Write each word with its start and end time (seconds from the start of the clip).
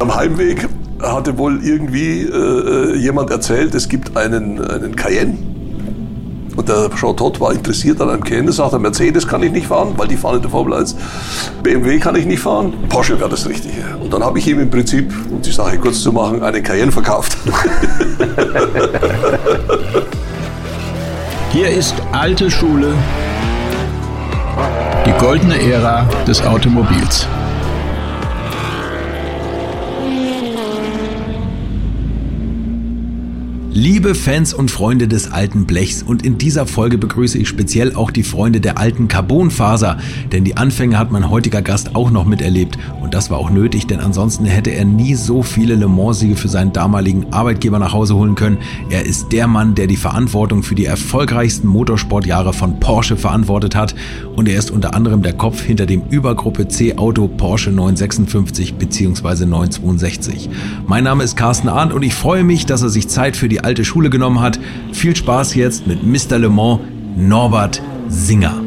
Am 0.00 0.14
Heimweg 0.14 0.68
hatte 1.02 1.36
wohl 1.38 1.64
irgendwie 1.64 2.22
äh, 2.22 2.96
jemand 2.96 3.30
erzählt, 3.30 3.74
es 3.74 3.88
gibt 3.88 4.16
einen, 4.16 4.64
einen 4.64 4.94
Cayenne. 4.94 5.36
Und 6.56 6.68
der 6.68 6.90
Jean 6.96 7.16
Todt 7.16 7.40
war 7.40 7.52
interessiert 7.52 8.00
an 8.00 8.10
einem 8.10 8.22
Cayenne, 8.22 8.52
sagte, 8.52 8.78
Mercedes 8.78 9.26
kann 9.26 9.42
ich 9.42 9.50
nicht 9.50 9.66
fahren, 9.66 9.94
weil 9.96 10.06
die 10.08 10.16
fahren 10.16 10.36
in 10.36 10.42
der 10.42 10.50
Formel 10.50 10.74
1. 10.74 10.94
BMW 11.62 11.98
kann 11.98 12.14
ich 12.16 12.26
nicht 12.26 12.40
fahren, 12.40 12.72
Porsche 12.88 13.18
wäre 13.18 13.30
das 13.30 13.48
Richtige. 13.48 13.96
Und 14.00 14.12
dann 14.12 14.22
habe 14.24 14.38
ich 14.38 14.46
ihm 14.46 14.60
im 14.60 14.70
Prinzip, 14.70 15.12
um 15.30 15.42
die 15.42 15.50
Sache 15.52 15.78
kurz 15.78 16.00
zu 16.00 16.12
machen, 16.12 16.42
einen 16.42 16.62
Cayenne 16.62 16.92
verkauft. 16.92 17.36
Hier 21.52 21.70
ist 21.70 21.94
alte 22.12 22.50
Schule, 22.50 22.92
die 25.06 25.12
goldene 25.20 25.60
Ära 25.60 26.08
des 26.26 26.42
Automobils. 26.42 27.26
Liebe 33.80 34.16
Fans 34.16 34.54
und 34.54 34.72
Freunde 34.72 35.06
des 35.06 35.30
alten 35.30 35.64
Blechs 35.64 36.02
und 36.02 36.26
in 36.26 36.36
dieser 36.36 36.66
Folge 36.66 36.98
begrüße 36.98 37.38
ich 37.38 37.46
speziell 37.46 37.94
auch 37.94 38.10
die 38.10 38.24
Freunde 38.24 38.60
der 38.60 38.76
alten 38.76 39.06
Carbonfaser, 39.06 39.98
denn 40.32 40.42
die 40.42 40.56
Anfänge 40.56 40.98
hat 40.98 41.12
mein 41.12 41.30
heutiger 41.30 41.62
Gast 41.62 41.94
auch 41.94 42.10
noch 42.10 42.24
miterlebt 42.24 42.76
und 43.00 43.14
das 43.14 43.30
war 43.30 43.38
auch 43.38 43.50
nötig, 43.50 43.86
denn 43.86 44.00
ansonsten 44.00 44.46
hätte 44.46 44.70
er 44.70 44.84
nie 44.84 45.14
so 45.14 45.44
viele 45.44 45.76
Le 45.76 45.86
Mans-Siege 45.86 46.34
für 46.34 46.48
seinen 46.48 46.72
damaligen 46.72 47.32
Arbeitgeber 47.32 47.78
nach 47.78 47.92
Hause 47.92 48.16
holen 48.16 48.34
können. 48.34 48.58
Er 48.90 49.06
ist 49.06 49.30
der 49.30 49.46
Mann, 49.46 49.76
der 49.76 49.86
die 49.86 49.94
Verantwortung 49.94 50.64
für 50.64 50.74
die 50.74 50.86
erfolgreichsten 50.86 51.68
Motorsportjahre 51.68 52.54
von 52.54 52.80
Porsche 52.80 53.16
verantwortet 53.16 53.76
hat 53.76 53.94
und 54.34 54.48
er 54.48 54.58
ist 54.58 54.72
unter 54.72 54.96
anderem 54.96 55.22
der 55.22 55.34
Kopf 55.34 55.62
hinter 55.62 55.86
dem 55.86 56.02
Übergruppe 56.10 56.66
C 56.66 56.96
Auto 56.96 57.28
Porsche 57.28 57.70
956 57.70 58.74
bzw. 58.74 59.46
962. 59.46 60.50
Mein 60.88 61.04
Name 61.04 61.22
ist 61.22 61.36
Carsten 61.36 61.68
Arndt 61.68 61.92
und 61.92 62.02
ich 62.02 62.14
freue 62.14 62.42
mich, 62.42 62.66
dass 62.66 62.82
er 62.82 62.88
sich 62.88 63.06
Zeit 63.06 63.36
für 63.36 63.48
die 63.48 63.67
alte 63.68 63.84
Schule 63.84 64.08
genommen 64.08 64.40
hat. 64.40 64.58
Viel 64.92 65.14
Spaß 65.14 65.54
jetzt 65.54 65.86
mit 65.86 66.02
Mr. 66.02 66.38
Le 66.38 66.48
Mans, 66.48 66.80
Norbert 67.18 67.82
Singer. 68.08 68.62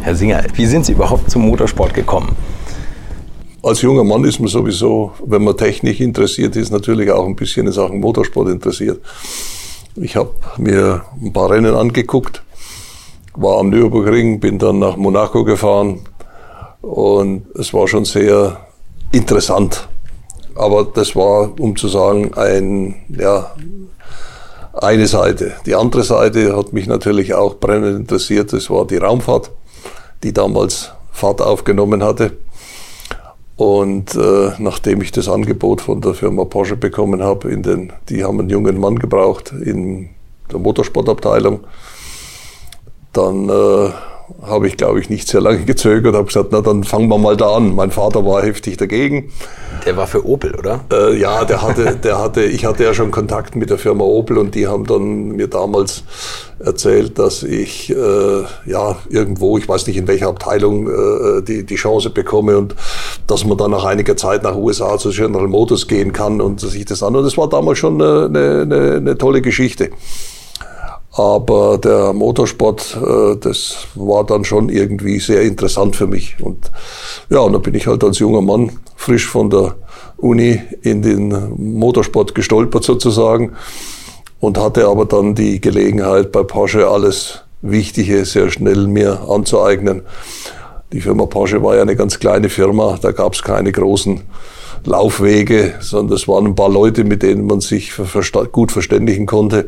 Herr 0.00 0.14
Singer, 0.14 0.44
wie 0.54 0.66
sind 0.66 0.86
Sie 0.86 0.92
überhaupt 0.92 1.28
zum 1.28 1.42
Motorsport 1.48 1.92
gekommen? 1.92 2.36
Als 3.64 3.82
junger 3.82 4.04
Mann 4.04 4.22
ist 4.22 4.38
man 4.38 4.48
sowieso, 4.48 5.10
wenn 5.26 5.42
man 5.42 5.56
Technik 5.56 5.98
interessiert 5.98 6.54
ist, 6.54 6.70
natürlich 6.70 7.10
auch 7.10 7.26
ein 7.26 7.34
bisschen 7.34 7.66
in 7.66 7.72
Sachen 7.72 7.98
Motorsport 7.98 8.48
interessiert. 8.48 9.00
Ich 9.96 10.14
habe 10.14 10.30
mir 10.56 11.02
ein 11.20 11.32
paar 11.32 11.50
Rennen 11.50 11.74
angeguckt, 11.74 12.44
war 13.34 13.58
am 13.58 13.70
Nürburgring, 13.70 14.38
bin 14.38 14.60
dann 14.60 14.78
nach 14.78 14.96
Monaco 14.96 15.42
gefahren 15.42 16.02
und 16.80 17.46
es 17.56 17.74
war 17.74 17.88
schon 17.88 18.04
sehr 18.04 18.60
interessant. 19.10 19.88
Aber 20.54 20.84
das 20.84 21.16
war, 21.16 21.58
um 21.58 21.76
zu 21.76 21.88
sagen, 21.88 22.34
ein, 22.34 22.94
ja, 23.08 23.52
eine 24.72 25.06
Seite. 25.06 25.54
Die 25.66 25.74
andere 25.74 26.02
Seite 26.02 26.56
hat 26.56 26.72
mich 26.72 26.86
natürlich 26.86 27.34
auch 27.34 27.56
brennend 27.56 27.98
interessiert. 28.00 28.52
Das 28.52 28.70
war 28.70 28.86
die 28.86 28.96
Raumfahrt, 28.96 29.50
die 30.22 30.32
damals 30.32 30.92
Fahrt 31.12 31.40
aufgenommen 31.40 32.02
hatte. 32.02 32.32
Und 33.56 34.16
äh, 34.16 34.50
nachdem 34.58 35.00
ich 35.00 35.12
das 35.12 35.28
Angebot 35.28 35.80
von 35.80 36.00
der 36.00 36.14
Firma 36.14 36.44
Porsche 36.44 36.76
bekommen 36.76 37.22
habe, 37.22 37.50
in 37.50 37.62
den, 37.62 37.92
die 38.08 38.24
haben 38.24 38.40
einen 38.40 38.50
jungen 38.50 38.80
Mann 38.80 38.98
gebraucht 38.98 39.52
in 39.52 40.10
der 40.50 40.58
Motorsportabteilung, 40.58 41.60
dann 43.12 43.48
äh, 43.48 43.90
habe 44.42 44.68
ich, 44.68 44.76
glaube 44.76 45.00
ich, 45.00 45.10
nicht 45.10 45.28
sehr 45.28 45.40
lange 45.40 45.64
gezögert, 45.64 46.14
habe 46.14 46.26
gesagt, 46.26 46.48
na 46.50 46.60
dann 46.60 46.84
fangen 46.84 47.08
wir 47.08 47.18
mal 47.18 47.36
da 47.36 47.56
an. 47.56 47.74
Mein 47.74 47.90
Vater 47.90 48.24
war 48.24 48.42
heftig 48.42 48.76
dagegen. 48.76 49.32
Der 49.84 49.96
war 49.96 50.06
für 50.06 50.26
Opel, 50.26 50.54
oder? 50.54 50.80
Äh, 50.92 51.18
ja, 51.18 51.44
der 51.44 51.62
hatte, 51.62 51.96
der 52.02 52.18
hatte, 52.18 52.42
ich 52.44 52.64
hatte 52.64 52.84
ja 52.84 52.94
schon 52.94 53.10
Kontakt 53.10 53.54
mit 53.56 53.70
der 53.70 53.78
Firma 53.78 54.04
Opel 54.04 54.38
und 54.38 54.54
die 54.54 54.66
haben 54.66 54.86
dann 54.86 55.28
mir 55.32 55.48
damals 55.48 56.04
erzählt, 56.58 57.18
dass 57.18 57.42
ich 57.42 57.90
äh, 57.90 58.42
ja 58.66 58.96
irgendwo, 59.10 59.58
ich 59.58 59.68
weiß 59.68 59.86
nicht 59.86 59.96
in 59.96 60.08
welcher 60.08 60.28
Abteilung, 60.28 60.88
äh, 60.88 61.42
die, 61.42 61.64
die 61.64 61.76
Chance 61.76 62.10
bekomme 62.10 62.56
und 62.56 62.74
dass 63.26 63.44
man 63.44 63.58
dann 63.58 63.72
nach 63.72 63.84
einiger 63.84 64.16
Zeit 64.16 64.42
nach 64.42 64.56
USA 64.56 64.96
zu 64.98 65.10
General 65.10 65.48
Motors 65.48 65.86
gehen 65.86 66.12
kann 66.12 66.40
und 66.40 66.60
sich 66.60 66.84
das 66.84 67.02
an. 67.02 67.14
Und 67.16 67.24
das 67.24 67.36
war 67.36 67.48
damals 67.48 67.78
schon 67.78 68.00
eine, 68.00 68.26
eine, 68.62 68.94
eine 68.96 69.18
tolle 69.18 69.42
Geschichte. 69.42 69.90
Aber 71.16 71.78
der 71.78 72.12
Motorsport, 72.12 72.98
äh, 73.00 73.36
das 73.36 73.86
war 73.94 74.24
dann 74.24 74.44
schon 74.44 74.68
irgendwie 74.68 75.20
sehr 75.20 75.42
interessant 75.42 75.94
für 75.94 76.08
mich. 76.08 76.36
Und 76.40 76.70
ja, 77.30 77.38
und 77.38 77.52
da 77.52 77.58
bin 77.58 77.74
ich 77.74 77.86
halt 77.86 78.02
als 78.02 78.18
junger 78.18 78.42
Mann 78.42 78.72
frisch 78.96 79.28
von 79.28 79.48
der 79.48 79.76
Uni 80.16 80.60
in 80.82 81.02
den 81.02 81.78
Motorsport 81.78 82.34
gestolpert 82.34 82.84
sozusagen 82.84 83.52
und 84.40 84.58
hatte 84.58 84.86
aber 84.86 85.04
dann 85.04 85.34
die 85.34 85.60
Gelegenheit 85.60 86.32
bei 86.32 86.42
Porsche 86.42 86.88
alles 86.88 87.40
Wichtige 87.62 88.24
sehr 88.24 88.50
schnell 88.50 88.86
mir 88.88 89.20
anzueignen. 89.28 90.02
Die 90.92 91.00
Firma 91.00 91.26
Porsche 91.26 91.62
war 91.62 91.76
ja 91.76 91.82
eine 91.82 91.96
ganz 91.96 92.18
kleine 92.18 92.50
Firma, 92.50 92.98
da 93.00 93.12
gab 93.12 93.34
es 93.34 93.42
keine 93.42 93.72
großen 93.72 94.20
Laufwege, 94.84 95.74
sondern 95.80 96.16
es 96.16 96.28
waren 96.28 96.46
ein 96.46 96.54
paar 96.54 96.68
Leute, 96.68 97.04
mit 97.04 97.22
denen 97.22 97.46
man 97.46 97.60
sich 97.60 97.92
gut 98.52 98.70
verständigen 98.70 99.26
konnte. 99.26 99.66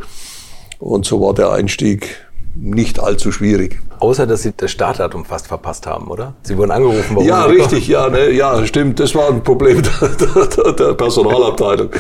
Und 0.79 1.07
so 1.07 1.21
war 1.21 1.35
der 1.35 1.51
Einstieg 1.51 2.27
nicht 2.55 3.01
allzu 3.01 3.33
schwierig. 3.33 3.81
Außer, 4.01 4.27
dass 4.27 4.43
Sie 4.43 4.53
das 4.57 4.71
Startdatum 4.71 5.25
fast 5.25 5.47
verpasst 5.47 5.87
haben, 5.87 6.09
oder? 6.09 6.35
Sie 6.43 6.57
wurden 6.57 6.71
angerufen. 6.71 7.17
Warum 7.17 7.27
ja, 7.27 7.45
richtig, 7.45 7.89
ja, 7.89 8.09
ne, 8.09 8.31
ja, 8.31 8.65
stimmt. 8.67 9.01
Das 9.01 9.15
war 9.15 9.29
ein 9.29 9.43
Problem 9.43 9.83
der, 10.01 10.09
der, 10.09 10.73
der, 10.73 10.95
Personalabteilung. 10.95 11.91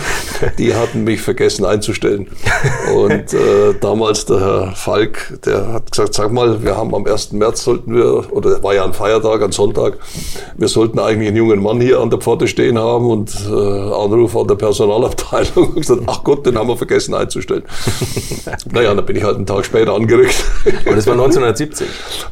Die 0.58 0.74
hatten 0.74 1.04
mich 1.04 1.20
vergessen 1.20 1.64
einzustellen. 1.64 2.28
Und 2.94 3.32
äh, 3.32 3.74
damals 3.80 4.26
der 4.26 4.40
Herr 4.40 4.72
Falk, 4.74 5.38
der 5.44 5.72
hat 5.72 5.90
gesagt, 5.90 6.14
sag 6.14 6.32
mal, 6.32 6.62
wir 6.62 6.76
haben 6.76 6.94
am 6.94 7.06
1. 7.06 7.32
März 7.32 7.64
sollten 7.64 7.94
wir, 7.94 8.32
oder 8.32 8.62
war 8.62 8.74
ja 8.74 8.84
ein 8.84 8.92
Feiertag, 8.92 9.42
ein 9.42 9.52
Sonntag, 9.52 9.98
wir 10.56 10.68
sollten 10.68 10.98
eigentlich 10.98 11.28
einen 11.28 11.36
jungen 11.36 11.62
Mann 11.62 11.80
hier 11.80 12.00
an 12.00 12.10
der 12.10 12.18
Pforte 12.18 12.46
stehen 12.46 12.78
haben 12.78 13.06
und 13.06 13.34
äh, 13.48 13.52
Anruf 13.52 14.36
an 14.36 14.48
der 14.48 14.56
Personalabteilung. 14.56 15.66
Und 15.76 15.80
gesagt, 15.80 16.02
ach 16.06 16.22
Gott, 16.22 16.46
den 16.46 16.56
haben 16.56 16.68
wir 16.68 16.76
vergessen 16.76 17.14
einzustellen. 17.14 17.64
naja, 18.72 18.94
dann 18.94 19.04
bin 19.04 19.16
ich 19.16 19.24
halt 19.24 19.36
einen 19.36 19.46
Tag 19.46 19.64
später 19.64 19.94
angerückt. 19.94 20.44
Und 20.64 20.96
das 20.96 21.06
war 21.06 21.14
1970? 21.14 21.85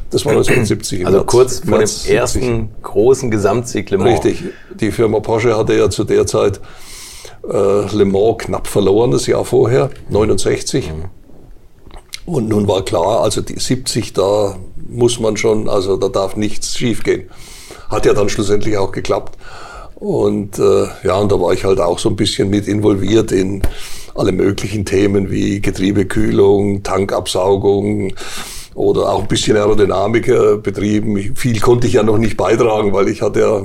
Das 0.09 0.25
war 0.25 0.33
1970. 0.33 1.05
Also 1.05 1.19
März, 1.19 1.31
kurz 1.31 1.59
vor 1.59 1.77
März 1.77 2.03
dem 2.03 2.15
ersten 2.15 2.41
70. 2.41 2.83
großen 2.83 3.31
Gesamtsieg 3.31 3.89
Le 3.89 3.97
Mans. 3.97 4.25
Richtig. 4.25 4.43
Die 4.79 4.91
Firma 4.91 5.19
Porsche 5.19 5.57
hatte 5.57 5.73
ja 5.73 5.89
zu 5.89 6.03
der 6.03 6.25
Zeit 6.25 6.59
äh, 7.47 7.95
Le 7.95 8.05
Mans 8.05 8.37
knapp 8.39 8.67
verloren, 8.67 9.11
das 9.11 9.27
Jahr 9.27 9.45
vorher, 9.45 9.89
69. 10.09 10.91
Mhm. 10.91 11.05
Und 12.25 12.49
nun 12.49 12.67
war 12.67 12.83
klar, 12.83 13.21
also 13.21 13.41
die 13.41 13.59
70, 13.59 14.13
da 14.13 14.57
muss 14.87 15.19
man 15.19 15.37
schon, 15.37 15.69
also 15.69 15.95
da 15.97 16.09
darf 16.09 16.35
nichts 16.35 16.77
schiefgehen. 16.77 17.29
Hat 17.89 18.05
ja 18.05 18.13
dann 18.13 18.29
schlussendlich 18.29 18.77
auch 18.77 18.91
geklappt. 18.91 19.37
Und 19.95 20.59
äh, 20.59 20.87
ja, 21.03 21.17
und 21.17 21.31
da 21.31 21.39
war 21.39 21.53
ich 21.53 21.63
halt 21.65 21.79
auch 21.79 21.99
so 21.99 22.09
ein 22.09 22.15
bisschen 22.15 22.49
mit 22.49 22.67
involviert 22.67 23.31
in 23.31 23.61
alle 24.15 24.31
möglichen 24.31 24.85
Themen 24.85 25.29
wie 25.29 25.61
Getriebekühlung, 25.61 26.83
Tankabsaugung, 26.83 28.13
oder 28.75 29.09
auch 29.09 29.21
ein 29.21 29.27
bisschen 29.27 29.55
Aerodynamik 29.55 30.27
äh, 30.27 30.57
betrieben. 30.57 31.33
Viel 31.35 31.59
konnte 31.61 31.87
ich 31.87 31.93
ja 31.93 32.03
noch 32.03 32.17
nicht 32.17 32.35
beitragen, 32.35 32.91
weil 32.91 33.07
ich 33.07 33.21
hatte 33.21 33.39
ja, 33.39 33.61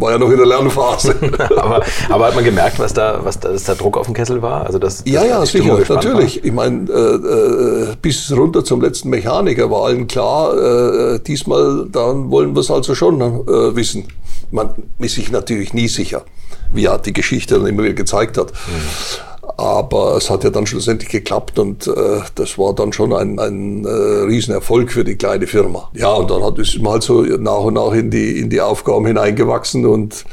war 0.00 0.12
ja 0.12 0.18
noch 0.18 0.30
in 0.30 0.38
der 0.38 0.46
Lernphase. 0.46 1.14
aber, 1.56 1.84
aber 2.08 2.26
hat 2.26 2.34
man 2.34 2.42
gemerkt, 2.42 2.78
was 2.78 2.94
da, 2.94 3.20
was 3.22 3.38
da, 3.38 3.50
dass 3.50 3.64
da 3.64 3.74
Druck 3.74 3.98
auf 3.98 4.06
dem 4.06 4.14
Kessel 4.14 4.40
war? 4.40 4.64
Also 4.64 4.78
das, 4.78 5.02
ja, 5.06 5.24
ja, 5.24 5.44
sicher, 5.44 5.78
natürlich. 5.88 6.38
War? 6.38 6.44
Ich 6.46 6.52
meine, 6.52 6.90
äh, 6.90 7.92
äh, 7.92 7.96
bis 8.00 8.32
runter 8.34 8.64
zum 8.64 8.80
letzten 8.80 9.10
Mechaniker 9.10 9.70
war 9.70 9.84
allen 9.84 10.06
klar, 10.06 10.56
äh, 10.56 11.20
diesmal, 11.20 11.86
dann 11.92 12.30
wollen 12.30 12.54
wir 12.54 12.60
es 12.60 12.70
also 12.70 12.94
schon 12.94 13.20
äh, 13.20 13.76
wissen. 13.76 14.08
Man 14.50 14.70
ist 14.98 15.16
sich 15.16 15.30
natürlich 15.30 15.74
nie 15.74 15.88
sicher, 15.88 16.24
wie 16.72 16.82
ja 16.82 16.96
die 16.96 17.12
Geschichte 17.12 17.58
dann 17.58 17.66
immer 17.66 17.82
wieder 17.82 17.94
gezeigt 17.94 18.38
hat. 18.38 18.52
Mhm. 18.52 19.33
Aber 19.56 20.16
es 20.16 20.30
hat 20.30 20.44
ja 20.44 20.50
dann 20.50 20.66
schlussendlich 20.66 21.10
geklappt 21.10 21.58
und 21.58 21.86
äh, 21.86 22.20
das 22.34 22.58
war 22.58 22.74
dann 22.74 22.92
schon 22.92 23.12
ein, 23.12 23.38
ein 23.38 23.84
äh, 23.84 23.88
Riesenerfolg 23.88 24.90
für 24.90 25.04
die 25.04 25.16
kleine 25.16 25.46
Firma. 25.46 25.90
Ja, 25.94 26.12
und 26.12 26.30
dann 26.30 26.42
hat 26.42 26.58
es 26.58 26.78
mal 26.78 27.00
so 27.00 27.22
nach 27.22 27.60
und 27.60 27.74
nach 27.74 27.92
in 27.92 28.10
die, 28.10 28.38
in 28.40 28.50
die 28.50 28.60
Aufgaben 28.60 29.06
hineingewachsen 29.06 29.86
und 29.86 30.24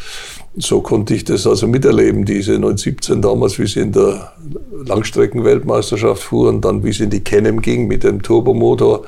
so 0.55 0.81
konnte 0.81 1.13
ich 1.13 1.23
das 1.23 1.47
also 1.47 1.67
miterleben, 1.67 2.25
diese 2.25 2.55
1917 2.55 3.21
damals, 3.21 3.57
wie 3.57 3.67
sie 3.67 3.79
in 3.79 3.93
der 3.93 4.33
Langstreckenweltmeisterschaft 4.85 6.23
fuhren, 6.23 6.59
dann 6.59 6.83
wie 6.83 6.91
sie 6.91 7.05
in 7.05 7.09
die 7.09 7.23
Kenem 7.23 7.61
ging 7.61 7.87
mit 7.87 8.03
dem 8.03 8.21
Turbomotor. 8.21 9.03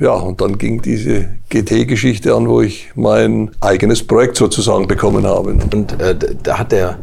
Ja, 0.00 0.14
und 0.14 0.40
dann 0.40 0.58
ging 0.58 0.82
diese 0.82 1.28
GT-Geschichte 1.48 2.34
an, 2.34 2.48
wo 2.48 2.60
ich 2.60 2.90
mein 2.96 3.52
eigenes 3.60 4.04
Projekt 4.04 4.36
sozusagen 4.36 4.88
bekommen 4.88 5.24
habe. 5.24 5.50
Und 5.50 6.00
äh, 6.00 6.16
da 6.42 6.58
hat 6.58 6.72
der 6.72 6.98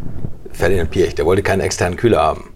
Ferdinand 0.59 0.91
Piech, 0.91 1.15
der 1.15 1.25
wollte 1.25 1.41
keinen 1.41 1.61
externen 1.61 1.97
Kühler 1.97 2.19
haben. 2.19 2.50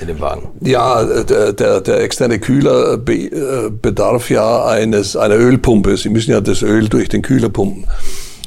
in 0.00 0.06
dem 0.06 0.20
Wagen? 0.20 0.48
Ja, 0.60 1.04
der, 1.04 1.52
der, 1.52 1.80
der 1.80 2.00
externe 2.00 2.38
Kühler 2.38 2.96
be, 2.96 3.14
äh, 3.14 3.70
bedarf 3.70 4.30
ja 4.30 4.66
eines, 4.66 5.16
einer 5.16 5.36
Ölpumpe. 5.36 5.96
Sie 5.96 6.10
müssen 6.10 6.30
ja 6.30 6.40
das 6.40 6.62
Öl 6.62 6.88
durch 6.88 7.08
den 7.08 7.22
Kühler 7.22 7.48
pumpen. 7.48 7.86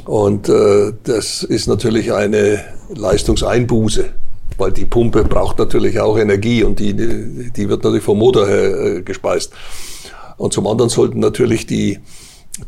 Und 0.05 0.47
äh, 0.47 0.93
das 1.03 1.43
ist 1.43 1.67
natürlich 1.67 2.13
eine 2.13 2.63
Leistungseinbuße, 2.95 4.05
weil 4.57 4.71
die 4.71 4.85
Pumpe 4.85 5.25
braucht 5.25 5.59
natürlich 5.59 5.99
auch 5.99 6.17
Energie 6.17 6.63
und 6.63 6.79
die, 6.79 6.93
die 6.93 7.69
wird 7.69 7.83
natürlich 7.83 8.03
vom 8.03 8.19
Motor 8.19 8.47
her 8.47 8.79
äh, 8.79 9.01
gespeist. 9.01 9.51
Und 10.37 10.53
zum 10.53 10.65
anderen 10.65 10.89
sollten 10.89 11.19
natürlich 11.19 11.65
die, 11.65 11.99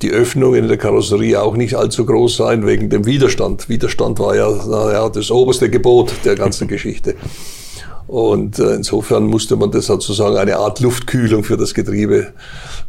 die 0.02 0.12
Öffnungen 0.12 0.64
in 0.64 0.68
der 0.68 0.78
Karosserie 0.78 1.42
auch 1.42 1.56
nicht 1.56 1.76
allzu 1.76 2.06
groß 2.06 2.38
sein 2.38 2.66
wegen 2.66 2.90
dem 2.90 3.06
Widerstand. 3.06 3.70
Widerstand 3.70 4.20
war 4.20 4.36
ja, 4.36 4.50
naja, 4.50 5.10
das 5.10 5.32
oberste 5.32 5.70
Gebot 5.70 6.14
der 6.26 6.36
ganzen 6.36 6.68
Geschichte. 6.70 7.16
Und 8.08 8.58
äh, 8.58 8.74
insofern 8.74 9.26
musste 9.26 9.56
man 9.56 9.70
das 9.70 9.86
sozusagen 9.86 10.38
eine 10.38 10.58
Art 10.58 10.80
Luftkühlung 10.80 11.44
für 11.44 11.58
das 11.58 11.76
Getriebe. 11.76 12.34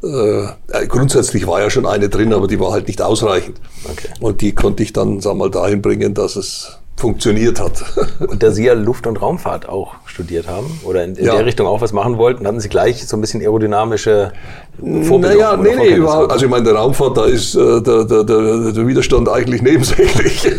Äh, 0.02 0.86
grundsätzlich 0.86 1.46
war 1.46 1.60
ja 1.60 1.68
schon 1.68 1.84
eine 1.84 2.08
drin, 2.08 2.32
aber 2.32 2.46
die 2.46 2.58
war 2.58 2.72
halt 2.72 2.86
nicht 2.86 3.02
ausreichend. 3.02 3.60
Okay. 3.84 4.08
Und 4.20 4.40
die 4.40 4.54
konnte 4.54 4.82
ich 4.82 4.94
dann, 4.94 5.20
sag 5.20 5.36
mal, 5.36 5.50
dahin 5.50 5.82
bringen, 5.82 6.14
dass 6.14 6.36
es 6.36 6.79
funktioniert 7.00 7.58
hat. 7.58 7.82
Und 8.20 8.42
da 8.42 8.50
Sie 8.50 8.64
ja 8.64 8.74
Luft- 8.74 9.06
und 9.06 9.20
Raumfahrt 9.20 9.68
auch 9.68 9.94
studiert 10.04 10.46
haben 10.46 10.80
oder 10.84 11.02
in, 11.02 11.16
in 11.16 11.24
ja. 11.24 11.34
der 11.34 11.46
Richtung 11.46 11.66
auch 11.66 11.80
was 11.80 11.92
machen 11.92 12.18
wollten, 12.18 12.46
hatten 12.46 12.60
Sie 12.60 12.68
gleich 12.68 13.06
so 13.06 13.16
ein 13.16 13.20
bisschen 13.20 13.40
aerodynamische 13.40 14.32
Vorbildung? 14.78 15.20
Naja, 15.20 15.56
nee, 15.56 15.74
nee, 15.76 15.94
überhaupt. 15.94 16.30
Also 16.30 16.44
ich 16.44 16.50
meine, 16.50 16.64
der 16.64 16.74
Raumfahrt, 16.74 17.16
da 17.16 17.24
ist 17.24 17.54
äh, 17.54 17.80
der, 17.80 18.04
der, 18.04 18.24
der, 18.24 18.72
der 18.72 18.86
Widerstand 18.86 19.28
eigentlich 19.28 19.62
nebensächlich. 19.70 20.44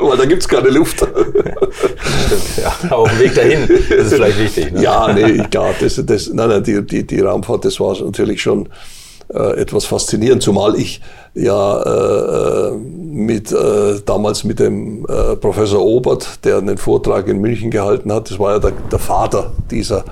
Weil 0.00 0.16
da 0.16 0.24
gibt 0.24 0.42
es 0.42 0.48
keine 0.48 0.68
Luft. 0.70 1.06
Ja. 2.60 2.72
Aber 2.86 2.98
auf 2.98 3.10
dem 3.10 3.20
Weg 3.20 3.34
dahin 3.34 3.68
das 3.68 4.06
ist 4.06 4.14
vielleicht 4.14 4.38
wichtig. 4.38 4.72
Ne? 4.72 4.82
Ja, 4.82 5.12
nee, 5.12 5.42
klar. 5.50 5.74
Das, 5.78 6.00
das, 6.04 6.30
nein, 6.32 6.48
nein, 6.48 6.62
die, 6.62 6.84
die, 6.86 7.06
die 7.06 7.20
Raumfahrt, 7.20 7.64
das 7.64 7.78
war 7.80 8.00
natürlich 8.00 8.40
schon 8.40 8.68
äh, 9.28 9.60
etwas 9.60 9.84
faszinierend, 9.84 10.42
zumal 10.42 10.76
ich 10.76 11.00
ja 11.34 11.82
äh, 11.82 12.72
mit 13.16 13.50
äh, 13.50 14.00
damals 14.04 14.44
mit 14.44 14.60
dem 14.60 15.06
äh, 15.06 15.36
Professor 15.36 15.82
Obert, 15.82 16.44
der 16.44 16.58
einen 16.58 16.76
Vortrag 16.76 17.28
in 17.28 17.40
München 17.40 17.70
gehalten 17.70 18.12
hat, 18.12 18.30
das 18.30 18.38
war 18.38 18.52
ja 18.52 18.58
der, 18.58 18.72
der 18.72 18.98
Vater 18.98 19.52
dieser 19.70 20.04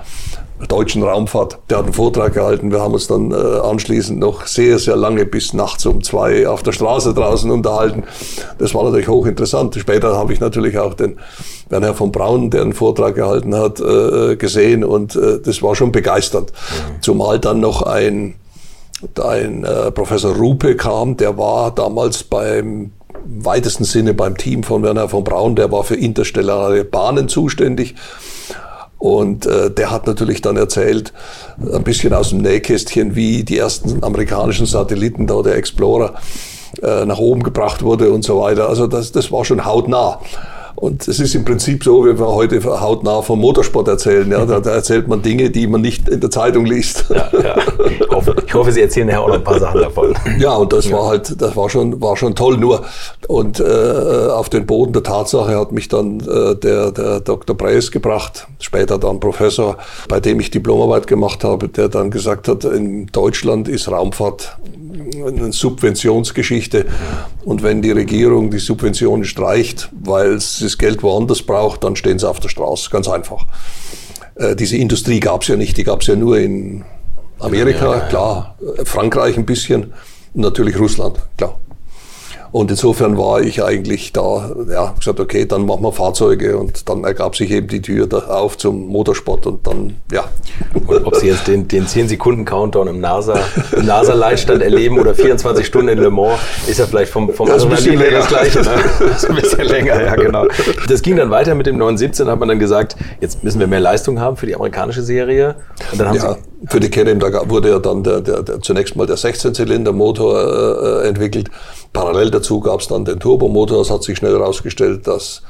deutschen 0.69 1.03
Raumfahrt. 1.03 1.59
Der 1.69 1.79
hat 1.79 1.85
einen 1.85 1.93
Vortrag 1.93 2.33
gehalten. 2.33 2.73
Wir 2.73 2.81
haben 2.81 2.95
uns 2.95 3.07
dann 3.07 3.31
äh, 3.31 3.35
anschließend 3.35 4.19
noch 4.19 4.47
sehr, 4.47 4.79
sehr 4.79 4.97
lange 4.97 5.27
bis 5.27 5.53
nachts 5.53 5.85
um 5.85 6.03
zwei 6.03 6.49
auf 6.49 6.63
der 6.63 6.73
Straße 6.73 7.13
draußen 7.13 7.51
unterhalten. 7.51 8.05
Das 8.59 8.75
war 8.75 8.85
natürlich 8.85 9.09
hochinteressant. 9.09 9.75
Später 9.75 10.17
habe 10.17 10.33
ich 10.33 10.41
natürlich 10.41 10.79
auch 10.79 10.95
den 10.95 11.19
Werner 11.69 11.93
von 11.93 12.11
Braun, 12.11 12.49
der 12.49 12.63
einen 12.63 12.73
Vortrag 12.73 13.17
gehalten 13.17 13.55
hat, 13.55 13.81
äh, 13.81 14.37
gesehen 14.37 14.83
und 14.83 15.15
äh, 15.17 15.41
das 15.45 15.63
war 15.63 15.75
schon 15.77 15.93
begeisternd. 15.93 16.53
Mhm. 16.53 17.03
Zumal 17.03 17.39
dann 17.39 17.61
noch 17.61 17.83
ein 17.83 18.37
ein 19.23 19.65
äh, 19.65 19.91
Professor 19.91 20.35
Rupe 20.35 20.77
kam, 20.77 21.17
der 21.17 21.37
war 21.37 21.75
damals 21.75 22.23
beim 22.25 22.93
weitesten 23.25 23.85
Sinne 23.85 24.15
beim 24.15 24.37
Team 24.37 24.63
von 24.63 24.83
Werner 24.83 25.09
von 25.09 25.25
Braun, 25.25 25.57
der 25.57 25.73
war 25.73 25.85
für 25.85 25.97
interstellare 25.97 26.85
Bahnen 26.85 27.29
zuständig. 27.29 27.95
Und 28.99 29.45
äh, 29.45 29.71
der 29.71 29.91
hat 29.91 30.07
natürlich 30.07 30.41
dann 30.41 30.57
erzählt, 30.57 31.13
ein 31.59 31.83
bisschen 31.83 32.15
aus 32.15 32.31
dem 32.31 32.39
Nähkästchen, 32.39 33.15
wie 33.15 33.45
die 33.45 33.59
ersten 33.59 34.03
amerikanischen 34.03 34.65
Satelliten 34.65 35.27
da, 35.27 35.43
der 35.43 35.57
Explorer, 35.57 36.15
äh, 36.83 37.05
nach 37.05 37.19
oben 37.19 37.43
gebracht 37.43 37.83
wurde 37.83 38.11
und 38.11 38.25
so 38.25 38.41
weiter. 38.41 38.69
Also 38.69 38.87
das, 38.87 39.13
das 39.13 39.31
war 39.31 39.45
schon 39.45 39.65
hautnah. 39.65 40.21
Und 40.77 41.07
es 41.07 41.21
ist 41.21 41.35
im 41.35 41.45
Prinzip 41.45 41.85
so, 41.85 42.05
wie 42.05 42.19
wir 42.19 42.27
heute 42.27 42.63
hautnah 42.81 43.23
vom 43.23 43.41
Motorsport 43.41 43.89
erzählen. 43.89 44.31
Ja, 44.31 44.45
da, 44.45 44.61
da 44.61 44.71
erzählt 44.71 45.07
man 45.07 45.23
Dinge, 45.23 45.51
die 45.51 45.67
man 45.67 45.81
nicht 45.81 46.09
in 46.09 46.21
der 46.21 46.31
Zeitung 46.31 46.67
liest. 46.67 47.07
Ja, 47.11 47.31
ja. 47.43 47.57
Ich, 47.87 48.09
hoffe, 48.09 48.35
ich 48.45 48.55
hoffe, 48.55 48.73
Sie 48.73 48.81
erzählen 48.81 49.07
nachher 49.07 49.23
auch 49.23 49.29
noch 49.29 49.35
ein 49.37 49.45
paar 49.45 49.61
Sachen 49.61 49.81
davon. 49.81 50.15
Ja, 50.39 50.55
und 50.57 50.73
das 50.73 50.87
ja. 50.89 50.97
war 50.97 51.07
halt, 51.07 51.41
das 51.41 51.57
war 51.57 51.71
schon, 51.71 52.01
war 52.01 52.17
schon 52.17 52.35
toll. 52.35 52.57
Nur 52.57 52.83
und 53.29 53.61
äh, 53.61 53.65
auf 53.65 54.49
den 54.49 54.67
Boden 54.67 54.93
der 54.93 55.03
Tatsache 55.03 55.59
hat 55.59 55.73
mich 55.73 55.89
dann 55.89 56.21
äh, 56.21 56.57
der, 56.57 56.91
der 56.91 57.21
Dr. 57.21 57.57
Preis 57.57 57.91
gebracht, 57.91 58.47
später 58.59 58.99
dann 58.99 59.21
Professor, 59.21 59.77
bei 60.09 60.21
dem 60.21 60.41
ich 60.41 60.51
Diplomarbeit 60.51 61.07
gemacht 61.07 61.45
habe, 61.45 61.69
der 61.69 61.89
dann 61.89 62.11
gesagt 62.11 62.49
hat, 62.49 62.65
in 62.65 63.07
Deutschland 63.07 63.69
ist 63.69 63.91
Raumfahrt 63.91 64.57
eine 65.23 65.53
Subventionsgeschichte. 65.53 66.87
Und 67.45 67.63
wenn 67.63 67.83
die 67.83 67.93
Regierung 67.93 68.51
die 68.51 68.59
Subventionen 68.59 69.25
streicht, 69.25 69.91
weil 69.93 70.33
es 70.35 70.59
das 70.61 70.79
Geld 70.79 71.03
woanders 71.03 71.43
braucht, 71.43 71.85
dann 71.85 71.97
stehen 71.97 72.19
sie 72.19 72.29
auf 72.29 72.41
der 72.41 72.49
Straße. 72.49 72.91
Ganz 72.91 73.09
einfach. 73.09 73.47
Äh, 74.37 74.57
diese 74.57 74.77
Industrie 74.77 75.21
gab 75.21 75.43
es 75.43 75.49
ja 75.49 75.57
nicht, 75.57 75.77
die 75.77 75.85
gab 75.85 76.01
es 76.01 76.07
ja 76.07 76.17
nur 76.17 76.39
in 76.39 76.85
Amerika, 77.39 77.85
ja, 77.85 77.93
ja, 77.93 77.99
ja. 77.99 78.09
klar, 78.09 78.59
Frankreich 78.85 79.37
ein 79.37 79.47
bisschen 79.47 79.93
und 80.35 80.41
natürlich 80.41 80.79
Russland, 80.79 81.19
klar. 81.37 81.59
Und 82.55 82.71
insofern 82.71 83.19
war 83.19 83.41
ich 83.41 83.65
eigentlich 83.65 84.13
da, 84.13 84.55
ja, 84.71 84.95
gesagt, 84.97 85.19
okay, 85.19 85.45
dann 85.45 85.67
machen 85.67 85.83
wir 85.83 85.91
Fahrzeuge 85.91 86.57
und 86.57 86.89
dann 86.89 87.03
ergab 87.03 87.35
sich 87.35 87.51
eben 87.51 87.67
die 87.67 87.83
Tür 87.83 88.07
da 88.07 88.19
auf 88.19 88.57
zum 88.57 88.87
Motorsport 88.87 89.49
und 89.49 89.67
dann, 89.67 89.97
ja. 90.13 90.23
Und 90.87 91.05
ob 91.05 91.17
Sie 91.17 91.27
jetzt 91.27 91.49
den, 91.49 91.67
den 91.67 91.87
10-Sekunden-Countdown 91.87 92.87
im 92.87 93.01
NASA, 93.01 93.41
im 93.77 93.87
NASA-Leitstand 93.87 94.63
erleben 94.63 95.01
oder 95.01 95.17
24 95.17 95.67
Stunden 95.67 95.89
in 95.89 95.99
Le 95.99 96.11
Mans, 96.13 96.39
ist 96.69 96.79
ja 96.79 96.87
vielleicht 96.87 97.11
vom, 97.11 97.35
vom 97.35 97.49
das, 97.49 97.65
ist 97.65 97.89
das 97.89 98.29
Gleiche. 98.29 98.61
Ne? 98.61 98.71
Das 99.01 99.25
ist 99.25 99.31
ein 99.31 99.35
bisschen 99.35 99.65
länger, 99.65 100.01
ja, 100.01 100.15
genau. 100.15 100.47
Das 100.87 101.03
ging 101.03 101.17
dann 101.17 101.31
weiter 101.31 101.57
mit 101.57 101.67
dem 101.67 101.77
917, 101.77 102.29
hat 102.29 102.39
man 102.39 102.49
dann 102.49 102.61
gesagt, 102.61 102.95
jetzt 103.21 103.43
müssen 103.43 103.59
wir 103.59 103.67
mehr 103.67 103.81
Leistung 103.81 104.21
haben 104.21 104.37
für 104.37 104.47
die 104.47 104.55
amerikanische 104.55 105.03
Serie. 105.03 105.57
Und 105.91 106.01
dann 106.01 106.07
haben 106.07 106.17
ja, 106.19 106.35
Sie 106.35 106.39
für 106.69 106.81
die 106.81 106.91
Canem, 106.91 107.19
da 107.19 107.49
wurde 107.49 107.71
ja 107.71 107.79
dann 107.79 108.03
der, 108.03 108.21
der, 108.21 108.43
der, 108.43 108.61
zunächst 108.61 108.97
mal 108.97 109.07
der 109.07 109.17
16-Zylinder-Motor 109.17 111.03
äh, 111.03 111.09
entwickelt. 111.09 111.51
Parallel 111.95 112.31
dazu 112.33 112.61
gab 112.61 112.81
es 112.81 112.89
dann 112.89 113.05
den 113.05 113.21
Turbomotor. 113.21 113.81
Es 113.81 113.91
hat 113.91 114.03
sich 114.03 114.19
schnell 114.19 114.33
herausgestellt, 114.33 115.07
dass 115.07 115.43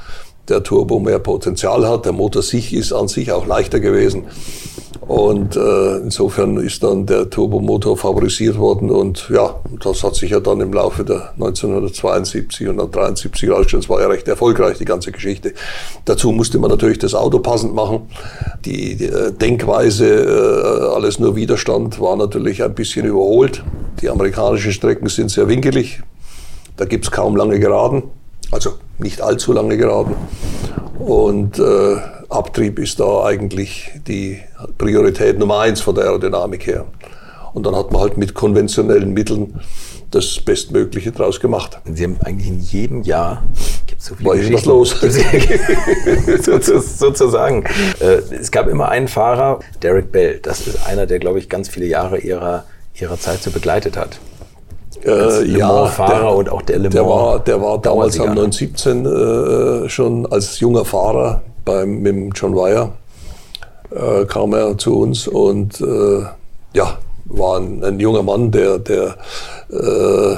der 0.47 0.61
Turbo 0.61 0.99
mehr 0.99 1.17
Potenzial 1.17 1.87
hat. 1.87 2.05
Der 2.05 2.13
Motor 2.13 2.43
sich 2.43 2.71
ist 2.71 2.93
an 2.93 3.07
sich 3.07 3.31
auch 3.31 3.47
leichter 3.47 3.79
gewesen. 3.79 4.25
Und 5.01 5.55
äh, 5.55 5.97
insofern 5.97 6.57
ist 6.57 6.83
dann 6.83 7.07
der 7.07 7.29
Turbomotor 7.29 7.97
favorisiert 7.97 8.57
worden 8.57 8.89
und 8.89 9.29
ja, 9.29 9.59
das 9.83 10.03
hat 10.03 10.15
sich 10.15 10.31
ja 10.31 10.39
dann 10.39 10.61
im 10.61 10.73
Laufe 10.73 11.03
der 11.03 11.31
1972 11.33 12.67
und 12.67 12.77
dann 12.77 12.89
73 12.89 13.49
herausgestellt. 13.49 13.83
Es 13.83 13.89
war 13.89 14.01
ja 14.01 14.07
recht 14.07 14.27
erfolgreich, 14.27 14.79
die 14.79 14.85
ganze 14.85 15.11
Geschichte. 15.11 15.53
Dazu 16.05 16.31
musste 16.31 16.57
man 16.57 16.71
natürlich 16.71 16.97
das 16.97 17.13
Auto 17.13 17.39
passend 17.39 17.75
machen. 17.75 18.07
Die, 18.65 18.95
die 18.95 19.05
äh, 19.05 19.31
Denkweise, 19.31 20.07
äh, 20.07 20.95
alles 20.95 21.19
nur 21.19 21.35
Widerstand, 21.35 21.99
war 21.99 22.15
natürlich 22.15 22.63
ein 22.63 22.73
bisschen 22.73 23.05
überholt. 23.05 23.63
Die 24.01 24.09
amerikanischen 24.09 24.71
Strecken 24.71 25.07
sind 25.07 25.29
sehr 25.29 25.47
winkelig. 25.47 26.01
Da 26.77 26.85
gibt's 26.85 27.11
kaum 27.11 27.35
lange 27.35 27.59
Geraden, 27.59 28.03
also 28.51 28.73
nicht 28.97 29.21
allzu 29.21 29.53
lange 29.53 29.77
Geraden. 29.77 30.15
Und 30.99 31.59
äh, 31.59 31.97
Abtrieb 32.29 32.79
ist 32.79 32.99
da 32.99 33.25
eigentlich 33.25 33.91
die 34.07 34.39
Priorität 34.77 35.39
Nummer 35.39 35.59
eins 35.59 35.81
von 35.81 35.95
der 35.95 36.05
Aerodynamik 36.05 36.67
her. 36.67 36.85
Und 37.53 37.65
dann 37.65 37.75
hat 37.75 37.91
man 37.91 38.01
halt 38.01 38.17
mit 38.17 38.33
konventionellen 38.33 39.13
Mitteln 39.13 39.59
das 40.11 40.39
Bestmögliche 40.39 41.11
draus 41.11 41.39
gemacht. 41.39 41.79
Sie 41.85 42.03
haben 42.03 42.17
eigentlich 42.21 42.47
in 42.47 42.59
jedem 42.59 43.03
Jahr 43.03 43.43
gibt 43.87 44.01
so 44.01 44.15
viele 44.15 44.29
War 44.29 44.53
was 44.53 44.65
los. 44.65 44.95
sozusagen. 46.99 47.63
Äh, 47.99 48.21
es 48.39 48.51
gab 48.51 48.67
immer 48.67 48.89
einen 48.89 49.07
Fahrer, 49.07 49.59
Derek 49.81 50.11
Bell. 50.11 50.39
Das 50.41 50.67
ist 50.67 50.85
einer, 50.87 51.05
der, 51.05 51.19
glaube 51.19 51.39
ich, 51.39 51.49
ganz 51.49 51.69
viele 51.69 51.85
Jahre 51.85 52.19
ihrer, 52.19 52.65
ihrer 52.95 53.19
Zeit 53.19 53.41
so 53.41 53.51
begleitet 53.51 53.97
hat. 53.97 54.19
Äh, 55.03 55.45
ja, 55.45 55.85
Fahrer 55.87 56.19
der, 56.19 56.35
und 56.35 56.49
auch 56.49 56.61
der 56.61 56.77
Le 56.77 56.83
Mans. 56.83 56.93
Der 56.93 57.05
war, 57.05 57.39
der 57.39 57.61
war 57.61 57.81
damals 57.81 58.19
am 58.19 58.33
917 58.33 59.05
äh, 59.05 59.89
schon 59.89 60.25
als 60.25 60.59
junger 60.59 60.85
Fahrer 60.85 61.41
beim, 61.63 61.99
mit 61.99 62.15
dem 62.15 62.31
John 62.31 62.55
Wyer 62.55 62.93
äh, 63.91 64.25
kam 64.25 64.53
er 64.53 64.77
zu 64.77 64.99
uns 64.99 65.27
und 65.27 65.81
äh, 65.81 66.23
ja, 66.73 66.97
war 67.25 67.59
ein, 67.59 67.83
ein, 67.83 67.99
junger 67.99 68.23
Mann, 68.23 68.51
der, 68.51 68.79
der 68.79 69.15
äh, 69.71 70.35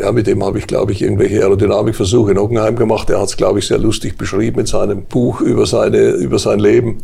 ja, 0.00 0.12
mit 0.12 0.26
dem 0.26 0.44
habe 0.44 0.58
ich, 0.58 0.66
glaube 0.66 0.92
ich, 0.92 1.02
irgendwelche 1.02 1.42
Aerodynamikversuche 1.42 2.30
in 2.32 2.38
Ockenheim 2.38 2.76
gemacht. 2.76 3.10
Er 3.10 3.20
hat 3.20 3.28
es, 3.28 3.36
glaube 3.36 3.58
ich, 3.58 3.66
sehr 3.66 3.78
lustig 3.78 4.16
beschrieben 4.16 4.60
in 4.60 4.66
seinem 4.66 5.04
Buch 5.04 5.40
über, 5.40 5.66
seine, 5.66 6.10
über 6.10 6.38
sein 6.38 6.58
Leben 6.58 7.02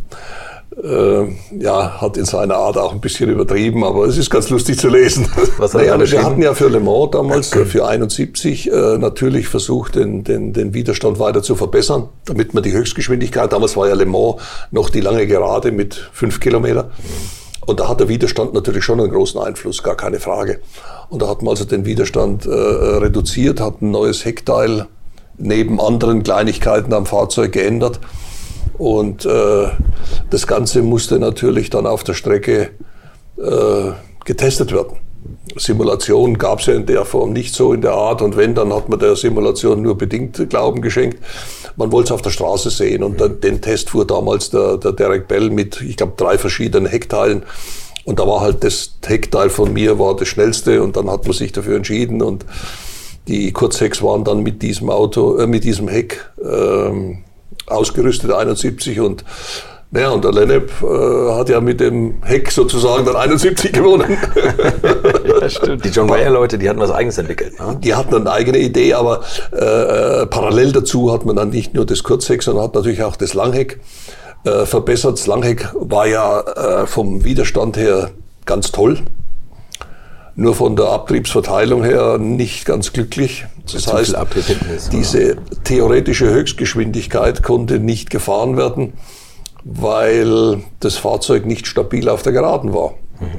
ja, 1.58 2.00
hat 2.00 2.16
in 2.16 2.24
seiner 2.24 2.56
Art 2.56 2.78
auch 2.78 2.92
ein 2.92 3.00
bisschen 3.00 3.28
übertrieben, 3.28 3.84
aber 3.84 4.06
es 4.06 4.16
ist 4.16 4.30
ganz 4.30 4.48
lustig 4.48 4.78
zu 4.78 4.88
lesen. 4.88 5.28
Was 5.58 5.74
naja, 5.74 5.98
wir 6.00 6.22
hatten 6.22 6.42
ja 6.42 6.54
für 6.54 6.68
Le 6.68 6.80
Mans 6.80 7.10
damals, 7.12 7.54
äh, 7.54 7.66
für 7.66 7.86
71, 7.86 8.70
äh, 8.72 8.98
natürlich 8.98 9.48
versucht, 9.48 9.96
den, 9.96 10.24
den, 10.24 10.52
den 10.52 10.72
Widerstand 10.72 11.18
weiter 11.18 11.42
zu 11.42 11.56
verbessern, 11.56 12.08
damit 12.24 12.54
man 12.54 12.62
die 12.62 12.72
Höchstgeschwindigkeit, 12.72 13.52
damals 13.52 13.76
war 13.76 13.88
ja 13.88 13.94
Le 13.94 14.06
Mans 14.06 14.36
noch 14.70 14.88
die 14.88 15.00
lange 15.00 15.26
Gerade 15.26 15.72
mit 15.72 15.94
fünf 16.12 16.40
Kilometer. 16.40 16.90
Und 17.66 17.78
da 17.78 17.88
hat 17.88 18.00
der 18.00 18.08
Widerstand 18.08 18.54
natürlich 18.54 18.84
schon 18.84 19.00
einen 19.00 19.10
großen 19.10 19.40
Einfluss, 19.40 19.82
gar 19.82 19.96
keine 19.96 20.20
Frage. 20.20 20.60
Und 21.10 21.22
da 21.22 21.28
hat 21.28 21.42
man 21.42 21.50
also 21.50 21.64
den 21.64 21.84
Widerstand 21.84 22.46
äh, 22.46 22.50
reduziert, 22.50 23.60
hat 23.60 23.82
ein 23.82 23.90
neues 23.90 24.24
Heckteil 24.24 24.86
neben 25.38 25.80
anderen 25.80 26.22
Kleinigkeiten 26.22 26.92
am 26.92 27.06
Fahrzeug 27.06 27.52
geändert 27.52 28.00
Und 28.78 29.26
äh, 29.26 29.68
das 30.30 30.46
Ganze 30.46 30.82
musste 30.82 31.18
natürlich 31.18 31.70
dann 31.70 31.86
auf 31.86 32.04
der 32.04 32.14
Strecke 32.14 32.70
äh, 33.36 33.92
getestet 34.24 34.72
werden. 34.72 34.96
Simulation 35.56 36.38
gab 36.38 36.60
es 36.60 36.66
ja 36.66 36.74
in 36.74 36.86
der 36.86 37.04
Form 37.04 37.32
nicht 37.32 37.54
so 37.54 37.72
in 37.72 37.82
der 37.82 37.92
Art. 37.92 38.22
Und 38.22 38.36
wenn, 38.36 38.54
dann 38.54 38.72
hat 38.72 38.88
man 38.88 38.98
der 38.98 39.16
Simulation 39.16 39.82
nur 39.82 39.96
bedingt 39.96 40.48
Glauben 40.48 40.80
geschenkt. 40.80 41.18
Man 41.76 41.92
wollte 41.92 42.06
es 42.06 42.12
auf 42.12 42.22
der 42.22 42.30
Straße 42.30 42.70
sehen. 42.70 43.02
Und 43.02 43.20
dann, 43.20 43.40
den 43.40 43.60
Test 43.60 43.90
fuhr 43.90 44.06
damals 44.06 44.50
der, 44.50 44.78
der 44.78 44.92
Derek 44.92 45.28
Bell 45.28 45.50
mit, 45.50 45.80
ich 45.80 45.96
glaube, 45.96 46.14
drei 46.16 46.38
verschiedenen 46.38 46.86
Heckteilen. 46.86 47.44
Und 48.04 48.18
da 48.18 48.26
war 48.26 48.40
halt 48.40 48.64
das 48.64 48.94
Heckteil 49.04 49.50
von 49.50 49.72
mir 49.72 49.98
war 49.98 50.16
das 50.16 50.28
schnellste. 50.28 50.82
Und 50.82 50.96
dann 50.96 51.10
hat 51.10 51.24
man 51.24 51.34
sich 51.34 51.52
dafür 51.52 51.76
entschieden. 51.76 52.22
Und 52.22 52.46
die 53.28 53.52
Kurzhecks 53.52 54.02
waren 54.02 54.24
dann 54.24 54.42
mit 54.42 54.62
diesem 54.62 54.90
Auto, 54.90 55.36
äh, 55.36 55.46
mit 55.46 55.64
diesem 55.64 55.88
Heck 55.88 56.30
ähm, 56.42 57.24
ausgerüstet 57.66 58.32
71 58.32 59.00
und 59.00 59.24
ja, 59.94 60.08
und 60.08 60.24
der 60.24 60.32
Lennep 60.32 60.70
äh, 60.82 61.32
hat 61.32 61.50
ja 61.50 61.60
mit 61.60 61.78
dem 61.78 62.22
Heck 62.22 62.50
sozusagen 62.50 63.04
dann 63.04 63.14
71 63.14 63.72
gewonnen. 63.72 64.16
ja, 65.40 65.50
stimmt. 65.50 65.84
Die 65.84 65.90
John 65.90 66.06
Mayer-Leute, 66.06 66.56
die 66.56 66.66
hatten 66.66 66.80
was 66.80 66.90
Eigenes 66.90 67.18
entwickelt. 67.18 67.60
Ne? 67.60 67.76
Die 67.78 67.94
hatten 67.94 68.14
eine 68.14 68.32
eigene 68.32 68.56
Idee, 68.58 68.94
aber 68.94 69.20
äh, 69.50 70.24
parallel 70.26 70.72
dazu 70.72 71.12
hat 71.12 71.26
man 71.26 71.36
dann 71.36 71.50
nicht 71.50 71.74
nur 71.74 71.84
das 71.84 72.02
Kurzheck, 72.02 72.42
sondern 72.42 72.64
hat 72.64 72.74
natürlich 72.74 73.02
auch 73.02 73.16
das 73.16 73.34
Langheck 73.34 73.80
äh, 74.44 74.64
verbessert. 74.64 75.18
Das 75.18 75.26
Langheck 75.26 75.68
war 75.74 76.06
ja 76.06 76.40
äh, 76.40 76.86
vom 76.86 77.22
Widerstand 77.22 77.76
her 77.76 78.12
ganz 78.46 78.72
toll, 78.72 78.98
nur 80.34 80.54
von 80.54 80.76
der 80.76 80.86
Abtriebsverteilung 80.86 81.84
her 81.84 82.18
nicht 82.18 82.64
ganz 82.64 82.92
glücklich. 82.92 83.44
Das 83.70 83.92
heißt, 83.92 84.16
diese 84.92 85.36
theoretische 85.64 86.30
Höchstgeschwindigkeit 86.30 87.42
konnte 87.42 87.78
nicht 87.78 88.10
gefahren 88.10 88.56
werden 88.56 88.94
weil 89.64 90.62
das 90.80 90.96
Fahrzeug 90.96 91.46
nicht 91.46 91.66
stabil 91.66 92.08
auf 92.08 92.22
der 92.22 92.32
Geraden 92.32 92.74
war. 92.74 92.94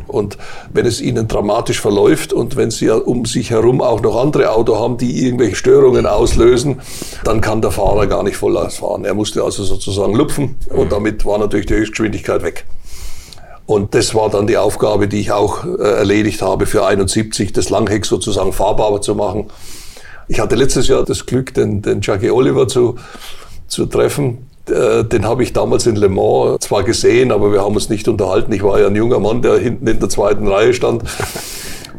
Und 0.07 0.37
wenn 0.71 0.85
es 0.85 1.01
ihnen 1.01 1.27
dramatisch 1.27 1.81
verläuft 1.81 2.31
und 2.31 2.55
wenn 2.55 2.71
sie 2.71 2.89
um 2.89 3.25
sich 3.25 3.49
herum 3.49 3.81
auch 3.81 4.01
noch 4.01 4.15
andere 4.15 4.51
Autos 4.51 4.79
haben, 4.79 4.97
die 4.97 5.25
irgendwelche 5.25 5.57
Störungen 5.57 6.05
auslösen, 6.05 6.79
dann 7.25 7.41
kann 7.41 7.61
der 7.61 7.71
Fahrer 7.71 8.07
gar 8.07 8.23
nicht 8.23 8.37
Vollaus 8.37 8.77
fahren. 8.77 9.03
Er 9.03 9.13
musste 9.13 9.43
also 9.43 9.65
sozusagen 9.65 10.15
lupfen 10.15 10.55
und 10.69 10.93
damit 10.93 11.25
war 11.25 11.37
natürlich 11.37 11.65
die 11.65 11.73
Höchstgeschwindigkeit 11.73 12.43
weg. 12.43 12.65
Und 13.65 13.95
das 13.95 14.13
war 14.13 14.29
dann 14.29 14.47
die 14.47 14.57
Aufgabe, 14.57 15.07
die 15.07 15.19
ich 15.19 15.31
auch 15.31 15.63
äh, 15.63 15.81
erledigt 15.81 16.41
habe 16.41 16.65
für 16.65 16.85
71, 16.85 17.53
das 17.53 17.69
Langheck 17.69 18.05
sozusagen 18.05 18.51
fahrbar 18.51 19.01
zu 19.01 19.15
machen. 19.15 19.45
Ich 20.27 20.39
hatte 20.39 20.55
letztes 20.55 20.87
Jahr 20.87 21.03
das 21.03 21.25
Glück, 21.25 21.53
den, 21.53 21.81
den 21.81 22.01
Jackie 22.01 22.31
Oliver 22.31 22.67
zu, 22.67 22.95
zu 23.67 23.85
treffen, 23.85 24.49
äh, 24.69 25.03
den 25.03 25.25
habe 25.25 25.43
ich 25.43 25.51
damals 25.51 25.85
in 25.87 25.95
Le 25.95 26.09
Mans 26.09 26.59
zwar 26.61 26.83
gesehen, 26.83 27.31
aber 27.31 27.51
wir 27.51 27.61
haben 27.61 27.75
uns 27.75 27.89
nicht 27.89 28.07
unterhalten. 28.07 28.51
Ich 28.53 28.63
war 28.63 28.79
ja 28.79 28.87
ein 28.87 28.95
junger 28.95 29.19
Mann, 29.19 29.41
der 29.41 29.57
hinten 29.57 29.87
in 29.87 29.99
der 29.99 30.09
zweiten 30.09 30.47
Reihe 30.47 30.73
stand. 30.73 31.03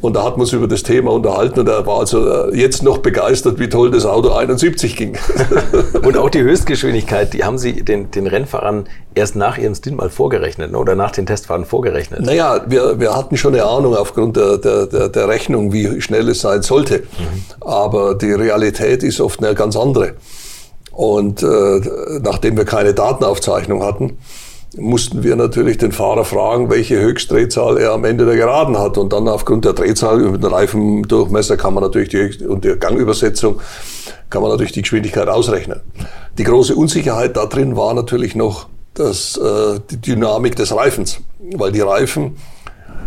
Und 0.01 0.17
da 0.17 0.25
hat 0.25 0.33
man 0.33 0.43
uns 0.43 0.53
über 0.53 0.69
das 0.69 0.83
Thema 0.83 1.13
unterhalten 1.13 1.61
und 1.61 1.69
er 1.69 1.87
war 1.87 2.01
also 2.01 2.29
äh, 2.29 2.57
jetzt 2.57 2.83
noch 2.83 2.99
begeistert, 2.99 3.59
wie 3.59 3.69
toll 3.69 3.91
das 3.91 4.05
Auto 4.05 4.33
71 4.33 4.97
ging. 4.97 5.17
Und 6.03 6.19
auch 6.19 6.29
die 6.29 6.43
Höchstgeschwindigkeit, 6.43 7.33
die 7.33 7.45
haben 7.45 7.57
Sie 7.57 7.83
den, 7.83 8.11
den 8.11 8.27
Rennfahrern 8.27 8.87
erst 9.15 9.37
nach 9.37 9.57
ihrem 9.57 9.75
Stint 9.75 9.97
mal 9.97 10.11
vorgerechnet 10.11 10.73
ne? 10.73 10.79
oder 10.79 10.95
nach 10.95 11.13
den 11.13 11.27
Testfahrten 11.27 11.65
vorgerechnet? 11.65 12.21
Naja, 12.21 12.65
wir, 12.67 13.01
wir 13.01 13.17
hatten 13.17 13.37
schon 13.37 13.55
eine 13.55 13.65
Ahnung 13.65 13.97
aufgrund 13.97 14.37
der, 14.37 14.59
der, 14.59 14.87
der, 14.87 15.09
der 15.09 15.29
Rechnung, 15.29 15.73
wie 15.73 16.01
schnell 16.01 16.29
es 16.29 16.41
sein 16.41 16.63
sollte. 16.63 16.99
Mhm. 16.99 17.67
Aber 17.67 18.15
die 18.15 18.33
Realität 18.33 19.03
ist 19.03 19.21
oft 19.21 19.43
eine 19.43 19.55
ganz 19.55 19.77
andere. 19.77 20.15
Und 20.91 21.43
äh, 21.43 21.81
nachdem 22.23 22.57
wir 22.57 22.65
keine 22.65 22.95
Datenaufzeichnung 22.95 23.83
hatten, 23.83 24.19
mussten 24.77 25.23
wir 25.23 25.37
natürlich 25.37 25.79
den 25.79 25.93
Fahrer 25.93 26.25
fragen, 26.25 26.71
welche 26.71 27.01
Höchstdrehzahl 27.01 27.79
er 27.79 27.93
am 27.93 28.05
Ende 28.05 28.27
der 28.27 28.37
Geraden 28.37 28.79
hat. 28.79 28.99
Und 28.99 29.13
dann 29.13 29.29
aufgrund 29.29 29.65
der 29.65 29.73
Drehzahl 29.73 30.19
mit 30.19 30.43
dem 30.43 30.53
Reifendurchmesser 30.53 31.57
kann 31.57 31.75
man 31.75 31.83
natürlich 31.83 32.09
die, 32.09 32.47
und 32.47 32.65
der 32.65 32.77
Gangübersetzung 32.77 33.61
kann 34.31 34.43
man 34.43 34.51
natürlich 34.51 34.73
die 34.73 34.83
Geschwindigkeit 34.83 35.29
ausrechnen. 35.29 35.81
Die 36.39 36.45
große 36.45 36.75
Unsicherheit 36.75 37.37
da 37.37 37.47
drin 37.47 37.77
war 37.77 37.95
natürlich 37.95 38.35
noch 38.35 38.67
das, 38.95 39.37
äh, 39.37 39.81
die 39.91 39.99
Dynamik 39.99 40.57
des 40.57 40.75
Reifens, 40.75 41.21
weil 41.39 41.73
die 41.73 41.81
Reifen 41.81 42.37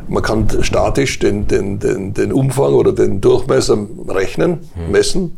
man 0.09 0.24
kann 0.24 0.47
statisch 0.62 1.19
den, 1.19 1.47
den, 1.47 1.79
den, 1.79 2.13
den 2.13 2.31
Umfang 2.31 2.74
oder 2.74 2.93
den 2.93 3.21
Durchmesser 3.21 3.77
rechnen, 4.07 4.59
messen. 4.89 5.38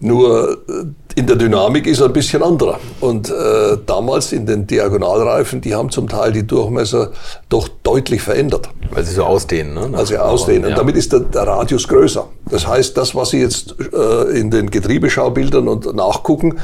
Nur 0.00 0.58
äh, 0.68 0.86
in 1.14 1.26
der 1.26 1.36
Dynamik 1.36 1.86
ist 1.86 2.00
er 2.00 2.06
ein 2.06 2.12
bisschen 2.12 2.42
anderer. 2.42 2.78
Und 3.00 3.30
äh, 3.30 3.78
damals 3.86 4.32
in 4.32 4.46
den 4.46 4.66
Diagonalreifen, 4.66 5.60
die 5.60 5.74
haben 5.74 5.90
zum 5.90 6.08
Teil 6.08 6.32
die 6.32 6.46
Durchmesser 6.46 7.12
doch 7.48 7.68
deutlich 7.82 8.22
verändert. 8.22 8.68
Weil 8.90 9.04
sie 9.04 9.14
so 9.14 9.24
ausdehnen, 9.24 9.74
ne? 9.74 9.88
Weil 9.90 10.06
sie 10.06 10.18
ausdehnen. 10.18 10.62
Ja. 10.62 10.68
Und 10.70 10.78
damit 10.78 10.96
ist 10.96 11.12
der, 11.12 11.20
der, 11.20 11.42
Radius 11.42 11.88
größer. 11.88 12.28
Das 12.50 12.66
heißt, 12.66 12.96
das, 12.96 13.14
was 13.14 13.30
Sie 13.30 13.40
jetzt 13.40 13.74
äh, 13.92 14.38
in 14.38 14.50
den 14.50 14.70
Getriebeschau-Bildern 14.70 15.68
und 15.68 15.94
nachgucken, 15.94 16.58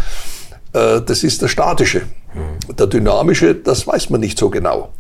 äh, 0.72 1.00
das 1.00 1.24
ist 1.24 1.42
der 1.42 1.48
statische. 1.48 2.02
Mhm. 2.34 2.76
Der 2.76 2.86
dynamische, 2.86 3.54
das 3.54 3.86
weiß 3.86 4.10
man 4.10 4.20
nicht 4.20 4.38
so 4.38 4.50
genau. 4.50 4.90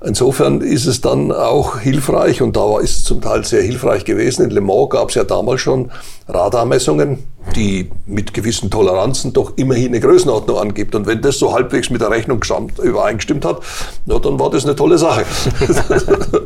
Insofern 0.00 0.60
ist 0.60 0.86
es 0.86 1.00
dann 1.00 1.32
auch 1.32 1.80
hilfreich 1.80 2.40
und 2.40 2.56
da 2.56 2.78
ist 2.78 2.98
es 2.98 3.04
zum 3.04 3.20
Teil 3.20 3.44
sehr 3.44 3.62
hilfreich 3.62 4.04
gewesen. 4.04 4.44
In 4.44 4.50
Le 4.50 4.60
Mans 4.60 4.90
gab 4.90 5.08
es 5.08 5.16
ja 5.16 5.24
damals 5.24 5.60
schon 5.60 5.90
Radarmessungen, 6.28 7.24
die 7.56 7.90
mit 8.06 8.32
gewissen 8.32 8.70
Toleranzen 8.70 9.32
doch 9.32 9.54
immerhin 9.56 9.88
eine 9.88 10.00
Größenordnung 10.00 10.56
angibt. 10.56 10.94
Und 10.94 11.06
wenn 11.06 11.20
das 11.20 11.38
so 11.38 11.52
halbwegs 11.52 11.90
mit 11.90 12.00
der 12.00 12.10
Rechnung 12.10 12.40
übereingestimmt 12.80 13.44
hat, 13.44 13.60
na, 14.06 14.20
dann 14.20 14.38
war 14.38 14.50
das 14.50 14.64
eine 14.64 14.76
tolle 14.76 14.98
Sache. 14.98 15.24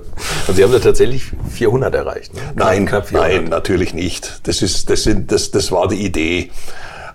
Und 0.49 0.54
Sie 0.56 0.64
haben 0.64 0.73
da 0.73 0.78
tatsächlich 0.78 1.25
400 1.50 1.94
erreicht? 1.94 2.35
Ne? 2.35 2.40
Nein, 2.54 2.88
nein, 3.11 3.44
natürlich 3.44 3.92
nicht. 3.92 4.40
Das, 4.44 4.62
ist, 4.62 4.88
das, 4.88 5.02
sind, 5.02 5.30
das, 5.30 5.50
das 5.50 5.71
war 5.71 5.88
die 5.88 6.02
Idee. 6.02 6.50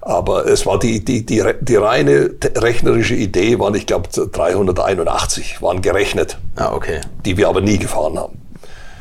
Aber 0.07 0.47
es 0.47 0.65
war 0.65 0.79
die, 0.79 1.03
die, 1.03 1.25
die, 1.25 1.43
die 1.59 1.75
reine 1.75 2.29
rechnerische 2.55 3.13
Idee, 3.13 3.59
waren, 3.59 3.75
ich 3.75 3.85
glaube, 3.85 4.07
381 4.07 5.61
waren 5.61 5.81
gerechnet. 5.81 6.37
Ah, 6.55 6.71
okay. 6.73 7.01
Die 7.25 7.35
wir 7.35 7.49
aber 7.49 7.59
nie 7.59 7.77
gefahren 7.77 8.17
haben. 8.17 8.41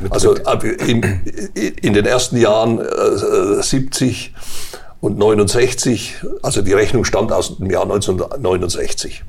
Mit 0.00 0.12
also 0.12 0.34
in, 0.34 1.20
in, 1.54 1.92
den 1.94 2.06
ersten 2.06 2.38
Jahren 2.38 2.80
äh, 2.80 3.62
70 3.62 4.34
und 5.00 5.16
69, 5.16 6.16
also 6.42 6.60
die 6.60 6.72
Rechnung 6.72 7.04
stammt 7.04 7.30
aus 7.30 7.56
dem 7.56 7.70
Jahr 7.70 7.84
1969. 7.84 9.22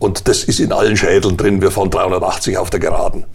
Und 0.00 0.26
das 0.26 0.42
ist 0.42 0.58
in 0.58 0.72
allen 0.72 0.96
Schädeln 0.96 1.36
drin. 1.36 1.62
Wir 1.62 1.70
fahren 1.70 1.90
380 1.90 2.58
auf 2.58 2.68
der 2.68 2.80
Geraden. 2.80 3.26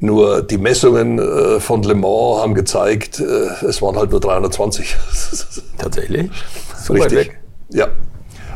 Nur 0.00 0.42
die 0.42 0.58
Messungen 0.58 1.18
äh, 1.18 1.60
von 1.60 1.82
Le 1.82 1.94
Mans 1.94 2.40
haben 2.40 2.54
gezeigt, 2.54 3.20
äh, 3.20 3.66
es 3.66 3.82
waren 3.82 3.96
halt 3.96 4.10
nur 4.10 4.20
320. 4.20 4.96
Tatsächlich? 5.78 6.30
So 6.84 6.92
Richtig. 6.92 7.32
Ja. 7.70 7.88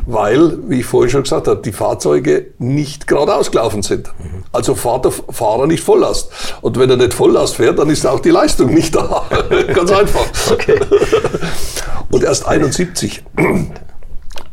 Weil, 0.06 0.58
wie 0.68 0.80
ich 0.80 0.86
vorhin 0.86 1.10
schon 1.10 1.22
gesagt 1.22 1.46
habe, 1.46 1.62
die 1.62 1.72
Fahrzeuge 1.72 2.46
nicht 2.58 3.06
geradeaus 3.06 3.50
gelaufen 3.50 3.82
sind. 3.82 4.08
Mhm. 4.18 4.44
Also 4.50 4.74
fahrt 4.74 5.04
der 5.04 5.12
Fahrer 5.12 5.66
nicht 5.66 5.82
Volllast. 5.82 6.30
Und 6.60 6.78
wenn 6.78 6.90
er 6.90 6.96
nicht 6.96 7.14
Volllast 7.14 7.56
fährt, 7.56 7.78
dann 7.78 7.88
ist 7.88 8.04
auch 8.06 8.20
die 8.20 8.30
Leistung 8.30 8.74
nicht 8.74 8.94
da. 8.94 9.24
Ganz 9.74 9.90
einfach. 9.92 10.26
Okay. 10.50 10.80
Und 12.10 12.24
erst 12.24 12.46
71. 12.46 13.22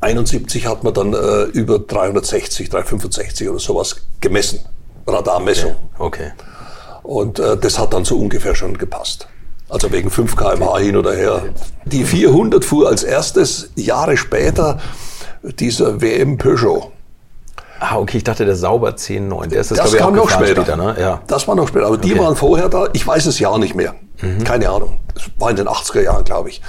71 0.02 0.66
hat 0.68 0.84
man 0.84 0.94
dann 0.94 1.14
äh, 1.14 1.44
über 1.46 1.80
360, 1.80 2.70
365 2.70 3.50
oder 3.50 3.60
sowas 3.60 3.96
gemessen. 4.20 4.60
Radarmessung. 5.08 5.76
Okay. 5.98 6.32
okay. 6.32 6.32
Und 7.10 7.40
äh, 7.40 7.58
das 7.58 7.80
hat 7.80 7.94
dann 7.94 8.06
so 8.06 8.20
ungefähr 8.20 8.54
schon 8.54 8.78
gepasst. 8.78 9.28
Also 9.68 9.92
wegen 9.92 10.12
5 10.12 10.36
kmh 10.36 10.78
hin 10.78 10.96
oder 10.96 11.16
her. 11.16 11.42
Die 11.86 12.04
400 12.04 12.64
fuhr 12.64 12.88
als 12.88 13.02
erstes 13.02 13.72
Jahre 13.76 14.16
später 14.16 14.78
dieser 15.42 16.02
WM 16.02 16.38
Peugeot. 16.38 16.92
Ah, 17.80 17.98
okay, 17.98 18.18
ich 18.18 18.24
dachte, 18.24 18.46
der 18.46 18.56
Sauber 18.56 18.92
10.9. 18.92 19.48
Der 19.48 19.62
ist 19.62 19.72
das, 19.72 19.80
das 19.80 19.96
kam 19.96 20.14
noch 20.14 20.30
später. 20.30 20.62
später 20.62 20.78
ne? 20.78 20.98
ja. 21.00 21.22
Das 21.26 21.48
war 21.48 21.56
noch 21.56 21.68
später. 21.68 21.88
Aber 21.88 21.98
die 21.98 22.16
waren 22.16 22.36
vorher 22.36 22.70
da. 22.70 22.90
Ich 22.94 23.08
weiß 23.08 23.26
es 23.26 23.40
ja 23.40 23.58
nicht 23.58 23.74
mehr. 23.74 23.96
Mhm. 24.22 24.44
Keine 24.44 24.70
Ahnung. 24.70 25.00
Das 25.16 25.24
war 25.40 25.50
in 25.50 25.56
den 25.56 25.68
80er 25.68 26.04
Jahren, 26.04 26.24
glaube 26.26 26.50
ich. 26.50 26.62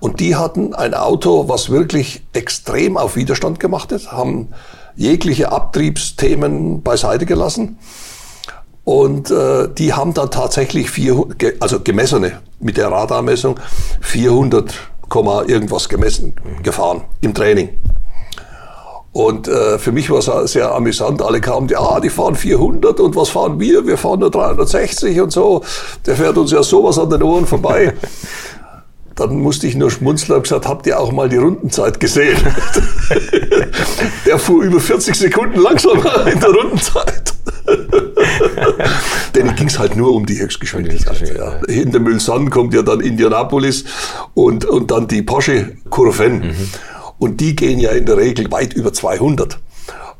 Und 0.00 0.18
die 0.18 0.34
hatten 0.34 0.72
ein 0.72 0.94
Auto, 0.94 1.50
was 1.50 1.68
wirklich 1.68 2.24
extrem 2.32 2.96
auf 2.96 3.16
Widerstand 3.16 3.60
gemacht 3.60 3.92
ist, 3.92 4.12
haben 4.12 4.48
jegliche 4.96 5.52
Abtriebsthemen 5.52 6.82
beiseite 6.82 7.26
gelassen 7.26 7.78
und 8.84 9.30
äh, 9.30 9.68
die 9.68 9.94
haben 9.94 10.14
dann 10.14 10.30
tatsächlich, 10.30 10.90
vier, 10.90 11.24
also 11.60 11.80
gemessene, 11.80 12.40
mit 12.60 12.76
der 12.76 12.90
Radarmessung, 12.92 13.58
400, 14.00 14.74
irgendwas 15.46 15.88
gemessen, 15.88 16.34
gefahren 16.62 17.02
im 17.20 17.34
Training. 17.34 17.70
Und 19.12 19.46
äh, 19.46 19.78
für 19.78 19.92
mich 19.92 20.10
war 20.10 20.18
es 20.18 20.52
sehr 20.52 20.74
amüsant. 20.74 21.22
Alle 21.22 21.40
kamen, 21.40 21.68
ja, 21.68 22.00
die 22.00 22.10
fahren 22.10 22.34
400 22.34 22.98
und 22.98 23.14
was 23.14 23.28
fahren 23.28 23.60
wir? 23.60 23.86
Wir 23.86 23.96
fahren 23.96 24.18
nur 24.18 24.30
360 24.30 25.20
und 25.20 25.30
so. 25.30 25.62
Der 26.04 26.16
fährt 26.16 26.36
uns 26.36 26.50
ja 26.50 26.64
sowas 26.64 26.98
an 26.98 27.10
den 27.10 27.22
Ohren 27.22 27.46
vorbei. 27.46 27.94
dann 29.14 29.38
musste 29.38 29.66
ich 29.66 29.76
nur 29.76 29.90
schmunzeln 29.90 30.36
und 30.36 30.42
gesagt, 30.42 30.66
habt 30.66 30.86
ihr 30.86 30.98
auch 30.98 31.12
mal 31.12 31.28
die 31.28 31.36
Rundenzeit 31.36 32.00
gesehen? 32.00 32.36
der 34.26 34.38
fuhr 34.38 34.64
über 34.64 34.80
40 34.80 35.14
Sekunden 35.14 35.60
langsamer 35.60 36.26
in 36.26 36.40
der 36.40 36.50
Rundenzeit. 36.50 37.34
Denn 39.34 39.54
ging 39.56 39.68
es 39.68 39.78
halt 39.78 39.96
nur 39.96 40.14
um 40.14 40.26
die 40.26 40.38
Höchstgeschwindigkeit. 40.38 41.36
Ja. 41.36 41.60
Hinter 41.66 42.00
Mulsanne 42.00 42.50
kommt 42.50 42.74
ja 42.74 42.82
dann 42.82 43.00
Indianapolis 43.00 43.84
und, 44.34 44.64
und 44.64 44.90
dann 44.90 45.08
die 45.08 45.22
Porsche 45.22 45.76
Kurven. 45.90 46.38
Mhm. 46.40 46.70
Und 47.18 47.40
die 47.40 47.56
gehen 47.56 47.78
ja 47.78 47.90
in 47.90 48.06
der 48.06 48.16
Regel 48.16 48.50
weit 48.50 48.74
über 48.74 48.92
200. 48.92 49.58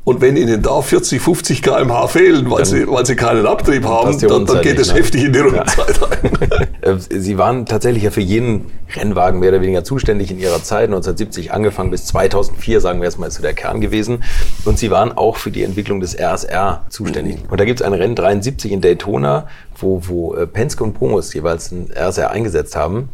Und 0.05 0.21
wenn 0.21 0.37
Ihnen 0.37 0.61
da 0.61 0.81
40, 0.83 1.19
50 1.19 1.63
kmh 1.63 2.07
fehlen, 2.07 2.49
weil, 2.51 2.57
dann, 2.59 2.65
Sie, 2.65 2.87
weil 2.87 3.05
Sie 3.07 3.15
keinen 3.15 3.47
Abtrieb 3.47 3.85
haben, 3.85 4.15
dann, 4.19 4.45
dann 4.45 4.61
geht 4.61 4.77
es 4.77 4.93
ne? 4.93 4.99
heftig 4.99 5.25
in 5.25 5.33
die 5.33 5.39
Rundenzeit 5.39 5.99
ja. 5.99 6.07
ein. 6.07 6.67
Äh, 6.81 6.97
Sie 6.99 7.39
waren 7.39 7.65
tatsächlich 7.65 8.03
ja 8.03 8.11
für 8.11 8.21
jeden 8.21 8.71
Rennwagen 8.95 9.39
mehr 9.39 9.49
oder 9.49 9.61
weniger 9.61 9.83
zuständig 9.83 10.29
in 10.29 10.37
Ihrer 10.37 10.61
Zeit, 10.61 10.85
1970 10.85 11.51
angefangen 11.51 11.89
bis 11.89 12.05
2004, 12.05 12.79
sagen 12.81 12.99
wir 12.99 13.05
erstmal, 13.05 13.29
ist 13.29 13.35
so 13.35 13.41
der 13.41 13.53
Kern 13.53 13.81
gewesen. 13.81 14.23
Und 14.65 14.77
Sie 14.77 14.91
waren 14.91 15.11
auch 15.11 15.37
für 15.37 15.49
die 15.49 15.63
Entwicklung 15.63 15.99
des 15.99 16.13
RSR 16.13 16.85
zuständig. 16.89 17.37
Mhm. 17.37 17.49
Und 17.49 17.59
da 17.59 17.65
gibt 17.65 17.79
es 17.79 17.85
ein 17.85 17.93
Rennen 17.93 18.15
73 18.15 18.71
in 18.71 18.81
Daytona, 18.81 19.47
wo, 19.75 20.03
wo 20.05 20.35
äh, 20.35 20.45
Penske 20.45 20.83
und 20.83 20.93
Promos 20.93 21.33
jeweils 21.33 21.71
ein 21.71 21.89
RSR 21.91 22.29
eingesetzt 22.29 22.75
haben. 22.75 23.09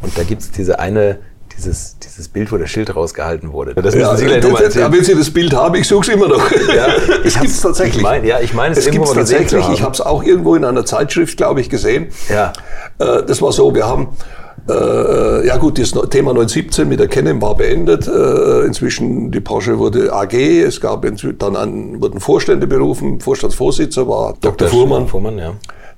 Und 0.00 0.18
da 0.18 0.24
gibt 0.24 0.42
es 0.42 0.50
diese 0.50 0.80
eine 0.80 1.18
dieses, 1.56 1.98
dieses 1.98 2.28
Bild, 2.28 2.50
wo 2.52 2.56
das 2.56 2.70
Schild 2.70 2.94
rausgehalten 2.94 3.52
wurde. 3.52 3.74
Das 3.74 3.94
müssen 3.94 4.00
ja, 4.00 4.16
Sie 4.16 4.24
gleich 4.26 4.42
nochmal 4.42 4.64
erzählen. 4.64 4.92
Wenn 4.92 5.04
Sie 5.04 5.14
das 5.14 5.30
Bild 5.30 5.54
haben, 5.54 5.74
ich 5.74 5.88
suche 5.88 6.02
es 6.02 6.08
immer 6.08 6.28
noch. 6.28 6.50
Ja, 6.74 6.86
es 7.24 7.34
gibt 7.34 7.52
es 7.52 7.60
tatsächlich. 7.60 7.96
Ich 7.96 8.02
mein, 8.02 8.24
ja, 8.24 8.40
ich 8.40 8.54
meine, 8.54 8.72
es, 8.72 8.86
es 8.86 8.90
gibt 8.90 9.04
es 9.04 9.12
tatsächlich. 9.12 9.68
Ich 9.70 9.82
habe 9.82 9.92
es 9.92 10.00
auch 10.00 10.22
irgendwo 10.22 10.54
in 10.54 10.64
einer 10.64 10.84
Zeitschrift, 10.84 11.36
glaube 11.36 11.60
ich, 11.60 11.68
gesehen. 11.68 12.08
Ja. 12.28 12.52
Äh, 12.98 13.24
das 13.24 13.42
war 13.42 13.52
so, 13.52 13.74
wir 13.74 13.86
haben 13.86 14.08
äh, 14.68 15.46
ja 15.46 15.56
gut, 15.56 15.78
das 15.78 15.90
Thema 16.10 16.32
917 16.34 16.88
mit 16.88 17.00
der 17.00 17.08
Canon 17.08 17.40
war 17.42 17.56
beendet. 17.56 18.06
Äh, 18.06 18.64
inzwischen 18.64 19.30
die 19.30 19.40
Porsche 19.40 19.78
wurde 19.78 20.12
AG. 20.12 20.34
Es 20.34 20.80
gab 20.80 21.04
dann 21.38 21.56
an, 21.56 22.00
wurden 22.00 22.20
Vorstände 22.20 22.66
berufen. 22.66 23.20
Vorstandsvorsitzer 23.20 24.08
war 24.08 24.34
Dr. 24.40 24.52
Dr. 24.52 24.68
Fuhrmann, 24.68 25.08
Fuhrmann 25.08 25.38
ja. 25.38 25.54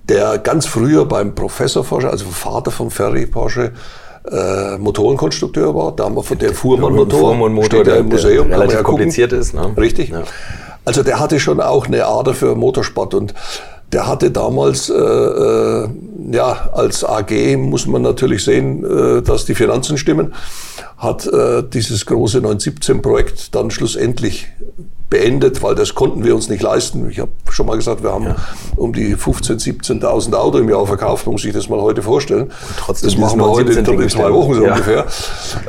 der 0.08 0.38
ganz 0.38 0.66
früher 0.66 1.04
beim 1.04 1.34
Professor 1.34 1.84
Porsche, 1.84 2.08
also 2.08 2.24
Vater 2.26 2.70
von 2.70 2.90
Ferry 2.90 3.26
Porsche, 3.26 3.72
äh, 4.30 4.78
Motorenkonstrukteur 4.78 5.74
war. 5.74 5.92
Da 5.92 6.04
haben 6.04 6.16
wir 6.16 6.22
von 6.22 6.38
der 6.38 6.54
Fuhrmann-Motor, 6.54 7.20
Fuhrmann 7.20 7.64
steht 7.64 7.86
ja 7.86 7.96
im 7.96 8.08
Museum. 8.08 8.48
Der 8.48 8.60
relativ 8.60 8.82
kompliziert 8.82 9.32
ist. 9.32 9.54
Ne? 9.54 9.74
Richtig. 9.76 10.10
Ja. 10.10 10.22
Also 10.84 11.02
der 11.02 11.18
hatte 11.20 11.40
schon 11.40 11.60
auch 11.60 11.86
eine 11.86 12.06
Ader 12.06 12.34
für 12.34 12.54
Motorsport 12.54 13.14
und 13.14 13.34
der 13.92 14.06
hatte 14.06 14.30
damals, 14.30 14.90
äh, 14.90 14.94
äh, 14.94 15.88
ja, 16.32 16.70
als 16.72 17.04
AG 17.04 17.56
muss 17.56 17.86
man 17.86 18.02
natürlich 18.02 18.44
sehen, 18.44 18.84
äh, 18.84 19.22
dass 19.22 19.44
die 19.44 19.54
Finanzen 19.54 19.98
stimmen, 19.98 20.34
hat 20.96 21.26
äh, 21.26 21.62
dieses 21.62 22.04
große 22.06 22.38
917-Projekt 22.38 23.54
dann 23.54 23.70
schlussendlich 23.70 24.48
beendet, 25.10 25.62
weil 25.62 25.74
das 25.74 25.94
konnten 25.94 26.24
wir 26.24 26.34
uns 26.34 26.48
nicht 26.48 26.62
leisten. 26.62 27.08
Ich 27.10 27.20
habe 27.20 27.30
schon 27.50 27.66
mal 27.66 27.76
gesagt, 27.76 28.02
wir 28.02 28.12
haben 28.12 28.24
ja. 28.24 28.36
um 28.76 28.92
die 28.92 29.16
15.000, 29.16 30.00
17.000 30.00 30.34
Auto 30.34 30.58
im 30.58 30.68
Jahr 30.68 30.86
verkauft, 30.86 31.26
muss 31.26 31.44
ich 31.44 31.52
das 31.52 31.68
mal 31.68 31.80
heute 31.80 32.02
vorstellen. 32.02 32.50
Das 32.88 33.16
machen 33.16 33.38
wir 33.38 33.48
heute 33.48 33.72
in 33.72 34.08
zwei 34.08 34.32
Wochen 34.32 34.54
so 34.54 34.64
ja. 34.64 34.72
ungefähr. 34.72 35.06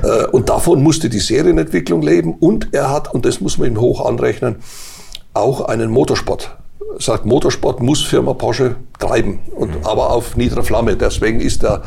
Äh, 0.04 0.28
und 0.28 0.50
davon 0.50 0.82
musste 0.82 1.10
die 1.10 1.20
Serienentwicklung 1.20 2.02
leben 2.02 2.36
und 2.40 2.74
er 2.74 2.90
hat, 2.90 3.14
und 3.14 3.26
das 3.26 3.42
muss 3.42 3.58
man 3.58 3.68
ihm 3.68 3.80
hoch 3.80 4.06
anrechnen, 4.06 4.58
auch 5.34 5.62
einen 5.62 5.92
Motorsport. 5.92 6.56
Er 6.96 7.02
sagt, 7.02 7.26
Motorsport 7.26 7.82
muss 7.82 8.02
Firma 8.02 8.34
Porsche 8.34 8.78
treiben, 9.00 9.40
und, 9.56 9.80
mhm. 9.80 9.86
aber 9.86 10.12
auf 10.12 10.38
niedriger 10.38 10.64
Flamme. 10.64 10.96
Deswegen 10.96 11.42
ist 11.42 11.62
der 11.62 11.84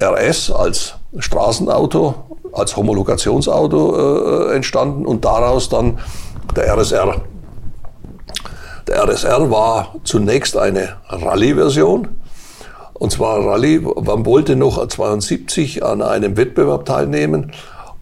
RS 0.00 0.50
als 0.50 0.94
Straßenauto, 1.18 2.14
als 2.52 2.76
Homologationsauto 2.76 4.48
äh, 4.48 4.54
entstanden 4.56 5.06
und 5.06 5.24
daraus 5.24 5.68
dann 5.68 5.98
der 6.56 6.76
RSR. 6.76 7.22
Der 8.88 9.04
RSR 9.04 9.50
war 9.50 9.94
zunächst 10.04 10.56
eine 10.56 10.96
Rallye-Version. 11.08 12.08
Und 12.94 13.10
zwar 13.10 13.44
Rallye, 13.44 13.80
man 13.80 14.26
wollte 14.26 14.56
noch 14.56 14.86
72 14.86 15.84
an 15.84 16.02
einem 16.02 16.36
Wettbewerb 16.36 16.84
teilnehmen. 16.84 17.52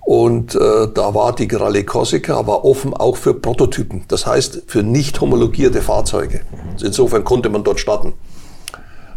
Und 0.00 0.54
äh, 0.54 0.88
da 0.92 1.14
war 1.14 1.34
die 1.34 1.48
Rallye 1.54 1.84
Corsica 1.84 2.46
war 2.46 2.64
offen 2.64 2.94
auch 2.94 3.16
für 3.16 3.34
Prototypen. 3.34 4.04
Das 4.08 4.26
heißt, 4.26 4.62
für 4.66 4.82
nicht 4.82 5.20
homologierte 5.20 5.82
Fahrzeuge. 5.82 6.40
Insofern 6.82 7.24
konnte 7.24 7.48
man 7.48 7.62
dort 7.62 7.80
starten. 7.80 8.14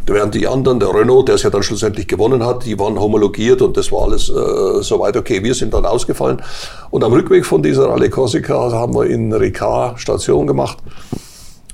Während 0.06 0.34
die 0.34 0.46
anderen, 0.46 0.80
der 0.80 0.94
Renault, 0.94 1.28
der 1.28 1.36
es 1.36 1.44
ja 1.44 1.50
dann 1.50 1.62
schlussendlich 1.62 2.06
gewonnen 2.06 2.44
hat, 2.44 2.66
die 2.66 2.78
waren 2.78 3.00
homologiert 3.00 3.62
und 3.62 3.76
das 3.76 3.90
war 3.90 4.02
alles 4.02 4.28
äh, 4.28 4.82
soweit 4.82 5.16
okay. 5.16 5.42
Wir 5.42 5.54
sind 5.54 5.72
dann 5.72 5.86
ausgefallen. 5.86 6.42
Und 6.90 7.02
am 7.04 7.12
Rückweg 7.12 7.46
von 7.46 7.62
dieser 7.62 7.88
Rallye 7.88 8.10
Corsica 8.10 8.70
haben 8.72 8.94
wir 8.94 9.06
in 9.06 9.32
Ricard 9.32 9.98
Station 9.98 10.46
gemacht 10.46 10.78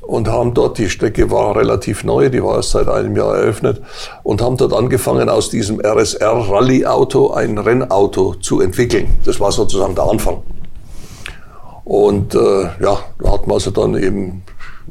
und 0.02 0.28
haben 0.28 0.54
dort, 0.54 0.78
die 0.78 0.88
Strecke 0.88 1.30
war 1.30 1.56
relativ 1.56 2.04
neu, 2.04 2.30
die 2.30 2.42
war 2.42 2.56
erst 2.56 2.70
seit 2.70 2.88
einem 2.88 3.16
Jahr 3.16 3.36
eröffnet 3.36 3.82
und 4.22 4.42
haben 4.42 4.56
dort 4.56 4.72
angefangen, 4.72 5.28
aus 5.28 5.50
diesem 5.50 5.80
RSR 5.80 6.50
Rallye 6.50 6.86
Auto 6.86 7.32
ein 7.32 7.58
Rennauto 7.58 8.34
zu 8.34 8.60
entwickeln. 8.60 9.08
Das 9.24 9.40
war 9.40 9.50
sozusagen 9.50 9.94
der 9.94 10.04
Anfang. 10.04 10.42
Und 11.84 12.36
äh, 12.36 12.62
ja, 12.80 12.98
da 13.18 13.32
hat 13.32 13.46
man 13.46 13.54
also 13.54 13.72
dann 13.72 13.96
eben 13.96 14.42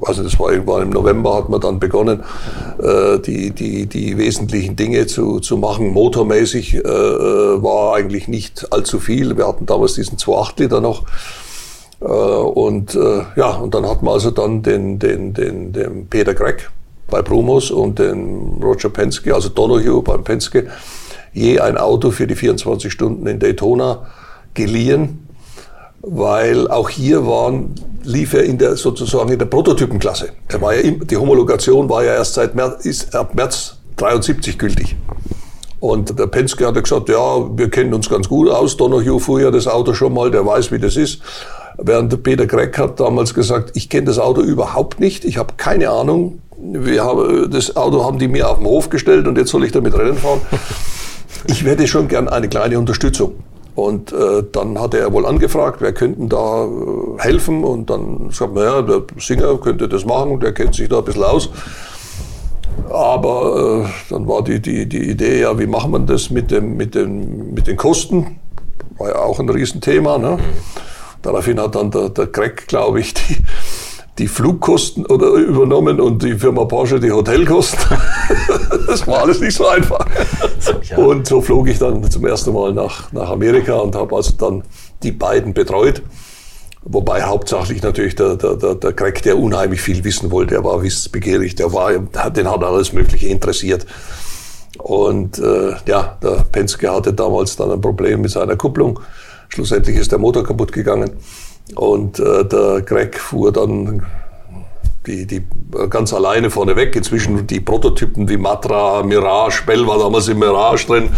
also 0.02 0.24
das 0.24 0.40
war 0.40 0.52
irgendwann 0.52 0.84
im 0.84 0.90
November, 0.90 1.36
hat 1.36 1.50
man 1.50 1.62
dann 1.62 1.80
begonnen, 1.80 2.24
äh, 2.82 3.20
die, 3.20 3.52
die, 3.52 3.86
die 3.86 4.18
wesentlichen 4.18 4.76
Dinge 4.76 5.08
zu, 5.08 5.40
zu 5.40 5.58
machen. 5.58 5.90
Motormäßig 5.90 6.76
äh, 6.76 6.80
äh 6.80 7.64
war 7.64 7.96
eigentlich 7.96 8.28
nicht 8.28 8.72
allzu 8.72 9.00
viel. 9.00 9.38
Wir 9.38 9.48
hatten 9.48 9.66
damals 9.66 9.96
diesen 9.96 10.18
2.8 10.18 10.62
Liter 10.62 10.82
noch. 10.82 11.04
Äh, 12.02 12.06
und 12.06 12.96
äh, 12.96 13.24
ja, 13.36 13.56
und 13.56 13.74
dann 13.74 13.88
hatten 13.88 14.06
wir 14.06 14.12
also 14.12 14.32
dann 14.32 14.64
den, 14.64 15.00
den, 15.00 15.34
den, 15.34 15.74
den 15.74 16.08
Peter 16.08 16.34
Gregg 16.34 16.64
bei 17.10 17.22
Promos 17.22 17.72
und 17.72 18.00
den 18.00 18.62
Roger 18.62 18.90
Penske, 18.90 19.34
also 19.34 19.50
Donohue 19.50 20.04
beim 20.04 20.24
Penske, 20.24 20.68
je 21.34 21.60
ein 21.60 21.78
Auto 21.78 22.12
für 22.12 22.28
die 22.28 22.36
24 22.36 22.92
Stunden 22.92 23.26
in 23.28 23.40
Daytona 23.40 24.08
geliehen 24.54 25.26
weil 26.02 26.70
auch 26.70 26.90
hier 26.90 27.26
waren, 27.28 27.76
lief 28.10 28.34
er 28.34 28.44
in 28.44 28.58
der, 28.58 28.76
sozusagen 28.76 29.30
in 29.30 29.40
der 29.40 29.46
Prototypenklasse. 29.46 30.30
Er 30.48 30.62
war 30.62 30.76
ja, 30.76 30.92
die 30.92 31.18
Homologation 31.18 31.90
war 31.90 32.04
ja 32.04 32.16
erst 32.16 32.34
seit 32.34 32.56
März, 32.56 32.86
ist 32.86 33.16
ab 33.16 33.36
März 33.36 33.78
73 33.96 34.58
gültig. 34.58 34.96
Und 35.80 36.20
der 36.20 36.28
Penske 36.28 36.68
hat 36.68 36.82
gesagt, 36.82 37.08
ja, 37.08 37.58
wir 37.58 37.70
kennen 37.70 37.94
uns 37.94 38.10
ganz 38.10 38.28
gut 38.28 38.50
aus. 38.50 38.76
Donohue 38.76 39.20
fuhr 39.20 39.42
ja 39.42 39.52
das 39.52 39.68
Auto 39.68 39.94
schon 39.94 40.14
mal, 40.14 40.30
der 40.30 40.46
weiß, 40.46 40.72
wie 40.72 40.80
das 40.80 40.98
ist. 40.98 41.22
Während 41.78 42.22
Peter 42.24 42.46
Gregg 42.46 42.78
hat 42.78 43.00
damals 43.00 43.34
gesagt, 43.34 43.72
ich 43.76 43.90
kenne 43.90 44.08
das 44.08 44.20
Auto 44.20 44.42
überhaupt 44.42 45.00
nicht, 45.00 45.24
ich 45.24 45.38
habe 45.38 45.54
keine 45.56 45.90
Ahnung. 45.90 46.42
Wir 46.58 47.06
haben, 47.06 47.50
das 47.50 47.78
Auto 47.78 48.04
haben 48.04 48.20
die 48.20 48.28
mir 48.28 48.50
auf 48.50 48.58
den 48.58 48.68
Hof 48.68 48.90
gestellt 48.90 49.28
und 49.28 49.38
jetzt 49.38 49.52
soll 49.52 49.64
ich 49.64 49.72
damit 49.72 49.98
Rennen 49.98 50.18
fahren. 50.18 50.42
Ich 51.48 51.64
hätte 51.64 51.88
schon 51.88 52.10
gern 52.10 52.28
eine 52.28 52.50
kleine 52.50 52.78
Unterstützung. 52.78 53.36
Und 53.76 54.12
äh, 54.12 54.44
dann 54.52 54.80
hat 54.80 54.94
er 54.94 55.14
wohl 55.14 55.26
angefragt, 55.26 55.78
wer 55.80 55.94
könnten 55.94 56.28
da 56.28 56.66
äh, 56.66 57.22
helfen. 57.22 57.64
Und 57.64 57.90
dann 57.90 58.30
sagt 58.32 58.54
man, 58.54 58.64
ja, 58.64 58.82
der 58.82 59.04
Singer 59.18 59.58
könnte 59.58 59.88
das 59.88 60.06
machen, 60.06 60.40
der 60.40 60.54
kennt 60.54 60.76
sich 60.76 60.90
da 60.90 61.00
ein 61.00 61.06
bisschen 61.06 61.24
aus. 61.24 61.50
Aber 62.90 63.86
äh, 63.86 63.90
dann 64.10 64.28
war 64.28 64.44
die, 64.44 64.62
die, 64.62 64.88
die 64.88 65.10
Idee, 65.10 65.42
ja, 65.42 65.58
wie 65.60 65.68
machen 65.68 65.92
wir 65.92 66.00
das 66.00 66.30
mit, 66.30 66.52
dem, 66.52 66.78
mit, 66.78 66.96
dem, 66.96 67.54
mit 67.54 67.68
den 67.68 67.78
Kosten? 67.78 68.40
War 68.98 69.10
ja 69.10 69.20
auch 69.20 69.40
ein 69.40 69.50
Riesenthema. 69.50 70.18
Ne? 70.18 70.40
Daraufhin 71.22 71.60
hat 71.60 71.76
dann 71.76 71.92
der, 71.92 72.10
der 72.10 72.28
Greg, 72.28 72.68
glaube 72.68 73.00
ich, 73.00 73.14
die, 73.16 73.38
die 74.18 74.28
Flugkosten 74.28 75.06
oder 75.06 75.28
übernommen 75.28 76.02
und 76.02 76.24
die 76.24 76.36
Firma 76.38 76.66
Porsche 76.66 77.00
die 77.00 77.12
Hotelkosten. 77.12 77.80
das 78.90 79.08
war 79.08 79.22
alles 79.22 79.40
nicht 79.40 79.56
so 79.56 79.68
einfach. 79.68 80.06
Und 80.98 81.28
so 81.28 81.42
flog 81.42 81.68
ich 81.70 81.80
dann 81.80 82.10
zum 82.10 82.26
ersten 82.26 82.54
Mal 82.54 82.74
nach, 82.74 83.12
nach 83.12 83.30
Amerika 83.30 83.76
und 83.76 83.96
habe 83.96 84.16
also 84.16 84.34
dann 84.34 84.64
die 85.04 85.12
beiden 85.12 85.54
betreut. 85.54 86.02
Wobei 86.84 87.24
hauptsächlich 87.24 87.84
natürlich 87.84 88.16
der, 88.16 88.36
der, 88.36 88.56
der, 88.56 88.76
der 88.76 88.94
Greg, 88.94 89.22
der 89.24 89.38
unheimlich 89.38 89.82
viel 89.82 90.04
wissen 90.04 90.32
wollte, 90.32 90.56
der 90.56 90.64
war 90.64 90.82
wissbegierig, 90.82 91.56
der 91.56 91.74
war, 91.74 91.92
den 91.92 92.50
hat 92.50 92.64
alles 92.64 92.94
Mögliche 92.94 93.28
interessiert. 93.28 93.86
Und 94.78 95.40
äh, 95.40 95.74
ja, 95.88 96.18
der 96.24 96.46
Penske 96.52 96.92
hatte 96.92 97.14
damals 97.14 97.58
dann 97.58 97.72
ein 97.72 97.82
Problem 97.82 98.22
mit 98.22 98.32
seiner 98.32 98.56
Kupplung. 98.56 99.00
Schlussendlich 99.50 99.98
ist 99.98 100.12
der 100.12 100.20
Motor 100.20 100.44
kaputt 100.44 100.72
gegangen. 100.72 101.12
Und 101.76 102.20
äh, 102.20 102.46
der 102.46 102.82
Greg 102.82 103.20
fuhr 103.20 103.52
dann 103.52 104.06
die, 105.06 105.26
die 105.26 105.44
ganz 105.90 106.14
alleine 106.14 106.50
vorne 106.50 106.76
weg. 106.76 106.96
Inzwischen 106.96 107.48
die 107.48 107.60
Prototypen 107.60 108.28
wie 108.30 108.38
Matra, 108.38 109.04
Mirage, 109.04 109.64
Bell 109.66 109.86
war 109.88 110.00
damals 110.00 110.28
im 110.28 110.40
Mirage 110.40 110.88
drin. 110.88 111.10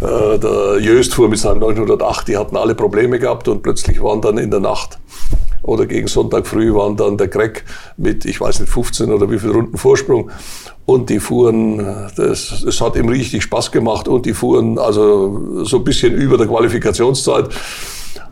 Äh, 0.00 0.38
der 0.38 0.78
Jöst 0.80 1.14
fuhr 1.14 1.28
mit 1.28 1.38
seinem 1.38 1.60
908, 1.60 2.28
die 2.28 2.36
hatten 2.36 2.56
alle 2.56 2.74
Probleme 2.74 3.18
gehabt 3.18 3.48
und 3.48 3.62
plötzlich 3.62 4.02
waren 4.02 4.20
dann 4.20 4.38
in 4.38 4.50
der 4.50 4.60
Nacht 4.60 4.98
oder 5.62 5.86
gegen 5.86 6.08
Sonntag 6.08 6.46
früh 6.46 6.74
waren 6.74 6.96
dann 6.96 7.16
der 7.16 7.28
Greg 7.28 7.64
mit, 7.96 8.24
ich 8.24 8.40
weiß 8.40 8.60
nicht, 8.60 8.72
15 8.72 9.12
oder 9.12 9.30
wie 9.30 9.38
viel 9.38 9.50
Runden 9.50 9.76
Vorsprung. 9.76 10.30
Und 10.86 11.10
die 11.10 11.20
fuhren, 11.20 12.08
das, 12.16 12.62
das 12.64 12.80
hat 12.80 12.96
ihm 12.96 13.08
richtig 13.08 13.42
Spaß 13.44 13.70
gemacht 13.70 14.08
und 14.08 14.26
die 14.26 14.34
fuhren 14.34 14.78
also 14.78 15.64
so 15.64 15.76
ein 15.76 15.84
bisschen 15.84 16.14
über 16.14 16.36
der 16.36 16.48
Qualifikationszeit. 16.48 17.50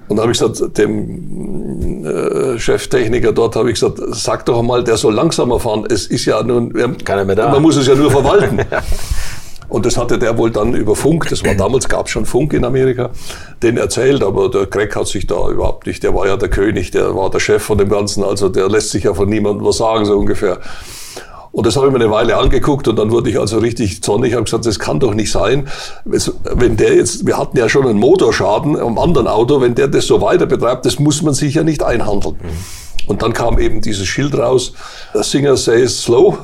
Und 0.08 0.16
da 0.16 0.22
habe 0.22 0.32
ich 0.32 0.38
gesagt, 0.38 0.78
dem 0.78 2.04
äh, 2.04 2.58
Cheftechniker 2.58 3.32
dort 3.32 3.56
habe 3.56 3.70
ich 3.70 3.74
gesagt, 3.78 3.98
sag 4.10 4.46
doch 4.46 4.62
mal, 4.62 4.82
der 4.82 4.96
soll 4.96 5.14
langsamer 5.14 5.60
fahren. 5.60 5.84
Es 5.90 6.06
ist 6.06 6.24
ja 6.24 6.42
nun, 6.42 6.72
Keiner 7.04 7.24
mehr 7.24 7.36
da. 7.36 7.50
man 7.50 7.62
muss 7.62 7.76
es 7.76 7.86
ja 7.86 7.94
nur 7.94 8.10
verwalten. 8.10 8.60
Und 9.68 9.84
das 9.84 9.98
hatte 9.98 10.18
der 10.18 10.38
wohl 10.38 10.50
dann 10.50 10.74
über 10.74 10.96
Funk, 10.96 11.28
das 11.28 11.44
war 11.44 11.54
damals, 11.54 11.88
gab 11.88 12.06
es 12.06 12.12
schon 12.12 12.24
Funk 12.24 12.54
in 12.54 12.64
Amerika, 12.64 13.10
den 13.62 13.76
erzählt, 13.76 14.22
aber 14.22 14.48
der 14.48 14.64
Greg 14.64 14.96
hat 14.96 15.08
sich 15.08 15.26
da 15.26 15.48
überhaupt 15.50 15.86
nicht, 15.86 16.02
der 16.02 16.14
war 16.14 16.26
ja 16.26 16.38
der 16.38 16.48
König, 16.48 16.90
der 16.90 17.14
war 17.14 17.28
der 17.28 17.38
Chef 17.38 17.62
von 17.62 17.76
dem 17.76 17.90
Ganzen, 17.90 18.24
also 18.24 18.48
der 18.48 18.68
lässt 18.70 18.90
sich 18.90 19.04
ja 19.04 19.12
von 19.12 19.28
niemandem 19.28 19.66
was 19.66 19.76
sagen, 19.76 20.06
so 20.06 20.16
ungefähr. 20.16 20.58
Und 21.58 21.66
das 21.66 21.74
habe 21.74 21.88
ich 21.88 21.92
mir 21.92 21.98
eine 21.98 22.12
Weile 22.12 22.36
angeguckt 22.36 22.86
und 22.86 22.94
dann 23.00 23.10
wurde 23.10 23.30
ich 23.30 23.40
also 23.40 23.58
richtig 23.58 24.00
zornig. 24.00 24.34
Habe 24.34 24.44
gesagt, 24.44 24.64
das 24.64 24.78
kann 24.78 25.00
doch 25.00 25.12
nicht 25.12 25.32
sein. 25.32 25.66
Wenn 26.04 26.76
der 26.76 26.94
jetzt, 26.94 27.26
wir 27.26 27.36
hatten 27.36 27.58
ja 27.58 27.68
schon 27.68 27.84
einen 27.84 27.98
Motorschaden 27.98 28.78
am 28.78 28.96
anderen 28.96 29.26
Auto, 29.26 29.60
wenn 29.60 29.74
der 29.74 29.88
das 29.88 30.06
so 30.06 30.20
weiter 30.20 30.46
betreibt, 30.46 30.86
das 30.86 31.00
muss 31.00 31.20
man 31.20 31.34
sich 31.34 31.54
ja 31.54 31.64
nicht 31.64 31.82
einhandeln. 31.82 32.36
Mhm. 32.36 33.08
Und 33.08 33.22
dann 33.22 33.32
kam 33.32 33.58
eben 33.58 33.80
dieses 33.80 34.06
Schild 34.06 34.38
raus, 34.38 34.72
der 35.12 35.24
Singer 35.24 35.56
says 35.56 36.00
slow. 36.00 36.38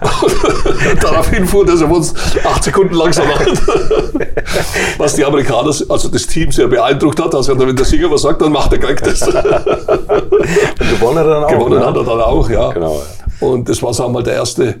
Daraufhin 1.02 1.46
fuhr 1.46 1.66
der 1.66 1.74
uns 1.90 2.14
acht 2.42 2.64
Sekunden 2.64 2.94
langsamer. 2.94 3.34
was 4.98 5.14
die 5.14 5.26
Amerikaner, 5.26 5.74
also 5.90 6.08
das 6.08 6.26
Team 6.26 6.52
sehr 6.52 6.68
beeindruckt 6.68 7.20
hat. 7.20 7.34
Also 7.34 7.58
wenn 7.58 7.76
der 7.76 7.84
Singer 7.84 8.10
was 8.10 8.22
sagt, 8.22 8.40
dann 8.40 8.52
macht 8.52 8.72
der 8.72 8.78
Greg 8.78 9.02
das. 9.02 9.20
Und 9.28 9.34
gewonnen 9.34 11.18
hat 11.18 11.26
er 11.26 11.34
dann 11.34 11.44
auch. 11.44 11.50
Gewonnen 11.50 11.80
ne? 11.80 11.86
hat 11.86 11.96
er 11.96 12.04
dann 12.04 12.20
auch, 12.22 12.48
ja. 12.48 12.70
Genau. 12.70 13.02
Und 13.40 13.68
das 13.68 13.82
war, 13.82 13.92
sagen 13.92 14.10
wir 14.10 14.20
mal, 14.20 14.22
der 14.22 14.34
erste 14.34 14.76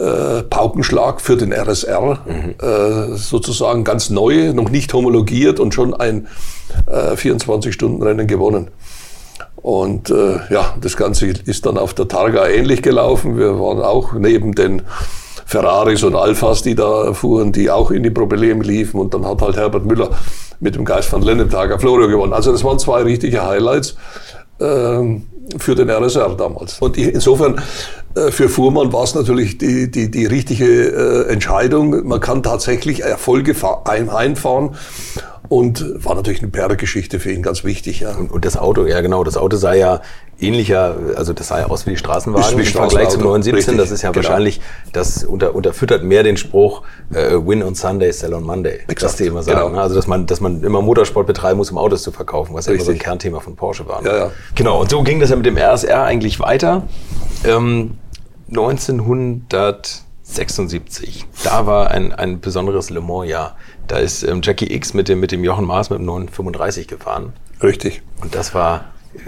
äh, 0.00 0.42
Paukenschlag 0.42 1.20
für 1.20 1.36
den 1.36 1.52
RSR, 1.52 2.18
mhm. 2.26 2.54
äh, 2.60 3.16
sozusagen 3.16 3.84
ganz 3.84 4.10
neu, 4.10 4.52
noch 4.52 4.70
nicht 4.70 4.92
homologiert 4.92 5.60
und 5.60 5.74
schon 5.74 5.94
ein 5.94 6.26
äh, 6.86 7.12
24-Stunden-Rennen 7.12 8.26
gewonnen. 8.26 8.68
Und 9.56 10.10
äh, 10.10 10.40
ja, 10.50 10.74
das 10.80 10.96
Ganze 10.96 11.28
ist 11.28 11.66
dann 11.66 11.78
auf 11.78 11.94
der 11.94 12.08
Targa 12.08 12.48
ähnlich 12.48 12.82
gelaufen. 12.82 13.36
Wir 13.36 13.60
waren 13.60 13.80
auch 13.80 14.12
neben 14.14 14.54
den 14.54 14.82
Ferraris 15.46 16.02
und 16.02 16.16
Alphas, 16.16 16.62
die 16.62 16.74
da 16.74 17.12
fuhren, 17.12 17.52
die 17.52 17.70
auch 17.70 17.90
in 17.90 18.02
die 18.02 18.10
Probleme 18.10 18.64
liefen. 18.64 18.98
Und 18.98 19.14
dann 19.14 19.24
hat 19.24 19.40
halt 19.40 19.56
Herbert 19.56 19.84
Müller 19.84 20.10
mit 20.58 20.74
dem 20.74 20.84
Geist 20.84 21.08
von 21.08 21.22
Lennem 21.22 21.50
Targa 21.50 21.78
Florio 21.78 22.08
gewonnen. 22.08 22.32
Also 22.32 22.50
das 22.50 22.64
waren 22.64 22.78
zwei 22.78 23.02
richtige 23.02 23.44
Highlights 23.44 23.96
ähm, 24.60 25.26
für 25.58 25.74
den 25.74 25.90
RSR 25.90 26.36
damals. 26.36 26.78
Und 26.80 26.96
insofern 26.96 27.60
äh, 28.14 28.30
für 28.30 28.48
Fuhrmann 28.48 28.92
war 28.92 29.04
es 29.04 29.14
natürlich 29.14 29.58
die, 29.58 29.90
die, 29.90 30.10
die 30.10 30.26
richtige 30.26 30.66
äh, 30.66 31.32
Entscheidung. 31.32 32.06
Man 32.06 32.20
kann 32.20 32.42
tatsächlich 32.42 33.02
Erfolge 33.02 33.54
einfahren 33.84 34.76
und 35.48 36.04
war 36.04 36.14
natürlich 36.14 36.40
eine 36.40 36.50
Perle-Geschichte 36.50 37.20
für 37.20 37.30
ihn, 37.32 37.42
ganz 37.42 37.64
wichtig. 37.64 38.00
Ja. 38.00 38.14
Und, 38.16 38.30
und, 38.30 38.44
das 38.44 38.56
Auto, 38.56 38.86
ja 38.86 39.00
genau, 39.00 39.24
das 39.24 39.36
Auto 39.36 39.56
sah 39.56 39.74
ja 39.74 40.00
ähnlicher, 40.40 40.96
also 41.16 41.32
das 41.32 41.48
sah 41.48 41.60
ja 41.60 41.66
aus 41.66 41.86
wie 41.86 41.90
die 41.90 41.96
Straßenwagen 41.96 42.58
wie 42.58 42.62
im 42.62 42.68
Vergleich 42.68 43.10
zum 43.10 43.22
917. 43.22 43.76
Das 43.76 43.90
ist 43.90 44.02
ja 44.02 44.10
genau. 44.10 44.24
wahrscheinlich, 44.24 44.60
das 44.92 45.24
unter, 45.24 45.54
unterfüttert 45.54 46.04
mehr 46.04 46.22
den 46.22 46.36
Spruch 46.36 46.82
äh, 47.12 47.34
Win 47.34 47.62
on 47.62 47.74
Sunday, 47.74 48.12
sell 48.12 48.34
on 48.34 48.44
Monday. 48.44 48.80
Exakt. 48.86 49.02
Das 49.02 49.16
die 49.16 49.26
immer 49.26 49.42
sagen. 49.42 49.58
Genau. 49.58 49.70
Ne? 49.70 49.82
Also 49.82 49.94
dass 49.94 50.06
man, 50.06 50.26
dass 50.26 50.40
man 50.40 50.62
immer 50.62 50.80
Motorsport 50.80 51.26
betreiben 51.26 51.58
muss, 51.58 51.70
um 51.70 51.78
Autos 51.78 52.02
zu 52.02 52.12
verkaufen, 52.12 52.54
was 52.54 52.66
ja 52.66 52.72
immer 52.72 52.84
so 52.84 52.92
ein 52.92 52.98
Kernthema 52.98 53.40
von 53.40 53.56
Porsche 53.56 53.86
war. 53.86 54.02
Ne? 54.02 54.08
Ja, 54.08 54.16
ja. 54.16 54.30
Genau, 54.54 54.80
und 54.80 54.90
so 54.90 55.02
ging 55.02 55.20
das 55.20 55.30
ja 55.30 55.36
mit 55.36 55.46
dem 55.46 55.56
RSR 55.56 56.04
eigentlich 56.04 56.40
weiter. 56.40 56.84
Ähm, 57.44 57.98
1976, 60.38 61.26
da 61.44 61.66
war 61.66 61.90
ein, 61.90 62.12
ein 62.12 62.40
besonderes 62.40 62.90
Le 62.90 63.00
Mans-Jahr. 63.00 63.56
Da 63.86 63.98
ist 63.98 64.22
ähm, 64.22 64.40
Jackie 64.42 64.72
X 64.72 64.94
mit 64.94 65.08
dem, 65.08 65.20
mit 65.20 65.32
dem 65.32 65.44
Jochen 65.44 65.66
Maas 65.66 65.90
mit 65.90 65.98
dem 65.98 66.06
935 66.06 66.88
gefahren. 66.88 67.32
Richtig. 67.62 68.02
Und 68.20 68.34
das 68.34 68.54
war, 68.54 68.86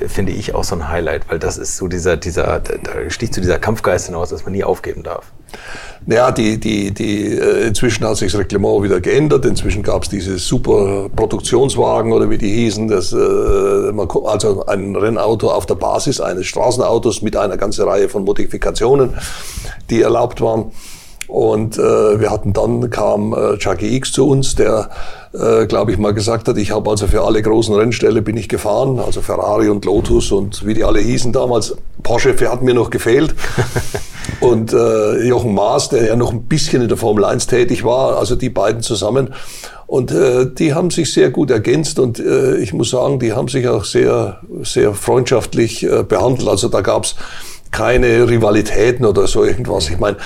finde 0.09 0.33
ich, 0.33 0.55
auch 0.55 0.65
so 0.65 0.75
ein 0.75 0.89
Highlight, 0.89 1.29
weil 1.29 1.39
das 1.39 1.59
ist 1.59 1.77
so 1.77 1.89
dieser, 1.89 2.17
dieser, 2.17 2.61
da 2.61 3.11
sticht 3.11 3.35
so 3.35 3.41
dieser 3.41 3.59
Kampfgeist 3.59 4.07
hinaus, 4.07 4.31
dass 4.31 4.45
man 4.45 4.53
nie 4.53 4.65
aufgeben 4.65 5.03
darf. 5.03 5.33
Naja, 6.07 6.33
die, 6.33 6.59
die, 6.59 6.93
die, 6.93 7.39
äh, 7.39 7.69
inzwischen 7.69 8.05
hat 8.05 8.17
sich 8.17 8.33
das 8.33 8.41
Reglement 8.41 8.83
wieder 8.83 9.01
geändert. 9.01 9.45
Inzwischen 9.47 9.83
gab 9.83 10.03
es 10.03 10.09
diese 10.11 10.39
super 10.39 11.09
Produktionswagen 11.15 12.13
oder 12.13 12.29
wie 12.29 12.37
die 12.37 12.53
hießen. 12.53 12.89
Das, 12.89 13.13
äh, 13.13 13.17
also 13.17 14.67
ein 14.67 14.97
Rennauto 14.97 15.51
auf 15.51 15.65
der 15.67 15.77
Basis 15.77 16.21
eines 16.21 16.47
Straßenautos 16.47 17.23
mit 17.23 17.37
einer 17.37 17.57
ganzen 17.57 17.89
Reihe 17.89 18.09
von 18.09 18.25
Modifikationen, 18.25 19.15
die 19.89 20.03
erlaubt 20.03 20.41
waren. 20.41 20.73
Und 21.29 21.79
äh, 21.79 22.21
wir 22.21 22.31
hatten 22.31 22.53
dann, 22.53 22.91
kam 22.91 23.33
äh, 23.33 23.57
Chucky 23.59 23.97
X 23.97 24.13
zu 24.13 24.29
uns, 24.29 24.55
der, 24.55 24.91
äh, 25.33 25.67
glaube 25.67 25.93
ich, 25.93 25.99
mal 25.99 26.13
gesagt 26.13 26.49
hat, 26.49 26.57
ich 26.59 26.71
habe 26.71 26.91
also 26.91 27.07
für 27.07 27.23
alle 27.23 27.43
großen 27.43 27.75
Rennställe 27.75 28.23
bin 28.23 28.37
ich 28.37 28.49
gefahren, 28.49 28.99
also 28.99 29.23
Ferrari 29.23 29.69
und 29.69 29.85
Lotus 29.85 30.33
und 30.33 30.67
wie 30.67 30.75
die 30.75 30.85
alle 30.85 31.01
hießen 31.01 31.33
damals. 31.33 31.77
Porsche 32.03 32.35
hat 32.51 32.63
mir 32.63 32.75
noch 32.75 32.91
gefehlt. 32.91 33.35
und 34.41 34.73
äh, 34.73 35.27
Jochen 35.27 35.55
Maas, 35.55 35.89
der 35.89 36.07
ja 36.07 36.17
noch 36.17 36.33
ein 36.33 36.43
bisschen 36.43 36.83
in 36.83 36.89
der 36.89 36.97
Formel 36.97 37.25
1 37.25 37.47
tätig 37.47 37.85
war, 37.85 38.19
also 38.19 38.37
die 38.37 38.51
beiden 38.51 38.83
zusammen. 38.83 39.35
Und 39.87 40.11
äh, 40.11 40.47
die 40.47 40.75
haben 40.75 40.91
sich 40.91 41.13
sehr 41.13 41.31
gut 41.31 41.51
ergänzt 41.51 41.99
und 41.99 42.19
äh, 42.19 42.57
ich 42.57 42.73
muss 42.73 42.91
sagen, 42.91 43.19
die 43.19 43.33
haben 43.33 43.49
sich 43.49 43.69
auch 43.69 43.85
sehr, 43.85 44.41
sehr 44.63 44.95
freundschaftlich 44.95 45.85
äh, 45.85 46.03
behandelt. 46.03 46.49
Also 46.49 46.69
da 46.69 46.81
gab's 46.81 47.17
keine 47.75 48.29
Rivalitäten 48.29 49.05
oder 49.05 49.27
so 49.27 49.45
irgendwas. 49.45 49.91
Ich 49.91 49.99
meine, 49.99 50.17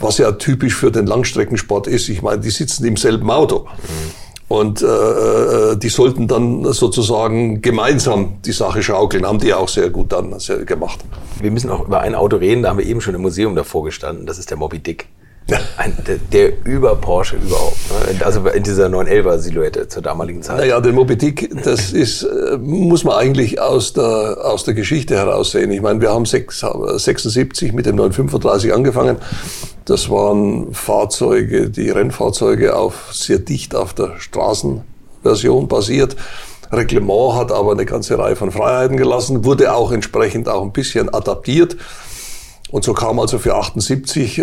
was 0.00 0.16
ja 0.16 0.32
typisch 0.32 0.74
für 0.74 0.90
den 0.90 1.06
Langstreckensport 1.06 1.86
ist, 1.86 2.08
ich 2.08 2.22
meine, 2.22 2.40
die 2.40 2.50
sitzen 2.50 2.86
im 2.86 2.96
selben 2.96 3.30
Auto. 3.30 3.68
Und 4.48 4.80
äh, 4.82 4.86
äh, 4.86 5.76
die 5.76 5.90
sollten 5.90 6.28
dann 6.28 6.64
sozusagen 6.72 7.60
gemeinsam 7.60 8.38
die 8.44 8.52
Sache 8.52 8.82
schaukeln. 8.82 9.26
Haben 9.26 9.38
die 9.38 9.52
auch 9.52 9.68
sehr 9.68 9.90
gut 9.90 10.12
dann 10.12 10.38
sehr 10.38 10.64
gemacht. 10.64 11.00
Wir 11.40 11.50
müssen 11.50 11.70
auch 11.70 11.86
über 11.86 12.00
ein 12.00 12.14
Auto 12.14 12.36
reden, 12.36 12.62
da 12.62 12.70
haben 12.70 12.78
wir 12.78 12.86
eben 12.86 13.02
schon 13.02 13.14
im 13.14 13.22
Museum 13.22 13.54
davor 13.54 13.84
gestanden. 13.84 14.24
Das 14.24 14.38
ist 14.38 14.50
der 14.50 14.56
Moby 14.56 14.78
Dick. 14.78 15.06
Ein, 15.76 15.94
der, 16.06 16.16
der, 16.16 16.64
über 16.64 16.96
Porsche 16.96 17.36
überhaupt. 17.36 17.76
Ne? 17.90 18.24
Also 18.24 18.46
in 18.48 18.62
dieser 18.62 18.86
911er 18.86 19.38
Silhouette 19.38 19.88
zur 19.88 20.02
damaligen 20.02 20.42
Zeit. 20.42 20.56
Naja, 20.56 20.80
der 20.80 20.94
Moby 20.94 21.16
Dick, 21.16 21.50
das 21.62 21.92
ist, 21.92 22.22
äh, 22.22 22.56
muss 22.56 23.04
man 23.04 23.16
eigentlich 23.16 23.60
aus 23.60 23.92
der, 23.92 24.38
aus 24.42 24.64
der 24.64 24.72
Geschichte 24.72 25.16
heraus 25.16 25.50
sehen. 25.50 25.70
Ich 25.70 25.82
meine, 25.82 26.00
wir 26.00 26.10
haben 26.10 26.24
76 26.24 27.74
mit 27.74 27.84
dem 27.84 27.96
935 27.96 28.72
angefangen. 28.72 29.18
Das 29.84 30.08
waren 30.08 30.72
Fahrzeuge, 30.72 31.68
die 31.68 31.90
Rennfahrzeuge 31.90 32.74
auf, 32.74 33.10
sehr 33.12 33.38
dicht 33.38 33.74
auf 33.74 33.92
der 33.92 34.18
Straßenversion 34.18 35.68
basiert. 35.68 36.16
Reglement 36.72 37.34
hat 37.34 37.52
aber 37.52 37.72
eine 37.72 37.84
ganze 37.84 38.18
Reihe 38.18 38.36
von 38.36 38.50
Freiheiten 38.50 38.96
gelassen, 38.96 39.44
wurde 39.44 39.74
auch 39.74 39.92
entsprechend 39.92 40.48
auch 40.48 40.62
ein 40.62 40.72
bisschen 40.72 41.12
adaptiert. 41.12 41.76
Und 42.70 42.82
so 42.82 42.92
kam 42.92 43.20
also 43.20 43.38
für 43.38 43.54
78 43.54 44.38
äh, 44.38 44.42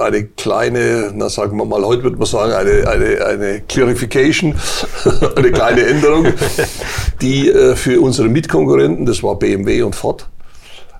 eine 0.00 0.24
kleine, 0.24 1.12
na 1.14 1.28
sagen 1.28 1.56
wir 1.56 1.64
mal, 1.64 1.82
heute 1.84 2.02
würde 2.02 2.18
man 2.18 2.26
sagen, 2.26 2.52
eine, 2.52 2.88
eine, 2.88 3.24
eine 3.24 3.60
Clarification, 3.60 4.54
eine 5.36 5.50
kleine 5.52 5.86
Änderung, 5.86 6.26
die 7.22 7.48
äh, 7.48 7.76
für 7.76 8.00
unsere 8.00 8.28
Mitkonkurrenten, 8.28 9.06
das 9.06 9.22
war 9.22 9.38
BMW 9.38 9.82
und 9.82 9.94
Ford, 9.94 10.28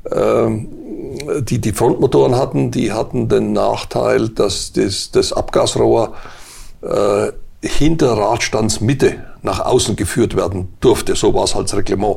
äh, 0.04 0.46
die 1.42 1.60
die 1.60 1.72
Frontmotoren 1.72 2.36
hatten, 2.36 2.70
die 2.70 2.92
hatten 2.92 3.28
den 3.28 3.52
Nachteil, 3.52 4.28
dass 4.28 4.72
das, 4.72 5.10
das 5.10 5.32
Abgasrohr 5.32 6.14
äh, 6.82 7.32
hinter 7.60 8.12
Radstandsmitte 8.12 9.33
nach 9.44 9.60
außen 9.60 9.94
geführt 9.94 10.36
werden 10.36 10.68
durfte. 10.80 11.14
So 11.14 11.34
war 11.34 11.44
es 11.44 11.52
das 11.52 11.76
Reglement. 11.76 12.16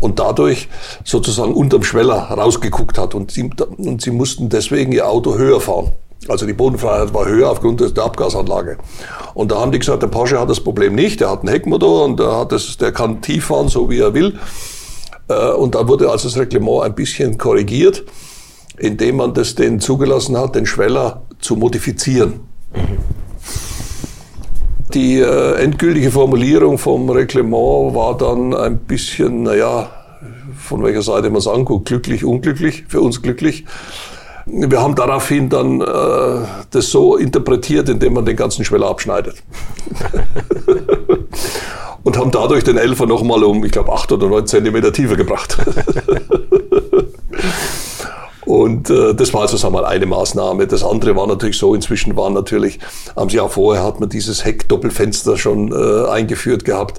Und 0.00 0.18
dadurch 0.18 0.68
sozusagen 1.02 1.54
unterm 1.54 1.82
Schweller 1.82 2.18
rausgeguckt 2.30 2.98
hat. 2.98 3.14
Und 3.14 3.30
sie, 3.30 3.50
und 3.78 4.02
sie 4.02 4.10
mussten 4.10 4.48
deswegen 4.50 4.92
ihr 4.92 5.08
Auto 5.08 5.36
höher 5.36 5.60
fahren. 5.60 5.92
Also 6.28 6.46
die 6.46 6.52
Bodenfreiheit 6.52 7.14
war 7.14 7.26
höher 7.26 7.50
aufgrund 7.50 7.80
der 7.80 8.04
Abgasanlage. 8.04 8.76
Und 9.34 9.50
da 9.50 9.60
haben 9.60 9.72
die 9.72 9.78
gesagt, 9.78 10.02
der 10.02 10.08
Porsche 10.08 10.38
hat 10.38 10.50
das 10.50 10.60
Problem 10.60 10.94
nicht. 10.94 11.20
Der 11.20 11.30
hat 11.30 11.40
einen 11.40 11.48
Heckmotor 11.48 12.04
und 12.04 12.20
der, 12.20 12.36
hat 12.36 12.52
das, 12.52 12.76
der 12.76 12.92
kann 12.92 13.22
tief 13.22 13.46
fahren, 13.46 13.68
so 13.68 13.88
wie 13.88 14.00
er 14.00 14.12
will. 14.12 14.38
Äh, 15.28 15.52
und 15.52 15.74
da 15.74 15.88
wurde 15.88 16.10
also 16.10 16.28
das 16.28 16.36
Reglement 16.36 16.82
ein 16.82 16.94
bisschen 16.94 17.38
korrigiert, 17.38 18.04
indem 18.76 19.16
man 19.16 19.32
das 19.32 19.54
denen 19.54 19.80
zugelassen 19.80 20.36
hat, 20.36 20.54
den 20.54 20.66
Schweller 20.66 21.22
zu 21.40 21.56
modifizieren. 21.56 22.40
Mhm. 22.74 23.27
Die 24.94 25.20
äh, 25.20 25.62
endgültige 25.62 26.10
Formulierung 26.10 26.78
vom 26.78 27.10
Reglement 27.10 27.94
war 27.94 28.16
dann 28.16 28.54
ein 28.54 28.78
bisschen, 28.78 29.42
naja, 29.42 29.90
von 30.56 30.82
welcher 30.82 31.02
Seite 31.02 31.28
man 31.28 31.38
es 31.38 31.46
anguckt, 31.46 31.88
glücklich, 31.88 32.24
unglücklich, 32.24 32.84
für 32.88 33.00
uns 33.00 33.20
glücklich. 33.20 33.64
Wir 34.46 34.80
haben 34.80 34.94
daraufhin 34.94 35.50
dann 35.50 35.82
äh, 35.82 36.46
das 36.70 36.90
so 36.90 37.16
interpretiert, 37.16 37.90
indem 37.90 38.14
man 38.14 38.24
den 38.24 38.36
ganzen 38.36 38.64
Schweller 38.64 38.88
abschneidet. 38.88 39.42
und 42.02 42.16
haben 42.16 42.30
dadurch 42.30 42.64
den 42.64 42.78
Elfer 42.78 43.04
nochmal 43.04 43.44
um, 43.44 43.62
ich 43.64 43.72
glaube, 43.72 43.92
acht 43.92 44.10
oder 44.10 44.26
neun 44.26 44.46
Zentimeter 44.46 44.90
tiefer 44.90 45.16
gebracht. 45.16 45.58
Und 48.48 48.88
äh, 48.88 49.14
das 49.14 49.34
war 49.34 49.42
also 49.42 49.58
sagen 49.58 49.74
wir 49.74 49.82
mal 49.82 49.88
eine 49.88 50.06
Maßnahme. 50.06 50.66
Das 50.66 50.82
andere 50.82 51.14
war 51.14 51.26
natürlich 51.26 51.58
so, 51.58 51.74
inzwischen 51.74 52.16
waren 52.16 52.32
natürlich, 52.32 52.78
am 53.14 53.28
Jahr 53.28 53.50
vorher 53.50 53.84
hat 53.84 54.00
man 54.00 54.08
dieses 54.08 54.42
Heckdoppelfenster 54.42 55.36
schon 55.36 55.70
äh, 55.70 56.08
eingeführt 56.08 56.64
gehabt. 56.64 56.98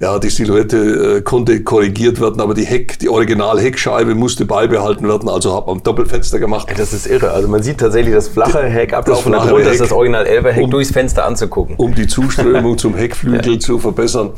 Ja, 0.00 0.20
die 0.20 0.30
Silhouette 0.30 0.76
äh, 0.76 1.22
konnte 1.22 1.64
korrigiert 1.64 2.20
werden, 2.20 2.40
aber 2.40 2.54
die 2.54 2.64
Heck, 2.64 3.00
die 3.00 3.08
Original-Heckscheibe 3.08 4.14
musste 4.14 4.44
beibehalten 4.44 5.08
werden, 5.08 5.28
also 5.28 5.56
hat 5.56 5.66
man 5.66 5.82
Doppelfenster 5.82 6.38
gemacht. 6.38 6.68
Das 6.76 6.92
ist 6.92 7.06
irre. 7.08 7.32
Also 7.32 7.48
man 7.48 7.64
sieht 7.64 7.78
tatsächlich 7.78 8.14
das 8.14 8.28
flache 8.28 8.62
Heck 8.62 8.92
ablaufen 8.92 9.32
das 9.32 9.46
darunter 9.46 9.72
ist 9.72 9.80
das 9.80 9.90
Original 9.90 10.24
Elber 10.24 10.52
Heck 10.52 10.64
um, 10.64 10.70
durchs 10.70 10.92
Fenster 10.92 11.24
anzugucken. 11.24 11.74
Um 11.76 11.96
die 11.96 12.06
Zuströmung 12.06 12.78
zum 12.78 12.94
Heckflügel 12.96 13.54
ja. 13.54 13.58
zu 13.58 13.80
verbessern. 13.80 14.30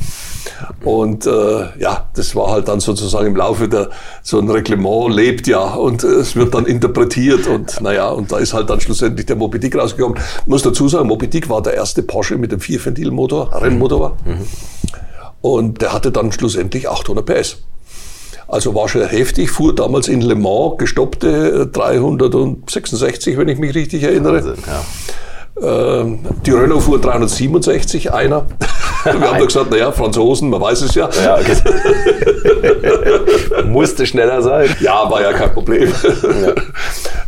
Und 0.83 1.27
äh, 1.27 1.31
ja, 1.79 2.09
das 2.15 2.35
war 2.35 2.53
halt 2.53 2.69
dann 2.69 2.81
sozusagen 2.81 3.27
im 3.27 3.37
Laufe 3.37 3.69
der, 3.69 3.91
so 4.23 4.39
ein 4.39 4.49
Reglement 4.49 5.15
lebt 5.15 5.47
ja 5.47 5.75
und 5.75 6.05
äh, 6.05 6.07
es 6.07 6.37
wird 6.37 6.55
dann 6.55 6.65
interpretiert 6.65 7.47
und 7.47 7.81
naja, 7.83 8.09
und 8.09 8.33
da 8.33 8.39
ist 8.39 8.55
halt 8.55 8.71
dann 8.71 8.81
schlussendlich 8.81 9.27
der 9.27 9.37
Moby 9.37 9.61
Dick 9.61 9.77
rausgekommen. 9.77 10.19
Ich 10.41 10.47
muss 10.47 10.63
dazu 10.63 10.89
sagen, 10.89 11.07
Moby 11.07 11.29
Dick 11.29 11.51
war 11.51 11.61
der 11.61 11.75
erste 11.75 12.03
Porsche 12.03 12.39
mit 12.39 12.51
dem 12.51 12.61
Vierventilmotor, 12.61 13.51
Rennmotor 13.61 14.01
war. 14.01 14.17
Mhm. 14.25 14.47
Und 15.41 15.81
der 15.81 15.93
hatte 15.93 16.13
dann 16.13 16.33
schlussendlich 16.33 16.89
800 16.89 17.25
PS. 17.25 17.59
Also 18.49 18.75
war 18.75 18.89
schon 18.89 19.07
heftig, 19.07 19.51
fuhr 19.51 19.75
damals 19.75 20.09
in 20.09 20.21
Le 20.21 20.35
Mans 20.35 20.77
gestoppte 20.79 21.69
366, 21.69 23.39
wenn 23.39 23.49
ich 23.49 23.59
mich 23.59 23.75
richtig 23.75 24.03
erinnere. 24.03 24.45
Wahnsinn, 24.45 24.65
ja. 24.67 26.01
Ähm, 26.01 26.21
die 26.45 26.51
Renault 26.51 26.83
fuhr 26.83 27.01
367, 27.01 28.13
einer. 28.13 28.47
Wir 29.05 29.13
haben 29.13 29.39
doch 29.39 29.47
gesagt, 29.47 29.71
naja, 29.71 29.93
Franzosen, 29.93 30.51
man 30.51 30.61
weiß 30.61 30.83
es 30.83 30.95
ja. 30.95 31.09
ja 31.23 31.39
okay. 31.39 31.57
Musste 33.67 34.07
schneller 34.07 34.43
sein. 34.43 34.69
Ja, 34.81 35.11
war 35.11 35.23
ja 35.23 35.33
kein 35.33 35.53
Problem. 35.53 35.93
Ja. 35.93 36.55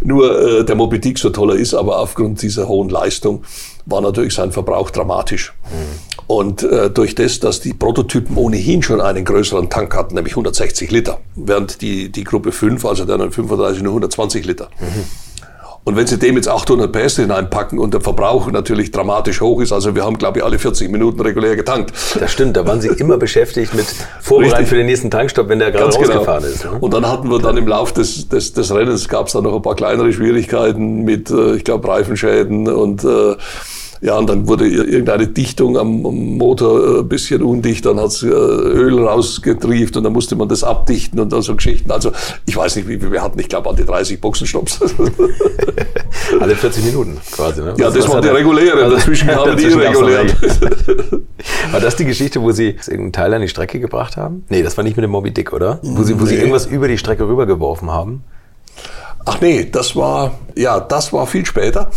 Nur 0.00 0.60
äh, 0.60 0.64
der 0.64 0.74
Moby 0.74 1.00
Dick 1.00 1.18
so 1.18 1.30
toller 1.30 1.54
ist, 1.54 1.74
aber 1.74 1.98
aufgrund 1.98 2.42
dieser 2.42 2.68
hohen 2.68 2.88
Leistung 2.88 3.44
war 3.86 4.00
natürlich 4.00 4.34
sein 4.34 4.52
Verbrauch 4.52 4.90
dramatisch. 4.90 5.52
Mhm. 5.64 6.12
Und 6.26 6.62
äh, 6.62 6.90
durch 6.90 7.14
das, 7.14 7.40
dass 7.40 7.60
die 7.60 7.72
Prototypen 7.74 8.36
ohnehin 8.36 8.82
schon 8.82 9.00
einen 9.00 9.24
größeren 9.24 9.70
Tank 9.70 9.94
hatten, 9.94 10.14
nämlich 10.14 10.32
160 10.34 10.90
Liter, 10.90 11.18
während 11.34 11.82
die, 11.82 12.10
die 12.10 12.24
Gruppe 12.24 12.52
5, 12.52 12.84
also 12.84 13.04
der 13.04 13.18
935, 13.18 13.82
nur 13.82 13.92
120 13.92 14.44
Liter. 14.46 14.70
Mhm. 14.80 15.04
Und 15.84 15.96
wenn 15.96 16.06
Sie 16.06 16.16
dem 16.16 16.36
jetzt 16.36 16.48
800 16.48 16.92
PS 16.92 17.16
hineinpacken 17.16 17.78
und 17.78 17.92
der 17.92 18.00
Verbrauch 18.00 18.50
natürlich 18.50 18.92
dramatisch 18.92 19.40
hoch 19.40 19.60
ist, 19.60 19.72
also 19.72 19.96
wir 19.96 20.04
haben, 20.04 20.16
glaube 20.16 20.38
ich, 20.38 20.44
alle 20.44 20.58
40 20.58 20.90
Minuten 20.90 21.20
regulär 21.20 21.56
getankt. 21.56 21.92
Das 22.18 22.30
stimmt, 22.30 22.56
da 22.56 22.64
waren 22.66 22.80
Sie 22.80 22.88
immer 22.88 23.16
beschäftigt 23.18 23.74
mit 23.74 23.86
Vorbereiten 24.20 24.66
für 24.66 24.76
den 24.76 24.86
nächsten 24.86 25.10
Tankstopp, 25.10 25.48
wenn 25.48 25.58
der 25.58 25.72
gerade 25.72 25.84
Ganz 25.84 25.96
genau. 25.96 26.18
rausgefahren 26.18 26.42
genau. 26.44 26.54
ist. 26.54 26.64
Ne? 26.64 26.78
Und 26.78 26.94
dann 26.94 27.08
hatten 27.08 27.30
wir 27.30 27.40
dann 27.40 27.56
im 27.56 27.66
Lauf 27.66 27.92
des, 27.92 28.28
des, 28.28 28.52
des 28.52 28.72
Rennens, 28.72 29.08
gab 29.08 29.26
es 29.26 29.32
dann 29.32 29.42
noch 29.42 29.56
ein 29.56 29.62
paar 29.62 29.74
kleinere 29.74 30.12
Schwierigkeiten 30.12 31.02
mit, 31.02 31.30
äh, 31.30 31.56
ich 31.56 31.64
glaube, 31.64 31.88
Reifenschäden 31.88 32.68
und 32.68 33.02
äh, 33.02 33.34
ja, 34.02 34.18
und 34.18 34.28
dann 34.28 34.48
wurde 34.48 34.66
irgendeine 34.66 35.28
Dichtung 35.28 35.78
am 35.78 36.02
Motor 36.02 36.98
ein 36.98 37.08
bisschen 37.08 37.40
undicht, 37.40 37.86
dann 37.86 38.00
hat's 38.00 38.24
Öl 38.24 38.98
rausgetrieft 38.98 39.96
und 39.96 40.02
dann 40.02 40.12
musste 40.12 40.34
man 40.34 40.48
das 40.48 40.64
abdichten 40.64 41.20
und 41.20 41.32
dann 41.32 41.40
so 41.42 41.54
Geschichten. 41.54 41.88
Also 41.92 42.10
ich 42.44 42.56
weiß 42.56 42.74
nicht, 42.74 42.88
wie 42.88 42.98
viel 42.98 43.12
wir 43.12 43.22
hatten. 43.22 43.38
Ich 43.38 43.48
glaube 43.48 43.70
an 43.70 43.76
die 43.76 43.84
30 43.84 44.20
Boxenstopps. 44.20 44.80
Alle 46.40 46.56
40 46.56 46.84
Minuten 46.84 47.20
quasi, 47.30 47.62
ne? 47.62 47.74
Ja, 47.78 47.90
das 47.90 48.08
waren 48.08 48.22
die 48.22 48.28
regulären. 48.28 48.80
Also, 48.80 48.96
dazwischen 48.96 49.28
kamen 49.28 49.56
die 49.56 49.64
irregulären. 49.64 50.32
War 51.70 51.80
das 51.80 51.94
die 51.94 52.04
Geschichte, 52.04 52.42
wo 52.42 52.50
Sie 52.50 52.70
irgendeinen 52.70 53.12
Teil 53.12 53.34
an 53.34 53.40
die 53.40 53.48
Strecke 53.48 53.78
gebracht 53.78 54.16
haben? 54.16 54.44
Nee, 54.48 54.64
das 54.64 54.76
war 54.76 54.82
nicht 54.82 54.96
mit 54.96 55.04
dem 55.04 55.12
Moby 55.12 55.30
Dick, 55.30 55.52
oder? 55.52 55.78
Wo 55.82 56.02
Sie, 56.02 56.18
wo 56.18 56.24
nee. 56.24 56.30
Sie 56.30 56.36
irgendwas 56.36 56.66
über 56.66 56.88
die 56.88 56.98
Strecke 56.98 57.28
rübergeworfen 57.28 57.92
haben? 57.92 58.24
Ach 59.24 59.40
nee, 59.40 59.68
das 59.70 59.94
war, 59.94 60.32
ja, 60.56 60.80
das 60.80 61.12
war 61.12 61.28
viel 61.28 61.46
später. 61.46 61.90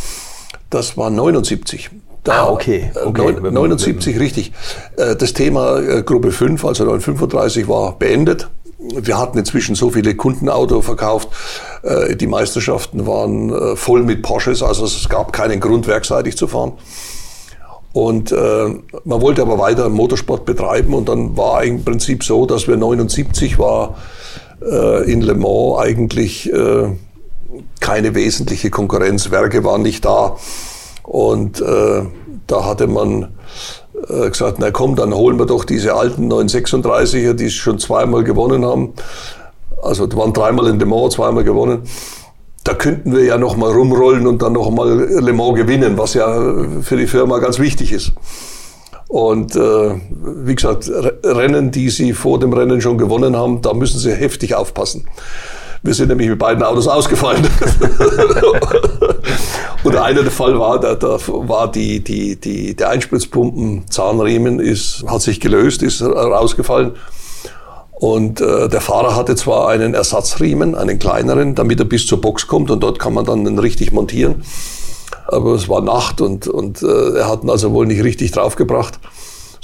Das 0.76 0.98
war 0.98 1.10
79. 1.10 1.90
Da, 2.26 2.44
ah, 2.44 2.50
okay. 2.50 2.92
Äh, 2.94 3.00
okay. 3.06 3.50
79, 3.50 4.20
richtig. 4.20 4.52
Äh, 4.98 5.16
das 5.16 5.32
Thema 5.32 5.80
äh, 5.80 6.04
Gruppe 6.04 6.34
5, 6.34 6.66
also 6.66 6.84
935, 6.84 7.70
war 7.70 7.98
beendet. 7.98 8.50
Wir 8.78 9.18
hatten 9.18 9.38
inzwischen 9.38 9.76
so 9.76 9.92
viele 9.92 10.16
Kundenauto 10.16 10.82
verkauft. 10.82 11.30
Die 12.20 12.28
Meisterschaften 12.28 13.08
waren 13.08 13.76
voll 13.78 14.04
mit 14.04 14.22
Porsches, 14.22 14.62
also 14.62 14.86
es 14.86 15.10
gab 15.10 15.34
keinen 15.34 15.60
Grund, 15.60 15.88
werkseitig 15.88 16.38
zu 16.38 16.48
fahren. 16.48 16.74
Und 17.94 18.32
man 18.32 19.22
wollte 19.22 19.42
aber 19.42 19.58
weiter 19.58 19.90
Motorsport 19.90 20.46
betreiben 20.46 20.94
und 20.94 21.10
dann 21.10 21.36
war 21.36 21.64
im 21.64 21.84
Prinzip 21.84 22.24
so, 22.24 22.46
dass 22.46 22.68
wir 22.68 22.78
79 22.78 23.58
war 23.58 23.96
in 25.08 25.22
Le 25.22 25.34
Mans 25.34 25.80
eigentlich 25.80 26.52
keine 27.80 28.16
wesentliche 28.16 28.70
Konkurrenz. 28.70 29.32
Werke 29.32 29.64
waren 29.64 29.82
nicht 29.82 30.06
da. 30.06 30.38
Und 31.04 31.62
äh, 31.62 32.04
da 32.48 32.66
hatte 32.66 32.88
man 32.88 33.36
äh, 34.10 34.30
gesagt, 34.30 34.58
na 34.60 34.72
komm, 34.72 34.96
dann 34.96 35.14
holen 35.14 35.38
wir 35.38 35.46
doch 35.46 35.66
diese 35.66 35.94
alten 35.94 36.32
936er, 36.32 37.34
die 37.34 37.50
schon 37.50 37.80
zweimal 37.80 38.24
gewonnen 38.24 38.66
haben. 38.66 38.94
Also 39.82 40.08
die 40.08 40.18
waren 40.18 40.34
dreimal 40.34 40.68
in 40.68 40.80
Le 40.80 40.86
Mans, 40.86 41.16
zweimal 41.16 41.44
gewonnen. 41.44 41.84
Da 42.64 42.74
könnten 42.74 43.16
wir 43.16 43.24
ja 43.24 43.38
noch 43.38 43.56
mal 43.56 43.72
rumrollen 43.72 44.26
und 44.26 44.42
dann 44.42 44.54
noch 44.54 44.72
mal 44.72 44.90
Le 44.90 45.34
Mans 45.34 45.56
gewinnen, 45.56 45.98
was 45.98 46.16
ja 46.16 46.56
für 46.82 46.98
die 46.98 47.06
Firma 47.06 47.38
ganz 47.38 47.60
wichtig 47.60 47.92
ist. 47.92 48.14
Und 49.08 49.56
äh, 49.56 50.00
wie 50.10 50.56
gesagt, 50.56 50.90
Rennen, 51.24 51.70
die 51.70 51.90
sie 51.90 52.14
vor 52.14 52.40
dem 52.40 52.54
Rennen 52.54 52.82
schon 52.82 52.98
gewonnen 52.98 53.36
haben, 53.36 53.62
da 53.62 53.74
müssen 53.74 54.00
sie 54.00 54.12
heftig 54.12 54.56
aufpassen. 54.56 55.08
Wir 55.86 55.94
sind 55.94 56.08
nämlich 56.08 56.30
mit 56.30 56.40
beiden 56.40 56.64
Autos 56.64 56.88
ausgefallen. 56.88 57.46
und 59.84 59.94
der 59.94 60.04
eine 60.04 60.24
Fall 60.32 60.60
war, 60.60 60.80
da, 60.80 60.96
da 60.96 61.20
war 61.28 61.72
die, 61.72 62.04
die, 62.04 62.38
die, 62.38 62.76
der 62.76 62.90
Einspritzpumpen-Zahnriemen 62.90 64.60
hat 65.06 65.22
sich 65.22 65.40
gelöst, 65.40 65.84
ist 65.84 66.02
rausgefallen. 66.02 66.94
Und 67.92 68.42
äh, 68.42 68.68
der 68.68 68.82
Fahrer 68.82 69.16
hatte 69.16 69.36
zwar 69.36 69.70
einen 69.70 69.94
Ersatzriemen, 69.94 70.74
einen 70.74 70.98
kleineren, 70.98 71.54
damit 71.54 71.80
er 71.80 71.86
bis 71.86 72.08
zur 72.08 72.20
Box 72.20 72.48
kommt 72.48 72.72
und 72.72 72.82
dort 72.82 72.98
kann 72.98 73.14
man 73.14 73.26
dann 73.26 73.46
den 73.46 73.60
richtig 73.60 73.92
montieren. 73.94 74.44
Aber 75.28 75.54
es 75.54 75.70
war 75.70 75.82
Nacht 75.82 76.20
und, 76.20 76.48
und 76.48 76.82
äh, 76.82 77.18
er 77.20 77.30
hat 77.30 77.44
ihn 77.44 77.52
also 77.52 77.74
wohl 77.74 77.86
nicht 77.86 78.04
richtig 78.04 78.32
draufgebracht 78.32 79.00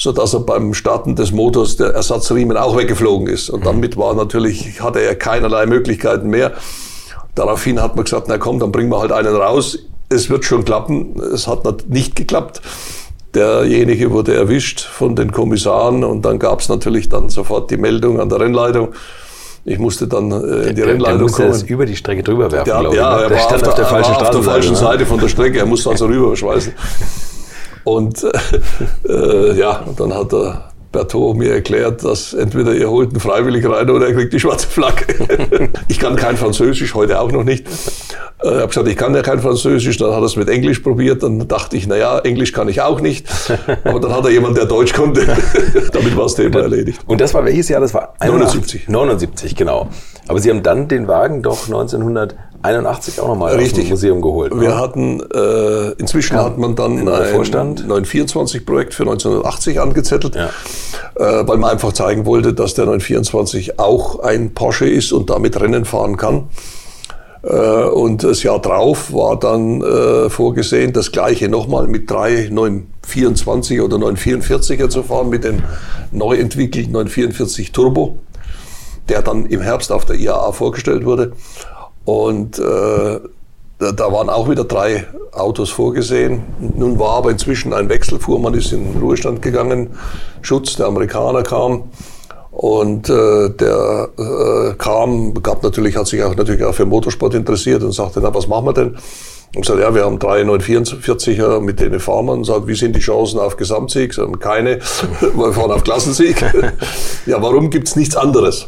so 0.02 0.12
dass 0.12 0.34
er 0.34 0.40
beim 0.40 0.74
Starten 0.74 1.16
des 1.16 1.32
Motors 1.32 1.78
der 1.78 1.94
Ersatzriemen 1.94 2.58
auch 2.58 2.76
weggeflogen 2.76 3.28
ist. 3.28 3.52
Und 3.52 3.68
damit 3.68 3.98
war 3.98 4.16
natürlich, 4.16 4.82
hatte 4.82 5.00
er 5.00 5.14
keinerlei 5.14 5.68
Möglichkeiten 5.68 6.28
mehr. 6.28 6.54
Daraufhin 7.36 7.80
hat 7.80 7.96
man 7.96 8.06
gesagt, 8.06 8.26
na 8.28 8.40
komm, 8.40 8.58
dann 8.58 8.72
bringen 8.72 8.90
wir 8.90 9.00
halt 9.00 9.12
einen 9.12 9.36
raus. 9.36 9.78
Es 10.10 10.28
wird 10.32 10.44
schon 10.44 10.66
klappen. 10.66 11.22
Es 11.32 11.48
hat 11.48 11.64
nicht 11.88 12.16
geklappt. 12.16 12.64
Derjenige 13.36 14.10
wurde 14.10 14.34
erwischt 14.34 14.82
von 14.82 15.16
den 15.16 15.32
Kommissaren 15.32 16.04
und 16.04 16.26
dann 16.26 16.40
gab 16.40 16.62
es 16.62 16.70
natürlich 16.70 17.08
dann 17.08 17.30
sofort 17.30 17.70
die 17.70 17.78
Meldung 17.78 18.20
an 18.20 18.28
der 18.28 18.40
Rennleitung. 18.40 18.96
Ich 19.66 19.78
musste 19.78 20.08
dann 20.08 20.32
äh, 20.32 20.36
in 20.36 20.70
die 20.70 20.82
der, 20.82 20.88
Rennleitung 20.88 21.18
der 21.20 21.28
musste 21.28 21.44
kommen. 21.44 21.68
über 21.68 21.86
die 21.86 21.96
Strecke 21.96 22.24
drüber 22.24 22.52
werfen, 22.52 22.66
der, 22.66 22.92
Ja, 22.92 23.20
er 23.20 23.30
der 23.30 23.38
war, 23.38 23.46
auf 23.46 23.56
der, 23.56 23.68
auf 23.70 23.76
der, 23.76 23.86
falschen, 23.86 24.16
auf 24.16 24.32
der 24.32 24.42
falschen 24.42 24.76
Seite 24.76 25.06
von 25.06 25.20
der 25.20 25.28
Strecke. 25.28 25.60
Er 25.60 25.68
musste 25.68 25.92
also 25.92 26.06
rüberschweißen. 26.08 26.74
Und 27.84 28.26
äh, 29.08 29.54
ja, 29.54 29.80
und 29.86 30.00
dann 30.00 30.14
hat 30.14 30.32
der 30.32 30.72
Berthaud 30.92 31.38
mir 31.38 31.54
erklärt, 31.54 32.04
dass 32.04 32.34
entweder 32.34 32.74
ihr 32.74 32.90
holt 32.90 33.12
einen 33.12 33.20
freiwillig 33.22 33.66
rein 33.66 33.90
oder 33.90 34.08
er 34.08 34.14
kriegt 34.14 34.34
die 34.34 34.40
schwarze 34.40 34.68
Flagge. 34.68 35.06
ich 35.88 36.00
kann 36.00 36.18
kein 36.18 36.36
Französisch, 36.36 36.94
heute 36.96 37.20
auch 37.20 37.32
noch 37.32 37.46
nicht. 37.46 37.66
Ich 38.44 38.50
äh, 38.50 38.56
habe 38.56 38.68
gesagt, 38.68 38.88
ich 38.88 38.98
kann 38.98 39.16
ja 39.16 39.22
kein 39.22 39.40
Französisch. 39.40 39.98
Dann 39.98 40.12
hat 40.12 40.20
er 40.20 40.26
es 40.26 40.36
mit 40.36 40.50
Englisch 40.50 40.80
probiert. 40.80 41.24
Dann 41.24 41.48
dachte 41.48 41.78
ich, 41.78 41.88
naja, 41.88 42.20
Englisch 42.20 42.52
kann 42.52 42.68
ich 42.68 42.82
auch 42.82 43.00
nicht. 43.00 43.28
Aber 43.84 44.00
dann 44.00 44.14
hat 44.14 44.26
er 44.26 44.32
jemanden, 44.32 44.56
der 44.56 44.66
Deutsch 44.66 44.94
konnte. 44.94 45.22
Damit 45.94 46.18
war 46.18 46.24
das 46.24 46.36
Thema 46.36 46.60
erledigt. 46.60 47.00
Und 47.06 47.22
das 47.22 47.34
war 47.34 47.46
welches 47.46 47.70
Jahr? 47.70 47.80
Das 47.80 47.94
war 47.94 48.16
79. 48.20 48.90
79, 48.90 49.56
genau. 49.56 49.90
Aber 50.28 50.40
Sie 50.40 50.50
haben 50.50 50.64
dann 50.64 50.88
den 50.88 51.08
Wagen 51.08 51.42
doch 51.42 51.68
1900 51.68 52.36
81 52.64 53.20
auch 53.20 53.28
nochmal 53.28 53.60
aus 53.60 53.74
dem 53.74 53.90
Museum 53.90 54.22
geholt. 54.22 54.54
Ne? 54.54 54.62
Wir 54.62 54.78
hatten, 54.78 55.22
äh, 55.34 55.92
inzwischen 55.94 56.36
ja, 56.36 56.46
hat 56.46 56.58
man 56.58 56.76
dann 56.76 57.08
ein 57.08 57.26
Vorstand. 57.26 57.86
924-Projekt 57.88 58.94
für 58.94 59.04
1980 59.04 59.80
angezettelt, 59.80 60.36
ja. 60.36 60.50
äh, 61.16 61.48
weil 61.48 61.58
man 61.58 61.72
einfach 61.72 61.94
zeigen 61.94 62.26
wollte, 62.26 62.54
dass 62.54 62.74
der 62.74 62.86
924 62.86 63.80
auch 63.80 64.20
ein 64.20 64.54
Porsche 64.54 64.88
ist 64.88 65.12
und 65.12 65.30
damit 65.30 65.60
Rennen 65.60 65.86
fahren 65.86 66.18
kann. 66.18 66.50
Äh, 67.44 67.56
und 67.56 68.24
das 68.24 68.44
Jahr 68.44 68.60
drauf 68.60 69.14
war 69.14 69.40
dann 69.40 69.82
äh, 69.82 70.30
vorgesehen, 70.30 70.94
das 70.94 71.12
gleiche 71.12 71.50
nochmal 71.50 71.88
mit 71.88 72.10
drei 72.10 72.48
924 72.52 73.82
oder 73.82 73.98
944er 73.98 74.90
zu 74.90 75.04
fahren, 75.04 75.30
mit 75.30 75.44
dem 75.44 75.64
neu 76.12 76.36
entwickelten 76.36 76.92
944 76.94 77.72
Turbo, 77.72 78.20
der 79.10 79.22
dann 79.22 79.46
im 79.48 79.62
Herbst 79.62 79.92
auf 79.92 80.06
der 80.06 80.18
IAA 80.18 80.52
vorgestellt 80.52 81.06
wurde. 81.06 81.34
Und 82.12 82.60
äh, 82.60 83.20
da, 83.80 84.12
waren 84.12 84.30
auch 84.30 84.50
wieder 84.50 84.66
drei 84.66 85.08
Autos 85.32 85.70
vorgesehen. 85.70 86.44
Nun 86.76 87.00
war 87.00 87.12
aber 87.12 87.32
inzwischen 87.32 87.72
ein 87.74 87.88
Wechselfuhrmann, 87.88 88.54
ist 88.54 88.74
in 88.74 88.92
den 88.92 89.02
Ruhestand 89.02 89.42
gegangen. 89.42 89.92
Schutz, 90.42 90.76
der 90.76 90.88
Amerikaner 90.88 91.44
kam. 91.44 91.84
Und 92.52 93.10
äh, 93.10 93.50
der 93.52 94.10
äh, 94.20 94.74
kam, 94.78 95.36
gab 95.42 95.64
natürlich, 95.64 95.96
hat 95.96 96.08
sich 96.08 96.22
auch 96.22 96.36
natürlich 96.36 96.66
auch 96.66 96.76
für 96.76 96.86
Motorsport 96.86 97.34
interessiert 97.34 97.82
und 97.82 97.94
sagte, 97.94 98.20
na, 98.22 98.36
was 98.36 98.46
machen 98.46 98.66
wir 98.66 98.74
denn? 98.74 98.98
Und 99.56 99.62
gesagt, 99.62 99.80
ja, 99.80 99.96
wir 99.96 100.04
haben 100.04 100.20
drei 100.20 100.42
944er, 100.42 101.62
mit 101.62 101.80
denen 101.80 102.02
fahren 102.02 102.26
wir. 102.26 102.34
Und 102.34 102.44
sagt, 102.44 102.68
wie 102.68 102.76
sind 102.76 102.94
die 102.94 103.00
Chancen 103.00 103.40
auf 103.40 103.56
Gesamtsieg? 103.56 104.14
Sagen, 104.14 104.38
keine, 104.38 104.80
wir 105.34 105.54
fahren 105.54 105.72
auf 105.72 105.86
Klassensieg. 105.86 106.42
ja, 107.26 107.42
warum 107.42 107.70
gibt's 107.70 107.96
nichts 107.96 108.18
anderes? 108.18 108.68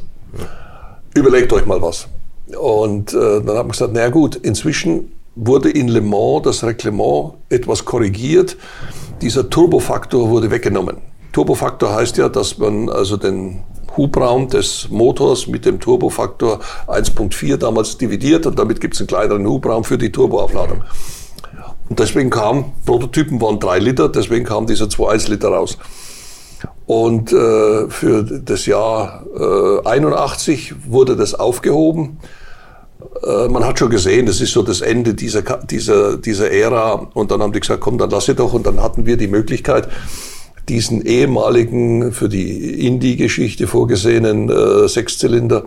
Überlegt 1.13 1.51
euch 1.51 1.65
mal 1.65 1.81
was. 1.81 2.07
Und 2.47 3.13
äh, 3.13 3.41
dann 3.41 3.57
haben 3.57 3.69
wir 3.69 3.71
gesagt, 3.71 3.93
na 3.93 4.09
gut, 4.09 4.35
inzwischen 4.35 5.11
wurde 5.35 5.69
in 5.69 5.87
Le 5.87 6.01
Mans 6.01 6.43
das 6.43 6.63
Reglement 6.63 7.33
etwas 7.49 7.85
korrigiert. 7.85 8.57
Dieser 9.21 9.49
Turbofaktor 9.49 10.29
wurde 10.29 10.51
weggenommen. 10.51 10.97
Turbofaktor 11.31 11.93
heißt 11.93 12.17
ja, 12.17 12.29
dass 12.29 12.57
man 12.57 12.89
also 12.89 13.17
den 13.17 13.63
Hubraum 13.95 14.47
des 14.49 14.89
Motors 14.89 15.47
mit 15.47 15.65
dem 15.65 15.79
Turbofaktor 15.79 16.59
1.4 16.87 17.57
damals 17.57 17.97
dividiert 17.97 18.45
und 18.45 18.57
damit 18.57 18.81
gibt 18.81 18.95
es 18.95 19.01
einen 19.01 19.07
kleineren 19.07 19.47
Hubraum 19.47 19.83
für 19.83 19.97
die 19.97 20.11
Turboaufladung. 20.11 20.83
Und 21.89 21.99
deswegen 21.99 22.29
kam, 22.29 22.73
Prototypen 22.85 23.39
waren 23.41 23.59
3 23.59 23.79
Liter, 23.79 24.09
deswegen 24.09 24.45
kam 24.45 24.65
dieser 24.67 24.85
2,1 24.85 25.29
Liter 25.29 25.49
raus. 25.49 25.77
Und 26.85 27.31
äh, 27.31 27.89
für 27.89 28.23
das 28.23 28.65
Jahr 28.65 29.25
äh, 29.37 29.87
81 29.87 30.73
wurde 30.85 31.15
das 31.15 31.33
aufgehoben. 31.33 32.19
Äh, 33.25 33.47
man 33.47 33.65
hat 33.65 33.79
schon 33.79 33.89
gesehen, 33.89 34.25
das 34.25 34.41
ist 34.41 34.51
so 34.51 34.63
das 34.63 34.81
Ende 34.81 35.13
dieser, 35.13 35.41
dieser, 35.41 36.17
dieser 36.17 36.51
Ära. 36.51 37.07
Und 37.13 37.31
dann 37.31 37.41
haben 37.41 37.53
die 37.53 37.61
gesagt, 37.61 37.81
komm, 37.81 37.97
dann 37.97 38.09
lass 38.09 38.25
sie 38.25 38.35
doch. 38.35 38.53
Und 38.53 38.65
dann 38.65 38.81
hatten 38.81 39.05
wir 39.05 39.15
die 39.15 39.27
Möglichkeit, 39.27 39.87
diesen 40.69 41.01
ehemaligen, 41.05 42.11
für 42.11 42.29
die 42.29 42.85
Indie-Geschichte 42.85 43.67
vorgesehenen 43.67 44.49
äh, 44.49 44.87
Sechszylinder 44.87 45.65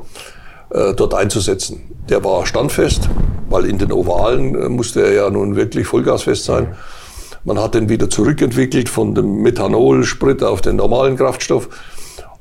äh, 0.71 0.95
dort 0.95 1.15
einzusetzen. 1.15 1.83
Der 2.09 2.25
war 2.25 2.47
standfest, 2.47 3.09
weil 3.49 3.67
in 3.67 3.79
den 3.79 3.93
Ovalen 3.93 4.55
äh, 4.55 4.69
musste 4.69 5.03
er 5.03 5.13
ja 5.13 5.31
nun 5.31 5.57
wirklich 5.57 5.87
vollgasfest 5.87 6.45
sein. 6.45 6.75
Man 7.47 7.61
hat 7.61 7.77
den 7.77 7.89
wieder 7.89 8.11
zurückentwickelt 8.11 8.89
von 8.89 9.15
dem 9.15 9.43
Methanol-Sprit 9.43 10.43
auf 10.43 10.63
den 10.63 10.75
normalen 10.75 11.17
Kraftstoff 11.17 11.69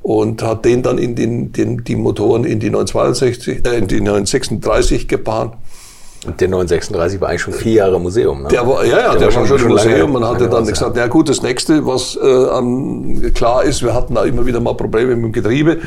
und 0.02 0.42
hat 0.42 0.64
den 0.64 0.82
dann 0.82 0.98
in 0.98 1.14
den, 1.14 1.52
den, 1.52 1.84
die 1.84 1.94
Motoren 1.94 2.42
in 2.42 2.58
die 2.58 2.70
962, 2.70 3.64
äh, 3.64 3.78
in 3.78 3.86
die 3.86 4.00
936 4.00 5.06
gebahnt. 5.06 5.54
Und 6.26 6.40
der 6.40 6.48
936 6.48 7.20
war 7.20 7.28
eigentlich 7.28 7.42
schon 7.42 7.54
vier 7.54 7.72
Jahre 7.74 8.00
Museum. 8.00 8.42
Ne? 8.42 8.48
Der 8.48 8.66
war, 8.66 8.84
ja, 8.84 8.98
ja, 8.98 9.10
der, 9.10 9.18
der 9.18 9.26
war, 9.26 9.46
schon, 9.46 9.58
schon 9.58 9.60
im 9.60 9.68
Museum. 9.68 10.12
Man 10.12 10.24
hatte 10.24 10.48
dann 10.48 10.66
gesagt, 10.66 10.96
ja 10.96 11.06
gut, 11.06 11.28
das 11.28 11.42
nächste, 11.42 11.86
was 11.86 12.18
äh, 12.20 12.26
an, 12.26 13.32
klar 13.34 13.64
ist, 13.64 13.82
wir 13.82 13.94
hatten 13.94 14.14
da 14.14 14.24
immer 14.24 14.44
wieder 14.44 14.60
mal 14.60 14.74
Probleme 14.74 15.14
mit 15.14 15.24
dem 15.24 15.32
Getriebe. 15.32 15.78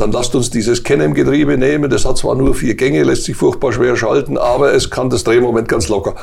Dann 0.00 0.12
lasst 0.12 0.34
uns 0.34 0.48
dieses 0.48 0.82
Canem-Getriebe 0.82 1.58
nehmen. 1.58 1.90
Das 1.90 2.06
hat 2.06 2.16
zwar 2.16 2.34
nur 2.34 2.54
vier 2.54 2.74
Gänge, 2.74 3.02
lässt 3.02 3.24
sich 3.24 3.36
furchtbar 3.36 3.70
schwer 3.72 3.96
schalten, 3.96 4.38
aber 4.38 4.72
es 4.72 4.88
kann 4.88 5.10
das 5.10 5.24
Drehmoment 5.24 5.68
ganz 5.68 5.88
locker. 5.88 6.14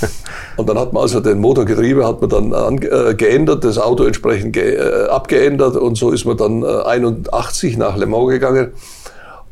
und 0.56 0.68
dann 0.68 0.78
hat 0.78 0.92
man 0.92 1.02
also 1.02 1.18
den 1.18 1.40
Motorgetriebe 1.40 2.06
hat 2.06 2.20
man 2.20 2.30
dann 2.30 2.52
an, 2.54 2.78
äh, 2.78 3.14
geändert, 3.14 3.64
das 3.64 3.78
Auto 3.78 4.04
entsprechend 4.04 4.52
ge, 4.52 4.76
äh, 4.76 5.08
abgeändert 5.08 5.74
und 5.74 5.98
so 5.98 6.12
ist 6.12 6.24
man 6.24 6.36
dann 6.36 6.62
äh, 6.62 6.66
81 6.66 7.76
nach 7.78 7.96
Le 7.96 8.06
Mans 8.06 8.30
gegangen. 8.30 8.72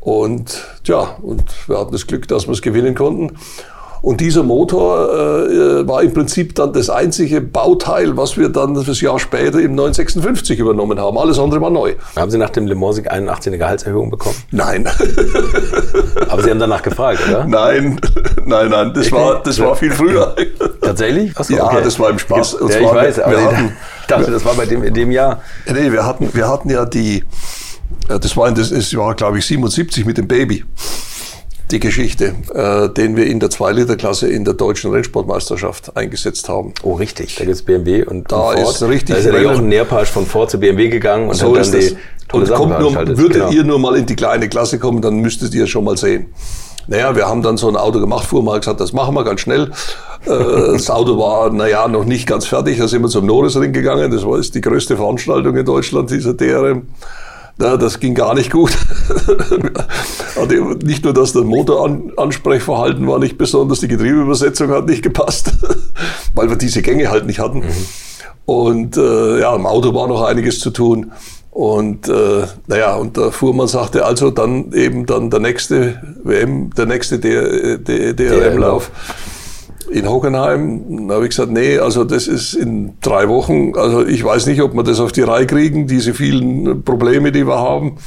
Und 0.05 0.63
ja, 0.83 1.15
und 1.23 1.43
wir 1.67 1.79
hatten 1.79 1.91
das 1.91 2.05
Glück, 2.05 2.27
dass 2.27 2.45
wir 2.45 2.51
es 2.51 2.61
gewinnen 2.61 2.93
konnten. 2.93 3.39
Und 4.03 4.21
dieser 4.21 4.43
Motor 4.43 5.09
äh, 5.09 5.87
war 5.87 6.03
im 6.03 6.13
Prinzip 6.13 6.53
dann 6.53 6.73
das 6.73 6.91
einzige 6.91 7.41
Bauteil, 7.41 8.15
was 8.15 8.37
wir 8.37 8.49
dann 8.49 8.75
das 8.75 9.01
Jahr 9.01 9.17
später 9.17 9.59
im 9.59 9.73
956 9.73 10.59
übernommen 10.59 10.99
haben. 10.99 11.17
Alles 11.17 11.39
andere 11.39 11.59
war 11.59 11.71
neu. 11.71 11.95
Haben 12.15 12.29
Sie 12.29 12.37
nach 12.37 12.51
dem 12.51 12.67
Le 12.67 12.75
Mans 12.75 12.99
81 12.99 13.47
eine 13.49 13.57
Gehaltserhöhung 13.57 14.11
bekommen? 14.11 14.35
Nein. 14.51 14.87
Aber 16.29 16.43
Sie 16.43 16.51
haben 16.51 16.59
danach 16.59 16.83
gefragt, 16.83 17.21
oder? 17.27 17.45
Nein, 17.45 17.99
nein, 18.45 18.69
nein. 18.69 18.91
Das 18.93 19.11
war, 19.11 19.41
das 19.41 19.59
war 19.59 19.75
viel 19.75 19.91
früher. 19.91 20.35
Tatsächlich? 20.81 21.35
Achso, 21.35 21.55
ja, 21.55 21.65
okay. 21.65 21.81
das 21.83 21.99
war 21.99 22.11
im 22.11 22.19
Spaß. 22.19 22.53
Und 22.53 22.71
ja, 22.71 22.79
ich 22.79 22.93
weiß. 22.93 23.17
Wir, 23.17 23.27
wir 23.27 23.43
hatten, 23.43 23.73
ich 24.01 24.05
dachte, 24.05 24.29
das 24.29 24.45
war 24.45 24.53
bei 24.53 24.67
dem 24.67 24.83
in 24.83 24.93
dem 24.93 25.09
Jahr. 25.09 25.41
Nee, 25.65 25.91
wir 25.91 26.05
hatten, 26.05 26.29
wir 26.31 26.47
hatten 26.47 26.69
ja 26.69 26.85
die 26.85 27.23
das 28.07 28.37
war, 28.37 28.51
das, 28.51 28.69
das 28.69 28.95
war 28.95 29.15
glaube 29.15 29.39
ich, 29.39 29.45
77 29.45 30.05
mit 30.05 30.17
dem 30.17 30.27
Baby. 30.27 30.63
Die 31.71 31.79
Geschichte, 31.79 32.35
äh, 32.53 32.89
den 32.89 33.15
wir 33.15 33.25
in 33.25 33.39
der 33.39 33.49
2-Liter-Klasse 33.49 34.27
in 34.27 34.45
der 34.45 34.53
deutschen 34.53 34.91
Rennsportmeisterschaft 34.91 35.97
eingesetzt 35.97 36.47
haben. 36.47 36.75
Oh, 36.83 36.93
richtig. 36.93 37.35
Da 37.37 37.43
gibt 37.43 37.55
es 37.55 37.63
BMW 37.63 38.03
und 38.03 38.31
da 38.31 38.51
Ford. 38.51 38.59
ist 38.59 38.83
richtig. 38.83 39.15
Da 39.15 39.15
ist 39.15 39.25
ja 39.25 39.31
der 39.31 39.41
Jochen 39.41 39.67
Nährpasch 39.67 40.09
von 40.09 40.27
Ford 40.27 40.51
zu 40.51 40.59
BMW 40.59 40.89
gegangen 40.89 41.27
und 41.27 41.35
so 41.35 41.57
hat 41.57 41.73
dann 41.73 41.79
die 41.79 41.97
tolle 42.27 42.45
und 42.45 42.53
kommt 42.53 42.79
nur, 42.79 43.17
würdet 43.17 43.33
genau. 43.33 43.49
ihr 43.49 43.63
nur 43.63 43.79
mal 43.79 43.95
in 43.95 44.05
die 44.05 44.15
kleine 44.15 44.47
Klasse 44.47 44.77
kommen, 44.77 45.01
dann 45.01 45.17
müsstet 45.17 45.55
ihr 45.55 45.63
es 45.63 45.71
schon 45.71 45.83
mal 45.83 45.97
sehen. 45.97 46.27
Naja, 46.87 47.15
wir 47.15 47.25
haben 47.25 47.41
dann 47.41 47.57
so 47.57 47.67
ein 47.67 47.75
Auto 47.75 47.99
gemacht, 47.99 48.27
fuhr 48.27 48.43
mal 48.43 48.59
gesagt, 48.59 48.79
das 48.79 48.93
machen 48.93 49.15
wir 49.15 49.23
ganz 49.23 49.41
schnell. 49.41 49.71
Äh, 50.25 50.73
das 50.73 50.89
Auto 50.89 51.17
war, 51.17 51.51
naja, 51.51 51.87
noch 51.87 52.05
nicht 52.05 52.27
ganz 52.27 52.45
fertig. 52.45 52.77
Da 52.77 52.87
sind 52.87 53.01
wir 53.01 53.09
zum 53.09 53.25
Norrisring 53.25 53.73
gegangen. 53.73 54.11
Das 54.11 54.23
war 54.23 54.39
die 54.39 54.61
größte 54.61 54.95
Veranstaltung 54.95 55.55
in 55.55 55.65
Deutschland, 55.65 56.11
dieser 56.11 56.35
DRM. 56.35 56.83
Na, 57.57 57.77
das 57.77 57.99
ging 57.99 58.15
gar 58.15 58.33
nicht 58.33 58.51
gut. 58.51 58.71
nicht 60.83 61.05
nur, 61.05 61.13
dass 61.13 61.31
das 61.31 61.43
Motoransprechverhalten 61.43 63.07
war 63.07 63.19
nicht 63.19 63.37
besonders, 63.37 63.79
die 63.79 63.87
Getriebeübersetzung 63.87 64.71
hat 64.71 64.87
nicht 64.87 65.03
gepasst, 65.03 65.53
weil 66.35 66.49
wir 66.49 66.57
diese 66.57 66.81
Gänge 66.81 67.09
halt 67.09 67.25
nicht 67.25 67.39
hatten. 67.39 67.59
Mhm. 67.59 67.85
Und 68.45 68.97
äh, 68.97 69.39
ja, 69.39 69.55
im 69.55 69.65
Auto 69.65 69.93
war 69.93 70.07
noch 70.07 70.23
einiges 70.23 70.59
zu 70.59 70.69
tun. 70.69 71.13
Und 71.51 72.09
äh, 72.09 72.43
naja, 72.67 72.95
und 72.95 73.15
der 73.15 73.31
Fuhrmann 73.31 73.69
sagte 73.69 74.03
also 74.03 74.29
dann 74.29 74.73
eben 74.73 75.05
dann 75.05 75.29
der 75.29 75.39
nächste 75.39 76.01
WM, 76.23 76.71
der 76.75 76.85
nächste 76.85 77.17
DRM-Lauf 77.17 78.91
in 79.89 80.09
Hockenheim. 80.09 81.07
Da 81.07 81.15
habe 81.15 81.25
ich 81.25 81.31
gesagt, 81.31 81.51
nee, 81.51 81.77
also 81.77 82.03
das 82.03 82.27
ist 82.27 82.53
in 82.53 82.97
drei 83.01 83.29
Wochen. 83.29 83.73
Also 83.75 84.05
ich 84.05 84.23
weiß 84.23 84.47
nicht, 84.47 84.61
ob 84.61 84.73
wir 84.73 84.83
das 84.83 84.99
auf 84.99 85.11
die 85.11 85.21
Reihe 85.21 85.45
kriegen, 85.45 85.87
diese 85.87 86.13
vielen 86.13 86.83
Probleme, 86.83 87.31
die 87.31 87.47
wir 87.47 87.59
haben. 87.59 87.97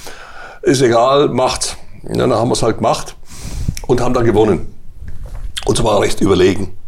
Ist 0.62 0.82
egal, 0.82 1.28
macht's. 1.28 1.76
Ja, 2.04 2.16
dann 2.16 2.32
haben 2.32 2.48
wir 2.48 2.54
es 2.54 2.62
halt 2.62 2.78
gemacht 2.78 3.16
und 3.86 4.00
haben 4.00 4.14
dann 4.14 4.24
gewonnen. 4.24 4.66
Und 5.66 5.76
zwar 5.76 6.00
recht 6.00 6.20
überlegen. 6.20 6.78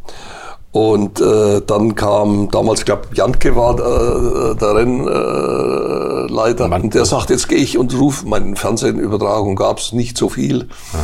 Und 0.73 1.21
äh, 1.21 1.61
dann 1.67 1.97
kam 1.97 2.49
damals, 2.51 2.85
glaube 2.85 3.09
Jantke 3.13 3.57
war 3.57 3.75
äh, 3.75 4.55
der 4.55 4.75
Rennleiter, 4.77 6.67
äh, 6.71 6.75
und 6.75 6.95
der 6.95 7.05
sagt, 7.05 7.31
jetzt 7.31 7.49
gehe 7.49 7.59
ich 7.59 7.77
und 7.77 7.99
rufe, 7.99 8.29
meine 8.29 8.55
Fernsehübertragung 8.55 9.57
gab 9.57 9.79
es 9.79 9.93
nicht 9.93 10.17
so 10.17 10.29
viel. 10.29 10.69
Ja. 10.93 10.99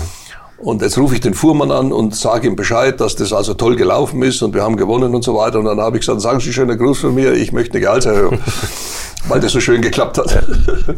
Und 0.59 0.81
jetzt 0.81 0.97
rufe 0.97 1.15
ich 1.15 1.21
den 1.21 1.35
Fuhrmann 1.35 1.71
an 1.71 1.93
und 1.93 2.15
sage 2.15 2.47
ihm 2.47 2.57
Bescheid, 2.57 2.99
dass 3.01 3.15
das 3.15 3.33
also 3.33 3.55
toll 3.55 3.77
gelaufen 3.77 4.23
ist 4.23 4.43
und 4.43 4.55
wir 4.55 4.63
haben 4.63 4.77
gewonnen 4.77 5.15
und 5.15 5.23
so 5.23 5.37
weiter. 5.37 5.59
Und 5.59 5.67
dann 5.67 5.81
habe 5.81 5.99
ich 5.99 6.01
gesagt, 6.01 6.21
sagen 6.23 6.41
Sie 6.41 6.53
schönen 6.53 6.79
Gruß 6.79 7.01
von 7.01 7.15
mir, 7.15 7.35
ich 7.35 7.53
möchte 7.53 7.75
eine 7.75 7.83
Gehaltserhöhung, 7.83 8.39
weil 9.29 9.41
das 9.41 9.53
so 9.53 9.61
schön 9.61 9.83
geklappt 9.83 10.19
hat. 10.19 10.47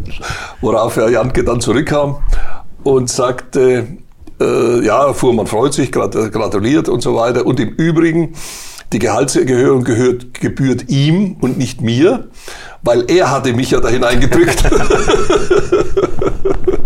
Worauf 0.61 0.97
Herr 0.97 1.11
Janke 1.11 1.43
dann 1.43 1.61
zurückkam 1.61 2.19
und 2.85 3.11
sagte, 3.11 3.99
äh, 4.41 4.85
ja, 4.85 5.13
Fuhrmann 5.13 5.49
freut 5.49 5.75
sich, 5.75 5.91
gratuliert 5.91 6.89
und 6.89 7.03
so 7.03 7.17
weiter. 7.17 7.45
Und 7.45 7.59
im 7.59 7.71
Übrigen, 7.71 8.35
die 8.93 9.01
Gehaltserhöhung 9.01 9.83
gehört, 9.83 10.35
gebührt 10.35 10.89
ihm 10.89 11.37
und 11.41 11.59
nicht 11.59 11.81
mir, 11.81 12.29
weil 12.83 13.11
er 13.11 13.33
hatte 13.33 13.53
mich 13.53 13.73
ja 13.73 13.81
da 13.81 13.89
hineingedrückt. 13.89 14.63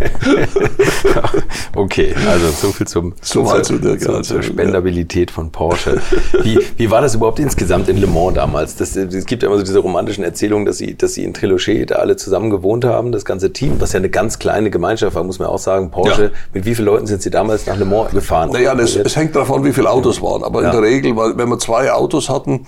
okay, 1.76 2.14
also 2.28 2.48
so 2.48 2.72
viel 2.72 2.86
zum, 2.86 3.14
so 3.20 3.44
zur, 3.44 3.62
zu 3.62 3.78
der 3.78 3.98
zur, 3.98 4.22
zur 4.22 4.42
Spendabilität 4.42 5.30
von 5.30 5.50
Porsche. 5.50 6.00
Wie, 6.42 6.58
wie 6.76 6.90
war 6.90 7.00
das 7.02 7.14
überhaupt 7.14 7.38
insgesamt 7.38 7.88
in 7.88 7.98
Le 7.98 8.06
Mans 8.06 8.34
damals? 8.34 8.76
Das, 8.76 8.96
es 8.96 9.26
gibt 9.26 9.42
ja 9.42 9.48
immer 9.48 9.58
so 9.58 9.64
diese 9.64 9.78
romantischen 9.78 10.24
Erzählungen, 10.24 10.64
dass 10.66 10.78
sie, 10.78 10.96
dass 10.96 11.14
sie 11.14 11.24
in 11.24 11.34
Trilochet 11.34 11.90
da 11.90 11.96
alle 11.96 12.16
zusammen 12.16 12.50
gewohnt 12.50 12.84
haben, 12.84 13.12
das 13.12 13.24
ganze 13.24 13.52
Team, 13.52 13.80
was 13.80 13.92
ja 13.92 13.98
eine 13.98 14.10
ganz 14.10 14.38
kleine 14.38 14.70
Gemeinschaft 14.70 15.14
war, 15.14 15.24
muss 15.24 15.38
man 15.38 15.48
auch 15.48 15.58
sagen. 15.58 15.90
Porsche, 15.90 16.24
ja. 16.24 16.30
mit 16.54 16.64
wie 16.64 16.74
vielen 16.74 16.86
Leuten 16.86 17.06
sind 17.06 17.22
sie 17.22 17.30
damals 17.30 17.66
nach 17.66 17.76
Le 17.76 17.84
Mans 17.84 18.12
gefahren? 18.12 18.50
Naja, 18.52 18.74
es, 18.78 18.96
es 18.96 19.16
hängt 19.16 19.36
davon, 19.36 19.64
wie 19.64 19.72
viele 19.72 19.90
Autos 19.90 20.22
waren. 20.22 20.42
Aber 20.44 20.62
ja. 20.62 20.70
in 20.70 20.72
der 20.72 20.82
Regel, 20.82 21.16
weil 21.16 21.36
wenn 21.36 21.48
wir 21.48 21.58
zwei 21.58 21.92
Autos 21.92 22.28
hatten, 22.28 22.66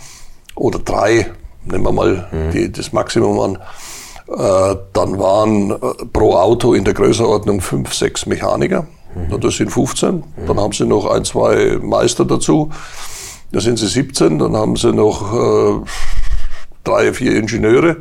oder 0.55 0.79
drei, 0.79 1.31
nehmen 1.64 1.85
wir 1.85 1.92
mal 1.92 2.29
mhm. 2.31 2.51
die, 2.53 2.71
das 2.71 2.92
Maximum 2.92 3.40
an, 3.40 3.59
dann 4.92 5.18
waren 5.18 5.71
äh, 5.71 5.77
pro 6.12 6.35
Auto 6.35 6.75
in 6.75 6.85
der 6.85 6.95
Größenordnung 6.95 7.61
fünf, 7.61 7.95
sechs 7.95 8.27
Mechaniker. 8.27 8.87
Mhm. 9.15 9.40
Das 9.40 9.57
sind 9.57 9.71
15. 9.71 10.15
Mhm. 10.15 10.23
Dann 10.46 10.59
haben 10.59 10.73
sie 10.73 10.87
noch 10.87 11.07
ein, 11.07 11.25
zwei 11.25 11.79
Meister 11.81 12.25
dazu. 12.25 12.71
Da 13.52 13.61
sind 13.61 13.79
sie 13.79 13.88
17. 13.88 14.38
Dann 14.38 14.57
haben 14.57 14.77
sie 14.77 14.92
noch 14.92 15.35
äh, 15.35 15.81
drei, 16.85 17.13
vier 17.13 17.37
Ingenieure. 17.37 17.96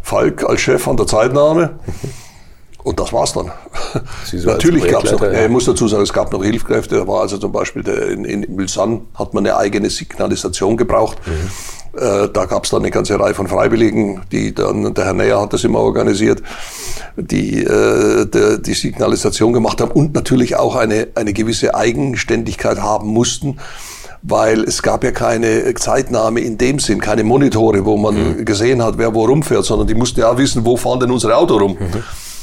Falk 0.00 0.44
als 0.44 0.60
Chef 0.60 0.86
an 0.88 0.96
der 0.96 1.06
Zeitnahme. 1.06 1.78
Und 2.84 3.00
das 3.00 3.12
war's 3.14 3.32
dann. 3.32 3.50
so 4.24 4.46
Natürlich 4.46 4.86
gab 4.86 5.04
es 5.04 5.12
noch, 5.12 5.22
ja. 5.22 5.44
ich 5.44 5.50
muss 5.50 5.64
dazu 5.64 5.88
sagen, 5.88 6.02
es 6.02 6.12
gab 6.12 6.30
noch 6.30 6.44
Hilfskräfte. 6.44 6.96
Da 6.96 7.08
war 7.08 7.22
also 7.22 7.38
zum 7.38 7.50
Beispiel 7.50 7.82
der, 7.82 8.08
in, 8.08 8.26
in 8.26 8.54
Mulsanne 8.54 9.00
hat 9.14 9.32
man 9.32 9.46
eine 9.46 9.56
eigene 9.56 9.88
Signalisation 9.88 10.76
gebraucht. 10.76 11.16
Äh, 11.96 12.28
da 12.28 12.44
gab 12.44 12.64
es 12.64 12.70
dann 12.70 12.82
eine 12.82 12.90
ganze 12.90 13.18
Reihe 13.18 13.32
von 13.32 13.48
Freiwilligen, 13.48 14.20
die 14.30 14.54
dann, 14.54 14.92
der 14.92 15.06
Herr 15.06 15.14
Neyer 15.14 15.40
hat 15.40 15.54
das 15.54 15.64
immer 15.64 15.78
organisiert, 15.78 16.42
die 17.16 17.62
äh, 17.62 18.26
die, 18.26 18.62
die 18.62 18.74
Signalisation 18.74 19.54
gemacht 19.54 19.80
haben 19.80 19.92
und 19.92 20.14
natürlich 20.14 20.56
auch 20.56 20.76
eine, 20.76 21.08
eine 21.14 21.32
gewisse 21.32 21.74
Eigenständigkeit 21.74 22.82
haben 22.82 23.08
mussten. 23.08 23.58
Weil 24.26 24.64
es 24.64 24.82
gab 24.82 25.04
ja 25.04 25.10
keine 25.10 25.74
Zeitnahme 25.74 26.40
in 26.40 26.56
dem 26.56 26.78
Sinn, 26.78 26.98
keine 26.98 27.24
Monitore, 27.24 27.84
wo 27.84 27.98
man 27.98 28.44
gesehen 28.46 28.82
hat, 28.82 28.96
wer 28.96 29.14
wo 29.14 29.26
rumfährt, 29.26 29.66
sondern 29.66 29.86
die 29.86 29.94
mussten 29.94 30.20
ja 30.20 30.36
wissen, 30.38 30.64
wo 30.64 30.78
fahren 30.78 31.00
denn 31.00 31.10
unsere 31.10 31.36
Auto 31.36 31.58
rum. 31.58 31.76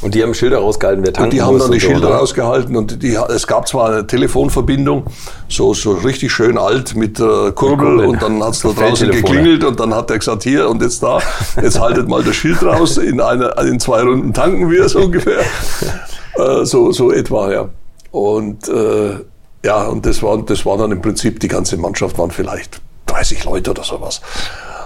Und 0.02 0.16
die 0.16 0.24
haben 0.24 0.34
Schilder 0.34 0.58
rausgehalten, 0.60 1.04
wer 1.04 1.14
tanken 1.14 1.30
Und 1.30 1.34
die 1.34 1.42
haben 1.42 1.60
dann 1.60 1.72
die 1.72 1.80
so, 1.80 1.88
Schilder 1.88 2.10
ne? 2.10 2.16
rausgehalten 2.16 2.76
und 2.76 3.04
die, 3.04 3.14
es 3.14 3.46
gab 3.46 3.68
zwar 3.68 3.90
eine 3.90 4.08
Telefonverbindung, 4.08 5.06
so, 5.48 5.74
so 5.74 5.92
richtig 5.92 6.32
schön 6.32 6.58
alt 6.58 6.96
mit 6.96 7.20
äh, 7.20 7.52
Kurbel 7.52 8.06
und 8.06 8.22
dann 8.22 8.44
hat's 8.44 8.60
da 8.64 8.70
draußen 8.70 9.12
geklingelt 9.12 9.64
und 9.64 9.80
dann 9.80 9.94
hat 9.94 10.10
er 10.10 10.18
gesagt, 10.18 10.44
hier 10.44 10.70
und 10.70 10.82
jetzt 10.82 11.04
da, 11.04 11.20
jetzt 11.62 11.80
haltet 11.80 12.08
mal 12.08 12.24
das 12.24 12.36
Schild 12.36 12.64
raus, 12.64 12.98
in, 12.98 13.22
eine, 13.22 13.54
in 13.62 13.80
zwei 13.80 14.02
Runden 14.02 14.34
tanken 14.34 14.72
wir 14.72 14.90
so 14.90 15.02
ungefähr. 15.02 15.42
äh, 16.36 16.66
so, 16.66 16.92
so 16.92 17.12
etwa, 17.12 17.52
ja. 17.52 17.70
Und 18.12 18.68
äh, 18.68 19.20
ja, 19.64 19.84
und 19.84 20.06
das 20.06 20.24
war, 20.24 20.42
das 20.42 20.66
war 20.66 20.78
dann 20.78 20.92
im 20.92 21.02
Prinzip, 21.02 21.40
die 21.40 21.48
ganze 21.48 21.78
Mannschaft 21.78 22.18
waren 22.18 22.32
vielleicht 22.32 22.82
30 23.06 23.44
Leute 23.44 23.72
oder 23.72 23.84
sowas. 23.84 24.22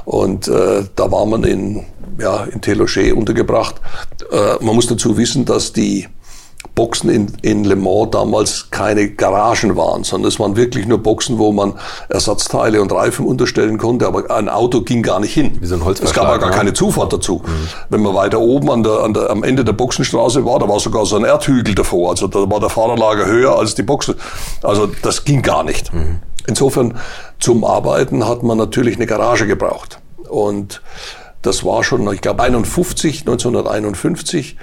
Und 0.05 0.47
äh, 0.47 0.83
da 0.95 1.11
war 1.11 1.25
man 1.25 1.43
in, 1.43 1.83
ja, 2.19 2.43
in 2.45 2.61
Telochet 2.61 3.13
untergebracht. 3.13 3.75
Äh, 4.31 4.63
man 4.63 4.75
muss 4.75 4.87
dazu 4.87 5.17
wissen, 5.17 5.45
dass 5.45 5.73
die 5.73 6.07
Boxen 6.73 7.09
in, 7.09 7.31
in 7.41 7.63
Le 7.63 7.75
Mans 7.75 8.09
damals 8.11 8.69
keine 8.71 9.09
Garagen 9.09 9.75
waren, 9.77 10.03
sondern 10.03 10.29
es 10.29 10.39
waren 10.39 10.55
wirklich 10.55 10.87
nur 10.87 10.97
Boxen, 10.97 11.37
wo 11.37 11.51
man 11.51 11.73
Ersatzteile 12.09 12.81
und 12.81 12.91
Reifen 12.91 13.25
unterstellen 13.25 13.77
konnte, 13.77 14.07
aber 14.07 14.29
ein 14.31 14.49
Auto 14.49 14.81
ging 14.81 15.03
gar 15.03 15.19
nicht 15.19 15.33
hin. 15.33 15.57
Wie 15.59 15.65
so 15.65 15.75
ein 15.75 15.81
es 15.81 16.13
gab 16.13 16.27
ja 16.27 16.37
gar 16.37 16.49
ne? 16.49 16.55
keine 16.55 16.73
Zufahrt 16.73 17.13
dazu. 17.13 17.41
Wenn 17.89 18.01
man 18.01 18.13
weiter 18.15 18.39
oben 18.39 18.69
an 18.69 18.83
der, 18.83 19.03
an 19.03 19.13
der, 19.13 19.29
am 19.29 19.43
Ende 19.43 19.63
der 19.63 19.73
Boxenstraße 19.73 20.43
war, 20.43 20.59
da 20.59 20.67
war 20.67 20.79
sogar 20.79 21.05
so 21.05 21.15
ein 21.15 21.23
Erdhügel 21.23 21.75
davor. 21.75 22.11
Also 22.11 22.27
da 22.27 22.49
war 22.49 22.59
der 22.59 22.69
Fahrerlager 22.69 23.25
höher 23.25 23.57
als 23.57 23.75
die 23.75 23.83
Boxen. 23.83 24.15
Also 24.61 24.89
das 25.01 25.23
ging 25.23 25.41
gar 25.41 25.63
nicht. 25.63 25.91
Insofern 26.47 26.97
zum 27.39 27.63
Arbeiten 27.63 28.27
hat 28.27 28.43
man 28.43 28.57
natürlich 28.57 28.95
eine 28.95 29.05
Garage 29.05 29.47
gebraucht. 29.47 29.99
Und 30.29 30.81
das 31.41 31.63
war 31.63 31.83
schon, 31.83 32.11
ich 32.13 32.21
glaube, 32.21 32.43
51, 32.43 33.21
1951 33.21 34.57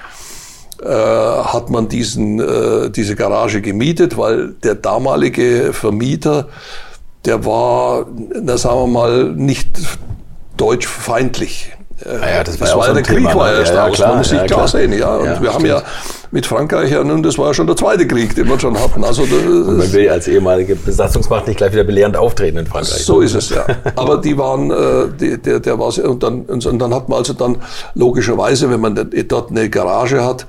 äh, 0.82 0.88
hat 0.88 1.70
man 1.70 1.88
diesen, 1.88 2.40
äh, 2.40 2.90
diese 2.90 3.14
Garage 3.14 3.60
gemietet, 3.60 4.16
weil 4.16 4.54
der 4.64 4.74
damalige 4.74 5.72
Vermieter, 5.72 6.48
der 7.24 7.44
war, 7.44 8.06
na, 8.40 8.56
sagen 8.56 8.80
wir 8.80 8.86
mal, 8.88 9.32
nicht 9.32 9.78
deutschfeindlich. 10.56 11.72
Äh, 12.04 12.08
Ah 12.22 12.30
ja, 12.36 12.44
das 12.44 12.60
war 12.60 12.68
ja 12.68 12.74
auch 12.74 12.78
war 12.78 12.86
so 12.86 12.92
der 12.92 12.98
ein 12.98 13.04
Krieg 13.04 13.16
Thema, 13.18 13.34
war 13.34 13.52
ne? 13.52 13.58
erst 13.58 13.72
Ja, 13.72 13.78
ja, 13.84 13.86
aus, 13.90 13.96
klar, 13.96 14.08
man 14.08 14.18
muss 14.18 14.28
sich 14.28 14.38
ja, 14.38 14.44
klar 14.46 14.58
klar. 14.66 14.68
sehen. 14.68 14.92
Ja, 14.92 15.16
und 15.16 15.24
Ja, 15.26 15.42
wir 15.42 15.48
haben 15.54 15.60
stimmt. 15.66 15.80
ja 15.80 15.82
mit 16.30 16.46
Frankreich 16.46 16.90
ja 16.90 17.04
nun, 17.04 17.22
das 17.22 17.36
war 17.38 17.48
ja 17.48 17.54
schon 17.54 17.66
der 17.66 17.76
zweite 17.76 18.06
Krieg, 18.06 18.34
den 18.34 18.48
wir 18.48 18.58
schon 18.58 18.78
hatten. 18.80 19.04
Also 19.04 19.22
das, 19.26 19.32
Man 19.42 19.92
will 19.92 20.04
ja 20.04 20.12
als 20.12 20.28
ehemalige 20.28 20.76
Besatzungsmacht 20.76 21.46
nicht 21.46 21.58
gleich 21.58 21.72
wieder 21.72 21.84
belehrend 21.84 22.16
auftreten 22.16 22.58
in 22.58 22.66
Frankreich. 22.66 23.04
so 23.04 23.20
ist 23.20 23.34
es 23.34 23.50
ja. 23.50 23.64
Aber 23.96 24.16
die 24.18 24.36
waren, 24.38 24.70
äh, 24.70 25.08
die, 25.20 25.38
der, 25.40 25.60
der 25.60 25.78
war 25.78 25.88
und 25.98 26.22
dann, 26.22 26.42
und 26.42 26.64
dann 26.80 26.94
hat 26.94 27.08
man 27.08 27.18
also 27.18 27.34
dann 27.34 27.56
logischerweise, 27.94 28.70
wenn 28.70 28.80
man 28.80 29.10
dort 29.28 29.50
eine 29.50 29.68
Garage 29.68 30.24
hat, 30.24 30.46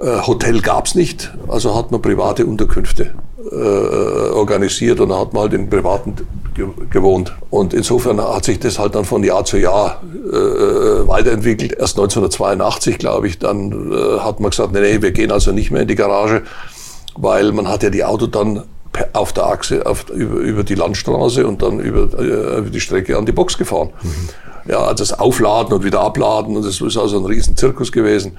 äh, 0.00 0.20
Hotel 0.26 0.60
gab's 0.60 0.94
nicht, 0.94 1.32
also 1.48 1.74
hat 1.76 1.90
man 1.90 2.02
private 2.02 2.44
Unterkünfte 2.44 3.14
äh, 3.50 3.54
organisiert 4.34 5.00
und 5.00 5.08
da 5.10 5.20
hat 5.20 5.32
man 5.32 5.44
halt 5.44 5.54
in 5.54 5.70
privaten 5.70 6.16
gewohnt. 6.54 7.34
Und 7.50 7.74
insofern 7.74 8.20
hat 8.20 8.44
sich 8.44 8.58
das 8.58 8.78
halt 8.78 8.94
dann 8.94 9.04
von 9.04 9.22
Jahr 9.22 9.44
zu 9.44 9.58
Jahr 9.58 10.02
äh, 10.02 11.08
weiterentwickelt. 11.08 11.72
Erst 11.72 11.98
1982, 11.98 12.98
glaube 12.98 13.28
ich, 13.28 13.38
dann 13.38 13.92
äh, 13.92 14.20
hat 14.20 14.40
man 14.40 14.50
gesagt, 14.50 14.72
nee, 14.72 14.80
nee, 14.80 15.02
wir 15.02 15.12
gehen 15.12 15.30
also 15.30 15.52
nicht 15.52 15.70
mehr 15.70 15.82
in 15.82 15.88
die 15.88 15.94
Garage, 15.94 16.42
weil 17.16 17.52
man 17.52 17.68
hat 17.68 17.82
ja 17.82 17.90
die 17.90 18.04
Auto 18.04 18.26
dann 18.26 18.62
auf 19.12 19.32
der 19.32 19.46
Achse 19.46 19.86
auf, 19.86 20.08
über, 20.10 20.36
über 20.36 20.64
die 20.64 20.76
Landstraße 20.76 21.46
und 21.46 21.62
dann 21.62 21.80
über, 21.80 22.18
äh, 22.18 22.58
über 22.58 22.70
die 22.70 22.80
Strecke 22.80 23.18
an 23.18 23.26
die 23.26 23.32
Box 23.32 23.58
gefahren. 23.58 23.90
Ja, 24.66 24.78
also 24.78 25.02
das 25.02 25.18
Aufladen 25.18 25.72
und 25.72 25.84
wieder 25.84 26.00
abladen 26.00 26.56
und 26.56 26.64
das 26.64 26.80
ist 26.80 26.96
also 26.96 27.18
ein 27.18 27.26
riesen 27.26 27.56
Zirkus 27.56 27.92
gewesen. 27.92 28.38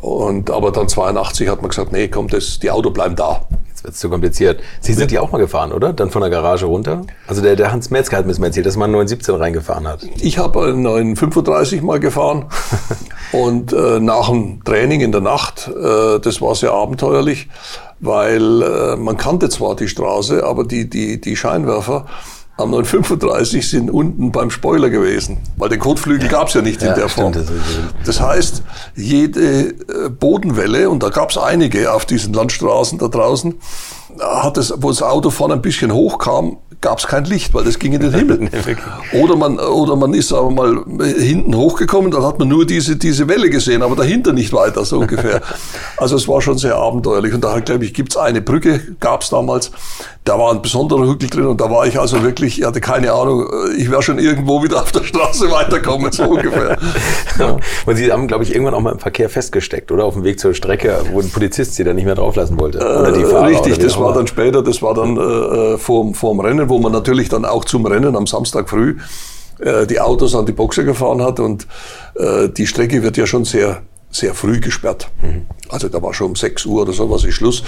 Und, 0.00 0.50
aber 0.50 0.70
dann 0.70 0.88
82 0.88 1.48
hat 1.48 1.60
man 1.62 1.70
gesagt, 1.70 1.92
nee, 1.92 2.08
komm, 2.08 2.28
das, 2.28 2.58
die 2.60 2.70
Auto 2.70 2.90
bleiben 2.90 3.16
da. 3.16 3.40
Jetzt 3.78 3.84
wird's 3.84 4.00
zu 4.00 4.10
kompliziert. 4.10 4.60
Sie 4.80 4.92
sind 4.92 5.12
die 5.12 5.20
auch 5.20 5.30
mal 5.30 5.38
gefahren, 5.38 5.70
oder? 5.70 5.92
Dann 5.92 6.10
von 6.10 6.20
der 6.20 6.30
Garage 6.30 6.66
runter? 6.66 7.02
Also 7.28 7.42
der, 7.42 7.54
der 7.54 7.70
Hans 7.70 7.90
Metzger 7.90 8.16
hat 8.16 8.24
mir 8.24 8.32
das 8.32 8.40
mal 8.40 8.46
erzählt, 8.46 8.66
dass 8.66 8.74
man 8.74 8.86
einen 8.86 8.94
917 8.94 9.36
reingefahren 9.36 9.86
hat. 9.86 10.04
Ich 10.18 10.36
habe 10.36 10.64
einen 10.64 10.82
935 10.82 11.82
mal 11.82 12.00
gefahren 12.00 12.46
und 13.32 13.72
äh, 13.72 14.00
nach 14.00 14.30
dem 14.30 14.64
Training 14.64 15.00
in 15.00 15.12
der 15.12 15.20
Nacht, 15.20 15.68
äh, 15.68 16.18
das 16.18 16.42
war 16.42 16.56
sehr 16.56 16.72
abenteuerlich, 16.72 17.48
weil 18.00 18.62
äh, 18.62 18.96
man 18.96 19.16
kannte 19.16 19.48
zwar 19.48 19.76
die 19.76 19.86
Straße, 19.86 20.42
aber 20.42 20.64
die, 20.64 20.90
die, 20.90 21.20
die 21.20 21.36
Scheinwerfer 21.36 22.06
am 22.58 22.70
935 22.72 23.70
sind 23.70 23.90
unten 23.90 24.32
beim 24.32 24.50
Spoiler 24.50 24.90
gewesen, 24.90 25.38
weil 25.56 25.68
den 25.68 25.78
Kotflügel 25.78 26.28
gab's 26.28 26.54
ja 26.54 26.60
nicht 26.60 26.82
Ja, 26.82 26.88
in 26.88 26.94
der 27.00 27.08
stimmt, 27.08 27.34
Form. 27.36 27.46
das 27.46 27.50
ist- 27.50 27.62
Das 28.04 28.20
heißt, 28.20 28.62
jede 28.96 29.68
äh, 29.68 29.74
Bodenwelle, 30.10 30.90
und 30.90 31.02
da 31.02 31.08
gab's 31.08 31.38
einige 31.38 31.92
auf 31.92 32.04
diesen 32.04 32.32
Landstraßen 32.34 32.98
da 32.98 33.08
draußen, 33.08 33.54
hat 34.20 34.58
es, 34.58 34.74
wo 34.76 34.88
das 34.88 35.02
Auto 35.02 35.30
vorne 35.30 35.54
ein 35.54 35.62
bisschen 35.62 35.92
hoch 35.92 36.18
kam, 36.80 36.88
gab's 36.98 37.06
kein 37.06 37.24
Licht, 37.24 37.54
weil 37.54 37.64
das 37.64 37.78
ging 37.78 37.92
in 37.92 38.00
den 38.00 38.12
Himmel. 38.14 38.48
oder 39.12 39.36
man, 39.36 39.58
oder 39.58 39.96
man 39.96 40.14
ist 40.14 40.32
aber 40.32 40.50
mal 40.50 40.84
hinten 41.16 41.54
hochgekommen, 41.54 42.10
dann 42.10 42.24
hat 42.24 42.38
man 42.38 42.48
nur 42.48 42.66
diese, 42.66 42.96
diese 42.96 43.28
Welle 43.28 43.50
gesehen, 43.50 43.82
aber 43.82 43.96
dahinter 43.96 44.32
nicht 44.32 44.52
weiter, 44.52 44.84
so 44.84 44.98
ungefähr. 45.00 45.40
also 45.96 46.16
es 46.16 46.26
war 46.28 46.40
schon 46.40 46.58
sehr 46.58 46.76
abenteuerlich. 46.76 47.34
Und 47.34 47.44
da, 47.44 47.58
glaube 47.60 47.84
ich, 47.84 47.94
gibt's 47.94 48.16
eine 48.16 48.40
Brücke, 48.40 48.80
gab's 49.00 49.30
damals, 49.30 49.70
da 50.24 50.38
war 50.38 50.52
ein 50.52 50.60
besonderer 50.60 51.06
Hügel 51.06 51.30
drin 51.30 51.46
und 51.46 51.58
da 51.60 51.70
war 51.70 51.86
ich 51.86 51.98
also 51.98 52.22
wirklich, 52.22 52.58
ich 52.60 52.66
hatte 52.66 52.80
keine 52.80 53.12
Ahnung, 53.12 53.46
ich 53.78 53.90
wäre 53.90 54.02
schon 54.02 54.18
irgendwo 54.18 54.62
wieder 54.62 54.82
auf 54.82 54.92
der 54.92 55.02
Straße 55.04 55.50
weiterkommen, 55.50 56.12
so 56.12 56.24
ungefähr. 56.24 56.76
Und 57.86 57.96
Sie 57.96 58.12
haben, 58.12 58.26
glaube 58.26 58.44
ich, 58.44 58.52
irgendwann 58.52 58.74
auch 58.74 58.80
mal 58.80 58.92
im 58.92 58.98
Verkehr 58.98 59.30
festgesteckt, 59.30 59.90
oder? 59.92 60.04
Auf 60.04 60.14
dem 60.14 60.24
Weg 60.24 60.38
zur 60.40 60.52
Strecke, 60.54 60.98
wo 61.12 61.20
ein 61.20 61.30
Polizist 61.30 61.74
Sie 61.76 61.84
da 61.84 61.92
nicht 61.94 62.04
mehr 62.04 62.14
drauflassen 62.14 62.58
wollte. 62.60 62.78
Oder 62.78 63.12
die 63.12 63.22
Äh, 63.22 63.26
Fahrer. 63.26 63.46
Richtig, 63.48 63.74
oder 63.74 63.84
das 63.84 63.98
war 63.98 64.12
dann 64.12 64.26
später, 64.26 64.62
das 64.62 64.82
war 64.82 64.92
dann 64.94 65.16
äh, 65.16 65.78
vorm, 65.78 66.14
vorm 66.14 66.40
Rennen, 66.40 66.67
wo 66.68 66.78
man 66.78 66.92
natürlich 66.92 67.28
dann 67.28 67.44
auch 67.44 67.64
zum 67.64 67.86
Rennen 67.86 68.16
am 68.16 68.26
Samstag 68.26 68.68
früh 68.68 68.96
äh, 69.58 69.86
die 69.86 70.00
Autos 70.00 70.34
an 70.34 70.46
die 70.46 70.52
Boxer 70.52 70.84
gefahren 70.84 71.22
hat 71.22 71.40
und 71.40 71.66
äh, 72.14 72.48
die 72.48 72.66
Strecke 72.66 73.02
wird 73.02 73.16
ja 73.16 73.26
schon 73.26 73.44
sehr 73.44 73.82
sehr 74.10 74.34
früh 74.34 74.60
gesperrt. 74.60 75.10
Also 75.68 75.88
da 75.88 76.02
war 76.02 76.14
schon 76.14 76.28
um 76.28 76.36
6 76.36 76.64
Uhr 76.66 76.82
oder 76.82 76.92
sowas 76.92 77.24
ist 77.24 77.34
Schluss. 77.34 77.62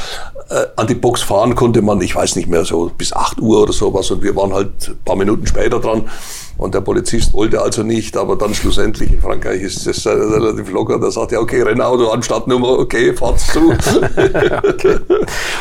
Äh, 0.49 0.66
an 0.76 0.86
die 0.86 0.95
Box 0.95 1.22
fahren 1.22 1.55
konnte 1.55 1.82
man, 1.82 2.01
ich 2.01 2.14
weiß 2.14 2.36
nicht 2.36 2.49
mehr, 2.49 2.64
so 2.64 2.91
bis 2.97 3.12
8 3.12 3.41
Uhr 3.41 3.62
oder 3.62 3.72
sowas 3.72 4.11
und 4.11 4.22
wir 4.22 4.34
waren 4.36 4.53
halt 4.55 4.88
ein 4.88 4.99
paar 5.05 5.16
Minuten 5.16 5.47
später 5.47 5.80
dran 5.80 6.09
und 6.57 6.74
der 6.74 6.80
Polizist 6.80 7.32
wollte 7.32 7.61
also 7.62 7.82
nicht, 7.82 8.16
aber 8.16 8.36
dann 8.36 8.55
schlussendlich 8.55 9.12
in 9.12 9.20
Frankreich 9.20 9.62
ist 9.62 9.86
das 9.86 10.05
äh, 10.07 10.11
relativ 10.11 10.70
locker, 10.70 10.99
da 10.99 11.11
sagt 11.11 11.32
er, 11.32 11.41
okay, 11.41 11.62
Rennauto 11.62 12.11
an 12.11 12.22
Startnummer, 12.22 12.78
okay, 12.78 13.14
fahrt's 13.14 13.47
zu. 13.49 13.70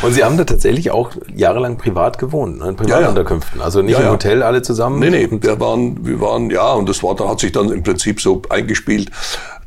Und 0.02 0.14
Sie 0.14 0.24
haben 0.24 0.38
da 0.38 0.44
tatsächlich 0.44 0.92
auch 0.92 1.12
jahrelang 1.34 1.78
privat 1.78 2.18
gewohnt, 2.18 2.60
ne? 2.60 2.70
in 2.70 2.76
Privatunterkünften. 2.76 3.62
Also 3.62 3.82
nicht 3.82 3.94
Ja, 3.94 4.00
im 4.00 4.06
ja. 4.06 4.12
Hotel 4.12 4.44
alle 4.44 4.62
zusammen. 4.62 5.00
Nee, 5.00 5.10
nee, 5.10 5.28
wir 5.30 5.60
waren, 5.60 6.06
wir 6.06 6.20
waren, 6.20 6.50
ja, 6.50 6.74
und 6.74 6.90
das 6.90 7.02
war, 7.02 7.16
da 7.16 7.30
hat 7.30 7.40
sich 7.40 7.52
dann 7.52 7.70
im 7.70 7.84
Prinzip 7.84 8.20
so 8.20 8.42
eingespielt, 8.50 9.10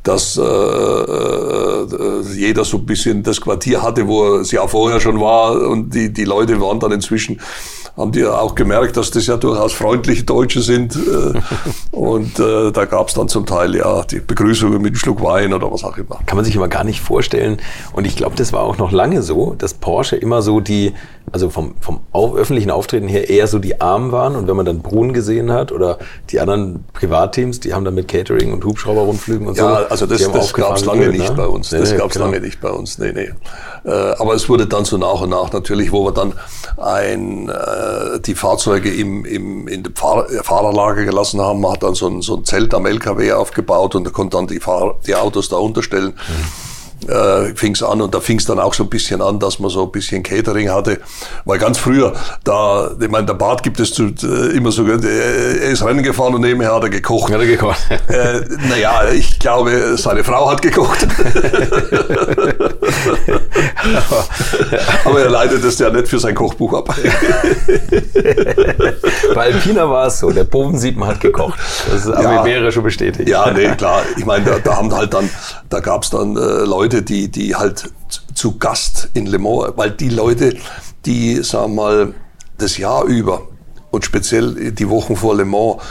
dass 0.03 0.37
äh, 0.37 0.41
äh, 0.41 2.21
jeder 2.35 2.65
so 2.65 2.77
ein 2.77 2.85
bisschen 2.85 3.23
das 3.23 3.39
Quartier 3.39 3.81
hatte, 3.81 4.07
wo 4.07 4.23
er 4.25 4.41
es 4.41 4.51
ja 4.51 4.67
vorher 4.67 4.99
schon 4.99 5.19
war 5.19 5.53
und 5.69 5.95
die, 5.95 6.11
die 6.11 6.25
Leute 6.25 6.59
waren 6.59 6.79
dann 6.79 6.91
inzwischen, 6.91 7.39
haben 7.95 8.11
die 8.11 8.21
ja 8.21 8.39
auch 8.39 8.55
gemerkt, 8.55 8.97
dass 8.97 9.11
das 9.11 9.27
ja 9.27 9.37
durchaus 9.37 9.73
freundliche 9.73 10.23
Deutsche 10.23 10.61
sind 10.61 10.95
äh, 10.95 11.39
und 11.91 12.39
äh, 12.39 12.71
da 12.71 12.85
gab 12.85 13.07
es 13.07 13.13
dann 13.13 13.27
zum 13.27 13.45
Teil 13.45 13.75
ja 13.75 14.03
die 14.03 14.19
Begrüßungen 14.19 14.81
mit 14.81 14.93
einem 14.93 14.95
Schluck 14.95 15.21
Wein 15.21 15.53
oder 15.53 15.71
was 15.71 15.83
auch 15.83 15.97
immer. 15.97 16.19
Kann 16.25 16.35
man 16.35 16.45
sich 16.45 16.55
immer 16.55 16.67
gar 16.67 16.83
nicht 16.83 17.01
vorstellen. 17.01 17.57
Und 17.93 18.05
ich 18.05 18.15
glaube, 18.15 18.35
das 18.35 18.51
war 18.53 18.61
auch 18.61 18.77
noch 18.77 18.91
lange 18.91 19.21
so, 19.21 19.55
dass 19.57 19.73
Porsche 19.73 20.15
immer 20.15 20.41
so 20.41 20.59
die, 20.59 20.93
also 21.31 21.49
vom, 21.49 21.75
vom 21.79 22.01
auf, 22.11 22.35
öffentlichen 22.35 22.71
Auftreten 22.71 23.07
her 23.07 23.29
eher 23.29 23.47
so 23.47 23.59
die 23.59 23.79
Armen 23.79 24.11
waren. 24.11 24.35
Und 24.35 24.47
wenn 24.47 24.55
man 24.55 24.65
dann 24.65 24.81
Brun 24.81 25.13
gesehen 25.13 25.51
hat 25.51 25.71
oder 25.71 25.99
die 26.29 26.39
anderen 26.39 26.85
Privatteams, 26.93 27.59
die 27.59 27.73
haben 27.73 27.85
dann 27.85 27.95
mit 27.95 28.07
Catering 28.07 28.53
und 28.53 28.65
Hubschrauberrundflügen 28.65 29.47
und 29.47 29.55
so. 29.55 29.63
Ja, 29.63 29.85
also 29.89 30.05
das, 30.05 30.29
das 30.31 30.53
gab 30.53 30.75
es 30.75 30.85
lange 30.85 31.05
gewählt, 31.05 31.19
nicht 31.19 31.29
ne? 31.29 31.35
bei 31.37 31.47
uns. 31.47 31.69
Das 31.69 31.95
gab 31.95 32.07
es 32.07 32.13
genau. 32.13 32.25
lange 32.25 32.41
nicht 32.41 32.59
bei 32.59 32.69
uns. 32.69 32.97
Nee, 32.97 33.11
nee. 33.13 33.29
Äh, 33.85 33.91
aber 33.91 34.33
es 34.33 34.47
wurde 34.49 34.67
dann 34.67 34.85
so 34.85 34.97
nach 34.97 35.21
und 35.21 35.29
nach 35.29 35.51
natürlich, 35.51 35.91
wo 35.91 36.05
wir 36.05 36.11
dann 36.11 36.33
ein, 36.77 37.49
äh, 37.49 37.82
die 38.19 38.35
Fahrzeuge 38.35 38.93
im, 38.93 39.25
im, 39.25 39.67
in 39.67 39.83
dem 39.83 39.95
Fahr 39.95 40.27
Fahrerlager 40.43 41.05
gelassen 41.05 41.41
haben. 41.41 41.61
Man 41.61 41.73
hat 41.73 41.83
dann 41.83 41.95
so 41.95 42.07
ein, 42.07 42.21
so 42.21 42.37
ein 42.37 42.45
Zelt 42.45 42.73
am 42.73 42.85
LKW 42.85 43.33
aufgebaut 43.33 43.95
und 43.95 44.03
da 44.05 44.11
konnte 44.11 44.37
dann 44.37 44.47
die, 44.47 44.59
Fahr 44.59 44.95
die 45.05 45.15
Autos 45.15 45.49
da 45.49 45.57
unterstellen. 45.57 46.13
äh, 47.07 47.53
fing 47.55 47.73
es 47.73 47.83
an 47.83 48.01
und 48.01 48.13
da 48.13 48.19
fing 48.19 48.39
es 48.39 48.45
dann 48.45 48.59
auch 48.59 48.73
so 48.73 48.83
ein 48.83 48.89
bisschen 48.89 49.21
an, 49.21 49.39
dass 49.39 49.59
man 49.59 49.69
so 49.69 49.83
ein 49.83 49.91
bisschen 49.91 50.23
Catering 50.23 50.69
hatte. 50.69 50.99
Weil 51.45 51.59
ganz 51.59 51.77
früher, 51.77 52.13
da, 52.43 52.91
ich 52.99 53.09
meine, 53.09 53.25
der 53.25 53.33
Bart 53.33 53.63
gibt 53.63 53.79
es 53.79 53.93
zu, 53.93 54.13
äh, 54.23 54.55
immer 54.55 54.71
so, 54.71 54.85
äh, 54.87 55.59
er 55.59 55.69
ist 55.71 55.83
Rennen 55.83 56.03
gefahren 56.03 56.35
und 56.35 56.41
nebenher 56.41 56.73
hat 56.73 56.83
er 56.83 56.89
gekocht. 56.89 57.31
Hat 57.31 57.39
er 57.39 57.47
gekocht? 57.47 57.79
Äh, 58.07 58.41
naja, 58.69 59.09
ich 59.11 59.39
glaube, 59.39 59.97
seine 59.97 60.23
Frau 60.23 60.49
hat 60.49 60.61
gekocht. 60.61 61.07
Aber 65.05 65.21
er 65.21 65.29
leitet 65.29 65.63
es 65.63 65.79
ja 65.79 65.89
nicht 65.89 66.07
für 66.07 66.19
sein 66.19 66.35
Kochbuch 66.35 66.73
ab. 66.73 66.95
Bei 69.35 69.45
Alpina 69.45 69.89
war 69.89 70.07
es 70.07 70.19
so, 70.19 70.29
der 70.31 70.43
Bovensiepen 70.43 71.05
hat 71.05 71.19
gekocht. 71.19 71.59
Das 71.91 72.05
ist, 72.05 72.07
ja, 72.07 72.43
wäre 72.43 72.71
schon 72.71 72.83
bestätigt. 72.83 73.27
Ja, 73.29 73.51
nee, 73.51 73.69
klar. 73.75 74.01
Ich 74.17 74.25
meine, 74.25 74.45
da, 74.45 74.59
da 74.59 74.77
haben 74.77 74.93
halt 74.93 75.13
dann, 75.13 75.29
da 75.69 75.79
gab 75.79 76.03
es 76.03 76.09
dann 76.09 76.35
äh, 76.35 76.39
Leute, 76.39 77.01
die, 77.01 77.29
die 77.29 77.55
halt 77.55 77.89
zu 78.33 78.57
Gast 78.57 79.09
in 79.13 79.25
Le 79.25 79.39
Mans, 79.39 79.73
weil 79.75 79.91
die 79.91 80.09
Leute, 80.09 80.55
die, 81.05 81.43
sagen 81.43 81.75
wir 81.75 81.83
mal, 81.83 82.13
das 82.57 82.77
Jahr 82.77 83.05
über 83.05 83.47
und 83.91 84.05
speziell 84.05 84.71
die 84.71 84.89
Wochen 84.89 85.15
vor 85.15 85.35
Le 85.35 85.45
Mans, 85.45 85.81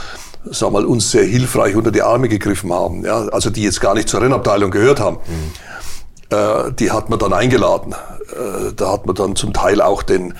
sagen 0.51 0.73
wir 0.73 0.81
mal, 0.81 0.85
uns 0.85 1.11
sehr 1.11 1.23
hilfreich 1.23 1.75
unter 1.75 1.91
die 1.91 2.01
Arme 2.01 2.27
gegriffen 2.27 2.73
haben. 2.73 3.05
Ja, 3.05 3.27
also 3.29 3.49
die 3.49 3.63
jetzt 3.63 3.81
gar 3.81 3.93
nicht 3.93 4.09
zur 4.09 4.21
Rennabteilung 4.21 4.71
gehört 4.71 4.99
haben. 4.99 5.17
Mhm. 5.17 6.37
Äh, 6.37 6.71
die 6.73 6.91
hat 6.91 7.09
man 7.09 7.19
dann 7.19 7.33
eingeladen. 7.33 7.95
Äh, 8.33 8.73
da 8.75 8.93
hat 8.93 9.05
man 9.05 9.15
dann 9.15 9.35
zum 9.35 9.53
Teil 9.53 9.81
auch 9.81 10.03
den 10.03 10.33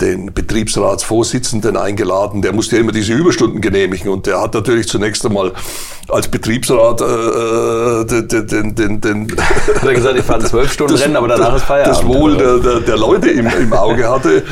den 0.00 0.32
Betriebsratsvorsitzenden 0.32 1.76
eingeladen, 1.76 2.42
der 2.42 2.52
musste 2.52 2.76
ja 2.76 2.82
immer 2.82 2.92
diese 2.92 3.12
Überstunden 3.12 3.60
genehmigen. 3.60 4.10
Und 4.10 4.26
der 4.26 4.40
hat 4.40 4.54
natürlich 4.54 4.88
zunächst 4.88 5.24
einmal 5.26 5.52
als 6.08 6.28
Betriebsrat 6.28 7.00
äh, 7.00 7.04
äh 7.04 8.04
den, 8.26 8.46
den, 8.46 8.74
den, 8.74 9.00
den 9.00 9.36
hat 9.36 9.84
er 9.84 9.94
gesagt, 9.94 10.18
ich 10.18 10.24
fahre 10.24 10.44
zwölf 10.44 10.72
Stunden 10.72 10.92
das, 10.94 11.02
Rennen, 11.04 11.16
aber 11.16 11.28
danach 11.28 11.54
ist 11.54 11.64
Feierabend. 11.64 11.98
Das 11.98 12.06
Wohl 12.06 12.36
der, 12.36 12.58
der, 12.58 12.80
der 12.80 12.96
Leute 12.96 13.30
im, 13.30 13.46
im 13.46 13.72
Auge 13.72 14.08
hatte 14.08 14.44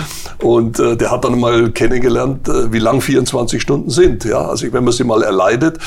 und 0.43 0.79
äh, 0.79 0.97
der 0.97 1.11
hat 1.11 1.25
dann 1.25 1.39
mal 1.39 1.71
kennengelernt, 1.71 2.49
äh, 2.49 2.73
wie 2.73 2.79
lang 2.79 3.01
24 3.01 3.61
Stunden 3.61 3.91
sind. 3.91 4.25
Ja, 4.25 4.49
also 4.49 4.73
wenn 4.73 4.85
man 4.85 4.93
sie 4.93 5.05
mal 5.05 5.23
erleidet, 5.23 5.79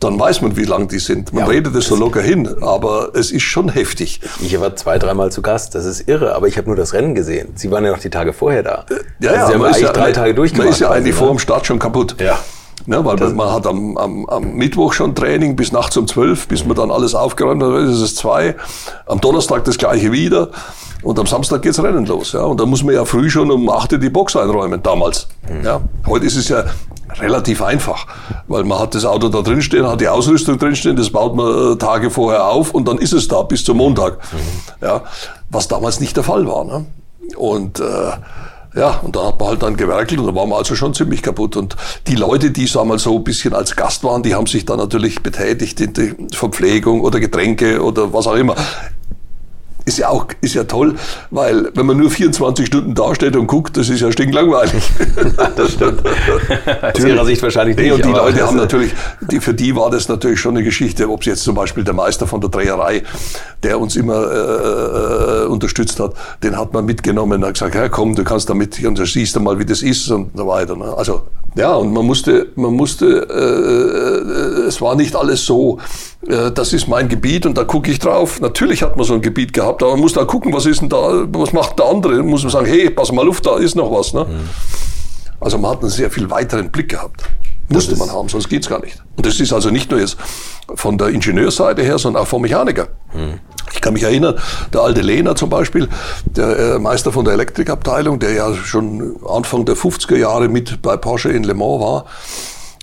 dann 0.00 0.18
weiß 0.18 0.42
man, 0.42 0.56
wie 0.56 0.64
lang 0.64 0.88
die 0.88 0.98
sind. 0.98 1.32
Man 1.32 1.44
ja, 1.44 1.50
redet 1.50 1.74
es 1.74 1.86
so 1.86 1.96
locker 1.96 2.20
hin, 2.20 2.48
aber 2.60 3.10
es 3.14 3.30
ist 3.30 3.42
schon 3.42 3.70
heftig. 3.70 4.20
Ich 4.42 4.60
war 4.60 4.76
zwei, 4.76 4.98
dreimal 4.98 5.32
zu 5.32 5.40
Gast, 5.40 5.74
das 5.74 5.86
ist 5.86 6.08
irre, 6.08 6.34
aber 6.34 6.46
ich 6.48 6.58
habe 6.58 6.66
nur 6.66 6.76
das 6.76 6.92
Rennen 6.92 7.14
gesehen. 7.14 7.52
Sie 7.54 7.70
waren 7.70 7.84
ja 7.84 7.92
noch 7.92 8.00
die 8.00 8.10
Tage 8.10 8.32
vorher 8.32 8.62
da. 8.62 8.84
Ja, 9.20 9.30
also 9.30 9.40
ja, 9.40 9.46
Sie 9.46 9.54
haben 9.54 9.64
eigentlich 9.64 9.82
ja, 9.82 9.92
drei 9.92 10.12
Tage 10.12 10.34
durchgemacht. 10.34 10.66
Man 10.66 10.72
ist 10.74 10.80
ja 10.80 10.90
eigentlich 10.90 11.14
vor 11.14 11.28
dem 11.28 11.38
Start 11.38 11.66
schon 11.66 11.78
kaputt. 11.78 12.16
Ja. 12.20 12.38
Ja, 12.86 13.02
weil 13.02 13.16
man, 13.16 13.36
man, 13.36 13.52
hat 13.52 13.66
am, 13.66 13.96
am, 13.96 14.26
am, 14.26 14.54
Mittwoch 14.54 14.92
schon 14.92 15.14
Training 15.14 15.56
bis 15.56 15.72
nachts 15.72 15.96
um 15.96 16.06
zwölf, 16.06 16.48
bis 16.48 16.66
man 16.66 16.76
dann 16.76 16.90
alles 16.90 17.14
aufgeräumt 17.14 17.62
hat, 17.62 17.74
ist 17.84 18.00
es 18.00 18.14
zwei. 18.14 18.56
Am 19.06 19.20
Donnerstag 19.20 19.64
das 19.64 19.78
gleiche 19.78 20.12
wieder. 20.12 20.50
Und 21.04 21.18
am 21.18 21.26
Samstag 21.26 21.62
geht's 21.62 21.82
Rennen 21.82 22.06
los. 22.06 22.32
Ja. 22.32 22.40
Und 22.40 22.58
da 22.58 22.66
muss 22.66 22.82
man 22.82 22.94
ja 22.94 23.04
früh 23.04 23.28
schon 23.28 23.50
um 23.50 23.68
8 23.68 23.92
Uhr 23.92 23.98
die 23.98 24.08
Box 24.08 24.34
einräumen, 24.36 24.82
damals. 24.82 25.28
Mhm. 25.48 25.64
Ja. 25.64 25.80
Heute 26.06 26.24
ist 26.26 26.36
es 26.36 26.48
ja 26.48 26.64
relativ 27.20 27.62
einfach, 27.62 28.06
weil 28.48 28.64
man 28.64 28.78
hat 28.78 28.94
das 28.94 29.04
Auto 29.04 29.28
da 29.28 29.42
drin 29.42 29.62
stehen, 29.62 29.86
hat 29.86 30.00
die 30.00 30.08
Ausrüstung 30.08 30.58
drin 30.58 30.74
stehen, 30.74 30.96
das 30.96 31.10
baut 31.10 31.36
man 31.36 31.74
äh, 31.74 31.76
Tage 31.76 32.10
vorher 32.10 32.46
auf 32.46 32.72
und 32.72 32.88
dann 32.88 32.98
ist 32.98 33.12
es 33.12 33.28
da 33.28 33.42
bis 33.42 33.62
zum 33.64 33.76
Montag. 33.76 34.18
Mhm. 34.32 34.86
Ja, 34.86 35.02
was 35.50 35.68
damals 35.68 36.00
nicht 36.00 36.16
der 36.16 36.24
Fall 36.24 36.46
war. 36.46 36.64
Ne? 36.64 36.86
Und 37.36 37.78
äh, 37.78 38.12
ja, 38.76 39.00
und 39.04 39.14
da 39.14 39.28
hat 39.28 39.38
man 39.38 39.50
halt 39.50 39.62
dann 39.62 39.76
gewerkelt 39.76 40.18
und 40.18 40.26
da 40.26 40.34
waren 40.34 40.48
wir 40.48 40.56
also 40.56 40.74
schon 40.74 40.94
ziemlich 40.94 41.22
kaputt. 41.22 41.56
Und 41.56 41.76
die 42.08 42.16
Leute, 42.16 42.50
die, 42.50 42.66
sagen 42.66 42.88
wir 42.88 42.94
mal, 42.94 42.98
so 42.98 43.16
ein 43.16 43.22
bisschen 43.22 43.54
als 43.54 43.76
Gast 43.76 44.02
waren, 44.02 44.24
die 44.24 44.34
haben 44.34 44.46
sich 44.46 44.64
dann 44.64 44.78
natürlich 44.78 45.22
betätigt 45.22 45.80
in 45.80 45.92
die 45.92 46.14
Verpflegung 46.32 47.02
oder 47.02 47.20
Getränke 47.20 47.80
oder 47.82 48.12
was 48.12 48.26
auch 48.26 48.34
immer 48.34 48.56
ist 49.84 49.98
ja 49.98 50.08
auch 50.08 50.26
ist 50.40 50.54
ja 50.54 50.64
toll, 50.64 50.94
weil 51.30 51.70
wenn 51.74 51.86
man 51.86 51.98
nur 51.98 52.10
24 52.10 52.66
Stunden 52.66 52.94
dasteht 52.94 53.36
und 53.36 53.46
guckt, 53.46 53.76
das 53.76 53.88
ist 53.88 54.00
ja 54.00 54.10
stinklangweilig. 54.10 54.82
das 55.56 55.72
stimmt. 55.72 56.02
Aus 56.82 57.04
ihrer 57.04 57.24
Sicht 57.26 57.42
wahrscheinlich 57.42 57.76
nicht. 57.76 57.86
Nee, 57.86 57.92
und 57.92 58.04
die 58.04 58.10
Leute 58.10 58.46
haben 58.46 58.56
natürlich, 58.56 58.92
die, 59.30 59.40
für 59.40 59.52
die 59.52 59.76
war 59.76 59.90
das 59.90 60.08
natürlich 60.08 60.40
schon 60.40 60.56
eine 60.56 60.64
Geschichte, 60.64 61.08
ob 61.10 61.20
es 61.20 61.26
jetzt 61.26 61.42
zum 61.44 61.54
Beispiel 61.54 61.84
der 61.84 61.94
Meister 61.94 62.26
von 62.26 62.40
der 62.40 62.50
Dreherei, 62.50 63.02
der 63.62 63.78
uns 63.78 63.96
immer 63.96 64.30
äh, 64.30 65.42
äh 65.42 65.46
unterstützt 65.46 66.00
hat, 66.00 66.14
den 66.42 66.56
hat 66.58 66.72
man 66.72 66.84
mitgenommen 66.84 67.42
und 67.42 67.46
hat 67.46 67.54
gesagt, 67.54 67.74
ja 67.74 67.88
komm, 67.88 68.14
du 68.14 68.24
kannst 68.24 68.48
damit, 68.48 68.82
und 68.84 68.98
du 68.98 69.04
siehst 69.04 69.38
mal, 69.38 69.58
wie 69.58 69.66
das 69.66 69.82
ist 69.82 70.10
und 70.10 70.30
so 70.34 70.46
weiter. 70.46 70.76
Ne? 70.76 70.94
Also 70.96 71.22
ja, 71.56 71.74
und 71.74 71.92
man 71.92 72.04
musste, 72.04 72.48
man 72.56 72.74
musste, 72.74 73.06
äh, 73.06 74.64
äh, 74.64 74.66
es 74.66 74.80
war 74.80 74.96
nicht 74.96 75.14
alles 75.14 75.44
so, 75.44 75.78
äh, 76.26 76.50
das 76.50 76.72
ist 76.72 76.88
mein 76.88 77.08
Gebiet 77.08 77.46
und 77.46 77.56
da 77.56 77.64
gucke 77.64 77.90
ich 77.90 78.00
drauf. 78.00 78.40
Natürlich 78.40 78.82
hat 78.82 78.96
man 78.96 79.06
so 79.06 79.14
ein 79.14 79.20
Gebiet 79.20 79.52
gehabt, 79.52 79.82
aber 79.82 79.92
man 79.92 80.00
muss 80.00 80.14
da 80.14 80.24
gucken, 80.24 80.52
was 80.52 80.66
ist 80.66 80.80
denn 80.80 80.88
da, 80.88 81.26
was 81.28 81.52
macht 81.52 81.78
der 81.78 81.86
andere? 81.86 82.22
Muss 82.22 82.42
man 82.42 82.50
sagen, 82.50 82.66
hey, 82.66 82.90
pass 82.90 83.12
mal 83.12 83.28
auf, 83.28 83.40
da 83.40 83.56
ist 83.58 83.76
noch 83.76 83.90
was. 83.92 84.12
Ne? 84.14 84.24
Mhm. 84.24 84.48
Also 85.40 85.58
man 85.58 85.72
hat 85.72 85.80
einen 85.80 85.90
sehr 85.90 86.10
viel 86.10 86.28
weiteren 86.28 86.70
Blick 86.70 86.88
gehabt. 86.88 87.22
Musste 87.68 87.96
man 87.96 88.10
haben, 88.10 88.28
sonst 88.28 88.48
geht's 88.48 88.68
gar 88.68 88.80
nicht. 88.80 89.02
Und 89.16 89.24
das 89.24 89.40
ist 89.40 89.52
also 89.52 89.70
nicht 89.70 89.90
nur 89.90 90.00
jetzt 90.00 90.16
von 90.74 90.98
der 90.98 91.08
Ingenieurseite 91.08 91.82
her, 91.82 91.98
sondern 91.98 92.22
auch 92.22 92.26
vom 92.26 92.42
Mechaniker. 92.42 92.88
Mhm. 93.14 93.40
Ich 93.72 93.80
kann 93.80 93.94
mich 93.94 94.02
erinnern, 94.02 94.36
der 94.72 94.82
alte 94.82 95.00
Lehner 95.00 95.34
zum 95.34 95.50
Beispiel, 95.50 95.88
der 96.24 96.58
äh, 96.58 96.78
Meister 96.78 97.10
von 97.10 97.24
der 97.24 97.34
Elektrikabteilung, 97.34 98.18
der 98.18 98.32
ja 98.32 98.54
schon 98.54 99.16
Anfang 99.26 99.64
der 99.64 99.76
50er 99.76 100.16
Jahre 100.16 100.48
mit 100.48 100.82
bei 100.82 100.96
Porsche 100.96 101.30
in 101.30 101.44
Le 101.44 101.54
Mans 101.54 101.80
war, 101.80 102.04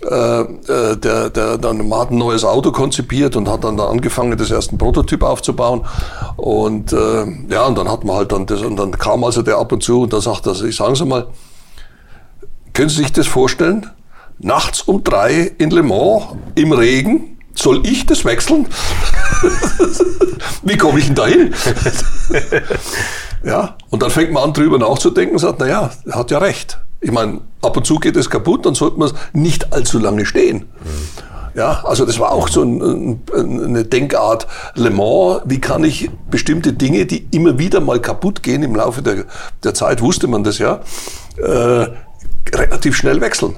äh, 0.04 0.42
äh, 0.42 0.98
der, 0.98 1.30
der 1.30 1.58
dann 1.60 1.94
hat 1.94 2.10
ein 2.10 2.18
neues 2.18 2.44
Auto 2.44 2.72
konzipiert 2.72 3.36
und 3.36 3.48
hat 3.48 3.64
dann 3.64 3.78
da 3.78 3.88
angefangen, 3.88 4.36
das 4.36 4.50
erste 4.50 4.76
Prototyp 4.76 5.22
aufzubauen. 5.22 5.86
Und 6.38 6.92
äh, 6.92 7.26
ja, 7.50 7.68
und 7.68 7.78
dann 7.78 7.88
hat 7.88 8.04
man 8.04 8.16
halt 8.16 8.32
dann 8.32 8.48
das, 8.48 8.62
und 8.62 8.78
dann 8.78 8.92
kam 8.98 9.24
also 9.24 9.44
der 9.44 9.58
ab 9.58 9.72
und 9.72 9.84
zu 9.84 10.02
und 10.02 10.14
da 10.14 10.20
sagt 10.20 10.48
er, 10.48 10.60
ich 10.64 10.76
sagen 10.76 10.96
Sie 10.96 11.06
mal, 11.06 11.28
können 12.74 12.90
Sie 12.90 12.98
sich 12.98 13.14
das 13.14 13.28
vorstellen? 13.28 13.92
Nachts 14.44 14.82
um 14.82 15.04
drei 15.04 15.52
in 15.58 15.70
Le 15.70 15.84
Mans 15.84 16.36
im 16.56 16.72
Regen, 16.74 17.38
soll 17.54 17.86
ich 17.86 18.06
das 18.06 18.26
wechseln? 18.26 18.68
Wie 20.64 20.78
komme 20.78 21.00
ich 21.00 21.06
denn 21.06 21.16
da 21.16 21.28
hin? 21.28 21.54
ja, 23.44 23.76
und 23.90 24.02
dann 24.02 24.10
fängt 24.10 24.32
man 24.32 24.44
an, 24.44 24.54
drüber 24.54 24.80
nachzudenken 24.80 25.36
und 25.36 25.40
sagt, 25.40 25.60
na 25.60 25.68
ja, 25.68 25.92
er 26.06 26.16
hat 26.16 26.32
ja 26.32 26.40
recht. 26.40 26.80
Ich 27.02 27.12
meine, 27.12 27.42
ab 27.62 27.78
und 27.78 27.86
zu 27.86 28.00
geht 28.00 28.16
es 28.16 28.30
kaputt, 28.30 28.66
dann 28.66 28.76
sollte 28.76 29.00
man 29.00 29.12
nicht 29.34 29.74
allzu 29.74 30.00
lange 30.00 30.26
stehen. 30.26 30.58
Mhm. 30.84 31.32
Ja, 31.54 31.84
also 31.84 32.06
das 32.06 32.18
war 32.18 32.32
auch 32.32 32.48
so 32.48 32.64
ein, 32.64 33.22
eine 33.34 33.84
Denkart 33.84 34.48
Le 34.76 34.90
Mans. 34.90 35.42
Wie 35.46 35.60
kann 35.60 35.84
ich 35.84 36.10
bestimmte 36.30 36.74
Dinge, 36.74 37.06
die 37.06 37.28
immer 37.32 37.60
wieder 37.60 37.82
mal 37.82 38.00
kaputt 38.00 38.42
gehen 38.42 38.64
im 38.64 38.76
Laufe 38.76 39.02
der, 39.02 39.26
der 39.64 39.74
Zeit, 39.74 40.02
wusste 40.02 40.28
man 40.28 40.44
das 40.44 40.60
ja, 40.60 40.80
äh, 41.38 41.88
relativ 42.56 42.96
schnell 42.96 43.20
wechseln. 43.20 43.56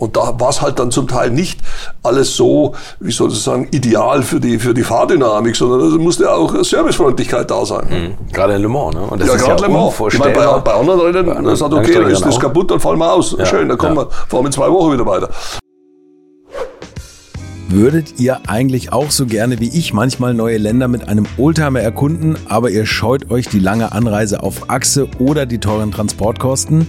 Und 0.00 0.16
da 0.16 0.40
war 0.40 0.48
es 0.48 0.62
halt 0.62 0.78
dann 0.78 0.90
zum 0.90 1.06
Teil 1.06 1.30
nicht 1.30 1.60
alles 2.02 2.34
so, 2.34 2.74
wie 3.00 3.12
soll 3.12 3.30
ich 3.30 3.42
sagen, 3.42 3.68
ideal 3.70 4.22
für 4.22 4.40
die, 4.40 4.58
für 4.58 4.72
die 4.72 4.82
Fahrdynamik, 4.82 5.54
sondern 5.54 5.92
es 5.92 5.98
musste 5.98 6.32
auch 6.32 6.54
Servicefreundlichkeit 6.64 7.50
da 7.50 7.66
sein. 7.66 8.16
Mhm. 8.18 8.32
Gerade 8.32 8.54
in 8.54 8.62
Le 8.62 8.68
Mans, 8.68 8.94
ne? 8.94 9.02
Und 9.02 9.20
das 9.20 9.28
ja, 9.28 9.34
ist 9.34 9.44
gerade 9.44 9.60
ja 9.60 9.68
Le 9.68 9.72
Mans. 9.74 9.94
Ich 10.10 10.18
meine, 10.18 10.32
bei, 10.32 10.58
bei 10.58 10.72
anderen 10.72 11.00
Rennen, 11.00 11.44
das 11.44 11.58
sagt, 11.58 11.74
okay, 11.74 11.94
dann 11.94 12.10
ist 12.10 12.24
das 12.24 12.40
kaputt, 12.40 12.70
dann 12.70 12.80
fallen 12.80 12.98
wir 12.98 13.12
aus. 13.12 13.36
Ja, 13.38 13.44
Schön, 13.44 13.68
dann 13.68 13.76
kommen 13.76 13.96
ja. 13.96 14.06
wir, 14.06 14.10
fahren 14.10 14.42
wir 14.42 14.46
in 14.46 14.52
zwei 14.52 14.70
Wochen 14.70 14.94
wieder 14.94 15.04
weiter. 15.04 15.28
Würdet 17.68 18.18
ihr 18.18 18.40
eigentlich 18.48 18.94
auch 18.94 19.10
so 19.10 19.26
gerne 19.26 19.60
wie 19.60 19.68
ich 19.68 19.92
manchmal 19.92 20.32
neue 20.32 20.56
Länder 20.56 20.88
mit 20.88 21.08
einem 21.08 21.26
Oldtimer 21.36 21.80
erkunden, 21.80 22.36
aber 22.48 22.70
ihr 22.70 22.86
scheut 22.86 23.30
euch 23.30 23.48
die 23.48 23.60
lange 23.60 23.92
Anreise 23.92 24.42
auf 24.42 24.70
Achse 24.70 25.08
oder 25.18 25.44
die 25.44 25.58
teuren 25.58 25.92
Transportkosten? 25.92 26.88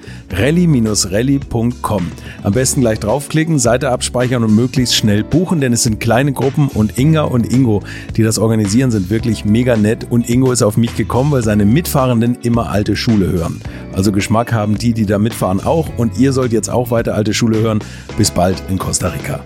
rally-rally.com. 0.33 2.11
Am 2.43 2.53
besten 2.53 2.81
gleich 2.81 2.99
draufklicken, 2.99 3.59
Seite 3.59 3.89
abspeichern 3.89 4.43
und 4.43 4.55
möglichst 4.55 4.95
schnell 4.95 5.23
buchen, 5.23 5.61
denn 5.61 5.73
es 5.73 5.83
sind 5.83 5.99
kleine 5.99 6.33
Gruppen 6.33 6.67
und 6.67 6.97
Inga 6.97 7.23
und 7.23 7.51
Ingo, 7.51 7.83
die 8.15 8.23
das 8.23 8.39
organisieren, 8.39 8.91
sind 8.91 9.09
wirklich 9.09 9.45
mega 9.45 9.75
nett 9.75 10.07
und 10.09 10.29
Ingo 10.29 10.51
ist 10.51 10.63
auf 10.63 10.77
mich 10.77 10.95
gekommen, 10.95 11.31
weil 11.31 11.43
seine 11.43 11.65
Mitfahrenden 11.65 12.37
immer 12.41 12.69
alte 12.69 12.95
Schule 12.95 13.31
hören. 13.31 13.61
Also 13.93 14.11
Geschmack 14.11 14.53
haben 14.53 14.77
die, 14.77 14.93
die 14.93 15.05
da 15.05 15.19
mitfahren 15.19 15.63
auch 15.63 15.87
und 15.97 16.17
ihr 16.17 16.33
sollt 16.33 16.53
jetzt 16.53 16.69
auch 16.69 16.91
weiter 16.91 17.15
alte 17.15 17.33
Schule 17.33 17.59
hören. 17.59 17.79
Bis 18.17 18.31
bald 18.31 18.61
in 18.69 18.77
Costa 18.77 19.09
Rica. 19.09 19.41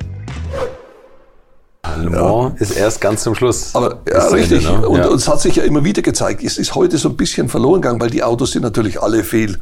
Le 1.97 2.09
Mans 2.09 2.53
ja. 2.59 2.65
ist 2.65 2.77
erst 2.77 3.01
ganz 3.01 3.23
zum 3.23 3.36
Schluss. 3.36 3.71
Aber 3.73 4.01
ja, 4.07 4.27
richtig. 4.27 4.65
Ende, 4.65 4.81
ne? 4.81 4.88
Und 4.88 5.15
es 5.15 5.27
hat 5.27 5.41
sich 5.41 5.55
ja 5.55 5.63
immer 5.63 5.83
wieder 5.83 6.01
gezeigt, 6.01 6.43
es 6.43 6.57
ist 6.57 6.75
heute 6.75 6.97
so 6.97 7.09
ein 7.09 7.15
bisschen 7.15 7.47
verloren 7.47 7.81
gegangen, 7.81 8.01
weil 8.01 8.09
die 8.09 8.23
Autos 8.23 8.51
sind 8.51 8.63
natürlich 8.63 9.01
alle 9.01 9.23
viel 9.23 9.53
äh, 9.53 9.57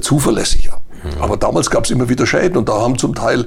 zuverlässiger. 0.00 0.80
Mhm. 1.02 1.22
Aber 1.22 1.36
damals 1.36 1.70
gab 1.70 1.84
es 1.84 1.90
immer 1.90 2.08
wieder 2.08 2.26
Schäden 2.26 2.56
und 2.56 2.68
da 2.68 2.80
haben 2.80 2.98
zum 2.98 3.14
Teil 3.14 3.46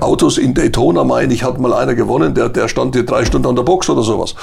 Autos 0.00 0.38
in 0.38 0.54
Daytona, 0.54 1.04
meine 1.04 1.34
ich, 1.34 1.42
hat 1.42 1.58
mal 1.58 1.72
einer 1.74 1.94
gewonnen, 1.94 2.34
der, 2.34 2.48
der 2.48 2.68
stand 2.68 2.94
hier 2.94 3.04
drei 3.04 3.24
Stunden 3.24 3.48
an 3.48 3.56
der 3.56 3.64
Box 3.64 3.88
oder 3.90 4.02
sowas. 4.02 4.34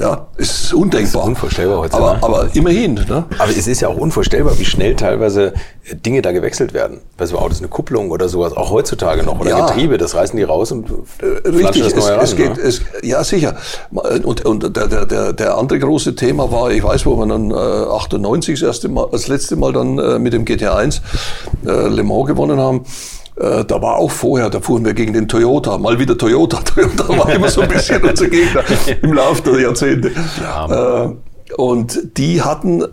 Ja, 0.00 0.28
ist 0.36 0.72
undenkbar. 0.72 1.00
Das 1.00 1.22
ist 1.22 1.28
unvorstellbar 1.28 1.78
heute. 1.78 1.94
Aber, 1.94 2.18
aber 2.22 2.48
immerhin. 2.54 2.94
Ne? 2.94 3.24
Aber 3.38 3.50
es 3.50 3.66
ist 3.66 3.80
ja 3.80 3.88
auch 3.88 3.96
unvorstellbar, 3.96 4.56
wie 4.58 4.64
schnell 4.64 4.94
teilweise 4.94 5.54
Dinge 5.92 6.22
da 6.22 6.30
gewechselt 6.30 6.72
werden. 6.72 7.00
Bei 7.16 7.26
so 7.26 7.38
Autos 7.38 7.58
eine 7.58 7.68
Kupplung 7.68 8.10
oder 8.10 8.28
sowas, 8.28 8.56
auch 8.56 8.70
heutzutage 8.70 9.24
noch. 9.24 9.40
Oder 9.40 9.50
ja. 9.50 9.66
Getriebe, 9.66 9.98
das 9.98 10.14
reißen 10.14 10.36
die 10.36 10.44
raus 10.44 10.70
und 10.70 10.88
äh, 11.20 11.48
Richtig, 11.48 11.82
das 11.82 11.92
es, 11.94 12.08
ran, 12.08 12.36
geht, 12.36 12.56
ne? 12.56 12.62
es, 12.62 12.82
ja 13.02 13.24
sicher. 13.24 13.56
Und, 13.90 14.44
und 14.44 14.76
der, 14.76 14.86
der, 14.86 15.06
der, 15.06 15.32
der 15.32 15.58
andere 15.58 15.78
große 15.80 16.14
Thema 16.14 16.52
war, 16.52 16.70
ich 16.70 16.82
weiß, 16.82 17.04
wo 17.04 17.16
wir 17.16 17.26
dann 17.26 17.50
äh, 17.50 17.54
98 17.54 18.60
das, 18.60 18.66
erste 18.66 18.88
Mal, 18.88 19.08
das 19.10 19.26
letzte 19.26 19.56
Mal 19.56 19.72
dann 19.72 19.98
äh, 19.98 20.18
mit 20.18 20.32
dem 20.32 20.44
GT1 20.44 21.00
äh, 21.66 21.88
Le 21.88 22.04
Mans 22.04 22.26
gewonnen 22.26 22.60
haben 22.60 22.84
äh, 23.38 23.64
da 23.64 23.80
war 23.80 23.96
auch 23.96 24.10
vorher, 24.10 24.50
da 24.50 24.60
fuhren 24.60 24.84
wir 24.84 24.94
gegen 24.94 25.12
den 25.12 25.28
Toyota, 25.28 25.78
mal 25.78 25.98
wieder 25.98 26.18
Toyota. 26.18 26.58
Toyota 26.64 27.08
war 27.08 27.28
immer 27.32 27.48
so 27.48 27.60
ein 27.60 27.68
bisschen 27.68 28.02
unser 28.02 28.28
Gegner 28.28 28.64
im 29.02 29.12
Laufe 29.12 29.42
der 29.42 29.60
Jahrzehnte. 29.60 30.10
Ja. 30.40 31.04
Äh, 31.04 31.14
und 31.56 32.18
die 32.18 32.42
hatten 32.42 32.84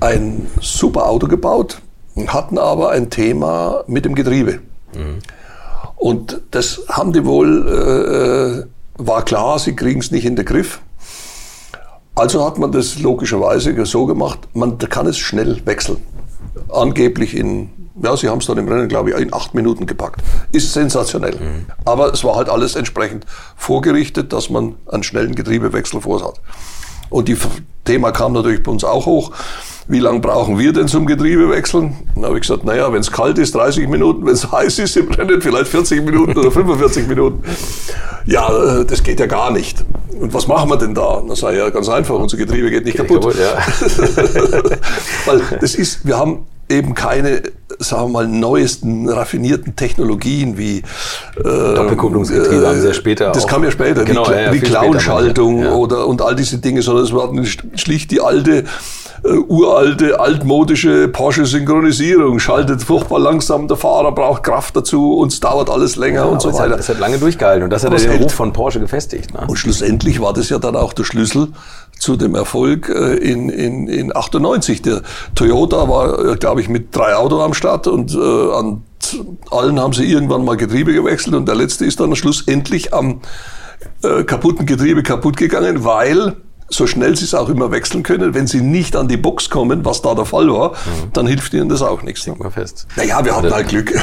ein 0.00 0.46
super 0.60 1.06
Auto 1.06 1.26
gebaut, 1.26 1.80
hatten 2.28 2.58
aber 2.58 2.90
ein 2.90 3.10
Thema 3.10 3.84
mit 3.86 4.04
dem 4.04 4.14
Getriebe. 4.14 4.60
Mhm. 4.94 5.18
Und 5.96 6.40
das 6.52 6.82
haben 6.88 7.12
die 7.12 7.24
wohl, 7.26 7.66
äh, 7.68 8.60
äh 8.60 8.66
war 9.02 9.24
klar, 9.24 9.58
sie 9.58 9.74
kriegen 9.74 10.00
es 10.00 10.10
nicht 10.10 10.26
in 10.26 10.36
den 10.36 10.44
Griff. 10.44 10.80
Also 12.14 12.44
hat 12.44 12.58
man 12.58 12.70
das 12.70 12.98
logischerweise 12.98 13.86
so 13.86 14.04
gemacht, 14.04 14.40
man 14.52 14.76
kann 14.76 15.06
es 15.06 15.16
schnell 15.16 15.64
wechseln. 15.64 15.96
Angeblich 16.68 17.34
in 17.34 17.70
ja, 18.02 18.16
sie 18.16 18.28
haben 18.28 18.38
es 18.38 18.46
dann 18.46 18.58
im 18.58 18.68
Rennen, 18.68 18.88
glaube 18.88 19.10
ich, 19.10 19.16
in 19.16 19.32
acht 19.32 19.54
Minuten 19.54 19.86
gepackt. 19.86 20.22
Ist 20.52 20.72
sensationell. 20.72 21.34
Mhm. 21.34 21.66
Aber 21.84 22.12
es 22.12 22.24
war 22.24 22.36
halt 22.36 22.48
alles 22.48 22.76
entsprechend 22.76 23.26
vorgerichtet, 23.56 24.32
dass 24.32 24.50
man 24.50 24.76
einen 24.86 25.02
schnellen 25.02 25.34
Getriebewechsel 25.34 26.00
vor 26.00 26.24
hat. 26.24 26.40
Und 27.10 27.28
die 27.28 27.36
Thema 27.84 28.12
kam 28.12 28.32
natürlich 28.32 28.62
bei 28.62 28.70
uns 28.70 28.84
auch 28.84 29.06
hoch. 29.06 29.32
Wie 29.88 29.98
lange 29.98 30.20
brauchen 30.20 30.58
wir 30.58 30.72
denn 30.72 30.86
zum 30.86 31.06
Getriebewechseln? 31.06 31.96
Dann 32.14 32.24
habe 32.24 32.36
ich 32.36 32.42
gesagt, 32.42 32.64
naja, 32.64 32.92
wenn 32.92 33.00
es 33.00 33.10
kalt 33.10 33.38
ist, 33.38 33.56
30 33.56 33.88
Minuten, 33.88 34.24
wenn 34.24 34.34
es 34.34 34.50
heiß 34.52 34.78
ist 34.78 34.96
im 34.96 35.10
Rennen, 35.10 35.42
vielleicht 35.42 35.68
40 35.68 36.04
Minuten 36.04 36.38
oder 36.38 36.50
45 36.50 37.08
Minuten. 37.08 37.42
Ja, 38.26 38.80
äh, 38.80 38.84
das 38.84 39.02
geht 39.02 39.18
ja 39.18 39.26
gar 39.26 39.50
nicht. 39.50 39.84
Und 40.20 40.32
was 40.32 40.46
machen 40.46 40.70
wir 40.70 40.76
denn 40.76 40.94
da? 40.94 41.22
Das 41.26 41.40
sei 41.40 41.56
ja 41.56 41.70
ganz 41.70 41.88
einfach, 41.88 42.14
unser 42.14 42.36
Getriebe 42.36 42.70
geht 42.70 42.84
nicht 42.84 42.96
geht 42.96 43.08
kaputt. 43.08 43.22
kaputt 43.22 43.36
ja. 43.40 44.70
Weil 45.26 45.42
das 45.60 45.74
ist, 45.74 46.06
wir 46.06 46.18
haben 46.18 46.46
eben 46.68 46.94
keine, 46.94 47.42
sagen 47.80 48.04
wir 48.04 48.08
mal, 48.08 48.28
neuesten, 48.28 49.08
raffinierten 49.08 49.74
Technologien 49.74 50.58
wie 50.58 50.78
äh, 50.78 51.42
Doppelkupplungsgetriebe 51.42 52.62
äh, 52.62 52.66
haben 52.66 52.80
sie 52.80 52.88
ja 52.88 52.94
später. 52.94 53.32
Das 53.32 53.44
auch. 53.44 53.48
kam 53.48 53.64
ja 53.64 53.70
später, 53.70 54.04
genau, 54.04 54.28
wie, 54.28 54.32
ja, 54.32 54.52
wie 54.52 54.60
Clown-Schaltung 54.60 55.62
ja. 55.62 55.72
oder 55.72 56.06
und 56.06 56.22
all 56.22 56.36
diese 56.36 56.58
Dinge, 56.58 56.82
sondern 56.82 57.04
es 57.04 57.12
war 57.12 57.32
schlicht 57.76 58.10
die 58.10 58.20
alte 58.20 58.64
äh, 59.22 59.28
uralte, 59.28 60.18
altmodische 60.20 61.08
Porsche-Synchronisierung. 61.08 62.38
Schaltet 62.38 62.82
furchtbar 62.82 63.18
langsam, 63.18 63.68
der 63.68 63.76
Fahrer 63.76 64.12
braucht 64.12 64.42
Kraft 64.42 64.76
dazu, 64.76 65.14
uns 65.14 65.40
dauert 65.40 65.70
alles 65.70 65.96
länger 65.96 66.20
ja, 66.20 66.24
und 66.24 66.40
so 66.40 66.52
weiter. 66.52 66.76
Das 66.76 66.88
hat 66.88 66.98
lange 66.98 67.18
durchgehalten 67.18 67.64
und 67.64 67.70
das 67.70 67.84
hat 67.84 67.98
den 67.98 68.22
Ruf 68.22 68.32
von 68.32 68.52
Porsche 68.52 68.80
gefestigt. 68.80 69.34
Ne? 69.34 69.46
Und 69.46 69.56
schlussendlich 69.56 70.20
war 70.20 70.32
das 70.32 70.48
ja 70.48 70.58
dann 70.58 70.76
auch 70.76 70.92
der 70.92 71.04
Schlüssel 71.04 71.48
zu 71.98 72.16
dem 72.16 72.34
Erfolg 72.34 72.88
äh, 72.88 73.16
in, 73.16 73.48
in, 73.48 73.88
in 73.88 74.16
98. 74.16 74.82
Der 74.82 75.02
Toyota 75.34 75.88
war, 75.88 76.32
äh, 76.32 76.36
glaube 76.36 76.60
ich, 76.60 76.68
mit 76.68 76.94
drei 76.96 77.14
Autos 77.14 77.42
am 77.42 77.54
Start 77.54 77.86
und 77.86 78.14
äh, 78.14 78.18
an 78.18 78.82
allen 79.50 79.80
haben 79.80 79.92
sie 79.92 80.04
irgendwann 80.04 80.44
mal 80.44 80.56
Getriebe 80.56 80.92
gewechselt 80.92 81.34
und 81.34 81.46
der 81.46 81.54
letzte 81.54 81.84
ist 81.84 82.00
dann 82.00 82.14
schlussendlich 82.16 82.94
am 82.94 83.20
äh, 84.02 84.24
kaputten 84.24 84.66
Getriebe 84.66 85.02
kaputt 85.02 85.36
gegangen, 85.36 85.84
weil 85.84 86.36
so 86.70 86.86
schnell 86.86 87.16
sie 87.16 87.24
es 87.24 87.34
auch 87.34 87.48
immer 87.48 87.70
wechseln 87.70 88.02
können, 88.02 88.34
wenn 88.34 88.46
sie 88.46 88.60
nicht 88.60 88.96
an 88.96 89.08
die 89.08 89.16
Box 89.16 89.50
kommen, 89.50 89.84
was 89.84 90.02
da 90.02 90.14
der 90.14 90.24
Fall 90.24 90.48
war, 90.48 90.70
mhm. 90.70 91.12
dann 91.12 91.26
hilft 91.26 91.52
ihnen 91.52 91.68
das 91.68 91.82
auch 91.82 92.02
nichts. 92.02 92.26
Mal 92.26 92.50
fest. 92.50 92.86
Naja, 92.96 93.24
wir 93.24 93.36
hatten 93.36 93.52
halt 93.52 93.68
Glück. 93.68 93.92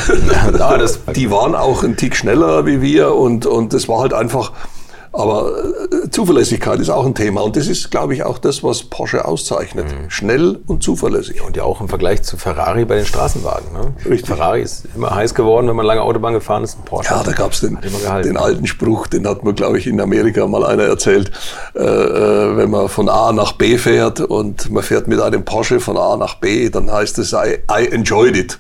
Ja, 0.58 0.78
die 1.16 1.32
waren 1.32 1.56
auch 1.56 1.84
ein 1.84 1.96
Tick 1.96 2.16
schneller 2.16 2.66
wie 2.66 2.82
wir 2.82 3.16
und, 3.16 3.46
und 3.46 3.74
das 3.74 3.88
war 3.88 4.00
halt 4.00 4.14
einfach, 4.14 4.52
aber 5.18 5.52
äh, 5.92 6.10
Zuverlässigkeit 6.12 6.80
ist 6.80 6.90
auch 6.90 7.06
ein 7.06 7.16
Thema 7.16 7.42
und 7.42 7.56
das 7.56 7.68
ist, 7.68 7.90
glaube 7.90 8.14
ich, 8.14 8.24
auch 8.24 8.38
das, 8.38 8.64
was 8.64 8.84
Porsche 8.84 9.26
auszeichnet. 9.26 9.88
Mhm. 9.88 10.10
Schnell 10.10 10.60
und 10.68 10.84
zuverlässig. 10.84 11.42
Und 11.42 11.58
ja 11.58 11.64
auch 11.64 11.82
im 11.82 11.90
Vergleich 11.90 12.22
zu 12.22 12.38
Ferrari 12.38 12.86
bei 12.86 12.98
den 12.98 13.06
Straßenwagen. 13.06 13.74
Ne? 13.74 13.94
Richtig. 14.06 14.28
Ferrari 14.28 14.62
ist 14.62 14.86
immer 14.96 15.14
heiß 15.14 15.34
geworden, 15.34 15.68
wenn 15.68 15.76
man 15.76 15.88
lange 15.88 16.04
Autobahn 16.04 16.34
gefahren 16.34 16.64
ist. 16.64 16.84
Porsche 16.86 17.14
ja, 17.14 17.24
da 17.24 17.32
gab 17.32 17.54
es 17.54 17.62
den, 17.62 17.80
den 18.24 18.38
alten 18.38 18.68
Spruch, 18.68 19.08
den 19.08 19.28
hat 19.28 19.44
mir, 19.44 19.54
glaube 19.54 19.80
ich, 19.80 19.88
in 19.88 20.00
Amerika 20.00 20.46
mal 20.46 20.64
einer 20.64 20.84
erzählt. 20.84 21.32
Äh, 21.76 21.82
äh, 21.82 22.58
wenn 22.58 22.70
man 22.70 22.88
von 22.88 23.10
A 23.10 23.32
nach 23.32 23.54
B 23.54 23.78
fährt 23.78 24.22
und 24.22 24.70
man 24.70 24.84
fährt 24.84 25.08
mit 25.08 25.20
einem 25.20 25.44
Porsche 25.44 25.80
von 25.80 25.98
A 25.98 26.16
nach 26.16 26.36
B, 26.36 26.70
dann 26.70 26.92
heißt 26.92 27.18
es, 27.18 27.34
I, 27.34 27.58
I 27.72 27.88
enjoyed 27.92 28.38
it. 28.38 28.60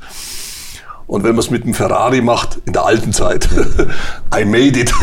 Und 1.08 1.24
wenn 1.24 1.32
man 1.32 1.40
es 1.40 1.50
mit 1.50 1.64
einem 1.64 1.74
Ferrari 1.74 2.22
macht, 2.22 2.60
in 2.66 2.74
der 2.74 2.86
alten 2.86 3.14
Zeit, 3.14 3.48
I 4.38 4.44
made 4.44 4.80
it. 4.80 4.92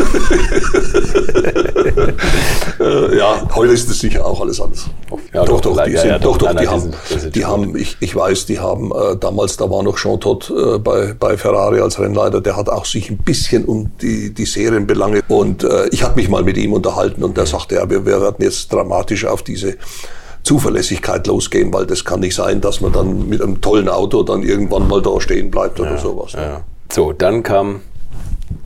Ja, 3.17 3.41
heute 3.55 3.73
ist 3.73 3.89
das 3.89 3.99
sicher 3.99 4.25
auch 4.25 4.41
alles 4.41 4.59
anders. 4.59 4.85
Ja, 5.33 5.45
doch, 5.45 5.61
doch, 5.61 5.81
die 5.83 5.91
ja, 5.91 6.01
sind, 6.01 6.09
ja, 6.09 6.19
doch, 6.19 6.37
doch, 6.37 6.53
die, 6.53 6.67
haben, 6.67 6.93
die 7.33 7.45
haben, 7.45 7.75
ich, 7.75 7.97
ich 7.99 8.15
weiß, 8.15 8.45
die 8.45 8.59
haben 8.59 8.91
äh, 8.91 9.15
damals, 9.17 9.57
da 9.57 9.69
war 9.69 9.81
noch 9.81 9.97
Jean 9.97 10.19
Todt 10.19 10.51
äh, 10.51 10.77
bei, 10.77 11.13
bei 11.17 11.37
Ferrari 11.37 11.79
als 11.79 11.99
Rennleiter, 11.99 12.41
der 12.41 12.57
hat 12.57 12.69
auch 12.69 12.85
sich 12.85 13.09
ein 13.09 13.17
bisschen 13.17 13.65
um 13.65 13.91
die, 14.01 14.33
die 14.33 14.45
Serienbelange 14.45 15.21
und 15.29 15.63
äh, 15.63 15.87
ich 15.89 16.03
habe 16.03 16.15
mich 16.15 16.29
mal 16.29 16.43
mit 16.43 16.57
ihm 16.57 16.73
unterhalten 16.73 17.23
und 17.23 17.37
der 17.37 17.45
sagte, 17.45 17.75
ja, 17.75 17.89
wir, 17.89 18.05
wir 18.05 18.21
werden 18.21 18.43
jetzt 18.43 18.71
dramatisch 18.71 19.25
auf 19.25 19.41
diese 19.41 19.77
Zuverlässigkeit 20.45 21.25
losgehen, 21.27 21.73
weil 21.73 21.87
das 21.87 22.05
kann 22.05 22.19
nicht 22.19 22.35
sein, 22.35 22.61
dass 22.61 22.79
man 22.79 22.93
dann 22.93 23.27
mit 23.27 23.41
einem 23.41 23.61
tollen 23.61 23.89
Auto 23.89 24.21
dann 24.23 24.43
irgendwann 24.43 24.87
mal 24.87 25.01
da 25.01 25.19
stehen 25.19 25.49
bleibt 25.49 25.79
oder 25.79 25.91
ja, 25.91 25.97
sowas. 25.97 26.33
Ja. 26.33 26.61
So, 26.91 27.11
dann 27.13 27.41
kam 27.41 27.81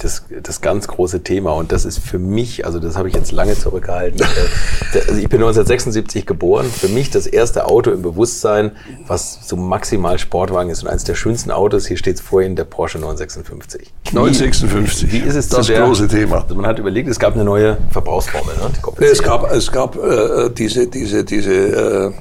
das, 0.03 0.23
das 0.43 0.61
ganz 0.61 0.87
große 0.87 1.23
Thema. 1.23 1.51
Und 1.51 1.71
das 1.71 1.85
ist 1.85 1.99
für 1.99 2.19
mich, 2.19 2.65
also 2.65 2.79
das 2.79 2.97
habe 2.97 3.07
ich 3.07 3.15
jetzt 3.15 3.31
lange 3.31 3.57
zurückgehalten. 3.57 4.19
Äh, 4.21 4.99
also 5.07 5.19
ich 5.19 5.29
bin 5.29 5.39
1976 5.39 6.25
geboren. 6.25 6.65
Für 6.65 6.87
mich 6.87 7.09
das 7.09 7.27
erste 7.27 7.65
Auto 7.65 7.91
im 7.91 8.01
Bewusstsein, 8.01 8.71
was 9.07 9.47
so 9.47 9.55
maximal 9.55 10.17
Sportwagen 10.17 10.69
ist 10.69 10.83
und 10.83 10.89
eines 10.89 11.03
der 11.03 11.15
schönsten 11.15 11.51
Autos. 11.51 11.87
Hier 11.87 11.97
steht 11.97 12.15
es 12.15 12.21
vorhin, 12.21 12.55
der 12.55 12.63
Porsche 12.65 12.99
956. 12.99 13.93
956. 14.11 15.11
Wie 15.11 15.19
ist 15.19 15.35
es 15.35 15.49
das 15.49 15.67
der, 15.67 15.85
große 15.85 16.07
Thema? 16.07 16.41
Also 16.43 16.55
man 16.55 16.65
hat 16.65 16.79
überlegt, 16.79 17.09
es 17.09 17.19
gab 17.19 17.33
eine 17.33 17.43
neue 17.43 17.77
Verbrauchsformel. 17.91 18.55
Ne? 18.55 18.71
Nee, 18.99 19.05
es 19.05 19.21
gab, 19.21 19.51
es 19.51 19.71
gab 19.71 19.95
äh, 19.95 20.49
diese, 20.49 20.87
diese, 20.87 21.23
diese, 21.23 21.53
äh, 21.53 22.11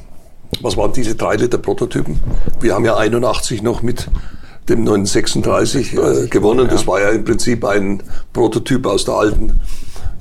was 0.60 0.76
waren 0.76 0.92
diese 0.92 1.14
drei 1.14 1.36
Liter 1.36 1.58
Prototypen? 1.58 2.20
Wir 2.60 2.74
haben 2.74 2.84
ja 2.84 2.96
81 2.96 3.62
noch 3.62 3.82
mit 3.82 4.08
dem 4.68 4.84
936 4.84 5.94
äh, 5.94 6.26
gewonnen. 6.28 6.66
Ja. 6.66 6.72
Das 6.72 6.86
war 6.86 7.00
ja 7.00 7.10
im 7.10 7.24
Prinzip 7.24 7.64
ein 7.64 8.02
Prototyp 8.32 8.86
aus 8.86 9.04
der 9.04 9.14
alten 9.14 9.60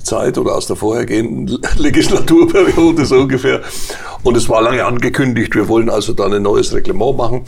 Zeit 0.02 0.38
oder 0.38 0.56
aus 0.56 0.66
der 0.66 0.76
vorhergehenden 0.76 1.58
Legislaturperiode 1.76 3.04
so 3.04 3.16
ungefähr. 3.16 3.60
Und 4.22 4.36
es 4.36 4.48
war 4.48 4.62
lange 4.62 4.84
angekündigt, 4.84 5.54
wir 5.54 5.68
wollen 5.68 5.90
also 5.90 6.12
da 6.12 6.26
ein 6.26 6.42
neues 6.42 6.72
Reglement 6.72 7.16
machen. 7.16 7.42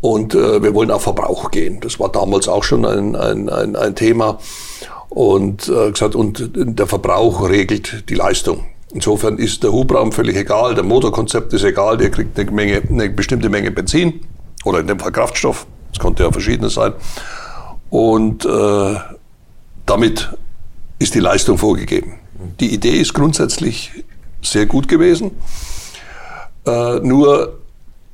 Und 0.00 0.34
äh, 0.34 0.62
wir 0.62 0.74
wollen 0.74 0.90
auf 0.90 1.02
Verbrauch 1.02 1.50
gehen. 1.50 1.80
Das 1.80 2.00
war 2.00 2.10
damals 2.10 2.48
auch 2.48 2.64
schon 2.64 2.86
ein, 2.86 3.14
ein, 3.16 3.50
ein, 3.50 3.76
ein 3.76 3.94
Thema. 3.94 4.38
Und 5.10 5.68
äh, 5.68 5.90
gesagt, 5.90 6.14
und 6.14 6.50
der 6.54 6.86
Verbrauch 6.86 7.48
regelt 7.48 8.08
die 8.08 8.14
Leistung. 8.14 8.64
Insofern 8.92 9.38
ist 9.38 9.62
der 9.62 9.72
Hubraum 9.72 10.10
völlig 10.10 10.36
egal, 10.36 10.74
der 10.74 10.82
Motorkonzept 10.82 11.52
ist 11.52 11.62
egal, 11.62 11.96
der 11.96 12.10
kriegt 12.10 12.38
eine, 12.38 12.50
Menge, 12.50 12.82
eine 12.88 13.08
bestimmte 13.10 13.48
Menge 13.48 13.70
Benzin 13.70 14.20
oder 14.64 14.80
in 14.80 14.88
dem 14.88 14.98
Fall 14.98 15.12
Kraftstoff. 15.12 15.66
Es 15.92 15.98
konnte 15.98 16.22
ja 16.22 16.32
verschiedenes 16.32 16.74
sein. 16.74 16.92
Und 17.90 18.44
äh, 18.44 18.94
damit 19.86 20.30
ist 20.98 21.14
die 21.14 21.20
Leistung 21.20 21.58
vorgegeben. 21.58 22.14
Die 22.60 22.72
Idee 22.72 23.00
ist 23.00 23.14
grundsätzlich 23.14 23.90
sehr 24.42 24.66
gut 24.66 24.88
gewesen. 24.88 25.32
Äh, 26.66 27.00
nur 27.00 27.58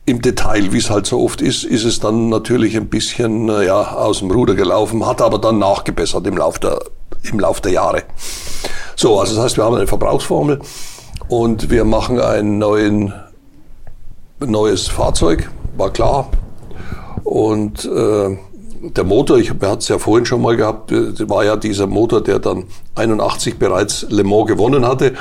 im 0.07 0.23
Detail, 0.23 0.73
wie 0.73 0.79
es 0.79 0.89
halt 0.89 1.07
so 1.07 1.21
oft 1.21 1.43
ist, 1.43 1.65
ist 1.65 1.85
es 1.85 1.99
dann 1.99 2.29
natürlich 2.29 2.77
ein 2.77 2.89
bisschen 2.89 3.49
äh, 3.49 3.67
ja, 3.67 3.93
aus 3.93 4.21
dem 4.21 4.31
Ruder 4.31 4.55
gelaufen, 4.55 5.05
hat 5.05 5.21
aber 5.21 5.39
dann 5.39 5.59
nachgebessert 5.59 6.27
im 6.27 6.37
Laufe 6.37 6.61
der, 6.61 6.79
im 7.25 7.41
Lauf 7.41 7.61
der 7.61 7.73
Jahre. 7.73 8.05
So, 8.95 9.21
also 9.21 9.35
das 9.35 9.45
heißt, 9.45 9.57
wir 9.57 9.65
haben 9.65 9.75
eine 9.75 9.89
Verbrauchsformel 9.89 10.61
und 11.29 11.71
wir 11.71 11.85
machen 11.85 12.21
ein 12.21 12.59
neuen, 12.59 13.13
neues 14.39 14.87
Fahrzeug, 14.87 15.51
war 15.77 15.91
klar, 15.91 16.31
und 17.27 17.85
äh, 17.85 18.39
der 18.83 19.03
Motor, 19.03 19.39
ich 19.39 19.51
hatte 19.51 19.79
es 19.79 19.89
ja 19.89 19.99
vorhin 19.99 20.27
schon 20.27 20.41
mal 20.43 20.57
gehabt, 20.57 20.93
äh, 20.93 21.29
war 21.29 21.45
ja 21.45 21.57
dieser 21.57 21.89
Motor, 21.89 22.21
der 22.21 22.39
dann 22.39 22.67
81 22.95 23.59
bereits 23.59 24.07
Le 24.11 24.23
Mans 24.23 24.47
gewonnen 24.47 24.87
hatte. 24.87 25.15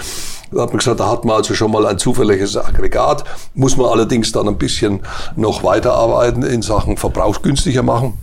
Da 0.51 0.61
hat 0.61 0.69
man 0.69 0.77
gesagt, 0.77 0.99
da 0.99 1.09
hat 1.09 1.25
man 1.25 1.37
also 1.37 1.55
schon 1.55 1.71
mal 1.71 1.83
ein 1.87 1.97
zuverlässiges 1.97 2.57
Aggregat, 2.57 3.23
muss 3.55 3.75
man 3.75 3.87
allerdings 3.87 4.31
dann 4.31 4.47
ein 4.47 4.59
bisschen 4.59 4.99
noch 5.35 5.63
weiterarbeiten 5.63 6.43
in 6.43 6.61
Sachen 6.61 6.95
verbrauchsgünstiger 6.95 7.81
machen. 7.81 8.13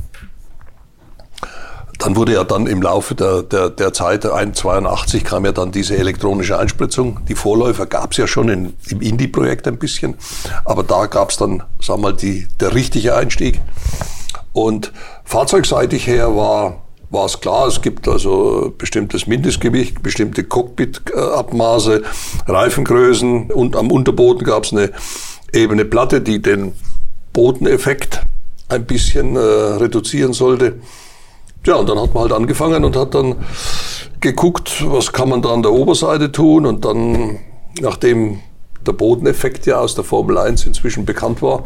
Dann 2.03 2.17
wurde 2.17 2.33
ja 2.33 2.43
dann 2.43 2.67
im 2.67 2.83
Laufe 2.83 3.15
der, 3.15 3.45
der, 3.45 3.71
der 3.71 3.93
Zeit, 3.93 4.25
82 4.25 5.23
kam 5.23 5.45
ja 5.45 5.53
dann 5.53 5.71
diese 5.71 5.97
elektronische 5.97 6.59
Einspritzung. 6.59 7.21
Die 7.29 7.37
Vorläufer 7.37 7.87
gab 7.87 8.11
es 8.11 8.17
ja 8.17 8.27
schon 8.27 8.49
in, 8.49 8.75
im 8.89 9.01
Indie-Projekt 9.01 9.69
ein 9.69 9.79
bisschen, 9.79 10.17
aber 10.65 10.83
da 10.83 11.07
gab 11.07 11.31
es 11.31 11.37
dann, 11.37 11.63
wir 11.87 11.97
mal, 11.97 12.13
die, 12.13 12.49
der 12.59 12.75
richtige 12.75 13.15
Einstieg. 13.15 13.61
Und 14.53 14.93
fahrzeugseitig 15.25 16.09
her 16.09 16.35
war 16.35 16.83
war 17.11 17.27
es 17.27 17.41
klar, 17.41 17.69
es 17.69 17.83
gibt 17.83 18.09
also 18.09 18.73
bestimmtes 18.77 19.27
Mindestgewicht, 19.27 20.03
bestimmte 20.03 20.45
Cockpit-Abmaße, 20.45 22.03
Reifengrößen 22.49 23.51
und 23.51 23.77
am 23.77 23.91
Unterboden 23.91 24.45
gab 24.47 24.65
es 24.65 24.73
eine 24.73 24.91
ebene 25.53 25.85
Platte, 25.85 26.23
die 26.23 26.41
den 26.41 26.73
Bodeneffekt 27.35 28.23
ein 28.71 28.87
bisschen 28.87 29.37
äh, 29.37 29.39
reduzieren 29.39 30.33
sollte. 30.33 30.81
Ja, 31.67 31.77
und 31.77 31.89
dann 31.89 32.01
hat 32.01 32.13
man 32.15 32.25
halt 32.25 32.33
angefangen 32.33 32.85
und 32.85 32.97
hat 32.97 33.15
dann 33.15 33.37
geguckt, 34.21 34.85
was 34.89 35.13
kann 35.13 35.29
man 35.29 35.43
da 35.43 35.51
an 35.51 35.63
der 35.63 35.73
Oberseite 35.73 36.33
tun 36.33 36.67
und 36.67 36.85
dann, 36.85 37.39
nachdem 37.81 38.41
der 38.87 38.93
Bodeneffekt 38.93 39.67
ja 39.67 39.79
aus 39.79 39.95
der 39.95 40.05
Formel 40.05 40.39
1 40.39 40.67
inzwischen 40.67 41.05
bekannt 41.05 41.41
war, 41.43 41.65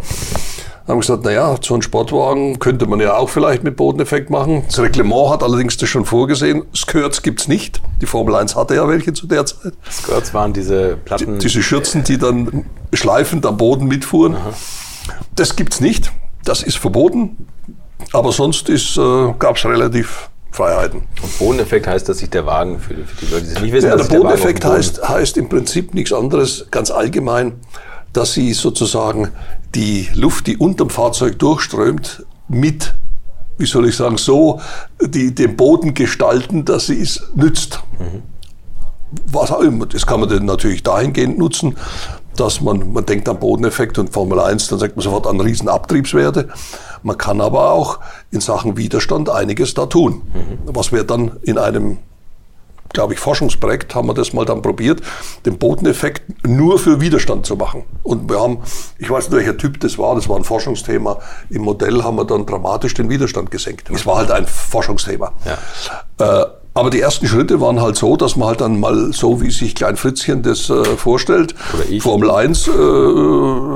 haben 0.87 0.99
wir 0.99 1.01
gesagt, 1.01 1.25
naja, 1.25 1.57
so 1.61 1.75
ein 1.75 1.83
Sportwagen 1.83 2.59
könnte 2.59 2.87
man 2.87 3.01
ja 3.01 3.17
auch 3.17 3.29
vielleicht 3.29 3.65
mit 3.65 3.77
Bodeneffekt 3.77 4.31
machen. 4.31 4.63
Das 4.69 4.79
Reglement 4.79 5.31
hat 5.31 5.43
allerdings 5.43 5.77
das 5.77 5.89
schon 5.89 6.05
vorgesehen. 6.05 6.63
Skirts 6.75 7.23
gibt's 7.23 7.49
nicht. 7.49 7.83
Die 8.01 8.07
Formel 8.07 8.37
1 8.37 8.55
hatte 8.55 8.77
ja 8.77 8.87
welche 8.87 9.13
zu 9.13 9.27
der 9.27 9.47
Zeit. 9.47 9.73
Skirts 9.91 10.33
waren 10.33 10.53
diese 10.53 10.97
Platten. 10.97 11.35
Die, 11.35 11.47
diese 11.47 11.63
Schürzen, 11.63 12.05
die 12.05 12.19
dann 12.19 12.67
schleifend 12.93 13.45
am 13.47 13.57
Boden 13.57 13.87
mitfuhren. 13.87 14.37
Aha. 14.37 14.53
Das 15.35 15.57
gibt's 15.57 15.81
nicht. 15.81 16.13
Das 16.45 16.63
ist 16.63 16.77
verboten. 16.77 17.49
Aber 18.13 18.33
sonst 18.33 18.69
äh, 18.69 19.35
gab 19.39 19.57
es 19.57 19.65
relativ 19.65 20.31
Freiheiten. 20.57 21.03
Und 21.23 21.39
Bodeneffekt 21.39 21.87
heißt, 21.87 22.09
dass 22.09 22.19
sich 22.19 22.31
der 22.31 22.47
Wagen 22.47 22.81
für, 22.81 22.95
für 22.95 23.27
die 23.27 23.33
Leute, 23.33 23.47
die 23.47 23.63
nicht 23.63 23.73
wissen, 23.73 23.91
ja, 23.91 23.97
der 23.97 24.05
Bodeneffekt 24.05 24.65
der 24.65 24.73
heißt, 24.73 25.07
heißt 25.07 25.37
im 25.37 25.49
Prinzip 25.49 25.95
nichts 25.95 26.13
anderes, 26.13 26.67
ganz 26.71 26.91
allgemein, 26.91 27.61
dass 28.13 28.33
sie 28.33 28.55
sozusagen 28.55 29.33
die 29.75 30.09
Luft, 30.15 30.47
die 30.47 30.57
unterm 30.57 30.89
Fahrzeug 30.89 31.39
durchströmt, 31.39 32.25
mit, 32.49 32.95
wie 33.59 33.67
soll 33.67 33.87
ich 33.89 33.97
sagen, 33.97 34.17
so 34.17 34.61
die, 35.01 35.35
den 35.35 35.57
Boden 35.57 35.93
gestalten, 35.93 36.65
dass 36.65 36.87
sie 36.87 37.01
es 37.01 37.23
nützt. 37.35 37.81
Mhm. 37.99 38.23
Was 39.27 39.53
auch 39.53 39.61
immer. 39.61 39.87
Das 39.87 40.07
kann 40.07 40.21
man 40.21 40.29
dann 40.29 40.47
natürlich 40.47 40.83
dahingehend 40.83 41.39
nutzen, 41.39 41.77
dass 42.37 42.61
man, 42.61 42.93
man 42.93 43.07
denkt 43.07 43.29
an 43.29 43.39
Bodeneffekt 43.39 43.99
und 43.99 44.13
Formel 44.13 44.41
1, 44.41 44.69
dann 44.69 44.79
sagt 44.79 44.97
man 44.97 45.03
sofort 45.03 45.27
an 45.27 45.41
Riesenabtriebswerte. 45.41 46.49
Man 47.03 47.19
kann 47.19 47.41
aber 47.41 47.73
auch 47.73 48.01
in 48.31 48.41
Sachen 48.41 48.77
Widerstand 48.77 49.31
einiges 49.31 49.75
da 49.75 49.87
tun. 49.87 50.23
Mhm. 50.33 50.59
Was 50.67 50.93
wir 50.93 51.05
dann 51.05 51.39
in 51.43 51.59
einem, 51.59 51.99
glaube 52.93 53.15
ich, 53.15 53.21
Forschungsprojekt 53.21 53.95
haben 53.95 54.09
wir 54.09 54.15
das 54.15 54.33
mal 54.33 54.45
dann 54.45 54.63
probiert, 54.63 55.03
den 55.45 55.59
Bodeneffekt 55.59 56.47
nur 56.47 56.79
für 56.79 57.01
Widerstand 57.01 57.47
zu 57.47 57.57
machen. 57.57 57.85
Und 58.03 58.31
wir 58.31 58.41
haben, 58.41 58.59
ich 58.99 59.11
weiß 59.11 59.29
nicht, 59.29 59.37
welcher 59.37 59.57
Typ 59.57 59.81
das 59.81 59.99
war, 59.99 60.15
das 60.15 60.29
war 60.29 60.37
ein 60.37 60.45
Forschungsthema. 60.45 61.19
Im 61.51 61.63
Modell 61.63 62.03
haben 62.03 62.17
wir 62.17 62.25
dann 62.25 62.47
dramatisch 62.47 62.95
den 62.95 63.09
Widerstand 63.09 63.51
gesenkt. 63.51 63.91
Es 63.91 64.07
war 64.07 64.17
halt 64.17 64.31
ein 64.31 64.47
Forschungsthema. 64.47 65.33
Ja. 66.19 66.43
Äh, 66.43 66.47
aber 66.77 66.91
die 66.91 67.01
ersten 67.01 67.27
Schritte 67.27 67.61
waren 67.61 67.81
halt 67.81 67.97
so, 67.97 68.17
dass 68.17 68.37
man 68.37 68.49
halt 68.49 68.61
dann 68.61 68.79
mal 68.79 69.11
so, 69.13 69.41
wie 69.41 69.51
sich 69.51 69.75
Klein 69.75 69.97
Fritzchen 69.97 70.43
das 70.43 70.69
äh, 70.69 70.85
vorstellt, 70.85 71.55
Formel 72.01 72.31
1 72.31 72.69
äh, 72.69 72.71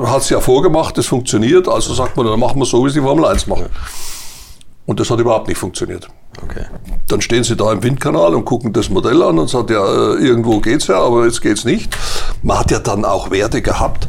hat 0.05 0.21
es 0.21 0.29
ja 0.29 0.39
vorgemacht, 0.39 0.97
das 0.99 1.07
funktioniert, 1.07 1.67
also 1.67 1.95
sagt 1.95 2.15
man, 2.15 2.27
dann 2.27 2.39
machen 2.39 2.59
wir 2.59 2.65
so, 2.65 2.85
wie 2.85 2.91
sie 2.91 3.01
Formel 3.01 3.25
1 3.25 3.47
machen. 3.47 3.65
Und 4.85 4.99
das 4.99 5.09
hat 5.09 5.19
überhaupt 5.19 5.47
nicht 5.47 5.57
funktioniert. 5.57 6.09
Okay. 6.43 6.65
Dann 7.07 7.21
stehen 7.21 7.43
sie 7.43 7.55
da 7.55 7.71
im 7.71 7.81
Windkanal 7.81 8.35
und 8.35 8.45
gucken 8.45 8.71
das 8.71 8.89
Modell 8.89 9.23
an 9.23 9.39
und 9.39 9.49
sagen, 9.49 9.73
ja, 9.73 9.83
äh, 9.83 10.15
irgendwo 10.17 10.59
geht's 10.59 10.87
ja, 10.87 10.99
aber 10.99 11.25
jetzt 11.25 11.41
geht's 11.41 11.65
nicht. 11.65 11.95
Man 12.43 12.59
hat 12.59 12.69
ja 12.69 12.79
dann 12.79 13.03
auch 13.03 13.31
Werte 13.31 13.63
gehabt, 13.63 14.07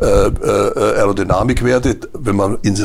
äh, 0.00 0.06
äh, 0.06 0.98
Aerodynamikwerte, 0.98 1.98
wenn 2.12 2.36
man 2.36 2.58
in, 2.62 2.76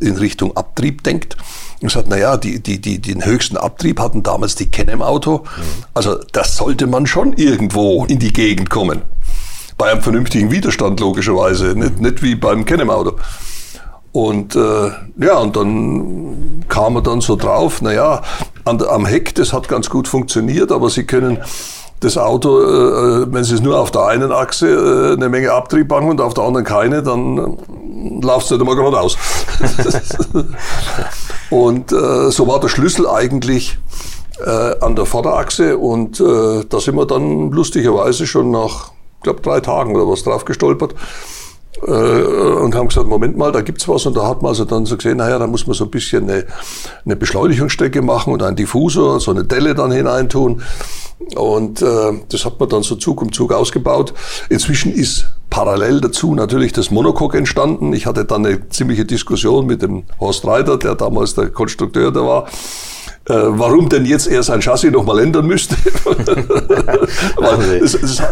in 0.00 0.16
Richtung 0.16 0.56
Abtrieb 0.56 1.02
denkt 1.02 1.36
und 1.80 1.88
gesagt, 1.88 2.08
naja, 2.08 2.36
die, 2.36 2.62
die, 2.62 2.80
die, 2.80 3.00
den 3.00 3.24
höchsten 3.24 3.56
Abtrieb 3.56 4.00
hatten 4.00 4.22
damals 4.22 4.54
die 4.54 4.70
Can 4.70 5.02
Auto. 5.02 5.38
Mhm. 5.38 5.84
Also 5.94 6.18
das 6.32 6.56
sollte 6.56 6.86
man 6.86 7.06
schon 7.06 7.32
irgendwo 7.34 8.04
in 8.06 8.18
die 8.18 8.32
Gegend 8.32 8.70
kommen. 8.70 9.02
Bei 9.76 9.90
einem 9.90 10.02
vernünftigen 10.02 10.50
Widerstand 10.50 11.00
logischerweise, 11.00 11.74
nicht, 11.76 12.00
nicht 12.00 12.22
wie 12.22 12.34
beim 12.34 12.64
Can 12.64 12.88
Auto. 12.88 13.16
Und 14.12 14.56
äh, 14.56 14.90
ja, 15.18 15.38
und 15.38 15.56
dann 15.56 16.64
kam 16.68 16.96
er 16.96 17.02
dann 17.02 17.20
so 17.20 17.36
drauf, 17.36 17.82
naja, 17.82 18.22
an, 18.64 18.82
am 18.82 19.04
Heck, 19.04 19.34
das 19.34 19.52
hat 19.52 19.68
ganz 19.68 19.90
gut 19.90 20.08
funktioniert, 20.08 20.72
aber 20.72 20.88
Sie 20.88 21.04
können 21.04 21.38
das 22.00 22.18
Auto, 22.18 22.60
äh, 22.60 23.32
wenn 23.32 23.44
Sie 23.44 23.54
es 23.54 23.60
nur 23.60 23.78
auf 23.78 23.90
der 23.90 24.06
einen 24.06 24.32
Achse 24.32 24.68
äh, 24.68 25.12
eine 25.14 25.28
Menge 25.28 25.52
Abtrieb 25.52 25.90
machen 25.90 26.10
und 26.10 26.20
auf 26.20 26.34
der 26.34 26.44
anderen 26.44 26.66
keine, 26.66 27.02
dann 27.02 27.38
äh, 27.38 28.24
läuft 28.24 28.46
es 28.46 28.50
nicht 28.50 28.60
immer 28.60 28.76
geradeaus. 28.76 29.16
Und 31.50 31.92
äh, 31.92 32.30
so 32.30 32.48
war 32.48 32.58
der 32.60 32.68
Schlüssel 32.68 33.08
eigentlich 33.08 33.78
äh, 34.44 34.80
an 34.80 34.96
der 34.96 35.06
Vorderachse 35.06 35.78
und 35.78 36.20
äh, 36.20 36.64
da 36.68 36.80
sind 36.80 36.96
wir 36.96 37.06
dann 37.06 37.52
lustigerweise 37.52 38.26
schon 38.26 38.50
nach, 38.50 38.90
glaube, 39.22 39.40
drei 39.42 39.60
Tagen 39.60 39.94
oder 39.94 40.08
was 40.08 40.24
drauf 40.24 40.44
gestolpert 40.44 40.94
äh, 41.86 41.90
und 41.90 42.74
haben 42.74 42.88
gesagt, 42.88 43.06
Moment 43.06 43.36
mal, 43.36 43.52
da 43.52 43.60
gibt's 43.60 43.88
was. 43.88 44.06
Und 44.06 44.16
da 44.16 44.26
hat 44.26 44.42
man 44.42 44.50
also 44.50 44.64
dann 44.64 44.86
so 44.86 44.96
gesehen, 44.96 45.18
naja, 45.18 45.38
da 45.38 45.46
muss 45.46 45.66
man 45.66 45.74
so 45.74 45.84
ein 45.84 45.90
bisschen 45.90 46.28
eine, 46.30 46.46
eine 47.04 47.16
Beschleunigungsstrecke 47.16 48.02
machen 48.02 48.32
und 48.32 48.42
einen 48.42 48.56
Diffusor, 48.56 49.20
so 49.20 49.30
eine 49.30 49.44
Delle 49.44 49.74
dann 49.74 49.92
hineintun. 49.92 50.62
Und 51.34 51.82
äh, 51.82 52.12
das 52.28 52.44
hat 52.44 52.60
man 52.60 52.68
dann 52.68 52.82
so 52.82 52.96
Zug 52.96 53.22
um 53.22 53.32
Zug 53.32 53.52
ausgebaut. 53.52 54.12
Inzwischen 54.48 54.92
ist 54.92 55.26
parallel 55.48 56.00
dazu 56.00 56.34
natürlich 56.34 56.72
das 56.72 56.90
Monocoque 56.90 57.38
entstanden. 57.38 57.92
Ich 57.92 58.06
hatte 58.06 58.24
dann 58.24 58.44
eine 58.44 58.68
ziemliche 58.68 59.04
Diskussion 59.04 59.66
mit 59.66 59.82
dem 59.82 60.04
Horst 60.20 60.46
Reiter, 60.46 60.76
der 60.76 60.94
damals 60.94 61.34
der 61.34 61.48
Konstrukteur 61.48 62.12
da 62.12 62.20
war. 62.20 62.46
Äh, 63.28 63.34
warum 63.34 63.88
denn 63.88 64.04
jetzt 64.04 64.28
er 64.28 64.42
sein 64.42 64.60
Chassis 64.60 64.92
nochmal 64.92 65.18
ändern 65.20 65.46
müsste. 65.46 65.74
Weil 67.36 67.82
es, 67.82 67.94
es, 67.94 68.22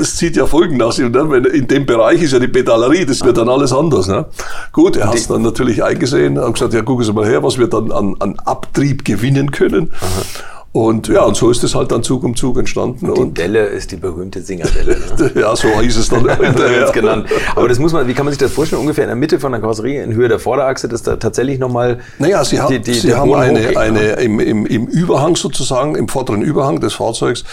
es, 0.00 0.16
zieht 0.16 0.36
ja 0.36 0.46
Folgen 0.46 0.76
nach 0.76 0.92
sich. 0.92 1.08
Ne? 1.08 1.30
Wenn, 1.30 1.44
in 1.46 1.66
dem 1.66 1.86
Bereich 1.86 2.22
ist 2.22 2.32
ja 2.32 2.38
die 2.38 2.48
Pedalerie, 2.48 3.06
das 3.06 3.24
wird 3.24 3.38
dann 3.38 3.48
alles 3.48 3.72
anders. 3.72 4.06
Ne? 4.06 4.26
Gut, 4.72 4.96
er 4.96 5.08
hat 5.08 5.14
es 5.14 5.28
dann 5.28 5.42
natürlich 5.42 5.82
eingesehen, 5.82 6.38
hat 6.38 6.54
gesagt, 6.54 6.74
ja, 6.74 6.82
gucken 6.82 7.04
Sie 7.04 7.12
mal 7.12 7.26
her, 7.26 7.42
was 7.42 7.58
wir 7.58 7.68
dann 7.68 7.90
an, 7.90 8.16
an 8.18 8.38
Abtrieb 8.44 9.04
gewinnen 9.04 9.50
können. 9.50 9.92
Aha. 10.00 10.53
Und 10.76 11.06
ja, 11.06 11.22
und 11.22 11.36
so 11.36 11.52
ist 11.52 11.62
es 11.62 11.76
halt 11.76 11.92
dann 11.92 12.02
Zug 12.02 12.24
um 12.24 12.34
Zug 12.34 12.58
entstanden. 12.58 13.08
Und 13.08 13.16
die 13.16 13.20
und 13.20 13.38
Delle 13.38 13.66
ist 13.66 13.92
die 13.92 13.96
berühmte 13.96 14.42
Singerdelle. 14.42 14.98
Ne? 15.18 15.30
ja, 15.40 15.54
so 15.54 15.68
hieß 15.80 15.96
es 15.96 16.08
dann 16.08 16.28
hinterher. 16.40 16.90
genannt. 16.90 17.28
Aber 17.54 17.68
das 17.68 17.78
muss 17.78 17.92
man, 17.92 18.08
wie 18.08 18.12
kann 18.12 18.24
man 18.24 18.32
sich 18.32 18.40
das 18.40 18.50
vorstellen? 18.50 18.80
Ungefähr 18.80 19.04
in 19.04 19.08
der 19.08 19.16
Mitte 19.16 19.38
von 19.38 19.52
der 19.52 19.60
Karosserie, 19.60 20.02
in 20.02 20.12
Höhe 20.14 20.26
der 20.26 20.40
Vorderachse, 20.40 20.88
dass 20.88 21.04
da 21.04 21.14
tatsächlich 21.14 21.60
nochmal. 21.60 22.00
Naja, 22.18 22.44
Sie, 22.44 22.58
die, 22.68 22.80
die, 22.80 22.94
Sie 22.94 23.14
haben 23.14 23.32
eine, 23.34 23.76
eine 23.76 24.14
im, 24.14 24.40
im, 24.40 24.66
im 24.66 24.86
Überhang 24.88 25.36
sozusagen, 25.36 25.94
im 25.94 26.08
vorderen 26.08 26.42
Überhang 26.42 26.80
des 26.80 26.94
Fahrzeugs, 26.94 27.44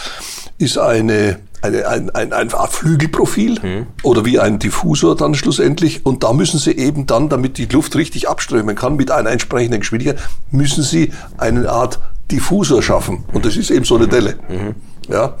ist 0.58 0.76
eine 0.78 1.38
eine, 1.62 1.86
ein, 1.86 2.10
ein, 2.10 2.32
eine 2.32 2.54
Art 2.54 2.72
Flügelprofil 2.72 3.60
mhm. 3.62 3.86
oder 4.02 4.24
wie 4.24 4.40
ein 4.40 4.58
Diffusor 4.58 5.16
dann 5.16 5.36
schlussendlich. 5.36 6.04
Und 6.04 6.24
da 6.24 6.32
müssen 6.32 6.58
Sie 6.58 6.72
eben 6.72 7.06
dann, 7.06 7.28
damit 7.28 7.56
die 7.56 7.66
Luft 7.66 7.94
richtig 7.94 8.28
abströmen 8.28 8.74
kann, 8.74 8.96
mit 8.96 9.12
einer 9.12 9.30
entsprechenden 9.30 9.78
Geschwindigkeit, 9.78 10.20
müssen 10.50 10.82
Sie 10.82 11.12
eine 11.38 11.70
Art 11.70 12.00
Diffusor 12.32 12.82
schaffen. 12.82 13.24
Und 13.32 13.44
das 13.44 13.56
ist 13.56 13.70
eben 13.70 13.84
so 13.84 13.96
eine 13.96 14.08
Delle. 14.08 14.36
Mhm. 14.48 14.74
Ja. 15.08 15.34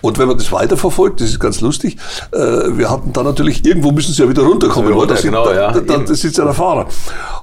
Und 0.00 0.18
wenn 0.18 0.28
man 0.28 0.38
das 0.38 0.50
weiterverfolgt, 0.52 1.20
das 1.20 1.28
ist 1.28 1.40
ganz 1.40 1.60
lustig, 1.60 1.96
äh, 2.32 2.38
wir 2.38 2.90
hatten 2.90 3.12
dann 3.12 3.24
natürlich, 3.24 3.64
irgendwo 3.64 3.90
müssen 3.90 4.14
sie 4.14 4.22
ja 4.22 4.28
wieder 4.28 4.42
runterkommen, 4.42 4.92
runter, 4.92 5.14
das, 5.14 5.22
genau, 5.22 5.44
da, 5.44 5.72
da, 5.72 5.98
da, 5.98 6.14
sitzt 6.14 6.38
ja 6.38 6.44
der 6.44 6.54
Fahrer. 6.54 6.86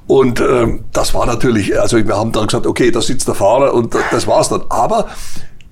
Und 0.07 0.39
ähm, 0.39 0.85
das 0.93 1.13
war 1.13 1.25
natürlich, 1.25 1.79
also 1.79 1.97
wir 1.97 2.15
haben 2.15 2.31
dann 2.31 2.47
gesagt, 2.47 2.65
okay, 2.65 2.89
da 2.89 3.01
sitzt 3.01 3.27
der 3.27 3.35
Fahrer 3.35 3.73
und 3.73 3.95
das 4.11 4.25
war's 4.25 4.49
dann. 4.49 4.63
Aber 4.69 5.07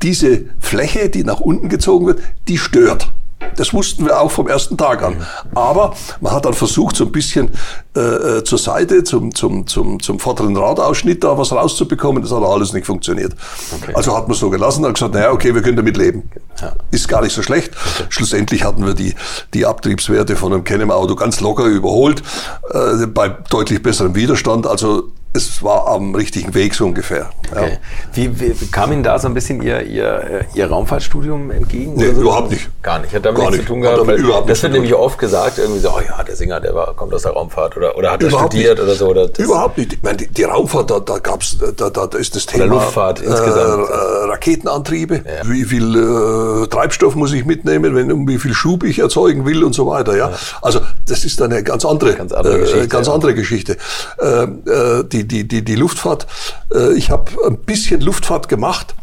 diese 0.01 0.45
Fläche, 0.59 1.09
die 1.09 1.24
nach 1.24 1.39
unten 1.39 1.70
gezogen 1.70 2.05
wird, 2.05 2.20
die 2.47 2.57
stört. 2.57 3.09
Das 3.55 3.73
wussten 3.73 4.05
wir 4.05 4.19
auch 4.19 4.31
vom 4.31 4.47
ersten 4.47 4.77
Tag 4.77 5.03
an. 5.03 5.25
Aber 5.53 5.93
man 6.19 6.33
hat 6.33 6.45
dann 6.45 6.53
versucht, 6.53 6.95
so 6.95 7.05
ein 7.05 7.11
bisschen 7.11 7.51
äh, 7.95 7.99
äh, 7.99 8.43
zur 8.43 8.57
Seite, 8.57 9.03
zum, 9.03 9.33
zum, 9.33 9.67
zum, 9.67 10.01
zum 10.01 10.19
vorderen 10.19 10.57
Radausschnitt 10.57 11.23
da 11.23 11.38
was 11.38 11.51
rauszubekommen. 11.51 12.21
Das 12.21 12.31
hat 12.31 12.43
alles 12.43 12.73
nicht 12.73 12.86
funktioniert. 12.86 13.33
Okay. 13.81 13.93
Also 13.93 14.15
hat 14.15 14.27
man 14.27 14.36
so 14.36 14.49
gelassen 14.49 14.83
und 14.86 14.93
gesagt, 14.93 15.13
naja, 15.13 15.31
okay, 15.31 15.53
wir 15.53 15.61
können 15.61 15.77
damit 15.77 15.97
leben. 15.97 16.29
Ja. 16.61 16.73
Ist 16.91 17.07
gar 17.07 17.21
nicht 17.21 17.33
so 17.33 17.41
schlecht. 17.43 17.71
Okay. 17.73 18.07
Schlussendlich 18.09 18.63
hatten 18.63 18.86
wir 18.86 18.93
die, 18.93 19.15
die 19.53 19.65
Abtriebswerte 19.65 20.36
von 20.36 20.51
einem 20.51 20.63
Canem-Auto 20.63 21.15
ganz 21.15 21.39
locker 21.39 21.65
überholt, 21.65 22.23
äh, 22.71 23.05
bei 23.07 23.29
deutlich 23.49 23.81
besserem 23.81 24.15
Widerstand. 24.15 24.67
Also 24.67 25.11
es 25.36 25.61
war 25.61 25.88
am 25.88 26.15
richtigen 26.15 26.53
Weg 26.53 26.73
so 26.73 26.86
ungefähr. 26.86 27.29
Okay. 27.51 27.71
Ja. 27.71 27.77
Wie, 28.13 28.39
wie, 28.39 28.67
kam 28.67 28.91
Ihnen 28.91 29.03
da 29.03 29.19
so 29.19 29.27
ein 29.27 29.33
bisschen 29.33 29.61
Ihr, 29.61 29.81
Ihr, 29.83 30.45
Ihr 30.53 30.67
Raumfahrtstudium 30.67 31.51
entgegen? 31.51 31.95
Nee, 31.95 32.11
so? 32.11 32.21
überhaupt 32.21 32.51
nicht. 32.51 32.69
Gar 32.81 32.99
nicht. 32.99 33.13
Hat 33.13 33.25
damit 33.25 33.41
Gar 33.41 33.51
nichts 33.51 33.65
zu 33.65 33.73
tun 33.73 33.81
gehabt. 33.81 34.07
Überhaupt 34.17 34.49
das 34.49 34.63
wird 34.63 34.73
nämlich 34.73 34.93
oft 34.93 35.19
gesagt, 35.19 35.57
irgendwie 35.57 35.81
so, 35.81 35.89
oh 35.89 35.99
ja, 35.99 36.23
der 36.23 36.36
Sänger, 36.36 36.59
der 36.59 36.73
war, 36.73 36.93
kommt 36.93 37.13
aus 37.13 37.23
der 37.23 37.33
Raumfahrt 37.33 37.75
oder, 37.77 37.97
oder 37.97 38.11
hat 38.11 38.23
er 38.23 38.29
studiert 38.29 38.77
nicht. 38.77 38.83
oder 38.83 38.95
so. 38.95 39.07
Oder 39.07 39.29
überhaupt 39.38 39.77
nicht. 39.77 39.93
Ich 39.93 40.03
meine, 40.03 40.17
die, 40.17 40.27
die 40.27 40.43
Raumfahrt, 40.43 40.89
da, 40.89 40.99
da 40.99 41.19
gab's, 41.19 41.57
da, 41.57 41.89
da, 41.89 42.07
da 42.07 42.17
ist 42.17 42.36
das 42.36 42.45
Thema. 42.45 42.65
Oder 42.65 42.73
Luftfahrt 42.75 43.21
äh, 43.21 43.25
insgesamt. 43.25 43.89
Äh, 43.89 43.93
Raketenantriebe. 44.29 45.15
Ja. 45.15 45.49
Wie 45.49 45.63
viel 45.63 45.95
äh, 45.95 46.67
Treibstoff 46.67 47.15
muss 47.15 47.33
ich 47.33 47.45
mitnehmen, 47.45 47.95
wenn, 47.95 48.11
um 48.11 48.27
wie 48.27 48.39
viel 48.39 48.53
Schub 48.53 48.83
ich 48.83 48.99
erzeugen 48.99 49.45
will 49.45 49.63
und 49.63 49.73
so 49.73 49.88
weiter. 49.88 50.15
Ja. 50.15 50.29
ja. 50.29 50.38
Also 50.61 50.79
das 51.07 51.25
ist 51.25 51.41
eine 51.41 51.63
ganz 51.63 51.86
andere, 51.86 52.13
ganz 52.13 52.31
andere 52.31 52.57
äh, 52.57 52.61
Geschichte. 52.61 52.88
Ganz 52.88 53.09
andere 53.09 53.36
Geschichte. 53.36 53.77
Ähm, 54.19 54.63
äh, 54.65 55.03
die, 55.26 55.47
die, 55.47 55.63
die, 55.63 55.76
Luftfahrt. 55.76 56.28
Äh, 56.73 56.93
ich 56.93 57.09
habe 57.09 57.32
ein 57.45 57.57
bisschen 57.57 58.01
Luftfahrt 58.01 58.49
gemacht, 58.49 58.95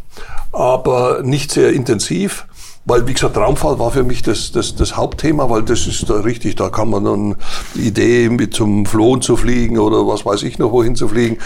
aber 0.53 1.23
nicht 1.23 1.51
sehr 1.53 1.73
intensiv. 1.73 2.47
Weil, 2.85 3.07
wie 3.07 3.15
gesagt, 3.15 3.37
Raumfahrt 3.37 3.79
war 3.79 3.93
für 3.93 4.03
mich 4.03 4.23
das, 4.23 4.51
das, 4.51 4.75
das 4.75 4.97
Hauptthema, 4.97 5.49
weil 5.49 5.63
das 5.63 5.87
ist 5.87 6.11
da 6.11 6.15
richtig, 6.15 6.57
da 6.57 6.69
kann 6.69 6.91
man 6.91 7.05
dann 7.05 7.37
die 7.77 7.87
Idee, 7.87 8.29
mit 8.29 8.55
zum 8.55 8.87
Flohen 8.87 9.23
zu 9.23 9.37
fliegen 9.37 9.79
oder 9.79 10.05
was 10.07 10.27
weiß 10.27 10.43
ich 10.43 10.59
noch, 10.59 10.73
wohin 10.73 10.97
zu 10.97 11.07
fliegen. 11.07 11.39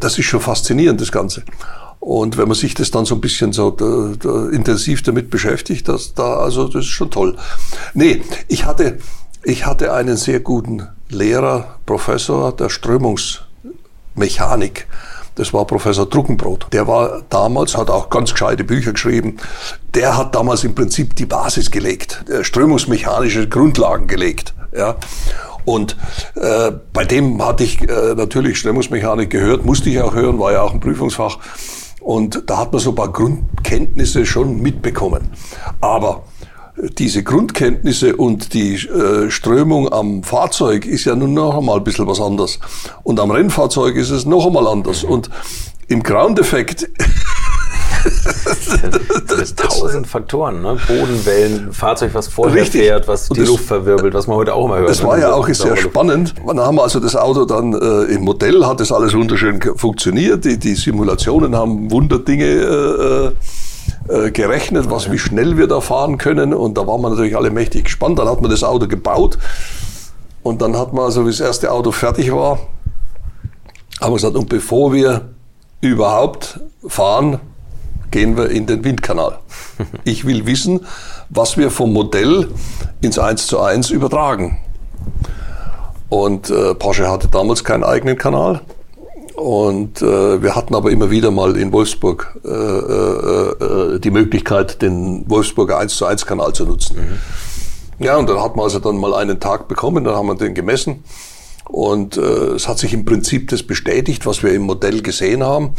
Das 0.00 0.18
ist 0.18 0.24
schon 0.24 0.40
faszinierend, 0.40 1.00
das 1.00 1.12
Ganze. 1.12 1.44
Und 2.00 2.36
wenn 2.36 2.48
man 2.48 2.56
sich 2.56 2.74
das 2.74 2.90
dann 2.90 3.06
so 3.06 3.14
ein 3.14 3.20
bisschen 3.22 3.52
so 3.52 3.70
da, 3.70 4.12
da, 4.18 4.48
intensiv 4.50 5.02
damit 5.02 5.30
beschäftigt, 5.30 5.88
das 5.88 6.12
da, 6.12 6.34
also 6.36 6.66
das 6.66 6.84
ist 6.84 6.90
schon 6.90 7.10
toll. 7.10 7.36
Nee, 7.94 8.22
ich 8.48 8.66
hatte, 8.66 8.98
ich 9.42 9.64
hatte 9.64 9.92
einen 9.94 10.16
sehr 10.16 10.40
guten 10.40 10.88
Lehrer, 11.08 11.78
Professor 11.86 12.52
der 12.52 12.68
Strömungs, 12.68 13.42
Mechanik. 14.14 14.86
Das 15.36 15.52
war 15.52 15.66
Professor 15.66 16.06
Druckenbrot. 16.06 16.68
Der 16.72 16.86
war 16.86 17.22
damals, 17.28 17.76
hat 17.76 17.90
auch 17.90 18.08
ganz 18.08 18.32
gescheite 18.32 18.62
Bücher 18.62 18.92
geschrieben. 18.92 19.38
Der 19.94 20.16
hat 20.16 20.34
damals 20.34 20.62
im 20.62 20.74
Prinzip 20.74 21.16
die 21.16 21.26
Basis 21.26 21.70
gelegt, 21.70 22.24
strömungsmechanische 22.42 23.48
Grundlagen 23.48 24.06
gelegt. 24.06 24.54
Ja. 24.76 24.96
Und 25.64 25.96
äh, 26.34 26.72
bei 26.92 27.04
dem 27.04 27.42
hatte 27.44 27.64
ich 27.64 27.80
äh, 27.80 28.14
natürlich 28.14 28.58
Strömungsmechanik 28.58 29.30
gehört, 29.30 29.64
musste 29.64 29.90
ich 29.90 30.00
auch 30.00 30.14
hören, 30.14 30.38
war 30.38 30.52
ja 30.52 30.62
auch 30.62 30.72
ein 30.72 30.80
Prüfungsfach. 30.80 31.38
Und 32.00 32.50
da 32.50 32.58
hat 32.58 32.72
man 32.72 32.82
so 32.82 32.90
ein 32.90 32.96
paar 32.96 33.10
Grundkenntnisse 33.10 34.26
schon 34.26 34.60
mitbekommen. 34.60 35.30
Aber 35.80 36.24
diese 36.76 37.22
Grundkenntnisse 37.22 38.16
und 38.16 38.52
die 38.52 38.74
äh, 38.74 39.30
Strömung 39.30 39.92
am 39.92 40.22
Fahrzeug 40.22 40.86
ist 40.86 41.04
ja 41.04 41.14
nun 41.14 41.34
noch 41.34 41.56
einmal 41.56 41.78
ein 41.78 41.84
bisschen 41.84 42.06
was 42.06 42.20
anderes. 42.20 42.58
Und 43.02 43.20
am 43.20 43.30
Rennfahrzeug 43.30 43.96
ist 43.96 44.10
es 44.10 44.26
noch 44.26 44.46
einmal 44.46 44.66
anders. 44.66 45.04
Und 45.04 45.30
im 45.88 46.02
Ground-Effekt 46.02 46.88
das 48.04 49.48
sind 49.48 49.56
tausend 49.58 50.06
Faktoren, 50.06 50.62
ne? 50.62 50.76
Bodenwellen, 50.86 51.72
Fahrzeug, 51.72 52.10
was 52.12 52.28
vorher 52.28 52.62
Richtig. 52.62 52.82
fährt, 52.82 53.08
was 53.08 53.28
die 53.28 53.40
das, 53.40 53.48
Luft 53.48 53.64
verwirbelt, 53.64 54.14
was 54.14 54.26
man 54.26 54.36
heute 54.36 54.54
auch 54.54 54.66
immer 54.66 54.78
hört. 54.78 54.90
Das 54.90 55.02
war 55.02 55.18
ja 55.18 55.32
auch 55.32 55.48
sehr 55.48 55.76
spannend. 55.76 56.34
Dann 56.46 56.60
haben 56.60 56.76
wir 56.76 56.82
also 56.82 57.00
das 57.00 57.16
Auto 57.16 57.44
dann 57.44 57.72
äh, 57.72 58.14
im 58.14 58.22
Modell, 58.22 58.66
hat 58.66 58.80
das 58.80 58.92
alles 58.92 59.14
wunderschön 59.14 59.60
funktioniert. 59.76 60.44
Die, 60.44 60.58
die 60.58 60.74
Simulationen 60.74 61.56
haben 61.56 61.90
Wunderdinge 61.90 62.44
äh, 62.44 63.32
äh 64.08 64.30
gerechnet, 64.30 64.90
was, 64.90 65.10
wie 65.10 65.18
schnell 65.18 65.56
wir 65.56 65.66
da 65.66 65.80
fahren 65.80 66.18
können. 66.18 66.54
Und 66.54 66.76
da 66.76 66.86
waren 66.86 67.00
wir 67.00 67.10
natürlich 67.10 67.36
alle 67.36 67.50
mächtig 67.50 67.84
gespannt. 67.84 68.18
Dann 68.18 68.28
hat 68.28 68.40
man 68.40 68.50
das 68.50 68.62
Auto 68.64 68.86
gebaut. 68.86 69.38
Und 70.42 70.60
dann 70.60 70.76
hat 70.76 70.92
man, 70.92 71.06
also 71.06 71.24
wie 71.24 71.30
das 71.30 71.40
erste 71.40 71.72
Auto 71.72 71.90
fertig 71.90 72.32
war, 72.32 72.58
haben 74.00 74.12
wir 74.12 74.16
gesagt, 74.16 74.36
und 74.36 74.48
bevor 74.48 74.92
wir 74.92 75.30
überhaupt 75.80 76.60
fahren, 76.86 77.40
gehen 78.10 78.36
wir 78.36 78.50
in 78.50 78.66
den 78.66 78.84
Windkanal. 78.84 79.38
Ich 80.04 80.24
will 80.24 80.46
wissen, 80.46 80.86
was 81.30 81.56
wir 81.56 81.70
vom 81.70 81.92
Modell 81.92 82.48
ins 83.00 83.18
1 83.18 83.46
zu 83.46 83.60
1 83.60 83.90
übertragen. 83.90 84.58
Und 86.08 86.48
äh, 86.50 86.74
Porsche 86.74 87.10
hatte 87.10 87.28
damals 87.28 87.64
keinen 87.64 87.82
eigenen 87.82 88.16
Kanal. 88.16 88.60
Und 89.34 90.00
äh, 90.00 90.42
wir 90.42 90.54
hatten 90.54 90.74
aber 90.74 90.90
immer 90.90 91.10
wieder 91.10 91.30
mal 91.30 91.56
in 91.56 91.72
Wolfsburg 91.72 92.38
äh, 92.44 92.48
äh, 92.48 93.94
äh 93.94 93.98
die 93.98 94.10
Möglichkeit, 94.10 94.80
den 94.80 95.28
Wolfsburger 95.28 95.78
1 95.78 95.96
zu 95.96 96.06
1 96.06 96.24
Kanal 96.24 96.52
zu 96.52 96.64
nutzen. 96.64 96.96
Mhm. 96.96 98.04
Ja, 98.04 98.16
und 98.16 98.28
dann 98.28 98.40
hat 98.40 98.56
man 98.56 98.64
also 98.64 98.78
dann 98.78 98.96
mal 98.96 99.14
einen 99.14 99.40
Tag 99.40 99.68
bekommen, 99.68 100.04
dann 100.04 100.14
haben 100.14 100.26
wir 100.26 100.36
den 100.36 100.54
gemessen. 100.54 101.04
Und 101.68 102.16
äh, 102.16 102.20
es 102.20 102.68
hat 102.68 102.78
sich 102.78 102.92
im 102.92 103.04
Prinzip 103.04 103.48
das 103.48 103.62
bestätigt, 103.62 104.26
was 104.26 104.42
wir 104.42 104.52
im 104.52 104.62
Modell 104.62 105.02
gesehen 105.02 105.42
haben 105.42 105.74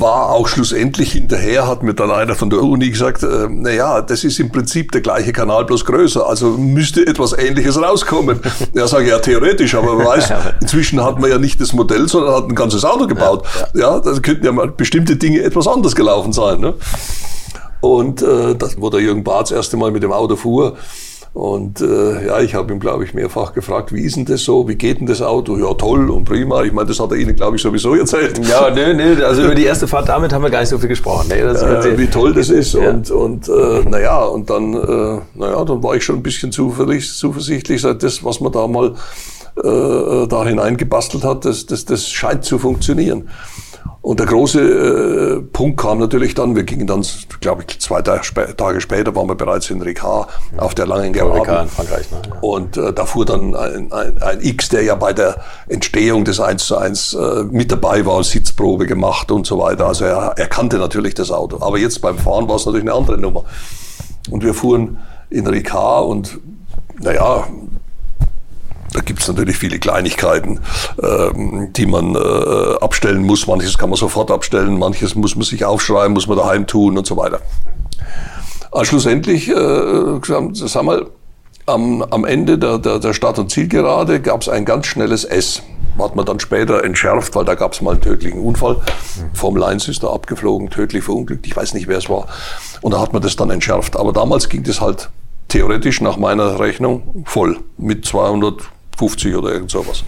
war 0.00 0.30
auch 0.30 0.48
schlussendlich 0.48 1.12
hinterher, 1.12 1.66
hat 1.66 1.82
mir 1.82 1.94
dann 1.94 2.10
einer 2.10 2.34
von 2.34 2.50
der 2.50 2.62
Uni 2.62 2.90
gesagt, 2.90 3.22
äh, 3.22 3.48
naja, 3.48 4.00
das 4.00 4.24
ist 4.24 4.38
im 4.40 4.50
Prinzip 4.50 4.92
der 4.92 5.00
gleiche 5.00 5.32
Kanal, 5.32 5.64
bloß 5.64 5.84
größer, 5.84 6.26
also 6.26 6.50
müsste 6.50 7.06
etwas 7.06 7.32
Ähnliches 7.32 7.80
rauskommen. 7.80 8.40
Ja, 8.74 8.86
sage 8.86 9.04
ich, 9.04 9.10
ja, 9.10 9.18
theoretisch, 9.18 9.74
aber 9.74 9.94
man 9.96 10.06
weiß, 10.06 10.32
inzwischen 10.60 11.02
hat 11.02 11.18
man 11.18 11.30
ja 11.30 11.38
nicht 11.38 11.60
das 11.60 11.72
Modell, 11.72 12.08
sondern 12.08 12.34
hat 12.34 12.48
ein 12.48 12.54
ganzes 12.54 12.84
Auto 12.84 13.06
gebaut. 13.06 13.44
Ja 13.74 14.00
da 14.00 14.12
könnten 14.20 14.44
ja 14.44 14.52
mal 14.52 14.68
bestimmte 14.68 15.16
Dinge 15.16 15.42
etwas 15.42 15.66
anders 15.68 15.94
gelaufen 15.94 16.32
sein. 16.32 16.60
Ne? 16.60 16.74
Und 17.80 18.22
äh, 18.22 18.54
das, 18.54 18.80
wo 18.80 18.90
der 18.90 19.00
Jürgen 19.00 19.24
Barth 19.24 19.50
das 19.50 19.56
erste 19.56 19.76
Mal 19.76 19.90
mit 19.90 20.02
dem 20.02 20.12
Auto 20.12 20.36
fuhr, 20.36 20.76
und 21.34 21.80
äh, 21.80 22.26
ja, 22.26 22.40
ich 22.40 22.54
habe 22.54 22.74
ihn, 22.74 22.78
glaube 22.78 23.04
ich, 23.04 23.14
mehrfach 23.14 23.54
gefragt, 23.54 23.90
wie 23.92 24.02
ist 24.02 24.16
denn 24.16 24.26
das 24.26 24.42
so? 24.44 24.68
Wie 24.68 24.74
geht 24.74 25.00
denn 25.00 25.06
das 25.06 25.22
Auto? 25.22 25.56
Ja, 25.56 25.72
toll 25.72 26.10
und 26.10 26.26
prima. 26.26 26.62
Ich 26.62 26.72
meine, 26.72 26.88
das 26.88 27.00
hat 27.00 27.10
er 27.10 27.16
Ihnen, 27.16 27.34
glaube 27.34 27.56
ich, 27.56 27.62
sowieso 27.62 27.94
erzählt. 27.94 28.38
Ja, 28.46 28.70
nö, 28.70 28.92
nö, 28.92 29.24
also 29.24 29.42
über 29.42 29.54
die 29.54 29.64
erste 29.64 29.88
Fahrt 29.88 30.10
damit 30.10 30.30
haben 30.32 30.42
wir 30.42 30.50
gar 30.50 30.60
nicht 30.60 30.68
so 30.68 30.78
viel 30.78 30.90
gesprochen. 30.90 31.28
Nee, 31.30 31.40
äh, 31.40 31.98
wie 31.98 32.06
toll 32.08 32.34
das 32.34 32.50
ist. 32.50 32.74
Ja. 32.74 32.90
Und, 32.90 33.10
und 33.10 33.48
äh, 33.48 33.80
naja, 33.88 34.24
und 34.24 34.50
dann, 34.50 34.74
äh, 34.74 35.20
naja, 35.34 35.64
dann 35.64 35.82
war 35.82 35.94
ich 35.94 36.04
schon 36.04 36.16
ein 36.16 36.22
bisschen 36.22 36.52
zuversichtlich, 36.52 37.80
seit 37.80 38.02
das, 38.02 38.22
was 38.22 38.40
man 38.40 38.52
da 38.52 38.66
mal 38.66 38.94
äh, 39.56 40.26
da 40.26 40.44
hineingebastelt 40.44 41.24
hat, 41.24 41.46
das, 41.46 41.64
das, 41.64 41.86
das 41.86 42.10
scheint 42.10 42.44
zu 42.44 42.58
funktionieren. 42.58 43.30
Und 44.02 44.18
der 44.18 44.26
große 44.26 44.60
äh, 44.60 45.40
Punkt 45.52 45.80
kam 45.80 46.00
natürlich 46.00 46.34
dann, 46.34 46.56
wir 46.56 46.64
gingen 46.64 46.88
dann, 46.88 47.06
glaube 47.40 47.64
ich, 47.66 47.78
zwei 47.78 48.02
Tage, 48.02 48.80
später 48.80 49.14
waren 49.14 49.28
wir 49.28 49.36
bereits 49.36 49.70
in 49.70 49.80
Ricard 49.80 50.28
auf 50.56 50.74
der 50.74 50.86
langen 50.86 51.12
Gerade. 51.12 51.40
Ricard 51.40 51.62
in 51.62 51.68
Frankreich, 51.68 52.10
ne? 52.10 52.20
Ja. 52.28 52.40
Und 52.40 52.76
äh, 52.76 52.92
da 52.92 53.06
fuhr 53.06 53.24
dann 53.24 53.54
ein, 53.54 53.92
ein, 53.92 54.20
ein, 54.20 54.40
X, 54.40 54.70
der 54.70 54.82
ja 54.82 54.96
bei 54.96 55.12
der 55.12 55.36
Entstehung 55.68 56.24
des 56.24 56.40
1 56.40 56.66
zu 56.66 56.76
1 56.76 57.14
äh, 57.14 57.44
mit 57.44 57.70
dabei 57.70 58.04
war, 58.04 58.24
Sitzprobe 58.24 58.86
gemacht 58.86 59.30
und 59.30 59.46
so 59.46 59.60
weiter. 59.60 59.86
Also 59.86 60.04
er, 60.04 60.34
er 60.36 60.48
kannte 60.48 60.78
natürlich 60.78 61.14
das 61.14 61.30
Auto. 61.30 61.58
Aber 61.60 61.78
jetzt 61.78 62.00
beim 62.00 62.18
Fahren 62.18 62.48
war 62.48 62.56
es 62.56 62.66
natürlich 62.66 62.88
eine 62.88 62.94
andere 62.94 63.18
Nummer. 63.18 63.44
Und 64.30 64.42
wir 64.42 64.52
fuhren 64.52 64.98
in 65.30 65.46
Ricard 65.46 66.06
und 66.06 66.40
naja, 67.00 67.46
da 68.92 69.00
gibt 69.00 69.20
es 69.20 69.28
natürlich 69.28 69.56
viele 69.56 69.78
Kleinigkeiten, 69.78 70.60
ähm, 71.02 71.72
die 71.72 71.86
man 71.86 72.14
äh, 72.14 72.74
abstellen 72.80 73.22
muss. 73.22 73.46
Manches 73.46 73.78
kann 73.78 73.90
man 73.90 73.96
sofort 73.96 74.30
abstellen, 74.30 74.78
manches 74.78 75.14
muss 75.14 75.34
man 75.34 75.44
sich 75.44 75.64
aufschreiben, 75.64 76.12
muss 76.12 76.26
man 76.26 76.38
daheim 76.38 76.66
tun 76.66 76.98
und 76.98 77.06
so 77.06 77.16
weiter. 77.16 77.40
Aber 78.70 78.84
schlussendlich, 78.84 79.48
äh, 79.48 80.20
sag 80.52 80.82
mal, 80.82 81.06
am, 81.66 82.02
am 82.02 82.24
Ende 82.24 82.58
der, 82.58 82.78
der, 82.78 82.98
der 82.98 83.12
Start- 83.12 83.38
und 83.38 83.50
Zielgerade 83.50 84.20
gab 84.20 84.42
es 84.42 84.48
ein 84.48 84.64
ganz 84.64 84.86
schnelles 84.86 85.24
S. 85.24 85.62
Hat 85.98 86.16
man 86.16 86.24
dann 86.24 86.40
später 86.40 86.82
entschärft, 86.82 87.34
weil 87.36 87.44
da 87.44 87.54
gab 87.54 87.74
es 87.74 87.82
mal 87.82 87.92
einen 87.92 88.00
tödlichen 88.00 88.40
Unfall. 88.40 88.80
Formel 89.34 89.62
1 89.62 89.88
ist 89.88 90.02
da 90.02 90.08
abgeflogen, 90.08 90.70
tödlich 90.70 91.04
verunglückt. 91.04 91.46
Ich 91.46 91.54
weiß 91.54 91.74
nicht, 91.74 91.86
wer 91.86 91.98
es 91.98 92.08
war. 92.08 92.26
Und 92.80 92.92
da 92.94 93.00
hat 93.00 93.12
man 93.12 93.20
das 93.20 93.36
dann 93.36 93.50
entschärft. 93.50 93.96
Aber 93.96 94.12
damals 94.12 94.48
ging 94.48 94.62
das 94.62 94.80
halt 94.80 95.10
theoretisch 95.48 96.00
nach 96.00 96.16
meiner 96.16 96.58
Rechnung 96.58 97.24
voll 97.26 97.58
mit 97.76 98.06
200 98.06 98.54
50 98.96 99.34
oder 99.36 99.52
irgend 99.52 99.70
sowas. 99.70 100.04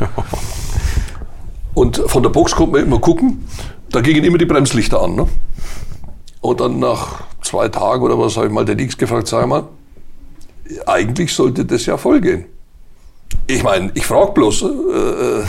Und 1.74 1.97
von 2.07 2.22
der 2.22 2.30
Box 2.30 2.55
konnte 2.55 2.72
man 2.72 2.82
immer 2.82 3.01
gucken, 3.01 3.47
da 3.91 4.01
gingen 4.01 4.24
immer 4.24 4.39
die 4.39 4.47
Bremslichter 4.47 5.03
an. 5.03 5.14
Ne? 5.16 5.28
Und 6.41 6.61
dann 6.61 6.78
nach 6.78 7.24
zwei 7.43 7.68
Tagen 7.68 8.03
oder 8.03 8.18
was 8.18 8.37
habe 8.37 8.47
ich 8.47 8.53
mal 8.53 8.64
den 8.64 8.78
X 8.78 8.97
gefragt, 8.97 9.28
sag 9.28 9.47
mal, 9.47 9.64
eigentlich 10.87 11.32
sollte 11.32 11.64
das 11.64 11.87
ja 11.87 11.97
voll 11.97 12.20
gehen. 12.20 12.47
Ich 13.47 13.62
meine, 13.62 13.91
ich 13.95 14.07
frage 14.07 14.32
bloß, 14.32 14.62
äh, 14.62 14.66
äh, 14.66 15.45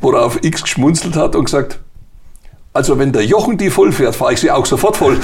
worauf 0.00 0.42
X 0.42 0.62
geschmunzelt 0.62 1.16
hat 1.16 1.34
und 1.34 1.44
gesagt, 1.44 1.80
also 2.72 2.98
wenn 2.98 3.12
der 3.12 3.24
Jochen 3.24 3.58
die 3.58 3.70
voll 3.70 3.92
fährt, 3.92 4.16
fahre 4.16 4.32
ich 4.32 4.40
sie 4.40 4.50
auch 4.50 4.64
sofort 4.64 4.96
voll. 4.96 5.18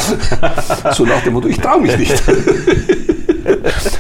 so 0.93 1.05
nach 1.05 1.23
dem 1.23 1.35
Motto, 1.35 1.49
ich 1.49 1.59
traue 1.59 1.81
mich 1.81 1.97
nicht. 1.97 2.23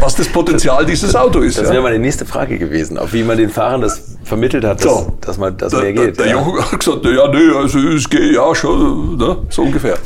was 0.00 0.14
das 0.14 0.28
Potenzial 0.28 0.84
dieses 0.86 1.14
Autos 1.14 1.44
ist. 1.44 1.58
Das 1.58 1.64
wäre 1.64 1.76
ja. 1.76 1.82
meine 1.82 1.98
nächste 1.98 2.24
Frage 2.24 2.58
gewesen, 2.58 2.98
auf 2.98 3.12
wie 3.12 3.22
man 3.22 3.36
den 3.36 3.50
Fahrern 3.50 3.80
das 3.80 4.16
vermittelt 4.24 4.64
hat, 4.64 4.84
dass, 4.84 4.92
so. 4.92 5.18
dass 5.20 5.38
man 5.38 5.56
das 5.56 5.72
mehr 5.72 5.92
geht. 5.92 6.18
Der, 6.18 6.26
der 6.26 6.26
ja. 6.26 6.32
Jochen 6.32 6.60
hat 6.60 6.78
gesagt, 6.78 7.04
ja, 7.04 7.28
nee, 7.28 7.56
also 7.56 7.78
es 7.78 8.08
geht 8.08 8.34
ja 8.34 8.54
schon, 8.54 9.16
ne, 9.16 9.36
so 9.50 9.62
ungefähr. 9.62 9.98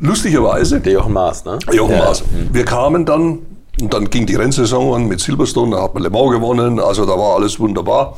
Lustigerweise. 0.00 0.80
Der 0.80 0.92
Jochen 0.92 1.12
Maas, 1.12 1.44
ne? 1.44 1.58
Jochen 1.72 1.96
ja. 1.96 2.04
Maas. 2.04 2.22
Wir 2.52 2.64
kamen 2.64 3.06
dann, 3.06 3.38
und 3.80 3.92
dann 3.92 4.10
ging 4.10 4.26
die 4.26 4.34
Rennsaison 4.34 4.94
an 4.94 5.08
mit 5.08 5.20
Silverstone, 5.20 5.76
da 5.76 5.82
hat 5.82 5.94
man 5.94 6.02
Le 6.02 6.10
Mans 6.10 6.30
gewonnen, 6.32 6.80
also 6.80 7.06
da 7.06 7.12
war 7.12 7.36
alles 7.36 7.58
wunderbar. 7.58 8.16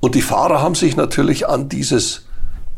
Und 0.00 0.14
die 0.14 0.22
Fahrer 0.22 0.62
haben 0.62 0.74
sich 0.74 0.96
natürlich 0.96 1.48
an 1.48 1.68
dieses 1.68 2.24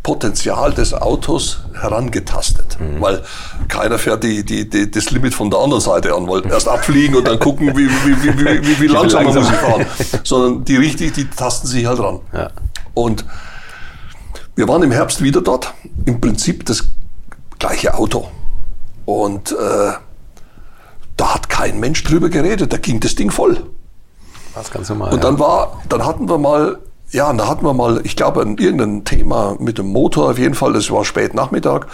Potenzial 0.03 0.73
des 0.73 0.95
Autos 0.95 1.61
herangetastet. 1.81 2.79
Mhm. 2.81 3.01
Weil 3.01 3.23
keiner 3.69 3.99
fährt 3.99 4.25
die, 4.25 4.45
die, 4.45 4.69
die, 4.69 4.91
das 4.91 5.11
Limit 5.11 5.35
von 5.35 5.49
der 5.51 5.61
anderen 5.61 5.81
Seite 5.81 6.15
an, 6.15 6.27
wollte 6.27 6.49
erst 6.49 6.69
abfliegen 6.69 7.17
und 7.17 7.29
dann 7.29 7.39
gucken, 7.39 7.77
wie, 7.77 7.89
wie, 7.89 8.23
wie, 8.23 8.39
wie, 8.39 8.67
wie, 8.67 8.81
wie 8.81 8.87
langsam 8.89 9.25
man 9.25 9.35
muss 9.35 9.49
ich 9.49 9.57
fahren. 9.57 9.87
Sondern 10.25 10.65
die 10.65 10.77
richtig, 10.77 11.13
die 11.13 11.29
tasten 11.31 11.69
sich 11.69 11.87
halt 11.87 12.01
ran. 12.01 12.21
Ja. 12.33 12.51
Und 12.95 13.25
wir 14.57 14.69
waren 14.69 14.83
im 14.83 14.91
Herbst 14.91 15.23
wieder 15.23 15.41
dort, 15.41 15.73
im 16.05 16.21
Prinzip 16.21 16.67
das 16.67 16.85
gleiche 17.59 17.95
Auto. 17.95 18.29
Und 19.05 19.53
äh, 19.53 19.93
da 21.17 21.35
hat 21.35 21.49
kein 21.49 21.79
Mensch 21.79 22.03
drüber 22.03 22.29
geredet, 22.29 22.73
da 22.73 22.77
ging 22.77 22.99
das 22.99 23.15
Ding 23.15 23.31
voll. 23.31 23.63
Das 24.55 24.71
ganz 24.71 24.89
normal. 24.89 25.13
Und 25.13 25.25
dann 25.25 25.39
war, 25.39 25.83
dann 25.89 26.05
hatten 26.05 26.29
wir 26.29 26.39
mal 26.39 26.79
ja, 27.13 27.29
und 27.29 27.39
da 27.39 27.47
hatten 27.47 27.65
wir 27.65 27.75
mal, 27.75 28.01
ich 28.05 28.17
glaube, 28.17 28.41
irgendein 28.41 29.05
Thema 29.05 29.57
mit 29.59 29.79
dem 29.79 29.87
Motor 29.87 30.31
auf 30.31 30.39
jeden 30.39 30.55
Fall, 30.55 30.73
das 30.73 30.91
war 30.91 31.05
spät 31.05 31.35
Nachmittag. 31.35 31.87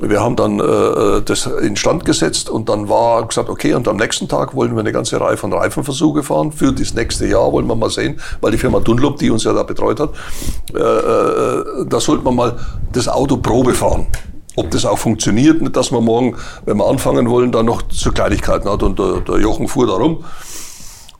Wir 0.00 0.20
haben 0.20 0.36
dann 0.36 0.60
äh, 0.60 1.22
das 1.22 1.46
instand 1.46 2.04
gesetzt 2.04 2.48
und 2.48 2.68
dann 2.68 2.88
war 2.88 3.26
gesagt, 3.26 3.48
okay, 3.48 3.74
und 3.74 3.88
am 3.88 3.96
nächsten 3.96 4.28
Tag 4.28 4.54
wollen 4.54 4.74
wir 4.74 4.80
eine 4.80 4.92
ganze 4.92 5.20
Reihe 5.20 5.36
von 5.36 5.52
Reifenversuche 5.52 6.22
fahren. 6.22 6.52
Für 6.52 6.72
das 6.72 6.94
nächste 6.94 7.26
Jahr 7.26 7.52
wollen 7.52 7.66
wir 7.66 7.74
mal 7.74 7.90
sehen, 7.90 8.20
weil 8.40 8.52
die 8.52 8.58
Firma 8.58 8.80
Dunlop, 8.80 9.18
die 9.18 9.30
uns 9.30 9.44
ja 9.44 9.52
da 9.52 9.62
betreut 9.62 9.98
hat, 9.98 10.10
äh, 10.74 10.78
äh, 10.78 11.86
da 11.86 12.00
sollten 12.00 12.24
wir 12.24 12.32
mal 12.32 12.56
das 12.92 13.08
Auto 13.08 13.38
Probe 13.38 13.74
fahren. 13.74 14.06
Ob 14.56 14.70
das 14.70 14.84
auch 14.84 14.98
funktioniert, 14.98 15.76
dass 15.76 15.90
wir 15.90 16.00
morgen, 16.00 16.36
wenn 16.66 16.76
wir 16.76 16.86
anfangen 16.86 17.28
wollen, 17.28 17.52
dann 17.52 17.66
noch 17.66 17.82
so 17.90 18.10
Kleinigkeiten 18.10 18.70
hat. 18.70 18.82
Und 18.82 18.98
der, 18.98 19.20
der 19.20 19.38
Jochen 19.38 19.68
fuhr 19.68 19.86
da 19.86 19.94
rum 19.94 20.24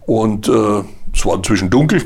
und 0.07 0.49
äh, 0.49 0.82
es 1.14 1.26
war 1.26 1.36
inzwischen 1.36 1.70
dunkel. 1.70 2.03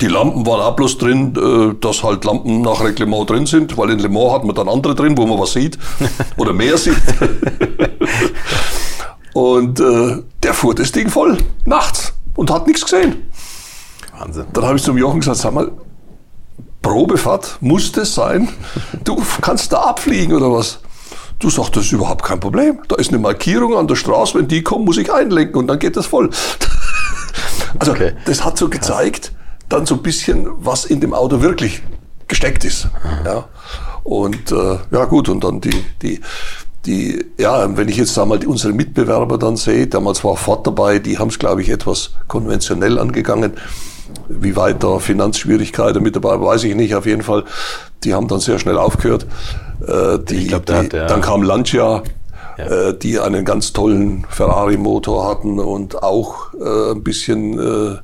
Die 0.00 0.08
Lampen 0.08 0.44
waren 0.46 0.60
auch 0.60 0.76
bloß 0.76 0.98
drin, 0.98 1.34
äh, 1.36 1.74
dass 1.80 2.02
halt 2.02 2.24
Lampen 2.24 2.60
nach 2.60 2.82
Reglement 2.82 3.30
drin 3.30 3.46
sind, 3.46 3.76
weil 3.78 3.90
in 3.90 3.98
Le 3.98 4.08
Mans 4.08 4.32
hat 4.32 4.44
man 4.44 4.54
dann 4.54 4.68
andere 4.68 4.94
drin, 4.94 5.16
wo 5.16 5.26
man 5.26 5.38
was 5.38 5.52
sieht 5.52 5.78
oder 6.36 6.52
mehr 6.52 6.76
sieht. 6.76 6.96
und 9.32 9.80
äh, 9.80 10.22
der 10.42 10.54
fuhr 10.54 10.74
das 10.74 10.92
Ding 10.92 11.08
voll, 11.08 11.38
nachts, 11.64 12.12
und 12.34 12.50
hat 12.50 12.66
nichts 12.66 12.84
gesehen. 12.84 13.22
Wahnsinn. 14.18 14.46
Dann 14.52 14.64
habe 14.64 14.76
ich 14.76 14.82
zum 14.82 14.98
Jochen 14.98 15.20
gesagt, 15.20 15.38
sag 15.38 15.52
mal, 15.52 15.70
Probefahrt, 16.82 17.58
muss 17.60 17.90
das 17.90 18.14
sein? 18.14 18.48
Du 19.02 19.20
kannst 19.40 19.72
da 19.72 19.78
abfliegen 19.78 20.36
oder 20.36 20.52
was? 20.52 20.78
Du 21.38 21.50
sagst, 21.50 21.76
das 21.76 21.86
ist 21.86 21.92
überhaupt 21.92 22.22
kein 22.22 22.38
Problem. 22.38 22.78
Da 22.88 22.96
ist 22.96 23.08
eine 23.08 23.18
Markierung 23.18 23.76
an 23.76 23.88
der 23.88 23.96
Straße, 23.96 24.38
wenn 24.38 24.48
die 24.48 24.62
kommen, 24.62 24.84
muss 24.84 24.96
ich 24.96 25.12
einlenken 25.12 25.56
und 25.56 25.66
dann 25.66 25.78
geht 25.78 25.96
das 25.96 26.06
voll. 26.06 26.30
also 27.78 27.92
okay. 27.92 28.12
das 28.24 28.44
hat 28.44 28.56
so 28.56 28.68
gezeigt, 28.68 29.32
dann 29.68 29.86
so 29.86 29.96
ein 29.96 30.02
bisschen, 30.02 30.46
was 30.58 30.84
in 30.84 31.00
dem 31.00 31.14
Auto 31.14 31.40
wirklich 31.40 31.82
gesteckt 32.28 32.64
ist. 32.64 32.88
Ja. 33.24 33.44
Und 34.04 34.52
äh, 34.52 34.78
ja 34.90 35.04
gut, 35.04 35.28
und 35.28 35.42
dann 35.42 35.60
die, 35.60 35.84
die, 36.02 36.20
die, 36.86 37.24
ja, 37.38 37.76
wenn 37.76 37.88
ich 37.88 37.96
jetzt 37.96 38.16
einmal 38.18 38.44
unsere 38.46 38.72
Mitbewerber 38.72 39.38
dann 39.38 39.56
sehe, 39.56 39.86
damals 39.86 40.22
war 40.22 40.36
Ford 40.36 40.66
dabei, 40.66 40.98
die 40.98 41.18
haben 41.18 41.28
es, 41.28 41.38
glaube 41.38 41.62
ich, 41.62 41.70
etwas 41.70 42.12
konventionell 42.28 42.98
angegangen. 42.98 43.54
Wie 44.28 44.54
weit 44.54 44.84
da 44.84 45.00
Finanzschwierigkeiten 45.00 46.02
mit 46.02 46.14
dabei, 46.14 46.40
weiß 46.40 46.64
ich 46.64 46.76
nicht. 46.76 46.94
Auf 46.94 47.06
jeden 47.06 47.22
Fall, 47.22 47.44
die 48.04 48.14
haben 48.14 48.28
dann 48.28 48.38
sehr 48.38 48.60
schnell 48.60 48.78
aufgehört. 48.78 49.26
Äh, 49.86 50.18
die, 50.20 50.46
glaub, 50.46 50.66
die, 50.66 50.88
dann 50.88 51.20
kam 51.20 51.42
Lancia, 51.42 52.04
ja. 52.56 52.64
äh, 52.64 52.96
die 52.96 53.18
einen 53.18 53.44
ganz 53.44 53.72
tollen 53.72 54.24
Ferrari-Motor 54.30 55.28
hatten 55.28 55.58
und 55.58 56.02
auch 56.02 56.54
äh, 56.54 56.92
ein 56.92 57.02
bisschen 57.02 57.58
äh, 57.58 57.96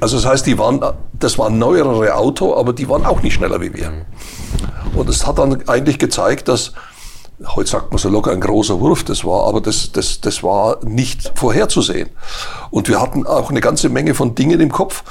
also 0.00 0.16
das 0.16 0.26
heißt, 0.26 0.46
die 0.46 0.58
waren, 0.58 0.80
das 1.12 1.38
waren 1.38 1.58
neuere 1.58 2.14
Auto, 2.14 2.56
aber 2.56 2.72
die 2.72 2.88
waren 2.88 3.06
auch 3.06 3.22
nicht 3.22 3.34
schneller 3.34 3.60
wie 3.60 3.72
wir. 3.74 3.92
Und 4.94 5.08
es 5.08 5.26
hat 5.26 5.38
dann 5.38 5.68
eigentlich 5.68 5.98
gezeigt, 5.98 6.48
dass, 6.48 6.72
heute 7.46 7.70
sagt 7.70 7.90
man 7.92 7.98
so 7.98 8.08
locker 8.08 8.32
ein 8.32 8.40
großer 8.40 8.80
Wurf, 8.80 9.04
das 9.04 9.24
war, 9.24 9.46
aber 9.46 9.60
das, 9.60 9.92
das, 9.92 10.20
das 10.20 10.42
war 10.42 10.78
nicht 10.84 11.32
vorherzusehen. 11.36 12.10
Und 12.70 12.88
wir 12.88 13.00
hatten 13.00 13.26
auch 13.26 13.50
eine 13.50 13.60
ganze 13.60 13.88
Menge 13.88 14.14
von 14.14 14.34
Dingen 14.34 14.60
im 14.60 14.72
Kopf, 14.72 15.04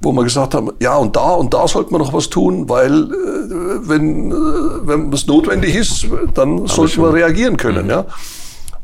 wo 0.00 0.12
wir 0.12 0.24
gesagt 0.24 0.54
haben, 0.54 0.70
ja 0.80 0.96
und 0.96 1.16
da 1.16 1.34
und 1.34 1.54
da 1.54 1.66
sollte 1.66 1.92
man 1.92 2.00
noch 2.00 2.12
was 2.12 2.28
tun, 2.28 2.68
weil 2.68 2.92
äh, 2.92 3.88
wenn, 3.88 4.30
äh, 4.30 4.34
wenn 4.82 5.12
es 5.12 5.26
notwendig 5.26 5.74
ist, 5.74 6.06
dann 6.34 6.66
sollten 6.66 7.02
wir 7.02 7.12
reagieren 7.12 7.56
können. 7.56 7.84
Mhm. 7.84 7.90
Ja. 7.90 8.04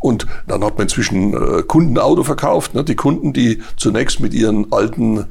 Und 0.04 0.26
dann 0.46 0.62
hat 0.62 0.74
man 0.76 0.82
inzwischen 0.82 1.32
äh, 1.32 1.62
Kundenauto 1.62 2.24
verkauft. 2.24 2.74
Ne? 2.74 2.84
Die 2.84 2.94
Kunden, 2.94 3.32
die 3.32 3.62
zunächst 3.78 4.20
mit 4.20 4.34
ihren 4.34 4.70
alten 4.70 5.24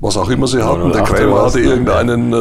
was 0.00 0.18
auch 0.18 0.28
immer 0.28 0.46
sie 0.46 0.62
hatten. 0.62 0.92
Der 0.92 1.02
Krämer 1.02 1.46
hatte 1.46 1.60
irgendeinen 1.60 2.32
äh, 2.32 2.36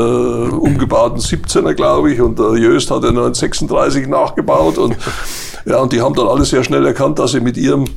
umgebauten 0.53 1.19
17er, 1.19 1.73
glaube 1.73 2.11
ich, 2.11 2.19
und 2.21 2.37
der 2.37 2.55
Jöst 2.57 2.91
hatte 2.91 3.07
einen 3.07 3.33
36 3.33 4.07
nachgebaut. 4.07 4.77
Und, 4.77 4.97
ja, 5.65 5.77
und 5.77 5.93
die 5.93 6.01
haben 6.01 6.13
dann 6.13 6.27
alle 6.27 6.43
sehr 6.43 6.63
schnell 6.65 6.85
erkannt, 6.85 7.19
dass 7.19 7.31
sie 7.31 7.39
mit 7.39 7.55
ihren 7.55 7.89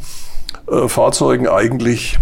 äh, 0.71 0.87
Fahrzeugen 0.87 1.49
eigentlich 1.49 2.17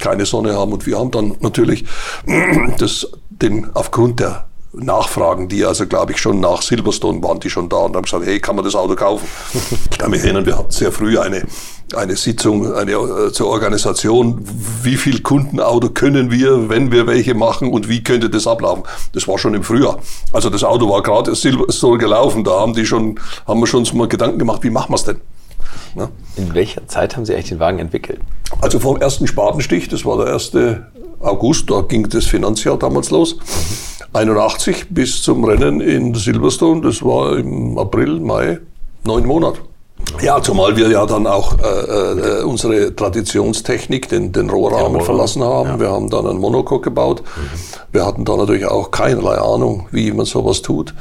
keine 0.00 0.24
Sonne 0.24 0.54
haben. 0.56 0.72
Und 0.72 0.86
wir 0.86 0.98
haben 0.98 1.10
dann 1.10 1.36
natürlich 1.40 1.84
das, 2.78 3.06
den, 3.28 3.68
aufgrund 3.74 4.18
der 4.18 4.46
Nachfragen, 4.76 5.48
die 5.48 5.64
also, 5.64 5.86
glaube 5.86 6.12
ich, 6.12 6.18
schon 6.18 6.40
nach 6.40 6.62
Silverstone 6.62 7.22
waren, 7.22 7.40
die 7.40 7.50
schon 7.50 7.68
da 7.68 7.76
und 7.76 7.96
haben 7.96 8.02
gesagt, 8.02 8.26
hey, 8.26 8.40
kann 8.40 8.56
man 8.56 8.64
das 8.64 8.74
Auto 8.74 8.94
kaufen? 8.94 9.26
Ich 9.90 9.98
kann 9.98 10.10
mich 10.10 10.22
erinnern, 10.22 10.44
wir 10.44 10.58
hatten 10.58 10.70
sehr 10.70 10.90
früh 10.90 11.18
eine, 11.18 11.44
eine 11.94 12.16
Sitzung 12.16 12.72
eine, 12.74 12.92
äh, 12.92 13.32
zur 13.32 13.48
Organisation, 13.48 14.44
wie 14.82 14.96
viel 14.96 15.22
Kundenauto 15.22 15.90
können 15.90 16.30
wir, 16.30 16.68
wenn 16.68 16.90
wir 16.90 17.06
welche 17.06 17.34
machen 17.34 17.68
und 17.68 17.88
wie 17.88 18.02
könnte 18.02 18.28
das 18.28 18.46
ablaufen? 18.46 18.82
Das 19.12 19.28
war 19.28 19.38
schon 19.38 19.54
im 19.54 19.62
Frühjahr. 19.62 19.98
Also 20.32 20.50
das 20.50 20.64
Auto 20.64 20.88
war 20.90 21.02
gerade 21.02 21.34
Silverstone 21.34 21.98
gelaufen, 21.98 22.44
da 22.44 22.60
haben 22.60 22.74
die 22.74 22.86
schon, 22.86 23.20
haben 23.46 23.60
wir 23.60 23.66
schon 23.66 23.86
mal 23.94 24.08
Gedanken 24.08 24.38
gemacht, 24.38 24.62
wie 24.64 24.70
machen 24.70 24.90
wir 24.90 24.96
es 24.96 25.04
denn? 25.04 25.20
Ja. 25.96 26.08
In 26.36 26.54
welcher 26.54 26.86
Zeit 26.88 27.16
haben 27.16 27.24
Sie 27.24 27.34
eigentlich 27.34 27.50
den 27.50 27.60
Wagen 27.60 27.78
entwickelt? 27.78 28.20
Also 28.60 28.80
vom 28.80 29.00
ersten 29.00 29.26
Spatenstich, 29.26 29.88
das 29.88 30.04
war 30.04 30.18
der 30.18 30.26
erste 30.26 30.86
August, 31.24 31.70
da 31.70 31.80
ging 31.82 32.08
das 32.08 32.26
Finanzjahr 32.26 32.78
damals 32.78 33.10
los. 33.10 33.36
81 34.12 34.86
bis 34.90 35.22
zum 35.22 35.44
Rennen 35.44 35.80
in 35.80 36.14
Silverstone, 36.14 36.82
das 36.82 37.02
war 37.02 37.36
im 37.36 37.76
April, 37.78 38.20
Mai, 38.20 38.60
neun 39.04 39.26
Monate. 39.26 39.60
Ja, 40.22 40.40
zumal 40.42 40.76
wir 40.76 40.88
ja 40.88 41.06
dann 41.06 41.26
auch 41.26 41.58
äh, 41.58 42.40
äh, 42.40 42.42
unsere 42.42 42.94
Traditionstechnik, 42.94 44.08
den, 44.08 44.32
den 44.32 44.50
Rohrrahmen 44.50 44.98
ja, 44.98 45.04
verlassen 45.04 45.42
haben. 45.42 45.70
Ja. 45.70 45.80
Wir 45.80 45.90
haben 45.90 46.10
dann 46.10 46.26
einen 46.26 46.38
Monocoque 46.38 46.84
gebaut. 46.84 47.22
Mhm. 47.22 47.58
Wir 47.92 48.06
hatten 48.06 48.24
da 48.24 48.36
natürlich 48.36 48.66
auch 48.66 48.90
keinerlei 48.90 49.38
Ahnung, 49.38 49.88
wie 49.90 50.12
man 50.12 50.26
sowas 50.26 50.62
tut. 50.62 50.94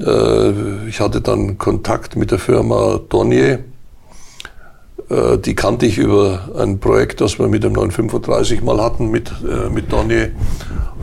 Äh, 0.00 0.88
ich 0.88 1.00
hatte 1.00 1.20
dann 1.20 1.58
Kontakt 1.58 2.16
mit 2.16 2.30
der 2.30 2.38
Firma 2.38 3.00
Dornier. 3.08 3.60
Äh, 5.12 5.38
die 5.38 5.54
kannte 5.54 5.86
ich 5.86 5.98
über 5.98 6.48
ein 6.58 6.78
Projekt, 6.80 7.20
das 7.20 7.38
wir 7.38 7.48
mit 7.48 7.62
dem 7.62 7.74
935 7.74 8.62
mal 8.62 8.80
hatten, 8.80 9.10
mit, 9.10 9.30
äh, 9.42 9.68
mit 9.68 9.92
Dornier. 9.92 10.30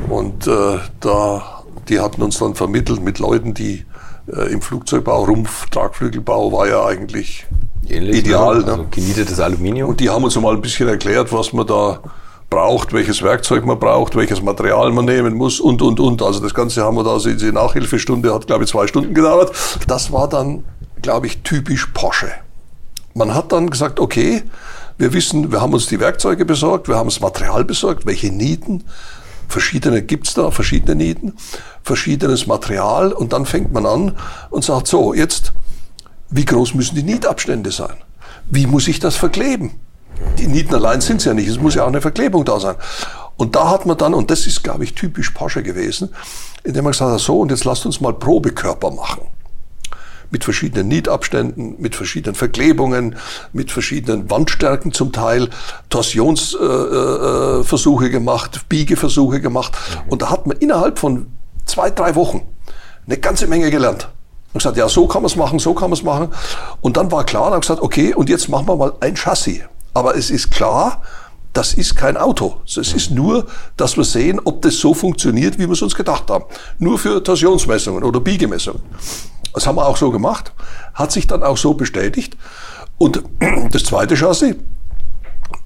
Und 0.10 0.48
äh, 0.48 0.80
da, 1.00 1.64
die 1.88 2.00
hatten 2.00 2.22
uns 2.24 2.40
dann 2.40 2.56
vermittelt 2.56 3.04
mit 3.04 3.20
Leuten, 3.20 3.54
die 3.54 3.86
im 4.52 4.62
Flugzeugbau, 4.62 5.24
Rumpf, 5.24 5.72
Tragflügelbau 5.72 6.52
war 6.52 6.68
ja 6.68 6.86
eigentlich 6.86 7.48
Ähnlich, 7.90 8.12
ne? 8.14 8.20
ideal. 8.20 8.60
Ne? 8.60 8.72
Also 8.74 8.86
genietetes 8.92 9.40
Aluminium. 9.40 9.90
Und 9.90 10.00
die 10.00 10.08
haben 10.08 10.24
uns 10.24 10.40
mal 10.40 10.54
ein 10.54 10.62
bisschen 10.62 10.88
erklärt, 10.88 11.34
was 11.34 11.52
man 11.52 11.66
da 11.66 12.00
braucht, 12.48 12.94
welches 12.94 13.24
Werkzeug 13.24 13.66
man 13.66 13.80
braucht, 13.80 14.16
welches 14.16 14.44
Material 14.44 14.92
man 14.92 15.06
nehmen 15.06 15.34
muss 15.34 15.60
und, 15.60 15.82
und, 15.82 16.00
und. 16.00 16.22
Also 16.22 16.42
das 16.42 16.54
Ganze 16.54 16.84
haben 16.84 16.96
wir 16.96 17.04
da, 17.04 17.20
sehen 17.20 17.40
Sie, 17.40 17.52
Nachhilfestunde 17.52 18.32
hat, 18.32 18.46
glaube 18.46 18.66
ich, 18.66 18.70
zwei 18.70 18.86
Stunden 18.86 19.16
gedauert. 19.16 19.52
Das 19.88 20.12
war 20.12 20.30
dann, 20.30 20.64
glaube 21.02 21.26
ich, 21.26 21.42
typisch 21.42 21.88
Porsche. 21.88 22.30
Man 23.20 23.36
hat 23.36 23.52
dann 23.52 23.70
gesagt, 23.70 24.00
okay, 24.00 24.44
wir 24.98 25.12
wissen, 25.12 25.52
wir 25.52 25.60
haben 25.60 25.74
uns 25.74 25.88
die 25.88 26.00
Werkzeuge 26.00 26.46
besorgt, 26.46 26.88
wir 26.88 26.96
haben 26.96 27.10
das 27.10 27.20
Material 27.20 27.66
besorgt, 27.66 28.06
welche 28.06 28.32
Nieten, 28.32 28.86
verschiedene 29.50 30.02
gibt's 30.02 30.36
da, 30.36 30.52
verschiedene 30.52 30.96
Nieten, 30.96 31.34
verschiedenes 31.84 32.48
Material 32.48 33.12
und 33.12 33.34
dann 33.34 33.46
fängt 33.46 33.74
man 33.74 33.86
an 33.86 34.16
und 34.52 34.64
sagt, 34.64 34.88
so, 34.88 35.14
jetzt, 35.14 35.52
wie 36.30 36.46
groß 36.46 36.76
müssen 36.76 36.96
die 36.96 37.04
Nietabstände 37.04 37.72
sein? 37.72 37.98
Wie 38.50 38.68
muss 38.68 38.88
ich 38.88 39.02
das 39.02 39.18
verkleben? 39.18 39.82
Die 40.38 40.48
Nieten 40.48 40.74
allein 40.74 41.02
sind 41.02 41.18
es 41.18 41.26
ja 41.26 41.34
nicht, 41.34 41.50
es 41.50 41.60
muss 41.60 41.76
ja 41.76 41.84
auch 41.84 41.90
eine 41.90 42.00
Verklebung 42.00 42.46
da 42.46 42.58
sein. 42.62 42.76
Und 43.36 43.54
da 43.54 43.70
hat 43.70 43.86
man 43.86 43.98
dann, 43.98 44.14
und 44.14 44.32
das 44.32 44.48
ist, 44.48 44.64
glaube 44.64 44.86
ich, 44.86 44.96
typisch 44.96 45.32
Porsche 45.32 45.62
gewesen, 45.62 46.08
indem 46.64 46.86
man 46.86 46.94
gesagt 46.94 47.12
hat, 47.12 47.20
so, 47.20 47.42
und 47.42 47.52
jetzt 47.52 47.66
lasst 47.66 47.86
uns 47.86 48.00
mal 48.00 48.14
Probekörper 48.14 48.92
machen 48.92 49.28
mit 50.32 50.44
verschiedenen 50.44 50.88
Nietabständen, 50.88 51.76
mit 51.80 51.96
verschiedenen 51.96 52.36
Verklebungen, 52.36 53.16
mit 53.54 53.72
verschiedenen 53.72 54.30
Wandstärken 54.30 54.92
zum 54.92 55.12
Teil, 55.12 55.50
Torsionsversuche 55.90 58.06
äh, 58.06 58.08
äh, 58.08 58.12
gemacht, 58.12 58.70
Biegeversuche 58.70 59.42
gemacht. 59.42 59.76
Und 60.08 60.22
da 60.22 60.30
hat 60.30 60.46
man 60.48 60.58
innerhalb 60.58 61.00
von 61.00 61.28
zwei, 61.66 61.90
drei 61.90 62.16
Wochen 62.16 62.48
eine 63.06 63.18
ganze 63.18 63.48
Menge 63.48 63.72
gelernt. 63.72 64.10
Und 64.54 64.60
gesagt, 64.60 64.78
ja, 64.78 64.88
so 64.90 65.08
kann 65.08 65.22
man 65.22 65.30
es 65.30 65.36
machen, 65.36 65.60
so 65.60 65.74
kann 65.74 65.92
man 65.92 65.98
es 65.98 66.04
machen. 66.04 66.30
Und 66.82 66.98
dann 66.98 67.12
war 67.12 67.24
klar, 67.24 67.52
dann 67.52 67.62
gesagt, 67.62 67.82
okay, 67.82 68.16
und 68.16 68.30
jetzt 68.30 68.50
machen 68.50 68.68
wir 68.68 68.76
mal 68.76 68.94
ein 69.00 69.16
Chassis. 69.16 69.62
Aber 69.94 70.16
es 70.16 70.32
ist 70.32 70.52
klar, 70.52 71.04
das 71.54 71.74
ist 71.74 71.96
kein 71.96 72.18
Auto. 72.18 72.58
Es 72.66 72.78
ist 72.78 73.12
nur, 73.12 73.48
dass 73.76 73.98
wir 73.98 74.04
sehen, 74.04 74.40
ob 74.44 74.62
das 74.62 74.76
so 74.76 74.94
funktioniert, 74.94 75.58
wie 75.58 75.68
wir 75.68 75.74
es 75.74 75.82
uns 75.82 75.96
gedacht 75.96 76.30
haben. 76.30 76.46
Nur 76.78 77.00
für 77.00 77.24
Torsionsmessungen 77.24 78.04
oder 78.04 78.20
Biegemessungen. 78.20 78.82
Das 79.54 79.68
haben 79.68 79.76
wir 79.76 79.88
auch 79.88 79.98
so 79.98 80.12
gemacht, 80.12 80.54
hat 80.94 81.12
sich 81.12 81.28
dann 81.28 81.44
auch 81.44 81.58
so 81.58 81.74
bestätigt. 81.74 82.38
Und 82.98 83.24
das 83.72 83.84
zweite 83.84 84.16
Chassis 84.16 84.56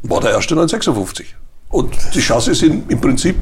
war 0.03 0.21
der 0.21 0.31
erste 0.31 0.55
956. 0.55 1.35
Und 1.73 1.91
die 2.13 2.21
Chassis 2.21 2.59
sind 2.59 2.91
im 2.91 3.01
Prinzip 3.01 3.35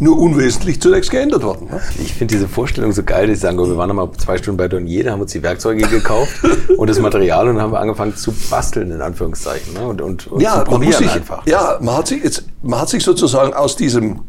nur 0.00 0.18
unwesentlich 0.18 0.80
zunächst 0.80 1.10
geändert 1.10 1.42
worden. 1.42 1.68
Ne? 1.70 1.82
Ich 2.02 2.14
finde 2.14 2.34
diese 2.34 2.48
Vorstellung 2.48 2.92
so 2.92 3.02
geil, 3.02 3.26
dass 3.26 3.36
ich 3.36 3.42
sagen, 3.42 3.58
wir 3.58 3.76
waren 3.76 3.88
noch 3.88 3.94
mal 3.94 4.10
zwei 4.16 4.38
Stunden 4.38 4.56
bei 4.56 4.68
Dornier, 4.68 5.04
da 5.04 5.12
haben 5.12 5.20
uns 5.20 5.32
die 5.32 5.42
Werkzeuge 5.42 5.86
gekauft 5.86 6.32
und 6.78 6.88
das 6.88 6.98
Material 6.98 7.46
und 7.46 7.60
haben 7.60 7.72
wir 7.72 7.80
angefangen 7.80 8.16
zu 8.16 8.32
basteln, 8.48 8.90
in 8.90 9.02
Anführungszeichen. 9.02 9.74
Ne? 9.74 9.86
Und, 9.86 10.00
und, 10.00 10.26
und 10.28 10.40
ja, 10.40 10.60
zu 10.60 10.64
probieren 10.64 10.92
man 10.92 11.02
sich, 11.02 11.12
einfach. 11.12 11.46
Ja, 11.46 11.76
man 11.82 11.98
hat 11.98 12.08
sich, 12.08 12.24
jetzt, 12.24 12.44
man 12.62 12.80
hat 12.80 12.88
sich 12.88 13.04
sozusagen 13.04 13.52
aus 13.52 13.76
diesem, 13.76 14.20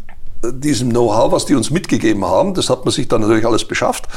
diesem 0.44 0.90
Know-how, 0.90 1.32
was 1.32 1.46
die 1.46 1.56
uns 1.56 1.72
mitgegeben 1.72 2.26
haben, 2.26 2.56
das 2.56 2.70
hat 2.70 2.84
man 2.84 2.92
sich 2.92 3.08
dann 3.08 3.22
natürlich 3.22 3.46
alles 3.46 3.64
beschafft 3.64 4.10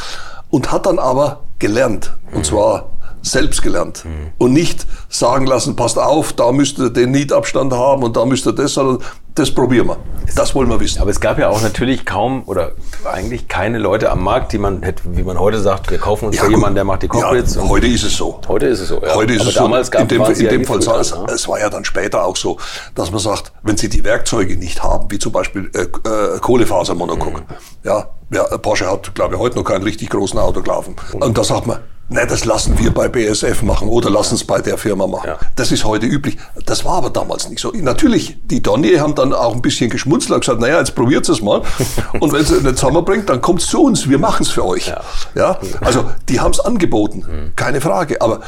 und 0.51 0.73
hat 0.73 0.87
dann 0.87 0.99
aber 0.99 1.41
gelernt. 1.59 2.13
Und 2.33 2.47
zwar 2.47 2.91
selbst 3.23 3.63
gelernt 3.63 4.05
mhm. 4.05 4.33
und 4.39 4.53
nicht 4.53 4.87
sagen 5.09 5.47
lassen, 5.47 5.77
passt 5.77 5.99
auf, 5.99 6.33
da 6.33 6.53
müsst 6.53 6.79
ihr 6.79 6.91
den 6.91 7.11
Nietabstand 7.11 7.73
haben 7.73 8.03
und 8.03 8.17
da 8.17 8.25
müsst 8.25 8.47
ihr 8.47 8.53
das, 8.53 8.75
sondern 8.75 9.03
das 9.39 9.51
probieren 9.51 9.89
wir. 9.89 9.97
Das 10.34 10.55
wollen 10.55 10.68
wir 10.68 10.78
wissen. 10.80 11.01
Aber 11.01 11.11
es 11.11 11.20
gab 11.20 11.39
ja 11.39 11.49
auch 11.49 11.62
natürlich 11.62 12.05
kaum 12.05 12.43
oder 12.47 12.72
eigentlich 13.05 13.49
keine 13.49 13.78
Leute 13.78 14.11
am 14.11 14.22
Markt, 14.22 14.53
die 14.53 14.59
man 14.59 14.82
hätte, 14.82 15.03
wie 15.16 15.22
man 15.22 15.39
heute 15.39 15.61
sagt, 15.61 15.91
wir 15.91 15.99
kaufen 15.99 16.26
uns 16.26 16.36
ja, 16.36 16.49
jemanden, 16.49 16.74
der 16.74 16.84
macht 16.84 17.03
die 17.03 17.09
Cockpits. 17.09 17.55
Ja, 17.55 17.68
heute 17.68 17.86
ist 17.86 18.05
es 18.05 18.16
so. 18.16 18.41
Heute 18.47 18.66
ist 18.66 18.80
es 18.80 18.89
so. 18.89 19.01
Ja. 19.01 19.14
Heute 19.14 19.34
ist 19.34 19.41
Aber 19.43 19.49
es 19.51 19.55
damals 19.55 19.86
so. 19.86 19.93
Gab, 19.93 20.03
in 20.03 20.09
dem, 20.09 20.22
in 20.24 20.41
ja 20.41 20.51
dem 20.51 20.64
Fall 20.64 20.82
sah 20.82 21.01
es, 21.01 21.14
ne? 21.14 21.26
es 21.32 21.49
war 21.49 21.59
ja 21.59 21.70
dann 21.70 21.84
später 21.84 22.24
auch 22.24 22.36
so, 22.36 22.59
dass 22.95 23.11
man 23.11 23.20
sagt, 23.20 23.53
wenn 23.62 23.76
Sie 23.76 23.89
die 23.89 24.05
Werkzeuge 24.05 24.57
nicht 24.57 24.82
haben, 24.82 25.11
wie 25.11 25.18
zum 25.18 25.32
Beispiel 25.32 25.70
äh, 25.74 25.82
äh, 25.82 26.39
Kohlefasermonokok, 26.41 27.34
mhm. 27.34 27.45
ja, 27.84 28.09
ja, 28.30 28.45
Porsche 28.59 28.91
hat, 28.91 29.14
glaube 29.14 29.34
ich, 29.34 29.41
heute 29.41 29.57
noch 29.57 29.64
keinen 29.64 29.82
richtig 29.82 30.11
großen 30.11 30.39
Autoklaven. 30.39 30.97
Mhm. 31.14 31.22
Und 31.22 31.39
da 31.39 31.45
sagt 31.45 31.66
man, 31.66 31.78
Nein, 32.11 32.27
das 32.27 32.47
lassen 32.47 32.79
wir 32.79 32.91
bei 32.93 33.09
BSF 33.09 33.63
machen 33.63 33.89
oder 33.89 34.09
lassen 34.09 34.37
es 34.37 34.45
bei 34.45 34.63
der 34.63 34.79
Firma 34.79 35.07
machen. 35.07 35.29
Ja. 35.29 35.39
Das 35.57 35.71
ist 35.73 35.85
heute 35.85 36.07
üblich. 36.07 36.39
Das 36.65 36.85
war 36.85 36.95
aber 36.95 37.11
damals 37.11 37.51
nicht 37.51 37.61
so. 37.61 37.71
Natürlich, 37.73 38.39
die 38.45 38.63
Donnier 38.63 39.03
haben 39.03 39.15
dann 39.15 39.35
auch 39.35 39.55
ein 39.55 39.61
bisschen 39.61 39.91
geschmunzelt 39.91 40.33
und 40.33 40.41
gesagt, 40.41 40.61
naja, 40.61 40.79
jetzt 40.79 40.95
probiert 40.95 41.29
es 41.29 41.43
mal. 41.43 41.63
und 42.21 42.33
wenn 42.33 42.41
es 42.41 42.51
nicht 42.51 42.79
zusammenbringt, 42.79 43.29
dann 43.29 43.43
kommt 43.43 43.61
es 43.61 43.69
zu 43.69 43.83
uns. 43.83 44.09
Wir 44.09 44.19
machen 44.19 44.43
es 44.43 44.49
für 44.49 44.65
euch. 44.65 44.89
Ja. 44.89 45.01
ja. 45.35 45.59
Also, 45.83 46.11
die 46.31 46.41
haben 46.41 46.53
es 46.53 46.61
angeboten. 46.61 47.25
Mhm. 47.29 47.53
Keine 47.57 47.83
Frage. 47.83 48.23
Aber 48.23 48.41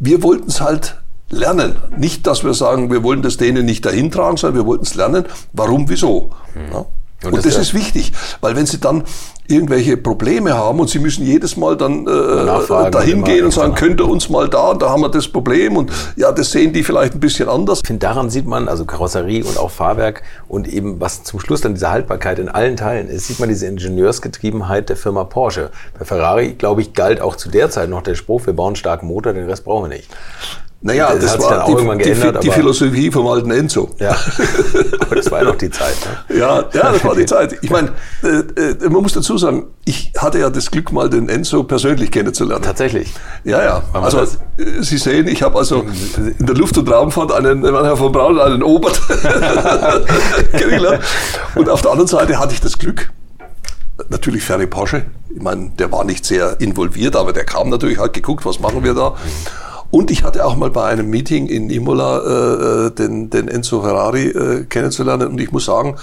wir 0.00 0.22
wollten 0.24 0.48
es 0.48 0.60
halt 0.60 0.96
lernen. 1.30 1.76
Nicht, 1.96 2.26
dass 2.26 2.42
wir 2.42 2.54
sagen, 2.54 2.90
wir 2.90 3.04
wollen 3.04 3.22
das 3.22 3.36
denen 3.36 3.64
nicht 3.64 3.86
dahin 3.86 4.10
tragen, 4.10 4.36
sondern 4.36 4.56
wir 4.56 4.66
wollten 4.66 4.84
es 4.84 4.94
lernen. 4.96 5.24
Warum, 5.52 5.88
wieso? 5.88 6.30
Mhm. 6.54 6.72
Ja. 6.72 6.86
Und, 7.24 7.32
und 7.32 7.36
das, 7.36 7.54
das 7.54 7.68
ist 7.68 7.74
wichtig, 7.74 8.12
weil 8.40 8.54
wenn 8.56 8.66
Sie 8.66 8.78
dann 8.78 9.04
irgendwelche 9.46 9.96
Probleme 9.96 10.54
haben 10.54 10.80
und 10.80 10.88
Sie 10.88 10.98
müssen 10.98 11.24
jedes 11.24 11.56
Mal 11.56 11.76
dann 11.76 12.06
äh, 12.06 12.90
dahin 12.90 13.24
gehen 13.24 13.44
und 13.44 13.50
sagen, 13.50 13.74
könnt 13.74 14.00
ihr 14.00 14.08
uns 14.08 14.30
mal 14.30 14.48
da, 14.48 14.72
da 14.74 14.90
haben 14.90 15.02
wir 15.02 15.10
das 15.10 15.28
Problem 15.28 15.76
und 15.76 15.92
ja, 16.16 16.32
das 16.32 16.50
sehen 16.50 16.72
die 16.72 16.82
vielleicht 16.82 17.14
ein 17.14 17.20
bisschen 17.20 17.48
anders. 17.48 17.80
Ich 17.82 17.86
finde, 17.86 18.06
daran 18.06 18.30
sieht 18.30 18.46
man, 18.46 18.68
also 18.68 18.86
Karosserie 18.86 19.44
und 19.44 19.58
auch 19.58 19.70
Fahrwerk 19.70 20.22
und 20.48 20.66
eben 20.66 20.98
was 21.00 21.24
zum 21.24 21.40
Schluss 21.40 21.60
dann 21.60 21.74
diese 21.74 21.90
Haltbarkeit 21.90 22.38
in 22.38 22.48
allen 22.48 22.76
Teilen 22.76 23.08
ist, 23.08 23.26
sieht 23.26 23.38
man 23.38 23.50
diese 23.50 23.66
Ingenieursgetriebenheit 23.66 24.88
der 24.88 24.96
Firma 24.96 25.24
Porsche. 25.24 25.70
Bei 25.98 26.06
Ferrari, 26.06 26.54
glaube 26.54 26.80
ich, 26.80 26.94
galt 26.94 27.20
auch 27.20 27.36
zu 27.36 27.50
der 27.50 27.68
Zeit 27.68 27.90
noch 27.90 28.02
der 28.02 28.14
Spruch, 28.14 28.46
wir 28.46 28.54
bauen 28.54 28.68
einen 28.68 28.76
starken 28.76 29.06
Motor, 29.06 29.34
den 29.34 29.46
Rest 29.46 29.64
brauchen 29.64 29.90
wir 29.90 29.96
nicht. 29.96 30.08
Naja, 30.86 31.14
das, 31.14 31.38
das 31.38 31.40
war 31.40 31.64
die, 31.64 31.74
geändert, 32.02 32.44
die, 32.44 32.48
die 32.48 32.54
Philosophie 32.54 33.10
vom 33.10 33.26
alten 33.26 33.50
Enzo. 33.50 33.88
Ja, 33.98 34.14
aber 35.00 35.14
das 35.14 35.30
war 35.30 35.38
ja 35.38 35.46
noch 35.46 35.56
die 35.56 35.70
Zeit. 35.70 35.96
Ne? 36.28 36.36
Ja, 36.38 36.58
ja, 36.74 36.92
das 36.92 37.02
war 37.02 37.14
die 37.14 37.24
Zeit. 37.24 37.56
Ich 37.62 37.70
meine, 37.70 37.92
äh, 38.22 38.60
äh, 38.60 38.90
man 38.90 39.00
muss 39.00 39.14
dazu 39.14 39.38
sagen, 39.38 39.68
ich 39.86 40.12
hatte 40.18 40.40
ja 40.40 40.50
das 40.50 40.70
Glück, 40.70 40.92
mal 40.92 41.08
den 41.08 41.30
Enzo 41.30 41.62
persönlich 41.62 42.10
kennenzulernen. 42.10 42.62
Tatsächlich? 42.62 43.14
Ja, 43.44 43.62
ja. 43.62 43.82
Also 43.94 44.18
das? 44.18 44.34
Äh, 44.58 44.82
Sie 44.82 44.98
sehen, 44.98 45.26
ich 45.26 45.42
habe 45.42 45.56
also 45.56 45.86
in 46.38 46.44
der 46.44 46.54
Luft- 46.54 46.76
und 46.76 46.86
Raumfahrt 46.92 47.32
einen, 47.32 47.64
Herr 47.64 47.96
von 47.96 48.12
Braun, 48.12 48.38
einen 48.38 48.62
Obert 48.62 49.00
kennengelernt. 50.52 51.02
Und 51.54 51.70
auf 51.70 51.80
der 51.80 51.92
anderen 51.92 52.08
Seite 52.08 52.38
hatte 52.38 52.52
ich 52.52 52.60
das 52.60 52.78
Glück, 52.78 53.10
natürlich 54.10 54.42
Ferry 54.44 54.66
Porsche. 54.66 55.06
Ich 55.34 55.40
meine, 55.40 55.70
der 55.78 55.90
war 55.90 56.04
nicht 56.04 56.26
sehr 56.26 56.60
involviert, 56.60 57.16
aber 57.16 57.32
der 57.32 57.44
kam 57.44 57.70
natürlich, 57.70 57.98
hat 57.98 58.12
geguckt, 58.12 58.44
was 58.44 58.60
machen 58.60 58.84
wir 58.84 58.92
da. 58.92 59.14
Und 59.94 60.10
ich 60.10 60.24
hatte 60.24 60.44
auch 60.44 60.56
mal 60.56 60.70
bei 60.70 60.86
einem 60.86 61.08
Meeting 61.08 61.46
in 61.46 61.70
Imola 61.70 62.18
äh, 62.18 62.86
äh, 62.86 62.90
den, 62.90 63.30
den 63.30 63.46
Enzo 63.46 63.80
Ferrari 63.80 64.26
äh, 64.26 64.64
kennenzulernen. 64.64 65.28
Und 65.28 65.40
ich 65.40 65.52
muss 65.52 65.66
sagen, 65.66 65.94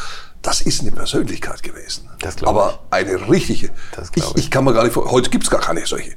das 0.42 0.62
ist 0.62 0.80
eine 0.80 0.92
Persönlichkeit 0.92 1.62
gewesen. 1.62 2.08
Das 2.22 2.42
Aber 2.44 2.80
ich. 2.86 2.96
eine 2.96 3.30
richtige. 3.30 3.70
Das 3.94 4.10
ich, 4.16 4.24
ich. 4.24 4.36
ich 4.38 4.50
kann 4.50 4.64
mir 4.64 4.74
gar 4.74 4.86
nicht 4.86 4.94
vor, 4.94 5.12
heute 5.12 5.30
gibt's 5.30 5.50
gar 5.50 5.60
keine 5.60 5.86
solche. 5.86 6.14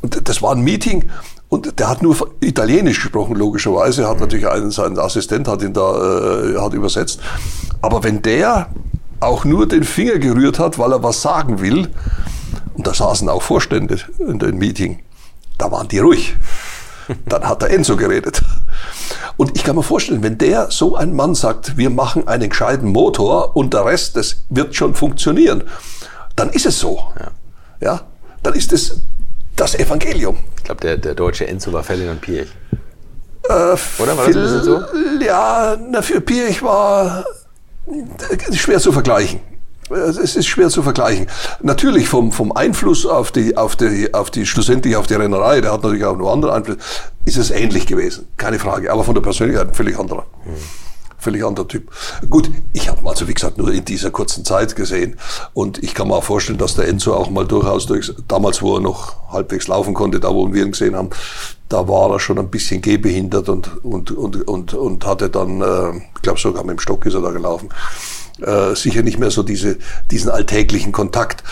Und 0.00 0.26
das 0.26 0.40
war 0.40 0.52
ein 0.52 0.62
Meeting 0.62 1.10
und 1.50 1.78
der 1.78 1.90
hat 1.90 2.00
nur 2.00 2.16
Italienisch 2.40 3.02
gesprochen, 3.02 3.36
logischerweise. 3.36 4.08
Hat 4.08 4.14
mhm. 4.14 4.20
natürlich 4.22 4.48
einen, 4.48 4.70
seinen 4.70 4.98
Assistent, 4.98 5.46
hat 5.46 5.60
ihn 5.60 5.74
da, 5.74 6.52
äh, 6.54 6.58
hat 6.58 6.72
übersetzt. 6.72 7.20
Aber 7.82 8.02
wenn 8.02 8.22
der 8.22 8.70
auch 9.20 9.44
nur 9.44 9.68
den 9.68 9.84
Finger 9.84 10.18
gerührt 10.18 10.58
hat, 10.58 10.78
weil 10.78 10.90
er 10.90 11.02
was 11.02 11.20
sagen 11.20 11.60
will, 11.60 11.86
und 12.72 12.86
da 12.86 12.94
saßen 12.94 13.28
auch 13.28 13.42
Vorstände 13.42 14.00
in 14.26 14.38
dem 14.38 14.56
Meeting, 14.56 15.00
da 15.58 15.70
waren 15.70 15.86
die 15.88 15.98
ruhig. 15.98 16.34
Dann 17.26 17.44
hat 17.48 17.62
der 17.62 17.70
Enzo 17.70 17.96
geredet. 17.96 18.42
Und 19.36 19.56
ich 19.56 19.64
kann 19.64 19.76
mir 19.76 19.82
vorstellen, 19.82 20.22
wenn 20.22 20.38
der 20.38 20.70
so 20.70 20.96
ein 20.96 21.14
Mann 21.14 21.34
sagt, 21.34 21.76
wir 21.76 21.90
machen 21.90 22.28
einen 22.28 22.48
gescheiten 22.48 22.88
Motor 22.88 23.56
und 23.56 23.74
der 23.74 23.84
Rest, 23.84 24.16
das 24.16 24.44
wird 24.48 24.74
schon 24.74 24.94
funktionieren, 24.94 25.64
dann 26.36 26.50
ist 26.50 26.66
es 26.66 26.78
so. 26.78 27.02
Ja, 27.18 27.30
ja? 27.80 28.00
dann 28.42 28.54
ist 28.54 28.72
es 28.72 29.00
das 29.56 29.74
Evangelium. 29.74 30.38
Ich 30.58 30.64
glaube, 30.64 30.80
der, 30.80 30.96
der 30.96 31.14
deutsche 31.14 31.46
Enzo 31.46 31.72
war 31.72 31.82
Ferdinand 31.82 32.20
Piech. 32.20 32.48
Äh, 33.48 33.52
Oder 33.52 34.16
war 34.16 34.26
das 34.26 34.36
ein 34.36 34.42
bisschen 34.42 34.62
so? 34.62 34.82
Ja, 35.24 35.76
na, 35.90 36.02
für 36.02 36.20
Piech 36.20 36.62
war 36.62 37.24
schwer 38.52 38.78
zu 38.78 38.92
vergleichen. 38.92 39.40
Es 39.94 40.36
ist 40.36 40.46
schwer 40.46 40.68
zu 40.68 40.82
vergleichen. 40.82 41.26
Natürlich 41.62 42.08
vom, 42.08 42.32
vom 42.32 42.52
Einfluss 42.52 43.06
auf 43.06 43.32
die, 43.32 43.56
auf 43.56 43.76
die, 43.76 44.12
auf 44.12 44.30
die, 44.30 44.46
schlussendlich 44.46 44.96
auf 44.96 45.06
die 45.06 45.14
Rennerei, 45.14 45.60
der 45.60 45.72
hat 45.72 45.82
natürlich 45.82 46.04
auch 46.04 46.16
noch 46.16 46.32
andere 46.32 46.54
Einflüsse, 46.54 46.80
ist 47.24 47.36
es 47.36 47.50
ähnlich 47.50 47.86
gewesen. 47.86 48.26
Keine 48.36 48.58
Frage. 48.58 48.92
Aber 48.92 49.04
von 49.04 49.14
der 49.14 49.22
Persönlichkeit 49.22 49.68
ein 49.68 49.74
völlig 49.74 49.98
anderer. 49.98 50.26
Mhm 50.44 50.84
völlig 51.24 51.44
anderer 51.44 51.66
Typ. 51.66 51.90
Gut, 52.28 52.50
ich 52.72 52.88
habe 52.88 53.08
also 53.08 53.26
wie 53.26 53.34
gesagt 53.34 53.58
nur 53.58 53.72
in 53.72 53.84
dieser 53.84 54.10
kurzen 54.10 54.44
Zeit 54.44 54.76
gesehen 54.76 55.16
und 55.54 55.82
ich 55.82 55.94
kann 55.94 56.08
mir 56.08 56.16
auch 56.16 56.24
vorstellen, 56.24 56.58
dass 56.58 56.74
der 56.74 56.86
Enzo 56.86 57.14
auch 57.14 57.30
mal 57.30 57.46
durchaus 57.46 57.86
durch, 57.86 58.12
damals 58.28 58.62
wo 58.62 58.76
er 58.76 58.80
noch 58.80 59.30
halbwegs 59.32 59.66
laufen 59.66 59.94
konnte, 59.94 60.20
da 60.20 60.32
wo 60.34 60.52
wir 60.52 60.62
ihn 60.62 60.72
gesehen 60.72 60.94
haben, 60.94 61.10
da 61.68 61.88
war 61.88 62.10
er 62.10 62.20
schon 62.20 62.38
ein 62.38 62.50
bisschen 62.50 62.82
gehbehindert 62.82 63.48
und 63.48 63.84
und 63.84 64.10
und 64.10 64.46
und, 64.46 64.74
und 64.74 65.06
hatte 65.06 65.30
dann, 65.30 65.62
äh, 65.62 66.00
glaube 66.20 66.38
sogar 66.38 66.62
mit 66.62 66.76
dem 66.76 66.80
Stock 66.80 67.06
ist 67.06 67.14
er 67.14 67.22
da 67.22 67.30
gelaufen 67.30 67.70
äh, 68.40 68.74
sicher 68.74 69.02
nicht 69.02 69.18
mehr 69.18 69.30
so 69.30 69.42
diese, 69.42 69.78
diesen 70.10 70.30
alltäglichen 70.30 70.92
Kontakt, 70.92 71.42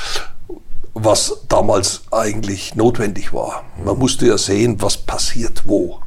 was 0.95 1.45
damals 1.49 2.03
eigentlich 2.11 2.75
notwendig 2.75 3.33
war. 3.33 3.65
Man 3.83 3.99
musste 3.99 4.27
ja 4.27 4.39
sehen, 4.39 4.83
was 4.83 4.97
passiert 4.97 5.63
wo, 5.67 6.01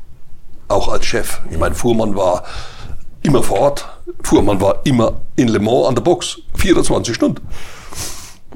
auch 0.67 0.89
als 0.89 1.05
Chef. 1.05 1.41
Ich 1.49 1.57
meine, 1.57 1.75
Fuhrmann 1.75 2.15
war 2.15 2.43
immer 3.23 3.41
vor 3.41 3.59
Ort, 3.59 3.89
Fuhrmann 4.21 4.61
war 4.61 4.81
immer 4.83 5.21
in 5.35 5.47
Le 5.47 5.59
Mans 5.59 5.87
an 5.87 5.95
der 5.95 6.03
Box, 6.03 6.39
24 6.55 7.15
Stunden. 7.15 7.47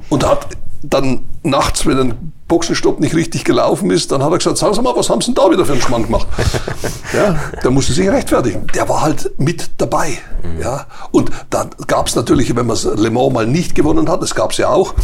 Und 0.09 0.25
hat 0.25 0.47
dann 0.81 1.21
nachts, 1.43 1.85
wenn 1.85 1.99
ein 1.99 2.33
Boxenstopp 2.47 2.99
nicht 2.99 3.15
richtig 3.15 3.45
gelaufen 3.45 3.91
ist, 3.91 4.11
dann 4.11 4.23
hat 4.23 4.31
er 4.31 4.37
gesagt, 4.37 4.57
sagen 4.57 4.73
Sie 4.73 4.81
mal, 4.81 4.95
was 4.95 5.09
haben 5.09 5.21
Sie 5.21 5.27
denn 5.27 5.35
da 5.35 5.51
wieder 5.51 5.65
für 5.65 5.73
einen 5.73 5.81
Schmann 5.81 6.03
gemacht? 6.03 6.27
ja, 7.13 7.39
der 7.63 7.71
musste 7.71 7.93
sich 7.93 8.09
rechtfertigen. 8.09 8.65
Der 8.73 8.89
war 8.89 9.01
halt 9.01 9.31
mit 9.37 9.69
dabei. 9.77 10.17
Mhm. 10.43 10.61
Ja, 10.61 10.87
und 11.11 11.29
dann 11.49 11.69
gab 11.87 12.07
es 12.07 12.15
natürlich, 12.15 12.55
wenn 12.55 12.65
man 12.65 12.77
Le 12.95 13.11
Mans 13.11 13.33
mal 13.33 13.45
nicht 13.45 13.75
gewonnen 13.75 14.09
hat, 14.09 14.21
das 14.21 14.33
gab 14.33 14.51
es 14.51 14.57
ja 14.57 14.69
auch, 14.69 14.95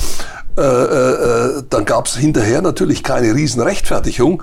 äh, 0.57 0.61
äh, 0.61 1.64
dann 1.69 1.84
gab 1.84 2.07
es 2.07 2.15
hinterher 2.15 2.61
natürlich 2.61 3.03
keine 3.03 3.36
riesen 3.36 3.61
Rechtfertigung, 3.61 4.41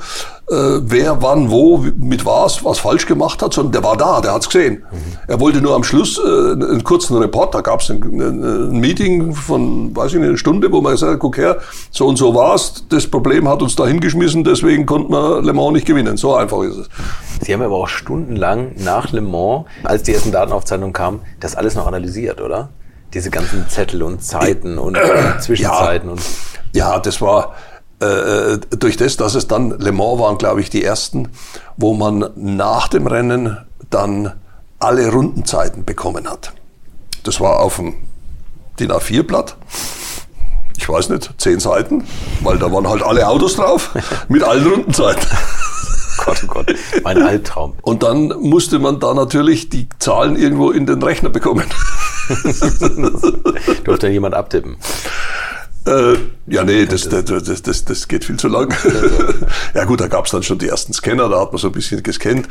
äh, 0.50 0.54
wer 0.54 1.22
wann 1.22 1.50
wo 1.50 1.78
mit 1.78 2.26
was 2.26 2.62
was 2.64 2.80
falsch 2.80 3.06
gemacht 3.06 3.40
hat, 3.40 3.54
sondern 3.54 3.72
der 3.72 3.84
war 3.84 3.96
da, 3.96 4.20
der 4.20 4.34
hat's 4.34 4.48
gesehen. 4.50 4.84
Mhm. 4.90 4.98
Er 5.26 5.40
wollte 5.40 5.62
nur 5.62 5.74
am 5.74 5.84
Schluss 5.84 6.18
äh, 6.18 6.52
einen 6.52 6.84
kurzen 6.84 7.16
Report, 7.16 7.54
da 7.54 7.62
gab 7.62 7.80
es 7.80 7.90
ein, 7.90 8.02
ein, 8.02 8.78
Meeting 8.78 9.32
von, 9.32 9.96
weiß 9.96 10.12
ich 10.12 10.18
nicht, 10.18 10.28
eine 10.28 10.36
Stunde, 10.36 10.70
wo 10.70 10.82
man 10.82 10.92
gesagt 10.92 11.12
hat, 11.14 11.18
guck 11.18 11.38
her, 11.38 11.58
so 11.90 12.06
und 12.06 12.16
so 12.16 12.34
war's, 12.34 12.84
das 12.90 13.06
Problem 13.06 13.48
hat 13.48 13.62
uns 13.62 13.74
da 13.74 13.86
hingeschmissen, 13.86 14.44
deswegen 14.44 14.84
konnten 14.84 15.12
wir 15.12 15.40
Le 15.40 15.54
Mans 15.54 15.72
nicht 15.72 15.86
gewinnen. 15.86 16.18
So 16.18 16.34
einfach 16.34 16.62
ist 16.62 16.76
es. 16.76 16.88
Sie 17.40 17.54
haben 17.54 17.62
aber 17.62 17.76
auch 17.76 17.88
stundenlang 17.88 18.72
nach 18.76 19.12
Le 19.12 19.22
Mans, 19.22 19.64
als 19.84 20.02
die 20.02 20.12
ersten 20.12 20.32
Datenaufzeichnungen 20.32 20.92
kamen, 20.92 21.20
das 21.40 21.56
alles 21.56 21.74
noch 21.74 21.86
analysiert, 21.86 22.42
oder? 22.42 22.68
Diese 23.14 23.30
ganzen 23.30 23.68
Zettel 23.68 24.02
und 24.02 24.22
Zeiten 24.22 24.78
und 24.78 24.94
äh, 24.96 25.38
Zwischenzeiten. 25.40 26.08
Ja, 26.08 26.12
und 26.12 26.22
ja, 26.74 26.98
das 26.98 27.20
war 27.20 27.54
äh, 28.00 28.58
durch 28.70 28.96
das, 28.96 29.16
dass 29.16 29.34
es 29.34 29.46
dann 29.46 29.78
Le 29.78 29.92
Mans 29.92 30.18
waren, 30.18 30.38
glaube 30.38 30.60
ich, 30.60 30.70
die 30.70 30.82
ersten, 30.82 31.28
wo 31.76 31.94
man 31.94 32.30
nach 32.36 32.88
dem 32.88 33.06
Rennen 33.06 33.58
dann 33.90 34.32
alle 34.78 35.10
Rundenzeiten 35.10 35.84
bekommen 35.84 36.28
hat. 36.28 36.52
Das 37.22 37.40
war 37.40 37.60
auf 37.60 37.76
dem 37.76 37.94
DIN 38.80 38.90
A4-Blatt. 38.90 39.56
Ich 40.76 40.88
weiß 40.88 41.10
nicht, 41.10 41.30
zehn 41.38 41.60
Seiten, 41.60 42.04
weil 42.40 42.58
da 42.58 42.72
waren 42.72 42.88
halt 42.88 43.02
alle 43.02 43.28
Autos 43.28 43.54
drauf 43.54 43.90
mit 44.28 44.42
allen 44.42 44.66
Rundenzeiten. 44.66 45.28
Gott, 46.24 46.42
oh 46.44 46.46
Gott, 46.46 46.74
mein 47.02 47.22
Albtraum. 47.22 47.74
Und 47.82 48.02
dann 48.02 48.28
musste 48.40 48.78
man 48.78 49.00
da 49.00 49.14
natürlich 49.14 49.68
die 49.68 49.88
Zahlen 49.98 50.36
irgendwo 50.36 50.70
in 50.70 50.86
den 50.86 51.02
Rechner 51.02 51.30
bekommen. 51.30 51.64
Durfte 53.84 54.08
jemand 54.08 54.34
abtippen? 54.34 54.76
Äh, 55.84 56.16
ja, 56.46 56.62
nee, 56.62 56.86
das, 56.86 57.08
das, 57.08 57.24
das, 57.24 57.84
das, 57.84 58.08
geht 58.08 58.24
viel 58.24 58.36
zu 58.36 58.46
lang. 58.46 58.72
ja 59.74 59.84
gut, 59.86 60.00
da 60.00 60.06
gab 60.06 60.26
es 60.26 60.30
dann 60.30 60.42
schon 60.42 60.58
die 60.58 60.68
ersten 60.68 60.92
Scanner, 60.92 61.28
da 61.28 61.40
hat 61.40 61.52
man 61.52 61.58
so 61.58 61.68
ein 61.68 61.72
bisschen 61.72 62.02
gescannt. 62.02 62.46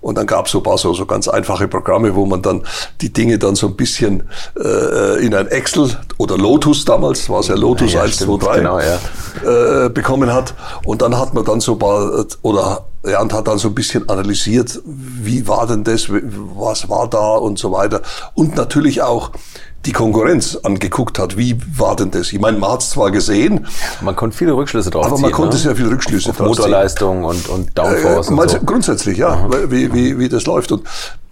Und 0.00 0.16
dann 0.16 0.26
gab 0.26 0.46
es 0.46 0.52
so 0.52 0.58
ein 0.58 0.62
paar 0.62 0.78
so, 0.78 0.94
so 0.94 1.04
ganz 1.04 1.28
einfache 1.28 1.68
Programme, 1.68 2.14
wo 2.14 2.24
man 2.24 2.40
dann 2.40 2.62
die 3.02 3.12
Dinge 3.12 3.38
dann 3.38 3.56
so 3.56 3.66
ein 3.66 3.76
bisschen 3.76 4.22
äh, 4.58 5.24
in 5.24 5.34
ein 5.34 5.48
Excel 5.48 5.90
oder 6.16 6.38
Lotus 6.38 6.84
damals, 6.86 7.28
war 7.28 7.40
es 7.40 7.48
ja 7.48 7.56
Lotus 7.56 7.92
ja, 7.92 8.02
1, 8.02 8.14
stimmt, 8.14 8.42
2, 8.42 8.46
3, 8.46 8.58
genau, 8.58 8.80
ja. 8.80 9.84
äh, 9.86 9.88
bekommen 9.90 10.32
hat. 10.32 10.54
Und 10.84 11.02
dann 11.02 11.18
hat 11.18 11.34
man 11.34 11.44
dann 11.44 11.60
so 11.60 11.72
ein 11.72 11.78
paar, 11.78 12.24
oder 12.40 12.86
ja, 13.04 13.20
und 13.20 13.32
hat 13.32 13.48
dann 13.48 13.58
so 13.58 13.68
ein 13.68 13.74
bisschen 13.74 14.08
analysiert, 14.08 14.80
wie 14.84 15.46
war 15.48 15.66
denn 15.66 15.84
das, 15.84 16.06
was 16.08 16.88
war 16.88 17.08
da 17.08 17.34
und 17.34 17.58
so 17.58 17.72
weiter. 17.72 18.00
Und 18.34 18.56
natürlich 18.56 19.02
auch 19.02 19.32
die 19.84 19.92
Konkurrenz 19.92 20.56
angeguckt 20.62 21.18
hat, 21.18 21.36
wie 21.36 21.56
war 21.76 21.96
denn 21.96 22.10
das? 22.10 22.32
Ich 22.32 22.40
meine, 22.40 22.58
man 22.58 22.72
hat 22.72 22.82
es 22.82 22.90
zwar 22.90 23.10
gesehen. 23.10 23.66
Man 24.00 24.14
konnte 24.14 24.36
viele 24.36 24.52
Rückschlüsse 24.52 24.90
drauf 24.90 25.06
aber 25.06 25.16
ziehen. 25.16 25.24
Aber 25.24 25.30
man 25.30 25.36
konnte 25.36 25.56
ne? 25.56 25.62
sehr 25.62 25.76
viele 25.76 25.90
Rückschlüsse 25.90 26.30
auf, 26.30 26.40
auf 26.40 26.46
Motorleistung 26.46 27.24
und, 27.24 27.48
und 27.48 27.76
Downforce. 27.76 28.28
Äh, 28.28 28.32
und 28.32 28.50
so. 28.50 28.58
Grundsätzlich, 28.60 29.18
ja, 29.18 29.48
wie, 29.68 29.92
wie, 29.92 30.18
wie 30.18 30.28
das 30.28 30.46
läuft. 30.46 30.72
Und 30.72 30.86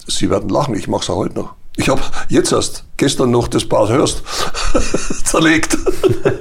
Sie 0.07 0.31
werden 0.31 0.49
lachen, 0.49 0.75
ich 0.75 0.89
mache 0.89 1.03
es 1.03 1.09
heute 1.09 1.35
noch. 1.35 1.55
Ich 1.77 1.89
habe 1.89 2.03
jetzt 2.29 2.53
erst 2.53 2.85
gestern 2.97 3.31
noch 3.31 3.47
das 3.49 3.65
Bad 3.65 3.89
Hörst 3.89 4.23
zerlegt. 5.25 5.79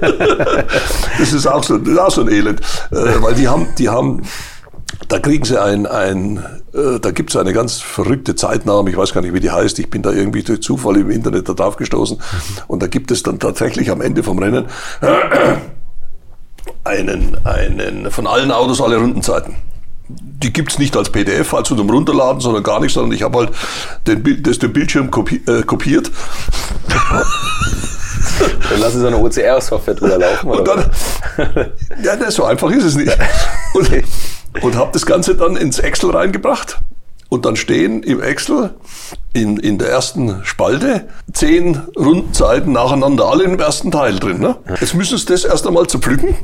das 1.18 1.32
ist 1.32 1.46
auch 1.46 1.62
so, 1.62 1.78
das 1.78 1.88
ist 1.88 1.98
auch 1.98 2.10
so 2.10 2.22
ein 2.22 2.28
Elend. 2.28 2.60
Äh, 2.90 3.22
weil 3.22 3.34
die 3.34 3.46
haben, 3.46 3.68
die 3.78 3.88
haben 3.88 4.22
da 5.08 5.18
kriegen 5.18 5.44
sie 5.44 5.60
ein, 5.60 5.86
ein 5.86 6.38
äh, 6.74 7.00
da 7.00 7.10
gibt 7.10 7.30
es 7.30 7.36
eine 7.36 7.52
ganz 7.52 7.80
verrückte 7.80 8.34
Zeitnahme, 8.34 8.90
ich 8.90 8.96
weiß 8.96 9.12
gar 9.12 9.20
nicht, 9.22 9.34
wie 9.34 9.40
die 9.40 9.50
heißt, 9.50 9.78
ich 9.78 9.90
bin 9.90 10.02
da 10.02 10.12
irgendwie 10.12 10.42
durch 10.42 10.62
Zufall 10.62 10.96
im 10.96 11.10
Internet 11.10 11.48
da 11.48 11.54
drauf 11.54 11.76
gestoßen 11.76 12.20
und 12.68 12.82
da 12.82 12.86
gibt 12.86 13.10
es 13.10 13.22
dann 13.22 13.38
tatsächlich 13.38 13.90
am 13.90 14.00
Ende 14.00 14.22
vom 14.22 14.38
Rennen 14.38 14.66
einen, 16.84 17.36
einen 17.44 18.10
von 18.10 18.26
allen 18.26 18.50
Autos 18.50 18.80
alle 18.80 18.96
Rundenzeiten. 18.96 19.54
Die 20.08 20.52
gibt's 20.52 20.78
nicht 20.78 20.96
als 20.96 21.10
PDF, 21.10 21.54
also 21.54 21.76
zum 21.76 21.88
Runterladen, 21.88 22.40
sondern 22.40 22.64
gar 22.64 22.80
nicht, 22.80 22.92
sondern 22.92 23.12
ich 23.12 23.22
habe 23.22 23.38
halt 23.38 23.50
den, 24.06 24.42
das, 24.42 24.58
den 24.58 24.72
Bildschirm 24.72 25.10
kopi 25.10 25.40
äh, 25.46 25.62
kopiert. 25.62 26.10
Dann 28.70 28.80
lassen 28.80 28.94
Sie 28.94 29.00
so 29.00 29.06
eine 29.06 29.18
OCR-Software 29.18 29.94
drüber 29.94 30.18
laufen. 30.18 30.48
Oder? 30.48 30.58
Und 30.58 30.68
dann, 30.68 31.72
ja, 32.02 32.30
so 32.30 32.44
einfach 32.44 32.70
ist 32.70 32.84
es 32.84 32.96
nicht. 32.96 33.16
Und, 33.74 33.88
und 34.62 34.76
habe 34.76 34.90
das 34.92 35.06
Ganze 35.06 35.34
dann 35.34 35.56
ins 35.56 35.78
Excel 35.78 36.10
reingebracht. 36.10 36.78
Und 37.28 37.46
dann 37.46 37.54
stehen 37.54 38.02
im 38.02 38.20
Excel 38.20 38.74
in, 39.32 39.58
in 39.58 39.78
der 39.78 39.88
ersten 39.88 40.44
Spalte 40.44 41.08
zehn 41.32 41.80
Rundenzeiten 41.96 42.72
nacheinander, 42.72 43.26
alle 43.26 43.44
im 43.44 43.56
ersten 43.56 43.92
Teil 43.92 44.18
drin. 44.18 44.40
Ne? 44.40 44.56
Jetzt 44.80 44.94
müssen 44.94 45.16
Sie 45.16 45.26
das 45.26 45.44
erst 45.44 45.64
einmal 45.64 45.86
zerpflücken, 45.86 46.34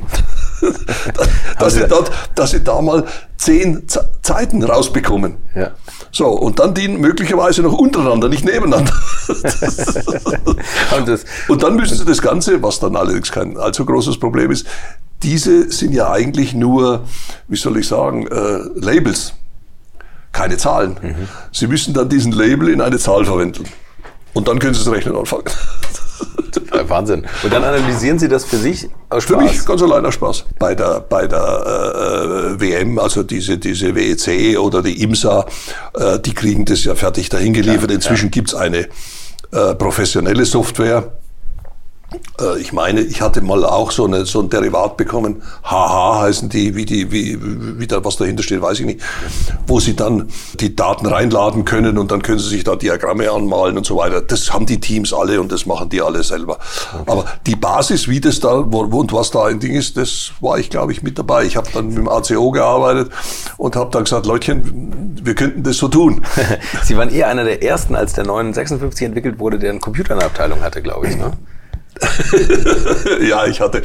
dass, 1.59 1.73
Sie 1.73 1.85
dort, 1.89 2.09
dass 2.35 2.51
Sie 2.51 2.63
da 2.63 2.81
mal 2.81 3.03
zehn 3.37 3.85
Zeiten 4.21 4.63
rausbekommen. 4.63 5.35
Ja. 5.55 5.71
So, 6.11 6.27
und 6.27 6.59
dann 6.59 6.73
die 6.73 6.87
möglicherweise 6.87 7.63
noch 7.63 7.73
untereinander, 7.73 8.29
nicht 8.29 8.45
nebeneinander. 8.45 8.93
und 11.49 11.63
dann 11.63 11.75
müssen 11.75 11.97
Sie 11.97 12.05
das 12.05 12.21
Ganze, 12.21 12.63
was 12.63 12.79
dann 12.79 12.95
allerdings 12.95 13.29
kein 13.29 13.57
allzu 13.57 13.85
großes 13.85 14.19
Problem 14.19 14.51
ist, 14.51 14.65
diese 15.23 15.71
sind 15.71 15.93
ja 15.93 16.11
eigentlich 16.11 16.53
nur, 16.53 17.05
wie 17.47 17.55
soll 17.55 17.77
ich 17.77 17.87
sagen, 17.87 18.27
äh, 18.27 18.59
Labels, 18.75 19.33
keine 20.31 20.57
Zahlen. 20.57 20.97
Mhm. 21.01 21.27
Sie 21.51 21.67
müssen 21.67 21.93
dann 21.93 22.09
diesen 22.09 22.31
Label 22.31 22.69
in 22.69 22.81
eine 22.81 22.99
Zahl 22.99 23.25
verwenden. 23.25 23.65
Und 24.33 24.47
dann 24.47 24.59
können 24.59 24.73
Sie 24.73 24.83
das 24.83 24.93
Rechnen 24.93 25.15
anfangen. 25.15 25.45
Wahnsinn. 26.87 27.25
Und 27.43 27.53
dann 27.53 27.63
analysieren 27.63 28.19
Sie 28.19 28.27
das 28.27 28.45
für 28.45 28.57
sich 28.57 28.89
aus 29.09 29.23
Spaß? 29.23 29.37
Für 29.37 29.37
mich 29.37 29.65
ganz 29.65 29.81
allein 29.81 30.05
aus 30.05 30.13
Spaß. 30.13 30.45
Bei 30.59 30.75
der, 30.75 31.01
bei 31.01 31.27
der 31.27 32.55
äh, 32.55 32.59
WM, 32.59 32.99
also 32.99 33.23
diese, 33.23 33.57
diese 33.57 33.95
WEC 33.95 34.59
oder 34.59 34.81
die 34.81 35.01
IMSA, 35.01 35.45
äh, 35.95 36.19
die 36.19 36.33
kriegen 36.33 36.65
das 36.65 36.83
ja 36.83 36.95
fertig 36.95 37.29
dahin 37.29 37.53
geliefert. 37.53 37.89
Ja, 37.89 37.95
Inzwischen 37.95 38.27
ja. 38.27 38.31
gibt's 38.31 38.53
eine 38.53 38.87
äh, 39.51 39.75
professionelle 39.75 40.45
Software, 40.45 41.11
ich 42.59 42.71
meine, 42.71 43.01
ich 43.01 43.21
hatte 43.21 43.41
mal 43.41 43.65
auch 43.65 43.91
so, 43.91 44.05
eine, 44.05 44.25
so 44.25 44.39
ein 44.39 44.49
Derivat 44.49 44.95
bekommen, 44.95 45.43
HH 45.63 46.21
heißen 46.21 46.47
die, 46.47 46.75
wie 46.75 46.85
die, 46.85 47.11
wie, 47.11 47.37
wie 47.79 47.87
da, 47.87 48.03
was 48.05 48.15
dahinter 48.15 48.43
steht, 48.43 48.61
weiß 48.61 48.79
ich 48.79 48.85
nicht, 48.85 49.01
wo 49.65 49.81
sie 49.81 49.93
dann 49.93 50.29
die 50.59 50.73
Daten 50.73 51.05
reinladen 51.05 51.65
können 51.65 51.97
und 51.97 52.09
dann 52.11 52.21
können 52.21 52.39
sie 52.39 52.47
sich 52.47 52.63
da 52.63 52.77
Diagramme 52.77 53.29
anmalen 53.29 53.77
und 53.77 53.85
so 53.85 53.97
weiter. 53.97 54.21
Das 54.21 54.53
haben 54.53 54.65
die 54.65 54.79
Teams 54.79 55.13
alle 55.13 55.41
und 55.41 55.51
das 55.51 55.65
machen 55.65 55.89
die 55.89 56.01
alle 56.01 56.23
selber. 56.23 56.59
Okay. 56.93 57.11
Aber 57.11 57.25
die 57.45 57.57
Basis, 57.57 58.07
wie 58.07 58.21
das 58.21 58.39
da 58.39 58.71
wo, 58.71 58.83
und 58.83 59.11
was 59.11 59.31
da 59.31 59.45
ein 59.45 59.59
Ding 59.59 59.73
ist, 59.73 59.97
das 59.97 60.31
war 60.39 60.57
ich, 60.59 60.69
glaube 60.69 60.93
ich, 60.93 61.03
mit 61.03 61.19
dabei. 61.19 61.43
Ich 61.43 61.57
habe 61.57 61.67
dann 61.73 61.87
mit 61.87 61.97
dem 61.97 62.07
ACO 62.07 62.51
gearbeitet 62.51 63.11
und 63.57 63.75
habe 63.75 63.91
dann 63.91 64.05
gesagt, 64.05 64.25
Leutchen, 64.25 65.17
wir 65.21 65.35
könnten 65.35 65.63
das 65.63 65.75
so 65.75 65.89
tun. 65.89 66.21
Sie 66.83 66.95
waren 66.95 67.09
eher 67.09 67.27
einer 67.27 67.43
der 67.43 67.63
ersten, 67.63 67.95
als 67.95 68.13
der 68.13 68.25
956 68.25 69.07
entwickelt 69.07 69.39
wurde, 69.39 69.59
der 69.59 69.71
einen 69.71 69.81
Computer 69.81 70.13
in 70.13 70.19
der 70.19 70.27
Abteilung 70.27 70.61
hatte, 70.61 70.81
glaube 70.81 71.07
ich. 71.07 71.17
Ne? 71.17 71.33
ja, 73.27 73.45
ich 73.45 73.61
hatte, 73.61 73.81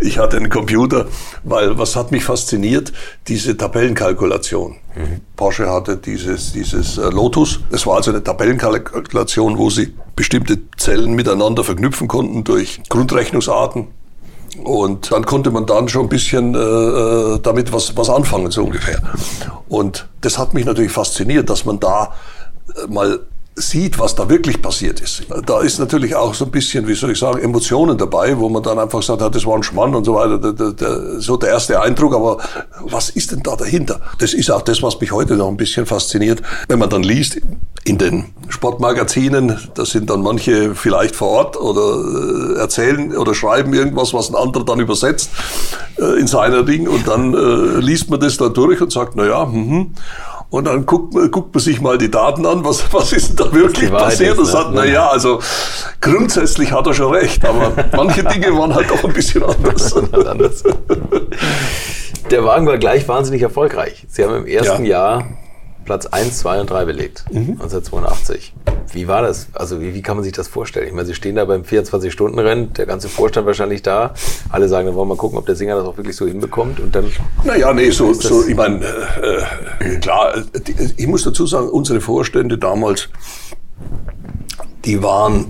ich 0.00 0.18
hatte 0.18 0.36
einen 0.36 0.48
Computer, 0.48 1.06
weil 1.44 1.78
was 1.78 1.96
hat 1.96 2.10
mich 2.12 2.24
fasziniert? 2.24 2.92
Diese 3.28 3.56
Tabellenkalkulation. 3.56 4.76
Mhm. 4.94 5.20
Porsche 5.36 5.70
hatte 5.70 5.96
dieses, 5.96 6.52
dieses 6.52 6.98
äh, 6.98 7.08
Lotus. 7.10 7.60
Es 7.70 7.86
war 7.86 7.96
also 7.96 8.10
eine 8.10 8.22
Tabellenkalkulation, 8.22 9.58
wo 9.58 9.70
sie 9.70 9.94
bestimmte 10.16 10.58
Zellen 10.76 11.14
miteinander 11.14 11.64
verknüpfen 11.64 12.08
konnten 12.08 12.44
durch 12.44 12.80
Grundrechnungsarten. 12.88 13.88
Und 14.62 15.10
dann 15.10 15.24
konnte 15.24 15.50
man 15.50 15.66
dann 15.66 15.88
schon 15.88 16.02
ein 16.02 16.08
bisschen 16.08 16.54
äh, 16.54 16.58
äh, 16.58 17.38
damit 17.42 17.72
was, 17.72 17.96
was 17.96 18.10
anfangen, 18.10 18.50
so 18.50 18.64
ungefähr. 18.64 19.00
Und 19.68 20.06
das 20.20 20.38
hat 20.38 20.52
mich 20.52 20.66
natürlich 20.66 20.92
fasziniert, 20.92 21.48
dass 21.48 21.64
man 21.64 21.80
da 21.80 22.12
äh, 22.76 22.86
mal 22.86 23.20
sieht, 23.54 23.98
was 23.98 24.14
da 24.14 24.28
wirklich 24.28 24.62
passiert 24.62 25.00
ist. 25.00 25.24
Da 25.46 25.60
ist 25.60 25.78
natürlich 25.78 26.14
auch 26.14 26.34
so 26.34 26.46
ein 26.46 26.50
bisschen, 26.50 26.86
wie 26.88 26.94
soll 26.94 27.10
ich 27.10 27.18
sagen, 27.18 27.38
Emotionen 27.40 27.98
dabei, 27.98 28.38
wo 28.38 28.48
man 28.48 28.62
dann 28.62 28.78
einfach 28.78 29.02
sagt, 29.02 29.20
das 29.20 29.44
war 29.44 29.56
ein 29.56 29.62
Schmann 29.62 29.94
und 29.94 30.04
so 30.04 30.14
weiter. 30.14 30.38
Der, 30.38 30.52
der, 30.52 30.72
der, 30.72 31.20
so 31.20 31.36
der 31.36 31.50
erste 31.50 31.80
Eindruck, 31.80 32.14
aber 32.14 32.38
was 32.80 33.10
ist 33.10 33.32
denn 33.32 33.42
da 33.42 33.54
dahinter? 33.56 34.00
Das 34.18 34.32
ist 34.32 34.50
auch 34.50 34.62
das, 34.62 34.82
was 34.82 34.98
mich 35.00 35.12
heute 35.12 35.36
noch 35.36 35.48
ein 35.48 35.56
bisschen 35.56 35.84
fasziniert. 35.84 36.42
Wenn 36.68 36.78
man 36.78 36.88
dann 36.88 37.02
liest 37.02 37.40
in 37.84 37.98
den 37.98 38.26
Sportmagazinen, 38.48 39.58
da 39.74 39.84
sind 39.84 40.08
dann 40.08 40.22
manche 40.22 40.74
vielleicht 40.74 41.16
vor 41.16 41.28
Ort 41.28 41.56
oder 41.60 42.54
äh, 42.54 42.58
erzählen 42.60 43.16
oder 43.16 43.34
schreiben 43.34 43.74
irgendwas, 43.74 44.14
was 44.14 44.30
ein 44.30 44.36
anderer 44.36 44.64
dann 44.64 44.78
übersetzt 44.78 45.30
äh, 45.98 46.20
in 46.20 46.26
seiner 46.26 46.62
Ding 46.62 46.86
und 46.86 47.08
dann 47.08 47.34
äh, 47.34 47.80
liest 47.80 48.08
man 48.10 48.20
das 48.20 48.36
da 48.36 48.48
durch 48.48 48.80
und 48.80 48.92
sagt, 48.92 49.16
na 49.16 49.26
ja, 49.26 49.44
mhm. 49.44 49.94
Und 50.50 50.66
dann 50.66 50.84
guckt 50.84 51.14
man, 51.14 51.30
guckt 51.30 51.54
man 51.54 51.62
sich 51.62 51.80
mal 51.80 51.96
die 51.96 52.10
Daten 52.10 52.44
an, 52.44 52.62
was, 52.62 52.92
was 52.92 53.14
ist 53.14 53.30
denn 53.30 53.36
da 53.36 53.54
wirklich 53.54 53.90
passiert? 53.90 54.38
Und 54.38 54.44
sagt, 54.44 54.72
na 54.74 54.84
ja, 54.84 55.08
also 55.08 55.40
grundsätzlich 56.02 56.72
hat 56.72 56.86
er 56.86 56.92
schon 56.92 57.10
recht, 57.10 57.42
aber 57.42 57.72
manche 57.96 58.22
Dinge 58.22 58.54
waren 58.58 58.74
halt 58.74 58.92
auch 58.92 59.02
ein 59.02 59.14
bisschen 59.14 59.42
anders. 59.42 60.62
Der 62.30 62.44
Wagen 62.44 62.66
war 62.66 62.76
gleich 62.76 63.08
wahnsinnig 63.08 63.40
erfolgreich. 63.40 64.06
Sie 64.10 64.22
haben 64.22 64.36
im 64.36 64.46
ersten 64.46 64.84
ja. 64.84 65.20
Jahr 65.20 65.24
Platz 65.84 66.06
1, 66.06 66.38
2 66.38 66.60
und 66.60 66.70
3 66.70 66.84
belegt, 66.84 67.24
mhm. 67.30 67.52
1982. 67.52 68.54
Wie 68.92 69.08
war 69.08 69.22
das? 69.22 69.48
Also 69.54 69.80
wie, 69.80 69.94
wie, 69.94 70.02
kann 70.02 70.16
man 70.16 70.24
sich 70.24 70.32
das 70.32 70.48
vorstellen? 70.48 70.86
Ich 70.86 70.92
meine, 70.92 71.06
Sie 71.06 71.14
stehen 71.14 71.36
da 71.36 71.44
beim 71.44 71.62
24-Stunden-Rennen, 71.62 72.72
der 72.74 72.86
ganze 72.86 73.08
Vorstand 73.08 73.46
wahrscheinlich 73.46 73.82
da. 73.82 74.14
Alle 74.50 74.68
sagen, 74.68 74.86
dann 74.86 74.94
wollen 74.94 75.08
wir 75.08 75.14
mal 75.14 75.20
gucken, 75.20 75.38
ob 75.38 75.46
der 75.46 75.56
Singer 75.56 75.76
das 75.76 75.84
auch 75.84 75.96
wirklich 75.96 76.16
so 76.16 76.26
hinbekommt. 76.26 76.80
Und 76.80 76.94
dann. 76.94 77.10
Naja, 77.44 77.72
nee, 77.72 77.90
so, 77.90 78.12
so 78.12 78.46
ich 78.46 78.54
meine, 78.54 78.84
äh, 78.84 79.96
klar, 79.98 80.34
ich 80.96 81.06
muss 81.06 81.24
dazu 81.24 81.46
sagen, 81.46 81.68
unsere 81.68 82.00
Vorstände 82.00 82.58
damals, 82.58 83.08
die 84.84 85.02
waren, 85.02 85.46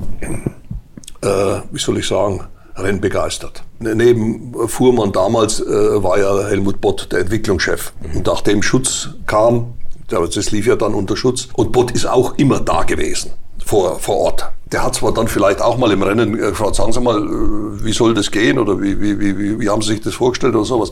äh, 1.23 1.61
wie 1.71 1.79
soll 1.79 1.99
ich 1.99 2.07
sagen, 2.07 2.43
rennbegeistert. 2.77 3.65
Neben 3.81 4.55
Fuhrmann 4.69 5.13
damals 5.13 5.61
äh, 5.61 6.03
war 6.03 6.19
ja 6.19 6.47
Helmut 6.47 6.81
Bott 6.81 7.09
der 7.13 7.21
Entwicklungschef. 7.21 7.93
Und 8.15 8.27
nachdem 8.27 8.63
Schutz 8.63 9.11
kam, 9.27 9.75
das 10.21 10.51
lief 10.51 10.67
ja 10.67 10.77
dann 10.77 10.95
unter 10.95 11.17
Schutz. 11.17 11.49
Und 11.55 11.73
Bott 11.73 11.91
ist 11.91 12.07
auch 12.07 12.37
immer 12.37 12.61
da 12.61 12.83
gewesen, 12.83 13.33
vor, 13.65 13.99
vor 13.99 14.17
Ort. 14.17 14.51
Der 14.71 14.83
hat 14.83 14.95
zwar 14.95 15.13
dann 15.13 15.29
vielleicht 15.29 15.61
auch 15.61 15.77
mal 15.77 15.91
im 15.93 16.03
Rennen 16.03 16.37
gefragt, 16.37 16.77
sagen 16.77 16.93
Sie 16.93 17.01
mal, 17.01 17.19
äh, 17.19 17.85
wie 17.85 17.93
soll 17.93 18.15
das 18.15 18.31
gehen 18.31 18.59
oder 18.59 18.81
wie, 18.81 19.01
wie, 19.01 19.21
wie, 19.21 19.61
wie 19.61 19.69
haben 19.69 19.83
Sie 19.83 19.93
sich 19.93 20.01
das 20.01 20.15
vorgestellt 20.15 20.55
oder 20.55 20.65
sowas. 20.65 20.91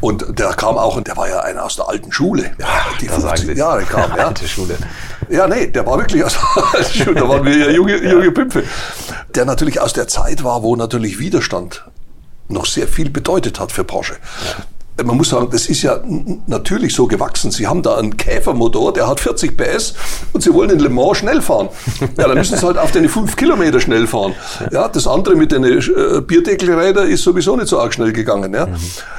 Und 0.00 0.38
der 0.38 0.50
kam 0.50 0.78
auch, 0.78 0.96
und 0.96 1.08
der 1.08 1.16
war 1.16 1.28
ja 1.28 1.40
einer 1.40 1.64
aus 1.64 1.76
der 1.76 1.88
alten 1.88 2.12
Schule. 2.12 2.52
Ja, 2.58 2.68
die 3.00 3.08
50 3.08 3.56
Jahre 3.56 3.82
kam, 3.82 4.10
ja. 4.16 4.28
Alte 4.28 4.46
Schule. 4.46 4.76
Ja, 5.28 5.46
nee, 5.46 5.66
der 5.66 5.84
war 5.86 5.98
wirklich 5.98 6.24
aus 6.24 6.34
der 6.34 6.64
alten 6.74 6.92
Schule. 7.04 7.20
Da 7.20 7.28
waren 7.28 7.44
wir 7.44 7.56
ja 7.56 7.70
junge, 7.70 7.96
junge 7.96 8.30
Pümpfe. 8.30 8.64
Der 9.34 9.44
natürlich 9.44 9.80
aus 9.80 9.92
der 9.92 10.08
Zeit 10.08 10.44
war, 10.44 10.62
wo 10.62 10.76
natürlich 10.76 11.18
Widerstand 11.18 11.84
noch 12.48 12.66
sehr 12.66 12.88
viel 12.88 13.10
bedeutet 13.10 13.60
hat 13.60 13.72
für 13.72 13.84
Porsche. 13.84 14.14
Ja 14.44 14.64
man 15.04 15.16
muss 15.16 15.30
sagen, 15.30 15.48
das 15.50 15.66
ist 15.66 15.82
ja 15.82 16.00
natürlich 16.46 16.94
so 16.94 17.06
gewachsen. 17.06 17.50
Sie 17.50 17.66
haben 17.66 17.82
da 17.82 17.96
einen 17.96 18.16
Käfermotor, 18.16 18.92
der 18.92 19.08
hat 19.08 19.20
40 19.20 19.56
PS 19.56 19.94
und 20.32 20.42
Sie 20.42 20.52
wollen 20.52 20.70
in 20.70 20.78
Le 20.78 20.88
Mans 20.88 21.18
schnell 21.18 21.40
fahren. 21.42 21.68
Ja, 22.16 22.28
dann 22.28 22.36
müssen 22.36 22.56
Sie 22.56 22.66
halt 22.66 22.78
auf 22.78 22.92
den 22.92 23.08
5 23.08 23.36
Kilometer 23.36 23.80
schnell 23.80 24.06
fahren. 24.06 24.34
Ja, 24.70 24.88
das 24.88 25.06
andere 25.06 25.34
mit 25.36 25.52
den 25.52 25.64
äh, 25.64 26.20
Bierdeckelrädern 26.20 27.08
ist 27.08 27.22
sowieso 27.22 27.56
nicht 27.56 27.68
so 27.68 27.78
arg 27.80 27.94
schnell 27.94 28.12
gegangen. 28.12 28.54
Ja. 28.54 28.68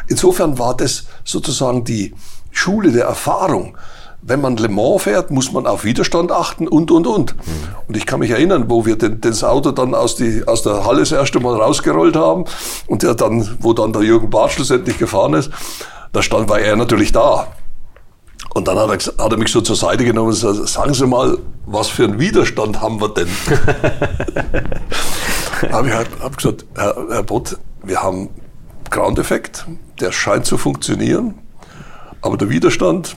Insofern 0.07 0.57
war 0.59 0.75
das 0.75 1.05
sozusagen 1.23 1.83
die 1.83 2.13
Schule 2.51 2.91
der 2.91 3.05
Erfahrung 3.05 3.77
wenn 4.21 4.39
man 4.41 4.57
Le 4.57 4.69
Mans 4.69 5.03
fährt, 5.03 5.31
muss 5.31 5.51
man 5.51 5.65
auf 5.65 5.83
Widerstand 5.83 6.31
achten 6.31 6.67
und, 6.67 6.91
und, 6.91 7.07
und. 7.07 7.35
Und 7.87 7.97
ich 7.97 8.05
kann 8.05 8.19
mich 8.19 8.29
erinnern, 8.29 8.65
wo 8.67 8.85
wir 8.85 8.95
den, 8.95 9.19
das 9.21 9.43
Auto 9.43 9.71
dann 9.71 9.95
aus, 9.95 10.15
die, 10.15 10.43
aus 10.47 10.61
der 10.61 10.85
Halle 10.85 10.99
das 10.99 11.11
erste 11.11 11.39
Mal 11.39 11.55
rausgerollt 11.55 12.15
haben 12.15 12.45
und 12.87 13.03
der 13.03 13.15
dann, 13.15 13.57
wo 13.61 13.73
dann 13.73 13.93
der 13.93 14.03
Jürgen 14.03 14.29
Bartsch 14.29 14.53
schlussendlich 14.55 14.99
gefahren 14.99 15.33
ist, 15.33 15.49
da 16.13 16.21
stand, 16.21 16.49
war 16.49 16.59
er 16.59 16.75
natürlich 16.75 17.11
da. 17.11 17.47
Und 18.53 18.67
dann 18.67 18.77
hat 18.77 18.89
er, 18.89 19.23
hat 19.23 19.31
er 19.31 19.37
mich 19.37 19.51
so 19.51 19.61
zur 19.61 19.75
Seite 19.75 20.03
genommen 20.03 20.27
und 20.27 20.33
gesagt, 20.33 20.67
sagen 20.67 20.93
Sie 20.93 21.07
mal, 21.07 21.37
was 21.65 21.87
für 21.87 22.03
einen 22.03 22.19
Widerstand 22.19 22.81
haben 22.81 22.99
wir 22.99 23.09
denn? 23.09 23.29
habe 25.71 25.87
ich 25.87 25.93
halt, 25.93 26.09
hab 26.21 26.37
gesagt, 26.37 26.65
Herr, 26.75 26.95
Herr 27.09 27.23
Bott, 27.23 27.57
wir 27.83 28.03
haben 28.03 28.29
Ground-Effekt, 28.89 29.65
der 29.99 30.11
scheint 30.11 30.45
zu 30.45 30.57
funktionieren, 30.57 31.35
aber 32.21 32.35
der 32.35 32.49
Widerstand, 32.49 33.15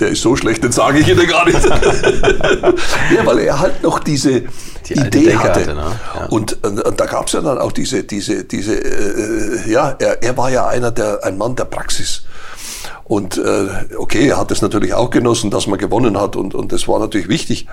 der 0.00 0.08
ist 0.08 0.22
so 0.22 0.36
schlecht, 0.36 0.64
den 0.64 0.72
sage 0.72 1.00
ich 1.00 1.08
Ihnen 1.08 1.26
gar 1.26 1.44
nicht. 1.44 1.62
ja, 1.64 3.24
weil 3.24 3.38
er 3.40 3.58
halt 3.58 3.82
noch 3.82 3.98
diese 4.00 4.42
Die 4.86 4.94
Idee 4.94 5.36
hatte. 5.36 5.60
hatte 5.60 5.74
ne? 5.74 6.00
ja. 6.14 6.26
und, 6.26 6.64
und, 6.64 6.80
und, 6.80 7.00
da 7.00 7.06
gab 7.06 7.26
es 7.26 7.32
ja 7.32 7.40
dann 7.40 7.58
auch 7.58 7.72
diese, 7.72 8.04
diese, 8.04 8.44
diese 8.44 8.74
äh, 8.74 9.70
ja, 9.70 9.96
er, 9.98 10.22
er 10.22 10.36
war 10.36 10.50
ja 10.50 10.66
einer 10.66 10.90
der, 10.90 11.24
ein 11.24 11.38
Mann 11.38 11.56
der 11.56 11.64
Praxis. 11.64 12.24
Und 13.04 13.38
äh, 13.38 13.96
okay, 13.96 14.28
er 14.28 14.38
hat 14.38 14.50
es 14.52 14.62
natürlich 14.62 14.94
auch 14.94 15.10
genossen, 15.10 15.50
dass 15.50 15.66
man 15.66 15.78
gewonnen 15.78 16.18
hat 16.18 16.36
und, 16.36 16.54
und 16.54 16.72
das 16.72 16.86
war 16.86 16.98
natürlich 17.00 17.28
wichtig. 17.28 17.66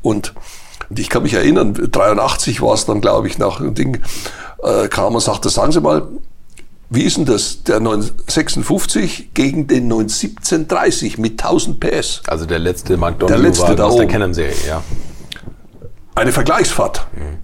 Und, 0.00 0.32
und 0.88 0.98
ich 0.98 1.08
kann 1.08 1.24
mich 1.24 1.34
erinnern, 1.34 1.74
83 1.74 2.62
war 2.62 2.74
es 2.74 2.86
dann, 2.86 3.00
glaube 3.00 3.26
ich, 3.26 3.38
nach 3.38 3.58
dem 3.58 3.74
Ding, 3.74 4.00
äh, 4.62 4.88
kam 4.88 5.14
und 5.14 5.20
sagte, 5.20 5.48
sagen 5.48 5.72
Sie 5.72 5.80
mal, 5.80 6.06
wie 6.92 7.04
ist 7.04 7.16
denn 7.16 7.24
das? 7.24 7.62
Der 7.62 7.78
956 7.78 9.32
gegen 9.32 9.68
den 9.68 9.86
91730 9.86 11.18
mit 11.18 11.42
1000 11.42 11.78
PS. 11.78 12.22
Also 12.26 12.46
der 12.46 12.58
letzte 12.58 12.96
McDonald 12.96 13.30
der 13.30 13.38
letzte 13.38 13.76
da 13.76 13.84
aus 13.84 13.96
der 13.96 14.08
Canon-Serie, 14.08 14.56
ja. 14.66 14.82
Eine 16.16 16.32
Vergleichsfahrt. 16.32 17.06
Mhm. 17.14 17.38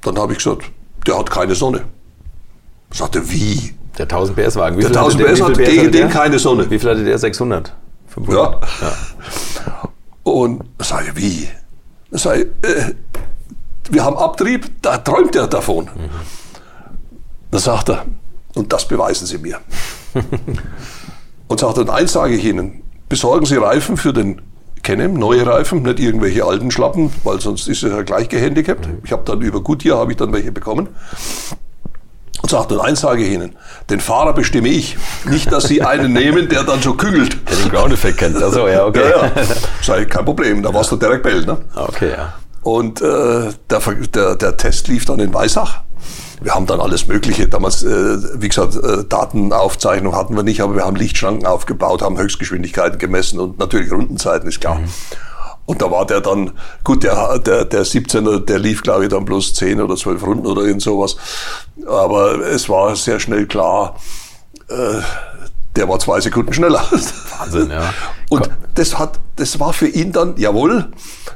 Dann 0.00 0.18
habe 0.18 0.32
ich 0.32 0.38
gesagt, 0.38 0.64
der 1.06 1.18
hat 1.18 1.30
keine 1.30 1.54
Sonne. 1.54 1.82
Sagte, 2.90 3.30
wie? 3.30 3.74
Der 3.98 4.04
1000 4.04 4.36
PS 4.36 4.56
Wagen. 4.56 4.78
Wie 4.78 4.80
der 4.80 4.90
1000 4.90 5.24
PS 5.24 5.42
hat 5.42 5.58
gegen 5.58 5.92
den 5.92 6.08
keine 6.08 6.38
Sonne. 6.38 6.70
Wie 6.70 6.78
viel 6.78 6.88
hatte 6.88 7.04
der? 7.04 7.18
600? 7.18 7.74
500? 8.06 8.40
Ja. 8.42 8.60
ja. 9.66 9.88
Und 10.22 10.62
sage 10.78 11.12
ich, 11.14 11.16
wie? 11.16 11.48
Sag 12.12 12.38
ich, 12.38 12.46
äh, 12.68 12.94
wir 13.90 14.02
haben 14.02 14.16
Abtrieb, 14.16 14.70
da 14.80 14.96
träumt 14.96 15.36
er 15.36 15.46
davon. 15.46 15.84
Mhm. 15.84 16.10
Dann 17.50 17.60
sagt 17.60 17.90
er, 17.90 18.06
und 18.60 18.72
das 18.72 18.86
beweisen 18.86 19.26
Sie 19.26 19.38
mir. 19.38 19.58
und 21.48 21.60
sagt 21.60 21.78
dann, 21.78 21.88
eins 21.88 22.12
sage 22.12 22.34
ich 22.34 22.44
Ihnen, 22.44 22.82
besorgen 23.08 23.46
Sie 23.46 23.56
Reifen 23.56 23.96
für 23.96 24.12
den 24.12 24.42
Kenem, 24.82 25.14
neue 25.14 25.46
Reifen, 25.46 25.82
nicht 25.82 25.98
irgendwelche 25.98 26.44
alten 26.44 26.70
Schlappen, 26.70 27.10
weil 27.24 27.40
sonst 27.40 27.68
ist 27.68 27.82
er 27.82 27.90
ja 27.90 28.02
gleich 28.02 28.28
gehandicapt. 28.28 28.86
Ich 29.02 29.12
habe 29.12 29.22
dann 29.24 29.40
über 29.40 29.62
Goodyear 29.62 29.98
habe 29.98 30.12
ich 30.12 30.18
dann 30.18 30.32
welche 30.32 30.52
bekommen. 30.52 30.88
Und 32.42 32.50
sagt, 32.50 32.70
und 32.72 32.80
eins 32.80 33.00
sage 33.00 33.22
ich 33.22 33.32
Ihnen, 33.32 33.56
den 33.88 34.00
Fahrer 34.00 34.34
bestimme 34.34 34.68
ich. 34.68 34.96
Nicht, 35.24 35.50
dass 35.52 35.64
Sie 35.64 35.82
einen 35.82 36.12
nehmen, 36.12 36.48
der 36.48 36.64
dann 36.64 36.82
so 36.82 36.94
küngelt. 36.94 37.38
Der 37.48 37.56
den 37.56 37.70
Ground-Effekt 37.70 38.18
kennt. 38.18 38.42
Also, 38.42 38.68
ja, 38.68 38.84
okay. 38.84 39.10
Ja, 39.10 39.26
ja. 39.26 39.32
Sei 39.82 40.04
kein 40.04 40.24
Problem, 40.24 40.62
da 40.62 40.72
warst 40.72 40.90
du 40.92 40.96
direkt 40.96 41.22
Bell, 41.22 41.44
ne? 41.44 41.58
Okay, 41.74 42.12
ja. 42.12 42.34
Und 42.62 43.00
äh, 43.00 43.52
der, 43.70 43.80
der, 44.14 44.36
der 44.36 44.56
Test 44.56 44.88
lief 44.88 45.04
dann 45.06 45.18
in 45.18 45.32
Weissach 45.32 45.82
wir 46.40 46.54
haben 46.54 46.66
dann 46.66 46.80
alles 46.80 47.06
Mögliche. 47.06 47.48
Damals, 47.48 47.82
äh, 47.82 48.40
wie 48.40 48.48
gesagt, 48.48 48.76
äh, 48.76 49.04
Datenaufzeichnung 49.08 50.14
hatten 50.14 50.34
wir 50.36 50.42
nicht, 50.42 50.60
aber 50.60 50.74
wir 50.74 50.84
haben 50.84 50.96
Lichtschranken 50.96 51.46
aufgebaut, 51.46 52.02
haben 52.02 52.18
Höchstgeschwindigkeiten 52.18 52.98
gemessen 52.98 53.40
und 53.40 53.58
natürlich 53.58 53.92
Rundenzeiten, 53.92 54.48
ist 54.48 54.60
klar. 54.60 54.76
Mhm. 54.76 54.88
Und 55.66 55.82
da 55.82 55.90
war 55.90 56.04
der 56.04 56.20
dann, 56.20 56.52
gut, 56.82 57.04
der, 57.04 57.38
der, 57.38 57.64
der 57.64 57.84
17er, 57.84 58.40
der 58.40 58.58
lief, 58.58 58.82
glaube 58.82 59.04
ich, 59.04 59.10
dann 59.10 59.24
bloß 59.24 59.54
10 59.54 59.80
oder 59.80 59.94
12 59.94 60.26
Runden 60.26 60.46
oder 60.46 60.62
irgend 60.62 60.82
sowas. 60.82 61.16
Aber 61.86 62.40
es 62.40 62.68
war 62.68 62.96
sehr 62.96 63.20
schnell 63.20 63.46
klar, 63.46 63.94
äh, 64.68 65.00
der 65.76 65.88
war 65.88 65.98
zwei 65.98 66.20
Sekunden 66.20 66.52
schneller. 66.52 66.82
Wahnsinn, 67.38 67.70
ja. 67.70 67.92
Und 68.28 68.50
das 68.74 68.98
hat, 68.98 69.18
das 69.36 69.58
war 69.60 69.72
für 69.72 69.88
ihn 69.88 70.12
dann, 70.12 70.34
jawohl, 70.36 70.88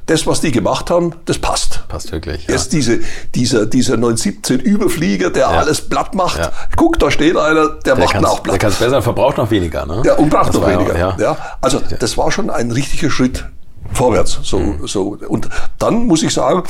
das, 0.06 0.26
was 0.26 0.40
die 0.40 0.52
gemacht 0.52 0.90
haben, 0.90 1.14
das 1.24 1.38
passt. 1.38 1.86
Passt 1.88 2.12
wirklich. 2.12 2.46
Ja. 2.46 2.54
Jetzt 2.54 2.72
diese, 2.72 3.00
dieser, 3.34 3.66
dieser 3.66 3.96
917 3.96 4.60
Überflieger, 4.60 5.30
der 5.30 5.42
ja. 5.42 5.48
alles 5.50 5.88
platt 5.88 6.14
macht. 6.14 6.38
Ja. 6.38 6.52
Guck, 6.76 6.98
da 6.98 7.10
steht 7.10 7.36
einer, 7.36 7.68
der, 7.68 7.96
der 7.96 7.96
macht 7.96 8.14
ihn 8.14 8.24
auch 8.24 8.42
platt. 8.42 8.54
Der 8.54 8.58
kann 8.58 8.70
es 8.70 8.78
besser, 8.78 9.02
verbraucht 9.02 9.38
noch 9.38 9.50
weniger, 9.50 9.86
ne? 9.86 10.02
Ja, 10.04 10.14
und 10.14 10.30
braucht 10.30 10.48
das 10.48 10.56
noch 10.56 10.68
weniger. 10.68 10.98
Ja. 10.98 11.16
ja. 11.18 11.36
Also, 11.60 11.80
das 11.98 12.16
war 12.16 12.30
schon 12.30 12.50
ein 12.50 12.70
richtiger 12.70 13.10
Schritt 13.10 13.46
vorwärts. 13.92 14.40
So, 14.42 14.58
mhm. 14.58 14.86
so. 14.86 15.16
Und 15.28 15.48
dann 15.78 16.06
muss 16.06 16.22
ich 16.22 16.32
sagen, 16.32 16.64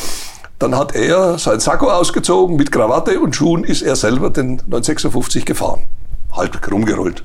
Dann 0.61 0.77
hat 0.77 0.95
er 0.95 1.37
sein 1.39 1.59
Sakko 1.59 1.91
ausgezogen 1.91 2.57
mit 2.57 2.71
Krawatte 2.71 3.19
und 3.19 3.35
Schuhen 3.35 3.65
ist 3.65 3.83
er 3.83 3.97
selber 3.97 4.31
den 4.31 4.63
956 4.67 5.45
gefahren 5.45 5.85
halt 6.37 6.71
rumgerollt. 6.71 7.25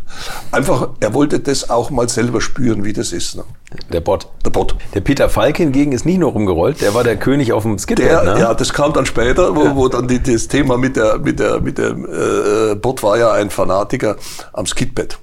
Einfach, 0.52 0.90
er 0.99 1.14
wollte 1.14 1.40
das 1.40 1.69
auch 1.69 1.90
mal 1.90 2.07
selber 2.10 2.41
spüren, 2.41 2.84
wie 2.84 2.94
das 2.94 3.11
ist. 3.11 3.36
Ne? 3.36 3.44
Der 3.91 4.02
Bot. 4.02 4.27
Der 4.45 4.49
Bot. 4.49 4.76
Der 4.94 5.02
Peter 5.02 5.30
Falk 5.30 5.57
hingegen 5.57 5.91
ist 5.91 6.06
nicht 6.06 6.19
nur 6.19 6.31
rumgerollt, 6.31 6.81
der 6.81 6.94
war 6.94 7.03
der 7.03 7.18
König 7.18 7.53
auf 7.53 7.64
dem 7.64 7.77
Skidpad. 7.77 8.26
ne? 8.26 8.40
Ja, 8.40 8.53
das 8.53 8.73
kam 8.73 8.94
dann 8.94 9.06
später, 9.06 9.56
wo, 9.56 9.76
wo 9.76 9.88
dann 9.88 10.07
die, 10.07 10.22
das 10.22 10.48
Thema 10.48 10.77
mit 10.77 10.95
der, 10.95 11.18
mit 11.19 11.40
der, 11.40 11.60
mit 11.60 11.77
dem 11.77 12.06
äh, 12.06 12.76
Bot 12.76 13.03
war 13.03 13.18
ja 13.18 13.31
ein 13.31 13.49
Fanatiker 13.49 14.15
am 14.53 14.65
Skidpad. 14.65 15.19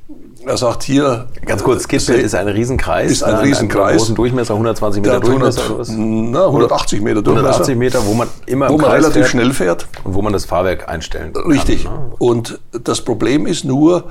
Er 0.47 0.57
sagt 0.57 0.85
hier. 0.85 1.27
Ganz 1.45 1.65
kurz, 1.65 1.83
Skidpad 1.83 2.19
ist 2.19 2.37
ein 2.37 2.47
Riesenkreis. 2.47 3.11
Ist 3.11 3.25
ein 3.25 3.35
ne, 3.35 3.43
Riesenkreis. 3.43 3.89
Einen 3.89 3.99
großen 3.99 4.15
Durchmesser, 4.15 4.55
120 4.55 5.03
Meter 5.03 5.19
Durchmesser 5.19 5.63
100, 5.63 5.89
na, 5.89 6.47
180 6.47 7.01
Meter 7.01 7.21
Durchmesser. 7.21 7.49
180 7.49 7.77
Meter, 7.77 8.07
wo 8.07 8.15
man 8.15 8.29
immer 8.47 8.69
wo 8.69 8.79
man 8.79 8.93
relativ 8.93 9.15
fährt 9.15 9.29
schnell 9.29 9.53
fährt. 9.53 9.89
Und 10.05 10.15
wo 10.15 10.23
man 10.23 10.33
das 10.33 10.45
Fahrwerk 10.45 10.89
einstellen 10.89 11.33
kann. 11.33 11.51
Richtig. 11.51 11.85
Ne? 11.85 12.13
Und 12.19 12.61
das 12.71 13.01
Problem 13.01 13.45
ist 13.45 13.65
nur, 13.65 14.05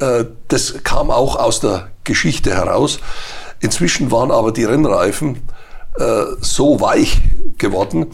äh, 0.00 0.26
das 0.48 0.82
kam 0.84 1.10
auch 1.10 1.36
aus 1.36 1.60
der 1.60 1.88
Geschichte 2.04 2.54
heraus. 2.54 2.98
Inzwischen 3.60 4.10
waren 4.10 4.30
aber 4.30 4.52
die 4.52 4.64
Rennreifen 4.64 5.36
äh, 5.98 6.24
so 6.42 6.78
weich 6.82 7.22
geworden, 7.56 8.08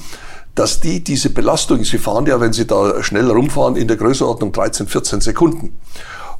dass 0.55 0.79
die 0.79 1.03
diese 1.03 1.31
Belastung, 1.31 1.83
sie 1.83 1.99
fahren 1.99 2.27
ja, 2.27 2.41
wenn 2.41 2.53
sie 2.53 2.65
da 2.65 3.03
schnell 3.03 3.29
rumfahren, 3.29 3.75
in 3.75 3.89
der 3.89 3.97
Größenordnung 3.97 4.53
13, 4.53 4.87
14 4.87 5.21
Sekunden. 5.21 5.77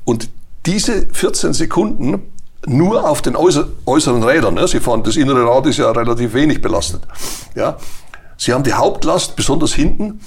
Und 0.05 0.29
diese 0.67 1.07
14 1.13 1.53
Sekunden 1.53 2.23
nur 2.67 3.09
auf 3.09 3.21
den 3.21 3.37
äußeren 3.37 4.23
Rädern, 4.23 4.55
ne? 4.55 4.67
sie 4.67 4.81
fahren, 4.81 5.03
das 5.03 5.17
innere 5.17 5.47
Rad 5.47 5.67
ist 5.67 5.77
ja 5.77 5.91
relativ 5.91 6.33
wenig 6.33 6.63
belastet, 6.63 7.03
ja, 7.55 7.77
Sie 8.37 8.53
haben 8.53 8.65
die 8.65 8.73
Hauptlast, 8.73 9.37
besonders 9.37 9.73
hinten, 9.73 10.21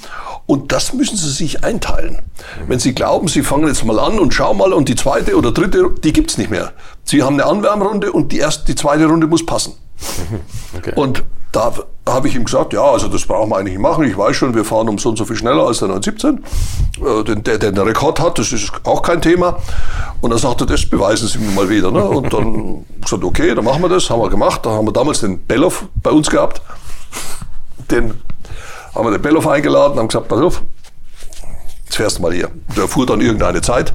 und 0.46 0.72
das 0.72 0.94
müssen 0.94 1.18
Sie 1.18 1.30
sich 1.30 1.64
einteilen. 1.64 2.20
Wenn 2.68 2.80
Sie 2.80 2.96
glauben, 2.96 3.28
Sie 3.28 3.44
fangen 3.44 3.68
jetzt 3.68 3.84
mal 3.84 4.00
an 4.00 4.20
und 4.20 4.34
schauen 4.34 4.58
mal, 4.58 4.74
und 4.74 4.88
die 4.88 4.96
zweite 4.96 5.36
oder 5.36 5.52
dritte, 5.52 5.92
die 6.04 6.14
gibt's 6.14 6.38
nicht 6.38 6.50
mehr. 6.50 6.72
Sie 7.04 7.22
haben 7.22 7.34
eine 7.34 7.46
Anwärmrunde 7.46 8.12
und 8.12 8.32
die 8.32 8.40
erste, 8.40 8.66
die 8.66 8.76
zweite 8.76 9.06
Runde 9.08 9.28
muss 9.28 9.46
passen. 9.46 9.74
Okay. 10.78 10.92
Und 10.96 11.24
da 11.58 12.14
habe 12.14 12.28
ich 12.28 12.36
ihm 12.36 12.46
gesagt, 12.46 12.74
ja, 12.74 12.84
also 12.84 13.08
das 13.08 13.26
brauchen 13.26 13.50
wir 13.50 13.58
eigentlich 13.58 13.78
machen. 13.78 14.04
Ich 14.06 14.18
weiß 14.18 14.36
schon, 14.36 14.54
wir 14.56 14.64
fahren 14.64 14.88
um 14.90 14.98
so 14.98 15.10
und 15.10 15.18
so 15.18 15.26
viel 15.26 15.36
schneller 15.36 15.68
als 15.68 15.80
der 15.80 15.90
917. 15.90 16.44
Äh, 17.04 17.36
der, 17.36 17.58
der, 17.58 17.72
den 17.72 17.80
Rekord 17.80 18.20
hat, 18.20 18.40
das 18.40 18.52
ist 18.52 18.72
auch 18.84 19.02
kein 19.02 19.22
Thema. 19.22 19.58
Und 20.22 20.32
er 20.32 20.38
sagte, 20.38 20.66
das 20.66 20.86
beweisen 20.86 21.28
Sie 21.28 21.40
mir 21.40 21.52
mal 21.52 21.70
wieder. 21.70 21.92
Ne? 21.92 22.04
Und 22.04 22.32
dann 22.32 22.86
gesagt, 23.02 23.24
okay, 23.24 23.54
dann 23.54 23.66
machen 23.66 23.82
wir 23.82 23.90
das. 23.90 24.10
Haben 24.10 24.22
wir 24.22 24.30
gemacht. 24.30 24.66
Da 24.66 24.72
haben 24.72 24.86
wir 24.86 24.94
damals 24.94 25.20
den 25.22 25.46
Belloff 25.46 25.86
bei 26.02 26.12
uns 26.12 26.30
gehabt 26.30 26.62
den 27.92 28.14
haben 28.94 29.06
wir 29.06 29.12
den 29.12 29.22
Belloff 29.22 29.48
eingeladen, 29.48 30.00
haben 30.00 30.08
gesagt, 30.08 30.28
pass 30.28 30.40
auf, 30.40 30.64
jetzt 31.86 31.96
fährst 31.96 32.18
du 32.18 32.22
mal 32.22 32.34
hier. 32.34 32.50
Der 32.76 32.88
fuhr 32.88 33.06
dann 33.06 33.22
irgendeine 33.22 33.62
Zeit, 33.62 33.94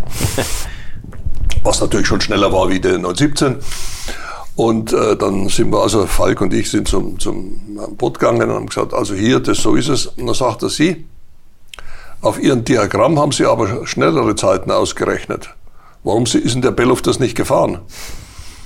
was 1.63 1.81
natürlich 1.81 2.07
schon 2.07 2.21
schneller 2.21 2.53
war 2.53 2.69
wie 2.69 2.81
der 2.81 2.99
917. 2.99 3.59
Und 4.55 4.93
äh, 4.93 5.17
dann 5.17 5.49
sind 5.49 5.71
wir, 5.71 5.83
also 5.83 6.07
Falk 6.07 6.41
und 6.41 6.53
ich 6.53 6.71
sind 6.71 6.87
zum, 6.87 7.19
zum 7.19 7.79
Boot 7.97 8.19
gegangen 8.19 8.51
und 8.51 8.55
haben 8.55 8.67
gesagt, 8.67 8.93
also 8.93 9.15
hier, 9.15 9.41
das 9.41 9.59
so 9.59 9.75
ist 9.75 9.89
es. 9.89 10.07
Und 10.07 10.27
dann 10.27 10.35
sagt 10.35 10.63
er, 10.63 10.69
Sie, 10.69 11.07
auf 12.21 12.41
Ihrem 12.41 12.65
Diagramm 12.65 13.19
haben 13.19 13.33
Sie 13.33 13.47
aber 13.47 13.87
schnellere 13.87 14.37
Zeiten 14.37 14.71
ausgerechnet. 14.71 15.55
Warum 16.05 16.25
ist 16.25 16.35
denn 16.35 16.63
der 16.63 16.73
Belloff 16.73 17.01
das 17.03 17.19
nicht 17.19 17.37
gefahren? 17.37 17.81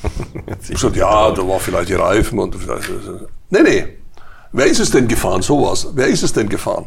ich 0.63 0.69
gesagt, 0.71 0.97
ja, 0.97 1.31
da 1.31 1.47
war 1.47 1.61
vielleicht 1.61 1.89
die 1.89 1.95
Reifen 1.95 2.39
und 2.39 2.55
vielleicht. 2.55 2.91
Nee, 3.51 3.63
nee, 3.63 3.85
Wer 4.59 4.67
ist 4.69 4.81
es 4.81 4.91
denn 4.91 5.07
gefahren? 5.07 5.43
Sowas. 5.43 5.87
Wer 5.93 6.07
ist 6.07 6.23
es 6.23 6.33
denn 6.33 6.49
gefahren? 6.49 6.87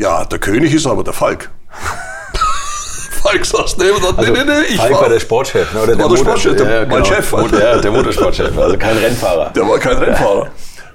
ja. 0.00 0.20
Ja, 0.20 0.24
der 0.24 0.38
König 0.38 0.74
ist 0.74 0.86
aber 0.86 1.04
der 1.04 1.12
Falk. 1.12 1.50
Falk 3.22 3.44
saß 3.44 3.76
neben 3.76 4.00
dran. 4.00 4.14
Also, 4.16 4.32
nee, 4.32 4.38
nee, 4.38 4.44
nee, 4.44 4.66
ich 4.70 4.76
Falk 4.76 4.92
war, 4.92 5.02
war 5.02 5.08
der 5.10 5.20
Sportchef, 5.20 5.74
ne? 5.74 5.82
Oder 5.82 5.94
der, 5.94 6.08
der 6.08 6.16
Sportchef, 6.16 6.56
der, 6.56 6.70
ja, 6.70 6.86
mein 6.86 7.02
genau. 7.02 7.04
Chef. 7.04 7.32
Ja, 7.32 7.78
der 7.78 7.90
Motorsportchef, 7.90 8.58
also 8.58 8.78
kein 8.78 8.96
Rennfahrer. 8.96 9.50
Der 9.50 9.68
war 9.68 9.78
kein 9.78 9.98
Rennfahrer. 9.98 10.48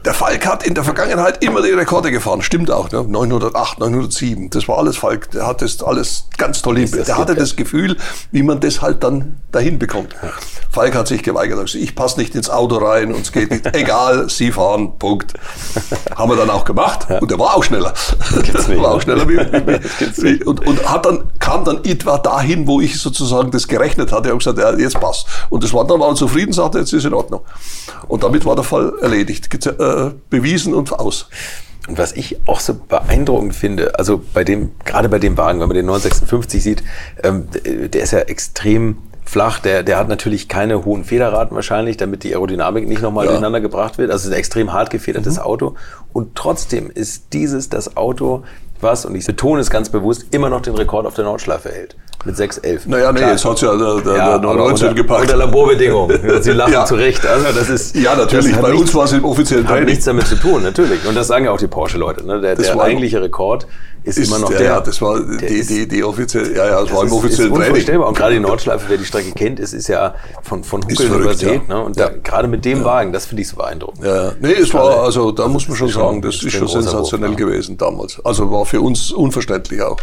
Der 0.06 0.14
Falk 0.14 0.45
hat 0.45 0.64
in 0.64 0.76
der 0.76 0.84
Vergangenheit 0.84 1.44
immer 1.44 1.64
die 1.64 1.72
Rekorde 1.72 2.11
gefahren. 2.11 2.44
Stimmt 2.44 2.69
auch, 2.69 2.91
ne? 2.91 3.03
908, 3.03 3.80
907. 3.80 4.52
Das 4.52 4.68
war 4.68 4.77
alles 4.77 4.98
Falk. 4.98 5.32
Der 5.32 5.48
hat 5.48 5.64
das 5.64 5.82
alles 5.82 6.26
ganz 6.38 6.61
toll 6.61 6.77
hin. 6.77 6.91
Der 6.91 7.18
hatte 7.18 7.34
das 7.34 7.56
Gefühl, 7.56 7.98
wie 8.32 8.44
man 8.44 8.60
das 8.60 8.84
halt 8.84 9.03
dann 9.03 9.41
dahin 9.52 9.80
bekommt. 9.80 10.15
Falk 10.69 10.94
hat 10.94 11.07
sich 11.07 11.23
geweigert. 11.23 11.57
Also 11.57 11.80
ich 11.80 11.95
passe 11.95 12.19
nicht 12.19 12.36
ins 12.36 12.52
Auto 12.52 12.76
rein 12.76 13.14
und 13.14 13.22
es 13.22 13.32
geht 13.32 13.49
nicht. 13.49 13.65
Egal, 13.76 14.30
Sie 14.30 14.52
fahren, 14.52 14.99
Punkt. 14.99 15.34
Haben 16.15 16.30
wir 16.30 16.36
dann 16.36 16.52
auch 16.52 16.65
gemacht. 16.65 17.07
Und 17.22 17.32
der 17.32 17.40
war 17.40 17.56
auch 17.56 17.64
schneller. 17.64 17.94
Nicht, 18.36 18.53
war 18.77 18.91
auch 18.91 19.02
schneller 19.02 19.27
wie, 19.27 19.38
wie, 19.38 20.40
wie 20.40 20.44
und, 20.45 20.68
und 20.68 20.88
hat 20.88 21.06
dann, 21.06 21.32
kam 21.40 21.64
dann 21.64 21.84
etwa 21.84 22.19
dahin, 22.19 22.68
wo 22.68 22.80
ich 22.80 22.99
sozusagen 22.99 23.49
das 23.49 23.68
gerechnet 23.68 24.11
hatte 24.11 24.32
und 24.32 24.40
gesagt, 24.40 24.60
ja, 24.60 24.72
jetzt 24.77 24.99
passt. 24.99 25.27
Und 25.49 25.64
das 25.64 25.73
war 25.73 25.88
dann 25.88 25.99
war 25.99 26.14
zufrieden, 26.14 26.53
sagte, 26.53 26.80
jetzt 26.80 26.94
ist 26.94 27.06
in 27.06 27.14
Ordnung. 27.14 27.41
Und 28.07 28.23
damit 28.23 28.45
war 28.45 28.56
der 28.56 28.64
Fall 28.64 28.94
erledigt, 29.02 29.65
äh, 29.65 29.72
bewiesen 30.30 30.73
und 30.73 30.91
aus. 30.93 31.30
Und 31.88 31.97
was 31.97 32.13
ich 32.13 32.38
auch 32.47 32.59
so 32.59 32.73
beeindruckend 32.73 33.55
finde, 33.55 33.97
also 33.99 34.22
bei 34.34 34.43
dem, 34.43 34.72
gerade 34.85 35.07
bei 35.07 35.19
dem 35.19 35.38
Wagen, 35.38 35.59
wenn 35.59 35.67
man 35.67 35.76
den 35.76 35.85
956 35.85 36.63
sieht, 36.63 36.84
ähm, 37.23 37.47
der 37.63 38.01
ist 38.01 38.11
ja 38.11 38.19
extrem 38.19 38.97
flach. 39.23 39.59
Der, 39.59 39.84
der 39.84 39.97
hat 39.97 40.07
natürlich 40.07 40.47
keine 40.47 40.85
hohen 40.85 41.03
Federraten 41.03 41.55
wahrscheinlich, 41.55 41.97
damit 41.97 42.23
die 42.23 42.34
Aerodynamik 42.34 42.88
nicht 42.88 43.01
nochmal 43.01 43.26
ja. 43.26 43.31
durcheinander 43.31 43.61
gebracht 43.61 43.97
wird. 43.97 44.11
Also 44.11 44.23
es 44.23 44.26
ist 44.27 44.34
ein 44.34 44.39
extrem 44.39 44.73
hart 44.73 44.89
gefedertes 44.89 45.35
mhm. 45.35 45.43
Auto. 45.43 45.76
Und 46.13 46.35
trotzdem 46.35 46.89
ist 46.89 47.34
dieses 47.34 47.69
das 47.69 47.97
Auto, 47.97 48.43
was, 48.81 49.05
und 49.05 49.15
ich 49.15 49.26
betone 49.26 49.61
es 49.61 49.69
ganz 49.69 49.89
bewusst, 49.89 50.27
immer 50.31 50.49
noch 50.49 50.61
den 50.61 50.76
Rekord 50.76 51.05
auf 51.05 51.13
der 51.13 51.26
Nordschleife 51.26 51.69
hält. 51.69 51.95
Mit 52.26 52.35
6,11. 52.35 52.81
Naja, 52.85 53.11
nee, 53.11 53.19
jetzt 53.19 53.45
hat 53.45 53.61
ja 53.61 53.76
der, 53.76 54.02
der, 54.02 54.15
ja, 54.15 54.38
der 54.39 54.53
19 54.53 54.88
unter, 54.88 54.93
gepackt. 54.95 55.22
Unter 55.22 55.38
Laborbedingungen. 55.38 56.19
Sie 56.41 56.52
lachen 56.52 56.73
ja. 56.73 56.84
zu 56.84 56.95
Recht. 56.95 57.23
Also 57.23 57.45
das 57.53 57.69
ist, 57.69 57.95
ja, 57.95 58.15
natürlich. 58.15 58.56
Bei 58.57 58.73
uns 58.73 58.93
war 58.95 59.06
es 59.06 59.14
im 59.14 59.23
offiziellen 59.23 59.65
Training. 59.65 59.81
Hat 59.81 59.89
nichts 59.89 60.06
damit 60.06 60.26
zu 60.26 60.35
tun, 60.35 60.64
natürlich. 60.64 61.06
Und 61.07 61.15
das 61.15 61.27
sagen 61.27 61.45
ja 61.45 61.52
auch 61.52 61.60
die 61.60 61.68
Porsche-Leute. 61.68 62.26
Ne? 62.26 62.41
Der, 62.41 62.56
der 62.56 62.81
eigentliche 62.81 63.22
Rekord 63.22 63.68
ist, 64.03 64.18
ist, 64.18 64.27
immer 64.27 64.39
noch 64.39 64.49
der. 64.49 64.64
Ja, 64.64 64.81
das 64.81 64.99
war 65.03 65.19
die, 65.19 65.65
die, 65.65 65.88
die 65.88 66.03
offizielle, 66.03 66.56
ja, 66.56 66.65
ja, 66.65 66.81
das, 66.81 66.89
das 66.89 66.95
war 66.95 67.02
im 67.02 67.07
ist, 67.07 67.14
offiziellen 67.14 67.53
ist 67.53 67.85
Training. 67.85 68.02
Und 68.02 68.18
gerade 68.18 68.34
die 68.34 68.39
Nordschleife, 68.39 68.85
wer 68.88 68.97
die 68.97 69.06
Strecke 69.06 69.31
kennt, 69.31 69.60
ist, 69.60 69.73
ist 69.73 69.88
ja 69.88 70.15
von, 70.41 70.64
von 70.64 70.84
Huckeln 70.84 71.22
übersät. 71.22 71.61
Ja. 71.68 71.76
Ne? 71.76 71.84
Und 71.84 71.97
ja. 71.97 72.10
gerade 72.10 72.47
mit 72.47 72.65
dem 72.65 72.84
Wagen, 72.84 73.14
das 73.14 73.27
finde 73.27 73.43
ich 73.43 73.49
so 73.49 73.57
beeindruckend. 73.57 74.03
Ja, 74.03 74.34
nee, 74.39 74.53
es 74.53 74.73
war, 74.73 75.03
also 75.03 75.31
da 75.31 75.47
muss 75.47 75.68
man 75.68 75.77
schon 75.77 75.89
sagen, 75.89 76.23
das 76.23 76.41
ist 76.41 76.53
schon 76.53 76.68
sensationell 76.68 77.35
gewesen 77.35 77.77
damals. 77.77 78.19
Also 78.26 78.52
war 78.52 78.65
für 78.65 78.81
uns 78.81 79.11
unverständlich 79.11 79.81
auch. 79.84 79.97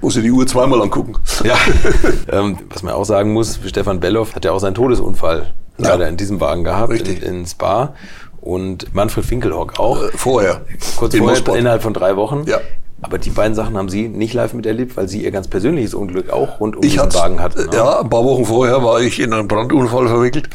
Muss 0.00 0.16
ich 0.16 0.22
die 0.22 0.30
Uhr 0.30 0.46
zweimal 0.46 0.80
angucken. 0.80 1.14
Ja, 1.44 1.56
ähm, 2.32 2.58
was 2.70 2.82
man 2.82 2.94
auch 2.94 3.04
sagen 3.04 3.32
muss, 3.32 3.60
Stefan 3.66 4.00
Belloff 4.00 4.34
hat 4.34 4.44
ja 4.44 4.52
auch 4.52 4.58
seinen 4.58 4.74
Todesunfall 4.74 5.52
ja. 5.78 5.88
leider 5.90 6.08
in 6.08 6.16
diesem 6.16 6.40
Wagen 6.40 6.64
gehabt, 6.64 6.90
Richtig. 6.90 7.22
in, 7.22 7.40
in 7.40 7.46
Spa. 7.46 7.94
Und 8.40 8.94
Manfred 8.94 9.26
Finkelhock 9.26 9.78
auch. 9.78 10.02
Äh, 10.02 10.08
vorher. 10.14 10.62
Kurz 10.96 11.12
in 11.12 11.20
vorher, 11.20 11.36
Mosport. 11.36 11.58
innerhalb 11.58 11.82
von 11.82 11.92
drei 11.92 12.16
Wochen. 12.16 12.44
Ja. 12.46 12.58
Aber 13.02 13.18
die 13.18 13.30
beiden 13.30 13.54
Sachen 13.54 13.76
haben 13.76 13.88
Sie 13.88 14.08
nicht 14.08 14.34
live 14.34 14.52
miterlebt, 14.54 14.96
weil 14.96 15.08
Sie 15.08 15.24
Ihr 15.24 15.30
ganz 15.30 15.48
persönliches 15.48 15.94
Unglück 15.94 16.30
auch 16.30 16.60
rund 16.60 16.76
um 16.76 16.82
ich 16.82 16.96
den 16.96 17.14
Wagen 17.14 17.40
hatten. 17.40 17.66
Ne? 17.66 17.76
Ja, 17.76 18.00
ein 18.00 18.10
paar 18.10 18.24
Wochen 18.24 18.44
vorher 18.44 18.82
war 18.82 19.00
ich 19.00 19.20
in 19.20 19.32
einen 19.32 19.48
Brandunfall 19.48 20.08
verwickelt 20.08 20.50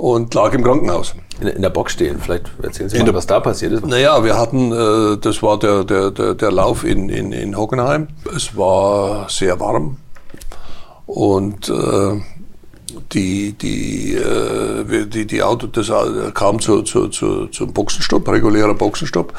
und 0.00 0.32
lag 0.32 0.54
im 0.54 0.64
Krankenhaus. 0.64 1.14
In, 1.40 1.48
in 1.48 1.62
der 1.62 1.70
Box 1.70 1.92
stehen, 1.92 2.18
vielleicht 2.20 2.50
erzählen 2.62 2.88
Sie 2.88 2.96
in 2.96 3.06
mal, 3.06 3.14
was 3.14 3.26
da 3.26 3.38
passiert 3.38 3.72
ist. 3.72 3.86
Naja, 3.86 4.24
wir 4.24 4.38
hatten, 4.38 4.72
äh, 4.72 5.18
das 5.18 5.42
war 5.42 5.58
der, 5.58 5.84
der, 5.84 6.10
der, 6.10 6.34
der 6.34 6.50
Lauf 6.50 6.84
in, 6.84 7.10
in, 7.10 7.32
in 7.32 7.56
Hockenheim. 7.56 8.08
Es 8.34 8.56
war 8.56 9.28
sehr 9.28 9.60
warm 9.60 9.98
und 11.06 11.68
äh, 11.68 12.20
die, 13.12 13.52
die, 13.52 14.14
äh, 14.14 15.06
die, 15.06 15.26
die 15.26 15.42
Auto, 15.42 15.66
das 15.66 15.92
kam 16.34 16.60
zu, 16.60 16.82
zu, 16.82 17.08
zu, 17.08 17.46
zum 17.48 17.72
Boxenstopp, 17.72 18.26
regulärer 18.28 18.74
Boxenstopp. 18.74 19.34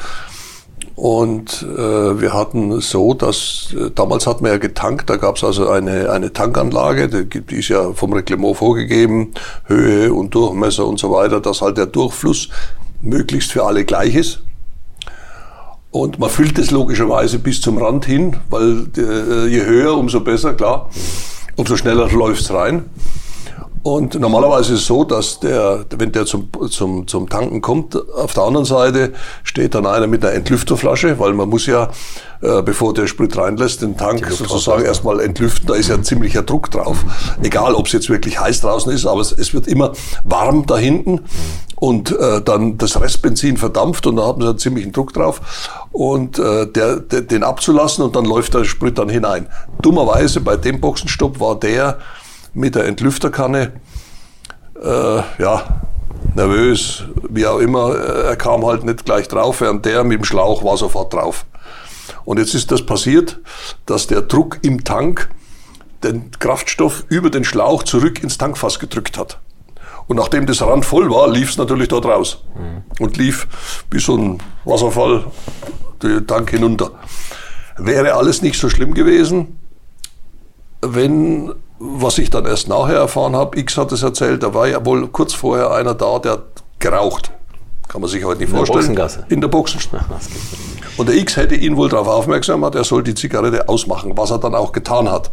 Und 0.94 1.62
äh, 1.62 2.20
wir 2.20 2.34
hatten 2.34 2.80
so, 2.80 3.14
dass 3.14 3.74
äh, 3.78 3.90
damals 3.94 4.26
hat 4.26 4.42
man 4.42 4.52
ja 4.52 4.58
getankt, 4.58 5.08
da 5.08 5.16
gab 5.16 5.36
es 5.36 5.44
also 5.44 5.68
eine, 5.68 6.10
eine 6.10 6.32
Tankanlage, 6.32 7.08
die, 7.24 7.54
ist 7.54 7.68
ja 7.68 7.92
vom 7.92 8.12
Reglement 8.12 8.56
vorgegeben, 8.56 9.32
Höhe 9.64 10.12
und 10.12 10.34
Durchmesser 10.34 10.86
und 10.86 10.98
so 10.98 11.10
weiter, 11.10 11.40
dass 11.40 11.62
halt 11.62 11.78
der 11.78 11.86
Durchfluss 11.86 12.50
möglichst 13.00 13.52
für 13.52 13.64
alle 13.64 13.84
gleich 13.84 14.14
ist. 14.14 14.42
Und 15.90 16.18
man 16.18 16.30
füllt 16.30 16.58
es 16.58 16.70
logischerweise 16.70 17.38
bis 17.38 17.60
zum 17.60 17.78
Rand 17.78 18.04
hin, 18.04 18.36
weil 18.50 18.86
äh, 18.96 19.46
je 19.46 19.64
höher, 19.64 19.96
umso 19.96 20.20
besser, 20.20 20.54
klar, 20.54 20.90
umso 21.56 21.76
schneller 21.76 22.10
läuft's 22.10 22.52
rein. 22.52 22.84
Und 23.82 24.14
normalerweise 24.14 24.74
ist 24.74 24.80
es 24.82 24.86
so, 24.86 25.02
dass 25.02 25.40
der, 25.40 25.84
wenn 25.90 26.12
der 26.12 26.24
zum, 26.24 26.48
zum, 26.70 27.08
zum 27.08 27.28
Tanken 27.28 27.60
kommt, 27.60 27.96
auf 28.12 28.32
der 28.32 28.44
anderen 28.44 28.64
Seite 28.64 29.12
steht 29.42 29.74
dann 29.74 29.86
einer 29.86 30.06
mit 30.06 30.24
einer 30.24 30.34
Entlüfterflasche, 30.34 31.18
weil 31.18 31.32
man 31.32 31.48
muss 31.48 31.66
ja, 31.66 31.90
äh, 32.42 32.62
bevor 32.62 32.94
der 32.94 33.08
Sprit 33.08 33.36
reinlässt, 33.36 33.82
den 33.82 33.96
Tank 33.96 34.30
sozusagen 34.30 34.84
erstmal 34.84 35.18
entlüften. 35.20 35.66
Da 35.66 35.74
ist 35.74 35.88
ja 35.88 36.00
ziemlicher 36.00 36.42
Druck 36.42 36.70
drauf. 36.70 37.04
Egal, 37.42 37.74
ob 37.74 37.86
es 37.86 37.92
jetzt 37.92 38.08
wirklich 38.08 38.38
heiß 38.38 38.60
draußen 38.60 38.92
ist, 38.92 39.04
aber 39.04 39.20
es, 39.20 39.32
es 39.32 39.52
wird 39.52 39.66
immer 39.66 39.92
warm 40.22 40.64
da 40.66 40.78
hinten 40.78 41.22
und 41.74 42.16
äh, 42.16 42.40
dann 42.40 42.78
das 42.78 43.00
Restbenzin 43.00 43.56
verdampft 43.56 44.06
und 44.06 44.14
da 44.14 44.22
haben 44.22 44.40
sie 44.42 44.48
einen 44.48 44.58
ziemlichen 44.58 44.92
Druck 44.92 45.12
drauf 45.12 45.40
und 45.90 46.38
äh, 46.38 46.68
der, 46.68 47.00
der, 47.00 47.22
den 47.22 47.42
abzulassen 47.42 48.04
und 48.04 48.14
dann 48.14 48.26
läuft 48.26 48.54
der 48.54 48.62
Sprit 48.62 48.96
dann 48.96 49.08
hinein. 49.08 49.48
Dummerweise 49.80 50.40
bei 50.40 50.56
dem 50.56 50.80
Boxenstopp 50.80 51.40
war 51.40 51.58
der 51.58 51.98
mit 52.54 52.74
der 52.74 52.86
Entlüfterkanne, 52.86 53.72
äh, 54.82 55.22
ja, 55.38 55.82
nervös, 56.34 57.04
wie 57.28 57.46
auch 57.46 57.58
immer, 57.58 57.94
äh, 57.94 58.22
er 58.28 58.36
kam 58.36 58.64
halt 58.64 58.84
nicht 58.84 59.04
gleich 59.04 59.28
drauf, 59.28 59.60
während 59.60 59.84
der 59.84 60.04
mit 60.04 60.18
dem 60.18 60.24
Schlauch 60.24 60.64
war 60.64 60.76
sofort 60.76 61.12
drauf. 61.12 61.46
Und 62.24 62.38
jetzt 62.38 62.54
ist 62.54 62.70
das 62.70 62.84
passiert, 62.84 63.40
dass 63.86 64.06
der 64.06 64.22
Druck 64.22 64.58
im 64.62 64.84
Tank 64.84 65.28
den 66.02 66.30
Kraftstoff 66.38 67.04
über 67.08 67.30
den 67.30 67.44
Schlauch 67.44 67.82
zurück 67.82 68.22
ins 68.22 68.38
Tankfass 68.38 68.78
gedrückt 68.78 69.18
hat. 69.18 69.38
Und 70.08 70.16
nachdem 70.16 70.46
das 70.46 70.60
Rand 70.62 70.84
voll 70.84 71.10
war, 71.10 71.28
lief 71.28 71.50
es 71.50 71.58
natürlich 71.58 71.88
dort 71.88 72.06
raus. 72.06 72.42
Mhm. 72.56 73.02
Und 73.02 73.16
lief 73.16 73.46
wie 73.90 74.00
so 74.00 74.16
ein 74.16 74.38
Wasserfall 74.64 75.24
den 76.02 76.26
Tank 76.26 76.50
hinunter. 76.50 76.90
Wäre 77.78 78.14
alles 78.14 78.42
nicht 78.42 78.58
so 78.58 78.68
schlimm 78.68 78.94
gewesen, 78.94 79.58
wenn 80.80 81.54
was 81.82 82.18
ich 82.18 82.30
dann 82.30 82.46
erst 82.46 82.68
nachher 82.68 82.96
erfahren 82.96 83.34
habe, 83.34 83.58
X 83.58 83.76
hat 83.76 83.90
es 83.92 84.02
erzählt, 84.02 84.42
da 84.42 84.54
war 84.54 84.68
ja 84.68 84.84
wohl 84.84 85.08
kurz 85.08 85.34
vorher 85.34 85.72
einer 85.72 85.94
da, 85.94 86.18
der 86.18 86.32
hat 86.32 86.44
geraucht. 86.78 87.32
Kann 87.88 88.00
man 88.00 88.08
sich 88.08 88.24
heute 88.24 88.40
nicht 88.40 88.50
vorstellen. 88.50 88.90
In 88.90 88.94
der 88.94 89.02
Boxengasse. 89.02 89.26
In 89.28 89.40
der 89.40 89.48
Boxengasse. 89.48 90.30
Und 90.96 91.08
der 91.08 91.16
X 91.16 91.36
hätte 91.36 91.54
ihn 91.54 91.76
wohl 91.76 91.88
darauf 91.88 92.06
aufmerksam 92.06 92.60
gemacht, 92.60 92.74
er 92.74 92.84
soll 92.84 93.02
die 93.02 93.14
Zigarette 93.14 93.68
ausmachen, 93.68 94.12
was 94.16 94.30
er 94.30 94.38
dann 94.38 94.54
auch 94.54 94.72
getan 94.72 95.10
hat. 95.10 95.30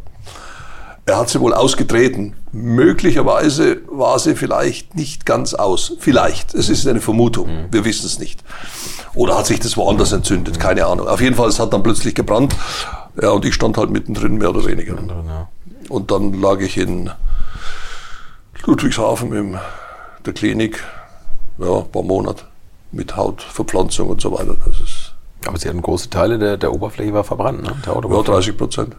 Er 1.05 1.17
hat 1.17 1.29
sie 1.29 1.39
wohl 1.39 1.53
ausgetreten. 1.53 2.35
Möglicherweise 2.51 3.79
war 3.89 4.19
sie 4.19 4.35
vielleicht 4.35 4.95
nicht 4.95 5.25
ganz 5.25 5.55
aus. 5.55 5.93
Vielleicht. 5.99 6.53
Es 6.53 6.69
ist 6.69 6.87
eine 6.87 7.01
Vermutung. 7.01 7.47
Mhm. 7.47 7.67
Wir 7.71 7.83
wissen 7.83 8.05
es 8.05 8.19
nicht. 8.19 8.43
Oder 9.15 9.37
hat 9.37 9.47
sich 9.47 9.59
das 9.59 9.75
woanders 9.75 10.11
entzündet? 10.11 10.59
Keine 10.59 10.85
Ahnung. 10.85 11.07
Auf 11.07 11.19
jeden 11.19 11.35
Fall, 11.35 11.49
es 11.49 11.59
hat 11.59 11.73
dann 11.73 11.81
plötzlich 11.81 12.13
gebrannt. 12.13 12.55
Ja, 13.19 13.31
und 13.31 13.43
ich 13.43 13.55
stand 13.55 13.77
halt 13.77 13.89
mittendrin, 13.89 14.37
mehr 14.37 14.51
oder 14.51 14.65
weniger. 14.65 14.97
Und 15.89 16.11
dann 16.11 16.39
lag 16.39 16.59
ich 16.59 16.77
in 16.77 17.09
Ludwigshafen 18.65 19.33
in 19.33 19.59
der 20.25 20.33
Klinik, 20.33 20.83
ja, 21.57 21.79
ein 21.79 21.91
paar 21.91 22.03
Monate 22.03 22.43
mit 22.91 23.15
Hautverpflanzung 23.15 24.09
und 24.09 24.21
so 24.21 24.31
weiter. 24.31 24.55
Das 24.65 24.79
ist 24.79 25.13
Aber 25.45 25.57
Sie 25.57 25.67
hatten 25.67 25.81
große 25.81 26.09
Teile 26.09 26.37
der, 26.37 26.57
der 26.57 26.71
Oberfläche 26.73 27.13
war 27.13 27.23
verbrannt, 27.23 27.63
ne? 27.63 27.75
Der 27.85 27.93
ja, 27.93 28.21
30 28.21 28.57
Prozent. 28.57 28.95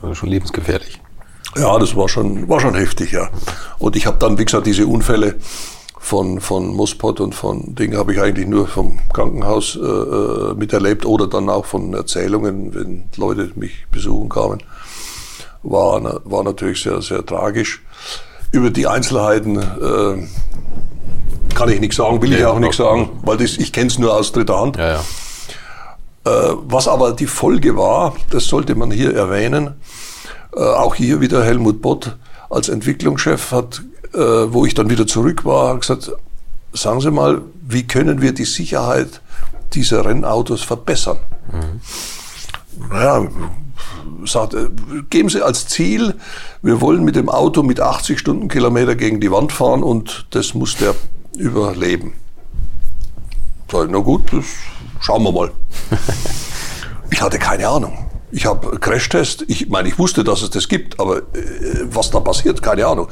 Also 0.00 0.14
schon 0.14 0.28
lebensgefährlich. 0.28 1.00
Ja, 1.56 1.78
das 1.78 1.96
war 1.96 2.08
schon, 2.08 2.48
war 2.48 2.60
schon 2.60 2.74
heftig, 2.74 3.12
ja. 3.12 3.28
Und 3.78 3.96
ich 3.96 4.06
habe 4.06 4.18
dann, 4.18 4.38
wie 4.38 4.44
gesagt, 4.44 4.66
diese 4.66 4.86
Unfälle 4.86 5.36
von, 5.98 6.40
von 6.40 6.74
Mospot 6.74 7.20
und 7.20 7.34
von 7.34 7.74
Dingen 7.74 7.96
habe 7.96 8.12
ich 8.12 8.20
eigentlich 8.20 8.46
nur 8.46 8.66
vom 8.66 8.98
Krankenhaus 9.12 9.76
äh, 9.76 9.80
äh 9.80 10.54
miterlebt 10.54 11.06
oder 11.06 11.26
dann 11.26 11.48
auch 11.48 11.66
von 11.66 11.94
Erzählungen, 11.94 12.74
wenn 12.74 13.04
Leute 13.16 13.52
mich 13.54 13.86
besuchen 13.90 14.28
kamen 14.28 14.62
war, 15.62 16.20
war 16.24 16.44
natürlich 16.44 16.82
sehr, 16.82 17.00
sehr 17.02 17.24
tragisch. 17.24 17.82
Über 18.50 18.70
die 18.70 18.86
Einzelheiten 18.86 19.58
äh, 19.58 20.28
kann 21.54 21.68
ich 21.68 21.80
nichts 21.80 21.96
sagen, 21.96 22.20
will 22.20 22.30
nee, 22.30 22.36
ich 22.36 22.44
auch 22.44 22.58
nichts 22.58 22.76
sagen, 22.76 23.10
weil 23.22 23.36
das, 23.36 23.56
ich 23.56 23.72
kenne 23.72 23.86
es 23.86 23.98
nur 23.98 24.14
aus 24.14 24.32
dritter 24.32 24.60
Hand. 24.60 24.76
Ja, 24.76 24.94
ja. 24.94 25.00
Äh, 26.24 26.56
was 26.64 26.88
aber 26.88 27.12
die 27.12 27.26
Folge 27.26 27.76
war, 27.76 28.14
das 28.30 28.46
sollte 28.46 28.74
man 28.74 28.90
hier 28.90 29.14
erwähnen, 29.14 29.74
äh, 30.54 30.60
auch 30.60 30.94
hier 30.94 31.20
wieder 31.20 31.42
Helmut 31.44 31.82
Bott 31.82 32.16
als 32.50 32.68
Entwicklungschef 32.68 33.50
hat, 33.50 33.82
äh, 34.12 34.18
wo 34.18 34.66
ich 34.66 34.74
dann 34.74 34.90
wieder 34.90 35.06
zurück 35.06 35.44
war, 35.44 35.78
gesagt, 35.78 36.12
sagen 36.72 37.00
Sie 37.00 37.10
mal, 37.10 37.40
wie 37.66 37.86
können 37.86 38.20
wir 38.20 38.32
die 38.32 38.44
Sicherheit 38.44 39.20
dieser 39.72 40.04
Rennautos 40.04 40.62
verbessern? 40.62 41.18
Mhm. 41.50 42.88
Naja, 42.90 43.28
sagt, 44.24 44.54
äh, 44.54 44.68
geben 45.10 45.28
Sie 45.28 45.42
als 45.42 45.66
Ziel, 45.66 46.14
wir 46.62 46.80
wollen 46.80 47.04
mit 47.04 47.16
dem 47.16 47.28
Auto 47.28 47.62
mit 47.62 47.80
80 47.80 48.18
Stundenkilometer 48.18 48.94
gegen 48.94 49.20
die 49.20 49.30
Wand 49.30 49.52
fahren 49.52 49.82
und 49.82 50.26
das 50.30 50.54
muss 50.54 50.76
der 50.76 50.94
überleben. 51.36 52.14
Sag 53.70 53.86
ich, 53.86 53.90
na 53.90 53.98
gut, 53.98 54.32
das 54.32 54.44
schauen 55.00 55.22
wir 55.22 55.32
mal. 55.32 55.50
ich 57.10 57.22
hatte 57.22 57.38
keine 57.38 57.68
Ahnung. 57.68 58.11
Ich 58.34 58.46
habe 58.46 58.78
Crashtest, 58.78 59.44
ich 59.48 59.68
meine, 59.68 59.88
ich 59.88 59.98
wusste, 59.98 60.24
dass 60.24 60.40
es 60.40 60.48
das 60.48 60.66
gibt, 60.66 60.98
aber 60.98 61.18
äh, 61.18 61.22
was 61.84 62.10
da 62.10 62.18
passiert, 62.18 62.62
keine 62.62 62.86
Ahnung. 62.86 63.08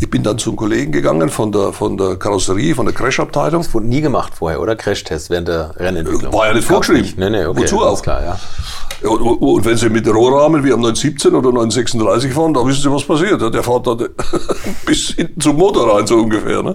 Ich 0.00 0.08
bin 0.08 0.22
dann 0.22 0.38
zum 0.38 0.56
Kollegen 0.56 0.92
gegangen 0.92 1.28
von 1.28 1.52
der, 1.52 1.74
von 1.74 1.98
der 1.98 2.16
Karosserie, 2.16 2.74
von 2.74 2.86
der 2.86 2.94
Crashabteilung. 2.94 3.62
Das 3.62 3.74
wurde 3.74 3.86
nie 3.86 4.00
gemacht 4.00 4.32
vorher, 4.34 4.62
oder? 4.62 4.74
Crashtest 4.74 5.28
während 5.28 5.48
der 5.48 5.74
Rennentwicklung? 5.76 6.32
War 6.32 6.46
ja 6.46 6.54
nicht 6.54 6.66
vorgeschrieben. 6.66 7.12
Nee, 7.18 7.28
nee, 7.28 7.44
okay, 7.44 7.60
Wozu 7.60 7.82
auch? 7.82 8.00
klar, 8.00 8.22
ja. 8.22 8.40
Und, 9.08 9.20
und 9.20 9.64
wenn 9.64 9.76
Sie 9.76 9.90
mit 9.90 10.08
Rohrrahmen 10.08 10.64
wie 10.64 10.72
am 10.72 10.80
917 10.80 11.34
oder 11.34 11.52
936 11.52 12.32
fahren, 12.32 12.54
da 12.54 12.64
wissen 12.64 12.82
Sie, 12.82 12.90
was 12.90 13.04
passiert. 13.04 13.42
Der 13.42 13.62
fährt 13.62 13.86
da 13.86 13.94
bis 14.86 15.08
hinten 15.08 15.40
zum 15.40 15.56
Motor 15.56 15.96
rein, 15.96 16.06
so 16.06 16.16
ungefähr. 16.16 16.62
Ne? 16.62 16.74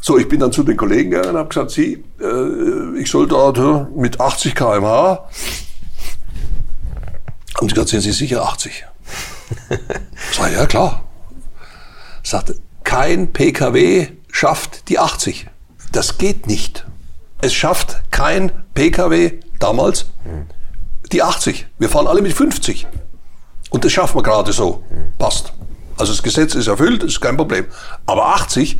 So, 0.00 0.18
ich 0.18 0.28
bin 0.28 0.40
dann 0.40 0.52
zu 0.52 0.62
den 0.62 0.76
Kollegen 0.76 1.10
gegangen 1.10 1.30
und 1.30 1.38
habe 1.38 1.48
gesagt, 1.48 1.70
Sie, 1.70 2.04
äh, 2.20 3.00
ich 3.00 3.10
soll 3.10 3.26
da 3.26 3.88
mit 3.96 4.20
80 4.20 4.54
km/h. 4.54 5.26
Und 7.60 7.68
sie 7.68 7.74
gesagt, 7.74 7.90
sind 7.90 8.00
Sie 8.02 8.12
sicher 8.12 8.42
80? 8.42 8.84
Sag 10.32 10.52
ja 10.52 10.66
klar. 10.66 11.04
Sagte, 12.22 12.56
kein 12.84 13.32
PKW 13.32 14.08
schafft 14.30 14.88
die 14.88 14.98
80. 14.98 15.46
Das 15.92 16.18
geht 16.18 16.46
nicht. 16.46 16.86
Es 17.40 17.54
schafft 17.54 18.02
kein 18.10 18.52
PKW 18.74 19.40
damals 19.58 20.06
die 21.12 21.22
80. 21.22 21.66
Wir 21.78 21.88
fahren 21.88 22.06
alle 22.06 22.22
mit 22.22 22.32
50. 22.32 22.86
Und 23.70 23.84
das 23.84 23.92
schaffen 23.92 24.16
wir 24.16 24.22
gerade 24.22 24.52
so. 24.52 24.82
Passt. 25.18 25.52
Also 25.98 26.12
das 26.12 26.22
Gesetz 26.22 26.54
ist 26.54 26.66
erfüllt, 26.66 27.02
ist 27.02 27.20
kein 27.20 27.36
Problem. 27.36 27.66
Aber 28.04 28.26
80, 28.34 28.78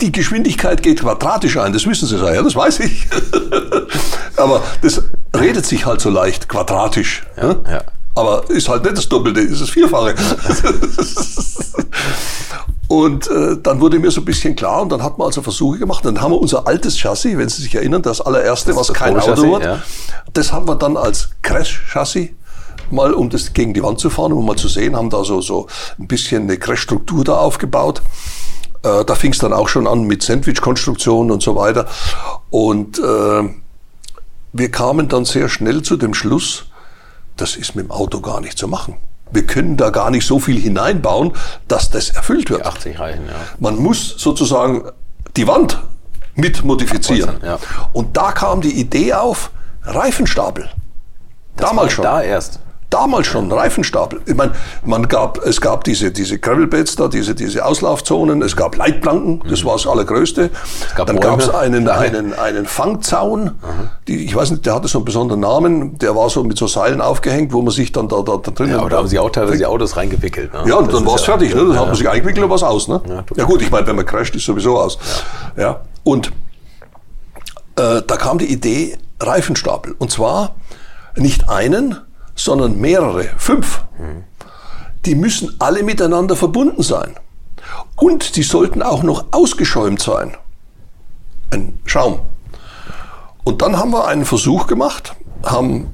die 0.00 0.12
Geschwindigkeit 0.12 0.82
geht 0.82 1.00
quadratisch 1.00 1.56
ein, 1.56 1.72
das 1.72 1.86
wissen 1.86 2.06
Sie 2.06 2.16
ja, 2.16 2.42
das 2.42 2.54
weiß 2.54 2.80
ich. 2.80 3.06
Aber 4.36 4.62
das 4.82 5.02
redet 5.36 5.66
sich 5.66 5.86
halt 5.86 6.00
so 6.00 6.10
leicht, 6.10 6.48
quadratisch. 6.48 7.26
Ja, 7.36 7.46
ne? 7.48 7.64
ja. 7.68 7.82
Aber 8.18 8.50
ist 8.50 8.68
halt 8.68 8.84
nicht 8.84 8.96
das 8.96 9.08
Doppelte, 9.08 9.40
ist 9.40 9.60
das 9.60 9.70
Vierfache. 9.70 10.14
Und 12.88 13.30
äh, 13.30 13.58
dann 13.62 13.80
wurde 13.80 13.98
mir 13.98 14.10
so 14.10 14.22
ein 14.22 14.24
bisschen 14.24 14.56
klar 14.56 14.80
und 14.80 14.90
dann 14.90 15.02
hat 15.02 15.18
man 15.18 15.26
also 15.26 15.42
Versuche 15.42 15.78
gemacht. 15.78 16.06
Dann 16.06 16.22
haben 16.22 16.32
wir 16.32 16.40
unser 16.40 16.66
altes 16.66 16.96
Chassis, 16.96 17.36
wenn 17.36 17.50
Sie 17.50 17.60
sich 17.60 17.74
erinnern, 17.74 18.00
das 18.00 18.22
allererste, 18.22 18.70
das 18.70 18.78
was 18.78 18.94
kein 18.94 19.20
Auto 19.20 19.56
hat, 19.56 19.62
ja. 19.62 19.82
das 20.32 20.52
haben 20.52 20.66
wir 20.66 20.74
dann 20.74 20.96
als 20.96 21.28
Crash-Chassis 21.42 22.30
mal, 22.90 23.12
um 23.12 23.28
das 23.28 23.52
gegen 23.52 23.74
die 23.74 23.82
Wand 23.82 24.00
zu 24.00 24.08
fahren, 24.08 24.32
um 24.32 24.46
mal 24.46 24.56
zu 24.56 24.68
sehen, 24.68 24.96
haben 24.96 25.10
da 25.10 25.22
so, 25.22 25.42
so 25.42 25.66
ein 25.98 26.08
bisschen 26.08 26.44
eine 26.44 26.56
Crash-Struktur 26.56 27.24
da 27.24 27.36
aufgebaut. 27.36 28.00
Äh, 28.82 29.04
da 29.04 29.14
fing 29.14 29.32
es 29.32 29.38
dann 29.38 29.52
auch 29.52 29.68
schon 29.68 29.86
an 29.86 30.04
mit 30.04 30.22
Sandwich-Konstruktionen 30.22 31.30
und 31.30 31.42
so 31.42 31.56
weiter. 31.56 31.86
Und 32.48 32.98
äh, 32.98 33.54
wir 34.54 34.70
kamen 34.70 35.08
dann 35.08 35.26
sehr 35.26 35.50
schnell 35.50 35.82
zu 35.82 35.98
dem 35.98 36.14
Schluss, 36.14 36.67
das 37.40 37.56
ist 37.56 37.74
mit 37.74 37.86
dem 37.86 37.90
Auto 37.90 38.20
gar 38.20 38.40
nicht 38.40 38.58
zu 38.58 38.68
machen 38.68 38.96
wir 39.30 39.46
können 39.46 39.76
da 39.76 39.90
gar 39.90 40.10
nicht 40.10 40.26
so 40.26 40.38
viel 40.38 40.58
hineinbauen, 40.60 41.32
dass 41.66 41.90
das 41.90 42.10
erfüllt 42.10 42.50
wird. 42.50 42.62
Die 42.62 42.66
80 42.66 42.98
reichen, 42.98 43.26
ja. 43.26 43.34
Man 43.58 43.76
muss 43.76 44.14
sozusagen 44.18 44.84
die 45.36 45.46
Wand 45.46 45.78
mit 46.34 46.64
modifizieren. 46.64 47.36
Ja. 47.42 47.58
Und 47.92 48.16
da 48.16 48.32
kam 48.32 48.60
die 48.60 48.80
Idee 48.80 49.14
auf, 49.14 49.50
Reifenstapel. 49.82 50.70
Das 51.56 51.70
Damals 51.70 51.92
schon. 51.92 52.04
Da 52.04 52.22
erst. 52.22 52.60
Damals 52.90 53.26
schon, 53.26 53.52
Reifenstapel. 53.52 54.22
Ich 54.24 54.34
meine, 54.34 54.52
man 54.82 55.08
gab, 55.08 55.44
es 55.44 55.60
gab 55.60 55.84
diese, 55.84 56.10
diese 56.10 56.38
Gravelbeds 56.38 56.96
da, 56.96 57.08
diese, 57.08 57.34
diese 57.34 57.62
Auslaufzonen, 57.66 58.40
es 58.40 58.56
gab 58.56 58.76
Leitplanken, 58.76 59.42
das 59.46 59.62
war 59.66 59.74
das 59.74 59.86
Allergrößte. 59.86 60.48
Es 60.88 60.94
gab 60.94 61.06
Dann 61.06 61.20
gab 61.20 61.38
es 61.38 61.50
einen, 61.50 61.86
einen, 61.88 62.32
einen 62.32 62.64
Fangzaun, 62.64 63.52
die, 64.06 64.24
ich 64.24 64.34
weiß 64.34 64.52
nicht, 64.52 64.64
der 64.64 64.74
hatte 64.74 64.88
so 64.88 64.98
einen 64.98 65.04
besonderen 65.04 65.40
Namen, 65.40 65.98
der 65.98 66.16
war 66.16 66.30
so 66.30 66.42
mit 66.44 66.56
so 66.56 66.66
Seilen 66.66 67.02
aufgehängt, 67.02 67.52
wo 67.52 67.60
man 67.60 67.72
sich 67.72 67.92
dann 67.92 68.08
da, 68.08 68.22
da, 68.22 68.38
da 68.38 68.50
drin... 68.52 68.70
Ja, 68.70 68.78
aber 68.78 68.88
da 68.88 68.96
haben 68.98 69.08
sie 69.08 69.18
auch 69.18 69.30
teilweise 69.30 69.58
die 69.58 69.66
Autos 69.66 69.94
reingewickelt. 69.98 70.54
Ne? 70.54 70.64
Ja, 70.66 70.76
und 70.76 70.86
das 70.86 70.94
dann 70.94 71.06
war 71.06 71.16
es 71.16 71.26
ja, 71.26 71.36
fertig, 71.36 71.54
ne? 71.54 71.60
dann 71.60 71.72
ja, 71.72 71.80
hat 71.80 71.86
man 71.88 71.94
sich 71.94 72.08
eingewickelt 72.08 72.44
und 72.44 72.50
was 72.50 72.62
aus. 72.62 72.88
Ne? 72.88 73.02
Ja, 73.06 73.24
ja 73.36 73.44
gut, 73.44 73.60
ich 73.60 73.70
meine, 73.70 73.86
wenn 73.86 73.96
man 73.96 74.06
crasht, 74.06 74.34
ist 74.34 74.46
sowieso 74.46 74.78
aus. 74.78 74.98
Ja. 75.56 75.62
ja. 75.62 75.80
Und 76.04 76.32
äh, 77.76 78.02
da 78.06 78.16
kam 78.16 78.38
die 78.38 78.50
Idee 78.50 78.96
Reifenstapel. 79.20 79.94
Und 79.98 80.10
zwar 80.10 80.54
nicht 81.16 81.48
einen, 81.48 81.98
sondern 82.38 82.78
mehrere, 82.80 83.24
fünf. 83.36 83.84
Die 85.04 85.14
müssen 85.14 85.56
alle 85.58 85.82
miteinander 85.82 86.36
verbunden 86.36 86.82
sein. 86.82 87.14
Und 87.96 88.36
die 88.36 88.42
sollten 88.42 88.82
auch 88.82 89.02
noch 89.02 89.26
ausgeschäumt 89.32 90.00
sein. 90.00 90.36
Ein 91.50 91.78
Schaum. 91.84 92.20
Und 93.44 93.62
dann 93.62 93.76
haben 93.76 93.90
wir 93.90 94.06
einen 94.06 94.24
Versuch 94.24 94.66
gemacht, 94.66 95.16
haben 95.44 95.92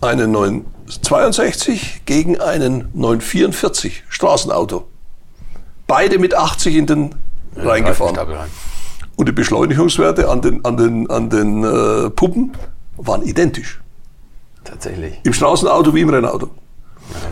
einen 0.00 0.32
962 0.32 2.02
gegen 2.06 2.40
einen 2.40 2.88
944 2.94 4.04
Straßenauto. 4.08 4.86
Beide 5.86 6.18
mit 6.18 6.34
80 6.34 6.74
in 6.74 6.86
den 6.86 7.14
ja, 7.56 7.64
reingefahren. 7.64 8.16
Und 9.16 9.28
die 9.28 9.32
Beschleunigungswerte 9.32 10.28
an 10.28 10.40
den, 10.42 10.64
an 10.64 10.76
den, 10.76 11.10
an 11.10 11.30
den 11.30 11.62
äh, 11.62 12.10
Puppen 12.10 12.52
waren 12.96 13.22
identisch. 13.22 13.80
Tatsächlich. 14.64 15.20
Im 15.22 15.32
Straßenauto 15.32 15.94
wie 15.94 16.00
im 16.00 16.10
Rennauto. 16.10 16.50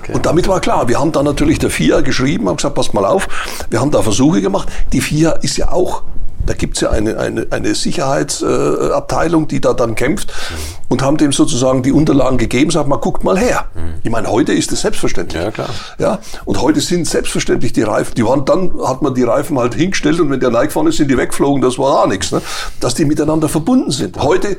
Okay. 0.01 0.13
Und 0.13 0.27
damit 0.27 0.49
war 0.49 0.61
klar, 0.61 0.89
wir 0.89 1.01
haben 1.01 1.13
dann 1.13 1.25
natürlich 1.25 1.59
der 1.59 1.71
FIA 1.71 2.03
geschrieben, 2.03 2.49
haben 2.49 2.57
gesagt, 2.57 2.75
passt 2.75 2.95
mal 2.95 3.07
auf, 3.07 3.29
wir 3.71 3.81
haben 3.81 3.91
da 3.91 4.03
Versuche 4.03 4.43
gemacht. 4.43 4.69
Die 4.93 5.01
FIA 5.01 5.33
ist 5.33 5.57
ja 5.57 5.73
auch, 5.73 6.03
da 6.45 6.55
gibt 6.55 6.75
es 6.75 6.81
ja 6.83 6.91
eine, 6.91 7.19
eine, 7.19 7.47
eine 7.51 7.75
Sicherheitsabteilung, 7.75 9.49
die 9.49 9.61
da 9.61 9.73
dann 9.73 9.95
kämpft 9.95 10.29
mhm. 10.29 10.57
und 10.89 11.03
haben 11.03 11.17
dem 11.17 11.33
sozusagen 11.33 11.83
die 11.83 11.93
Unterlagen 11.93 12.37
gegeben, 12.37 12.71
sagt 12.71 12.89
mal, 12.89 12.97
guckt 12.97 13.25
mal 13.25 13.39
her. 13.39 13.67
Mhm. 13.75 13.95
Ich 14.03 14.11
meine, 14.11 14.29
heute 14.29 14.53
ist 14.53 14.73
das 14.73 14.83
selbstverständlich. 14.83 15.43
Ja, 15.43 15.51
klar. 15.51 15.71
Ja, 15.99 16.19
und 16.45 16.61
heute 16.61 16.81
sind 16.81 17.07
selbstverständlich 17.07 17.73
die 17.73 17.83
Reifen, 17.83 18.15
die 18.15 18.25
waren 18.25 18.45
dann, 18.45 18.73
hat 18.85 19.03
man 19.03 19.15
die 19.15 19.23
Reifen 19.23 19.59
halt 19.59 19.75
hingestellt 19.75 20.21
und 20.21 20.31
wenn 20.31 20.41
der 20.41 20.51
gefahren 20.51 20.87
ist, 20.87 20.97
sind 20.97 21.11
die 21.11 21.17
weggeflogen, 21.17 21.63
das 21.63 21.79
war 21.79 22.03
auch 22.03 22.07
nichts. 22.07 22.33
Ne? 22.33 22.43
Dass 22.81 22.95
die 22.95 23.05
miteinander 23.05 23.49
verbunden 23.49 23.91
sind. 23.91 24.19
Heute 24.19 24.57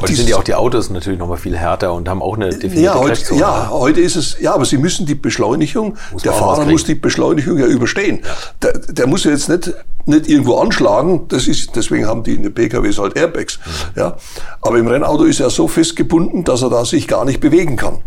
Heute 0.00 0.14
sind 0.14 0.28
ja 0.28 0.36
auch 0.36 0.44
die 0.44 0.54
Autos 0.54 0.90
natürlich 0.90 1.18
noch 1.18 1.26
mal 1.26 1.36
viel 1.36 1.56
härter 1.56 1.92
und 1.92 2.08
haben 2.08 2.22
auch 2.22 2.36
eine 2.36 2.50
definierte 2.50 2.82
ja, 2.82 2.94
heute, 2.94 3.34
ja, 3.34 3.70
heute 3.70 4.00
ist 4.00 4.14
es, 4.14 4.36
ja, 4.40 4.54
aber 4.54 4.64
sie 4.64 4.78
müssen 4.78 5.06
die 5.06 5.16
Beschleunigung, 5.16 5.96
muss 6.12 6.22
der 6.22 6.32
Fahrer 6.32 6.66
muss 6.66 6.84
die 6.84 6.94
Beschleunigung 6.94 7.58
ja 7.58 7.66
überstehen. 7.66 8.20
Ja. 8.22 8.30
Der, 8.62 8.78
der 8.78 9.06
muss 9.08 9.24
ja 9.24 9.32
jetzt 9.32 9.48
nicht, 9.48 9.72
nicht 10.06 10.28
irgendwo 10.28 10.58
anschlagen, 10.58 11.26
das 11.28 11.48
ist, 11.48 11.74
deswegen 11.74 12.06
haben 12.06 12.22
die 12.22 12.34
in 12.34 12.44
den 12.44 12.54
PKWs 12.54 12.98
halt 12.98 13.16
Airbags. 13.16 13.58
Mhm. 13.58 14.00
Ja. 14.00 14.16
Aber 14.62 14.78
im 14.78 14.86
Rennauto 14.86 15.24
ist 15.24 15.40
er 15.40 15.50
so 15.50 15.66
festgebunden, 15.66 16.44
dass 16.44 16.62
er 16.62 16.70
da 16.70 16.84
sich 16.84 17.08
gar 17.08 17.24
nicht 17.24 17.40
bewegen 17.40 17.76
kann. 17.76 17.94
Mhm. 17.94 18.00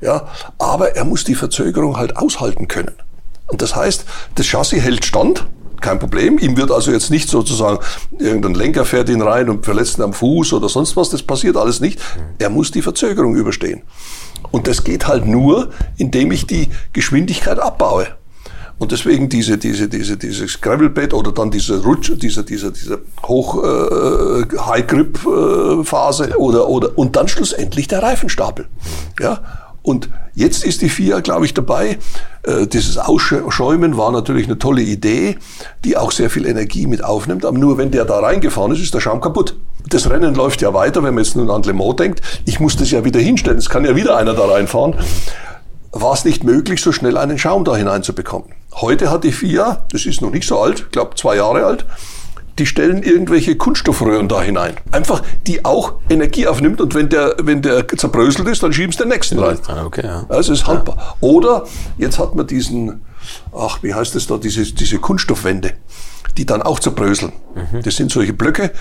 Ja. 0.00 0.28
Aber 0.58 0.96
er 0.96 1.04
muss 1.04 1.24
die 1.24 1.34
Verzögerung 1.34 1.98
halt 1.98 2.16
aushalten 2.16 2.68
können. 2.68 2.94
Und 3.48 3.60
das 3.60 3.76
heißt, 3.76 4.06
das 4.36 4.46
Chassis 4.46 4.82
hält 4.82 5.04
stand, 5.04 5.46
kein 5.80 5.98
Problem. 5.98 6.38
Ihm 6.38 6.56
wird 6.56 6.70
also 6.70 6.90
jetzt 6.90 7.10
nicht 7.10 7.28
sozusagen 7.28 7.78
irgendein 8.18 8.54
Lenker 8.54 8.84
fährt 8.84 9.08
ihn 9.08 9.22
rein 9.22 9.48
und 9.48 9.64
verletzt 9.64 9.98
ihn 9.98 10.02
am 10.02 10.12
Fuß 10.12 10.52
oder 10.52 10.68
sonst 10.68 10.96
was. 10.96 11.10
Das 11.10 11.22
passiert 11.22 11.56
alles 11.56 11.80
nicht. 11.80 12.00
Er 12.38 12.50
muss 12.50 12.70
die 12.70 12.82
Verzögerung 12.82 13.34
überstehen. 13.34 13.82
Und 14.50 14.66
das 14.66 14.84
geht 14.84 15.06
halt 15.06 15.26
nur, 15.26 15.70
indem 15.96 16.30
ich 16.32 16.46
die 16.46 16.68
Geschwindigkeit 16.92 17.58
abbaue. 17.58 18.06
Und 18.78 18.90
deswegen 18.90 19.28
diese, 19.28 19.56
diese, 19.56 19.88
diese, 19.88 20.16
dieses 20.16 20.60
Gravelbed 20.60 21.14
oder 21.14 21.32
dann 21.32 21.50
diese 21.50 21.82
Rutsch, 21.82 22.12
diese, 22.16 22.44
diese, 22.44 22.72
diese 22.72 23.00
Hoch, 23.22 23.62
äh, 23.62 24.58
High 24.58 24.86
Grip 24.86 25.20
äh, 25.24 25.84
Phase 25.84 26.36
oder, 26.38 26.68
oder, 26.68 26.98
und 26.98 27.14
dann 27.14 27.28
schlussendlich 27.28 27.86
der 27.86 28.02
Reifenstapel. 28.02 28.66
Ja. 29.20 29.63
Und 29.84 30.08
jetzt 30.34 30.64
ist 30.64 30.80
die 30.80 30.88
FIA, 30.88 31.20
glaube 31.20 31.44
ich, 31.44 31.52
dabei. 31.52 31.98
Äh, 32.42 32.66
dieses 32.66 32.96
Ausschäumen 32.96 33.98
war 33.98 34.10
natürlich 34.12 34.46
eine 34.46 34.58
tolle 34.58 34.80
Idee, 34.80 35.36
die 35.84 35.98
auch 35.98 36.10
sehr 36.10 36.30
viel 36.30 36.46
Energie 36.46 36.86
mit 36.86 37.04
aufnimmt. 37.04 37.44
Aber 37.44 37.58
nur 37.58 37.76
wenn 37.76 37.90
der 37.90 38.06
da 38.06 38.18
reingefahren 38.18 38.72
ist, 38.72 38.80
ist 38.80 38.94
der 38.94 39.00
Schaum 39.00 39.20
kaputt. 39.20 39.56
Das 39.86 40.08
Rennen 40.08 40.34
läuft 40.34 40.62
ja 40.62 40.72
weiter, 40.72 41.02
wenn 41.02 41.14
man 41.14 41.22
jetzt 41.22 41.36
nun 41.36 41.50
an 41.50 41.62
Le 41.64 41.74
Mans 41.74 41.96
denkt. 41.96 42.22
Ich 42.46 42.60
muss 42.60 42.76
das 42.76 42.90
ja 42.90 43.04
wieder 43.04 43.20
hinstellen. 43.20 43.58
Es 43.58 43.68
kann 43.68 43.84
ja 43.84 43.94
wieder 43.94 44.16
einer 44.16 44.32
da 44.32 44.46
reinfahren. 44.46 44.94
War 45.92 46.14
es 46.14 46.24
nicht 46.24 46.44
möglich, 46.44 46.80
so 46.80 46.90
schnell 46.90 47.18
einen 47.18 47.38
Schaum 47.38 47.64
da 47.64 47.76
hineinzubekommen? 47.76 48.48
Heute 48.76 49.10
hat 49.10 49.22
die 49.22 49.32
FIA, 49.32 49.84
das 49.92 50.06
ist 50.06 50.22
noch 50.22 50.30
nicht 50.30 50.48
so 50.48 50.58
alt, 50.58 50.80
ich 50.80 50.90
glaube 50.92 51.14
zwei 51.14 51.36
Jahre 51.36 51.64
alt, 51.66 51.84
die 52.58 52.66
stellen 52.66 53.02
irgendwelche 53.02 53.56
Kunststoffröhren 53.56 54.28
da 54.28 54.40
hinein. 54.40 54.74
Einfach, 54.92 55.22
die 55.46 55.64
auch 55.64 55.94
Energie 56.08 56.46
aufnimmt 56.46 56.80
und 56.80 56.94
wenn 56.94 57.08
der, 57.08 57.36
wenn 57.42 57.62
der 57.62 57.88
zerbröselt 57.88 58.48
ist, 58.48 58.62
dann 58.62 58.72
schieben 58.72 58.92
sie 58.92 58.98
den 58.98 59.08
nächsten 59.08 59.38
rein. 59.38 59.58
Okay, 59.84 60.04
ja. 60.04 60.24
Also 60.28 60.52
ist 60.52 60.66
haltbar. 60.66 60.96
Ja. 60.96 61.16
Oder 61.20 61.66
jetzt 61.98 62.18
hat 62.18 62.34
man 62.34 62.46
diesen, 62.46 63.02
ach, 63.56 63.82
wie 63.82 63.94
heißt 63.94 64.14
das 64.14 64.26
da, 64.26 64.38
diese, 64.38 64.64
diese 64.72 64.98
Kunststoffwände, 64.98 65.72
die 66.36 66.46
dann 66.46 66.62
auch 66.62 66.78
zerbröseln. 66.78 67.32
Mhm. 67.54 67.82
Das 67.82 67.96
sind 67.96 68.12
solche 68.12 68.32
Blöcke, 68.32 68.72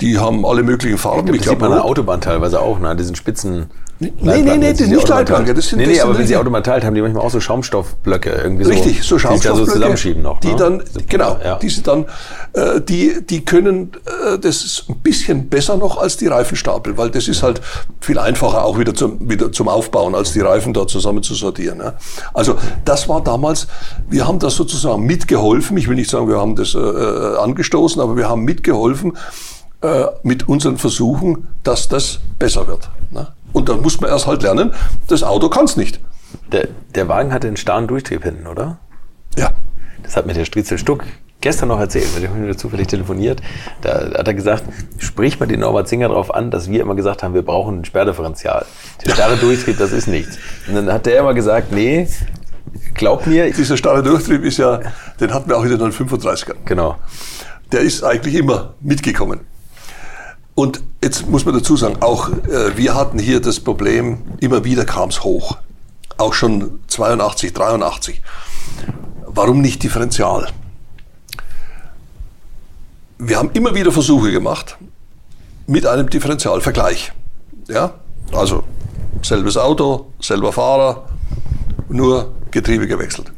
die 0.00 0.18
haben 0.18 0.44
alle 0.44 0.62
möglichen 0.62 0.98
Farben. 0.98 1.26
Das 1.26 1.36
ich 1.36 1.44
sieht 1.44 1.60
man 1.60 1.72
an 1.72 1.78
der 1.78 1.84
Autobahn 1.84 2.20
teilweise 2.20 2.60
auch, 2.60 2.78
ne? 2.78 2.94
diesen 2.96 3.14
spitzen 3.14 3.70
Nee, 4.00 4.12
nee, 4.18 4.56
nee, 4.56 4.70
das 4.70 4.78
sind 4.78 4.92
nicht 4.92 5.08
Leitplanken. 5.08 5.54
Das 5.54 5.68
sind, 5.68 5.78
nee, 5.78 5.86
nee, 5.86 5.96
das 5.96 6.04
aber 6.04 6.18
wenn 6.18 6.26
sie 6.26 6.34
automatisiert 6.34 6.84
haben 6.84 6.94
die 6.94 7.02
manchmal 7.02 7.22
auch 7.22 7.30
so 7.30 7.38
Schaumstoffblöcke 7.38 8.30
irgendwie 8.30 8.64
Richtig, 8.64 9.02
so, 9.02 9.16
so 9.16 9.18
Schaumstoffblöcke. 9.18 9.64
Die 9.64 9.66
so 9.66 9.72
zusammenschieben 9.74 10.22
noch. 10.22 10.40
Die 10.40 10.48
ne? 10.48 10.56
dann, 10.56 10.82
genau, 11.06 11.38
ja. 11.44 11.56
diese 11.56 11.82
dann, 11.82 12.06
äh, 12.54 12.80
die, 12.80 13.18
die 13.28 13.44
können, 13.44 13.92
äh, 14.06 14.38
das 14.38 14.64
ist 14.64 14.86
ein 14.88 15.00
bisschen 15.00 15.50
besser 15.50 15.76
noch 15.76 15.98
als 15.98 16.16
die 16.16 16.28
Reifenstapel, 16.28 16.96
weil 16.96 17.10
das 17.10 17.28
ist 17.28 17.42
halt 17.42 17.60
viel 18.00 18.18
einfacher 18.18 18.64
auch 18.64 18.78
wieder 18.78 18.94
zum, 18.94 19.28
wieder 19.28 19.52
zum 19.52 19.68
Aufbauen, 19.68 20.14
als 20.14 20.32
die 20.32 20.40
Reifen 20.40 20.72
da 20.72 20.86
zusammen 20.86 21.22
zu 21.22 21.34
sortieren. 21.34 21.76
Ne? 21.76 21.92
Also 22.32 22.56
das 22.86 23.06
war 23.06 23.22
damals, 23.22 23.66
wir 24.08 24.26
haben 24.26 24.38
das 24.38 24.54
sozusagen 24.54 25.04
mitgeholfen. 25.04 25.76
Ich 25.76 25.88
will 25.88 25.96
nicht 25.96 26.08
sagen, 26.08 26.26
wir 26.26 26.38
haben 26.38 26.56
das 26.56 26.74
äh, 26.74 26.78
äh 26.78 27.36
angestoßen, 27.36 28.00
aber 28.00 28.16
wir 28.16 28.30
haben 28.30 28.44
mitgeholfen, 28.44 29.12
äh, 29.82 30.06
mit 30.22 30.48
unseren 30.48 30.78
Versuchen, 30.78 31.48
dass 31.62 31.88
das 31.88 32.20
besser 32.38 32.66
wird. 32.66 32.90
Ne? 33.10 33.28
Und 33.52 33.68
dann 33.68 33.80
muss 33.80 34.00
man 34.00 34.10
erst 34.10 34.26
halt 34.26 34.42
lernen, 34.42 34.72
das 35.08 35.22
Auto 35.22 35.48
kann 35.48 35.64
es 35.64 35.76
nicht. 35.76 36.00
Der, 36.52 36.68
der 36.94 37.08
Wagen 37.08 37.32
hatte 37.32 37.48
einen 37.48 37.56
starren 37.56 37.88
Durchtrieb 37.88 38.22
hinten, 38.22 38.46
oder? 38.46 38.78
Ja. 39.36 39.52
Das 40.02 40.16
hat 40.16 40.26
mir 40.26 40.34
der 40.34 40.44
Striezel 40.44 40.78
Stuck 40.78 41.04
gestern 41.40 41.68
noch 41.68 41.80
erzählt, 41.80 42.06
dem 42.20 42.30
haben 42.30 42.46
wir 42.46 42.56
zufällig 42.56 42.88
telefoniert. 42.88 43.40
Da 43.80 44.10
hat 44.18 44.28
er 44.28 44.34
gesagt, 44.34 44.64
sprich 44.98 45.40
mal 45.40 45.46
den 45.46 45.60
Norbert 45.60 45.88
Singer 45.88 46.08
darauf 46.08 46.34
an, 46.34 46.50
dass 46.50 46.68
wir 46.68 46.80
immer 46.80 46.94
gesagt 46.94 47.22
haben, 47.22 47.34
wir 47.34 47.42
brauchen 47.42 47.80
ein 47.80 47.84
Sperrdifferential. 47.84 48.66
Der 49.04 49.12
starre 49.12 49.36
Durchtrieb, 49.36 49.78
das 49.78 49.92
ist 49.92 50.06
nichts. 50.06 50.38
Und 50.68 50.74
dann 50.74 50.92
hat 50.92 51.06
der 51.06 51.20
immer 51.20 51.34
gesagt, 51.34 51.72
nee, 51.72 52.08
glaub 52.94 53.26
mir. 53.26 53.50
Dieser 53.52 53.76
starre 53.76 54.02
Durchtrieb 54.02 54.44
ist 54.44 54.58
ja, 54.58 54.80
den 55.18 55.32
hatten 55.32 55.48
wir 55.48 55.56
auch 55.56 55.64
in 55.64 55.70
den 55.70 55.80
935ern. 55.80 56.56
Genau. 56.66 56.96
Der 57.72 57.80
ist 57.80 58.02
eigentlich 58.04 58.34
immer 58.34 58.74
mitgekommen. 58.80 59.40
Und 60.60 60.82
jetzt 61.02 61.26
muss 61.26 61.46
man 61.46 61.54
dazu 61.54 61.74
sagen, 61.74 62.02
auch 62.02 62.28
äh, 62.28 62.76
wir 62.76 62.94
hatten 62.94 63.18
hier 63.18 63.40
das 63.40 63.60
Problem, 63.60 64.18
immer 64.40 64.62
wieder 64.62 64.84
kam 64.84 65.08
es 65.08 65.24
hoch. 65.24 65.56
Auch 66.18 66.34
schon 66.34 66.80
82, 66.86 67.54
83. 67.54 68.20
Warum 69.24 69.62
nicht 69.62 69.82
Differential? 69.82 70.48
Wir 73.16 73.38
haben 73.38 73.48
immer 73.54 73.74
wieder 73.74 73.90
Versuche 73.90 74.32
gemacht 74.32 74.76
mit 75.66 75.86
einem 75.86 76.10
Differentialvergleich. 76.10 77.12
Ja? 77.68 77.94
Also 78.30 78.62
selbes 79.22 79.56
Auto, 79.56 80.12
selber 80.20 80.52
Fahrer, 80.52 81.08
nur 81.88 82.34
Getriebe 82.50 82.86
gewechselt. 82.86 83.32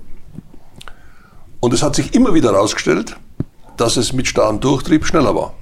Und 1.60 1.72
es 1.72 1.84
hat 1.84 1.94
sich 1.94 2.16
immer 2.16 2.34
wieder 2.34 2.50
herausgestellt, 2.50 3.14
dass 3.76 3.96
es 3.96 4.12
mit 4.12 4.26
starkem 4.26 4.58
Durchtrieb 4.58 5.06
schneller 5.06 5.36
war 5.36 5.54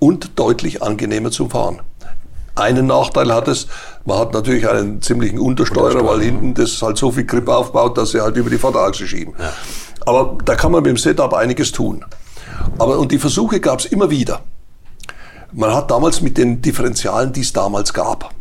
und 0.00 0.38
deutlich 0.38 0.82
angenehmer 0.82 1.30
zum 1.30 1.48
Fahren. 1.48 1.80
Einen 2.56 2.86
Nachteil 2.86 3.32
hat 3.32 3.46
es, 3.46 3.68
man 4.04 4.18
hat 4.18 4.32
natürlich 4.32 4.68
einen 4.68 5.00
ziemlichen 5.00 5.38
Untersteuerer, 5.38 6.04
weil 6.04 6.20
hinten 6.20 6.54
das 6.54 6.82
halt 6.82 6.98
so 6.98 7.12
viel 7.12 7.24
Grip 7.24 7.48
aufbaut, 7.48 7.96
dass 7.96 8.10
sie 8.10 8.20
halt 8.20 8.36
über 8.36 8.50
die 8.50 8.58
Vorderachse 8.58 9.06
schieben. 9.06 9.34
Ja. 9.38 9.52
Aber 10.04 10.36
da 10.44 10.56
kann 10.56 10.72
man 10.72 10.82
mit 10.82 10.90
dem 10.90 10.96
Setup 10.96 11.32
einiges 11.32 11.70
tun. 11.70 12.04
Aber, 12.78 12.98
und 12.98 13.12
die 13.12 13.18
Versuche 13.18 13.60
gab 13.60 13.78
es 13.78 13.86
immer 13.86 14.10
wieder. 14.10 14.40
Man 15.52 15.72
hat 15.72 15.90
damals 15.90 16.20
mit 16.20 16.38
den 16.38 16.60
Differentialen, 16.60 17.32
die 17.32 17.40
es 17.40 17.52
damals 17.52 17.94
gab. 17.94 18.34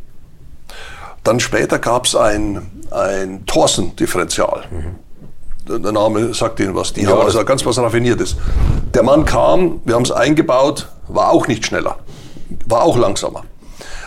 Dann 1.23 1.39
später 1.39 1.79
gab 1.79 2.05
es 2.05 2.15
ein, 2.15 2.83
ein 2.91 3.45
Thorsen-Differential. 3.45 4.63
Mhm. 4.71 5.83
Der 5.83 5.91
Name 5.91 6.33
sagt 6.33 6.59
Ihnen 6.59 6.75
was. 6.75 6.93
Die 6.93 7.03
ja, 7.03 7.09
haben 7.09 7.21
also 7.21 7.43
ganz 7.45 7.65
was 7.65 7.77
Raffiniertes. 7.77 8.35
Der 8.93 9.03
Mann 9.03 9.25
kam, 9.25 9.81
wir 9.85 9.95
haben 9.95 10.03
es 10.03 10.11
eingebaut, 10.11 10.87
war 11.09 11.31
auch 11.31 11.47
nicht 11.47 11.65
schneller, 11.65 11.99
war 12.65 12.83
auch 12.83 12.97
langsamer. 12.97 13.43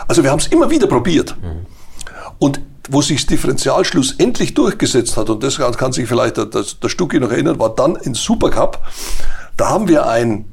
Also 0.07 0.23
wir 0.23 0.31
haben 0.31 0.39
es 0.39 0.47
immer 0.47 0.69
wieder 0.69 0.87
probiert. 0.87 1.35
Mhm. 1.41 1.65
Und 2.39 2.61
wo 2.89 3.01
sich 3.01 3.21
das 3.21 3.27
Differential 3.27 3.85
schlussendlich 3.85 4.53
durchgesetzt 4.53 5.15
hat, 5.15 5.29
und 5.29 5.43
das 5.43 5.57
kann 5.77 5.93
sich 5.93 6.07
vielleicht 6.07 6.37
der, 6.37 6.45
der, 6.45 6.63
der 6.81 6.89
Stucki 6.89 7.19
noch 7.19 7.31
erinnern, 7.31 7.59
war 7.59 7.69
dann 7.69 7.95
in 7.95 8.13
Supercup. 8.13 8.79
Da 9.55 9.69
haben 9.69 9.87
wir 9.87 10.07
ein 10.07 10.45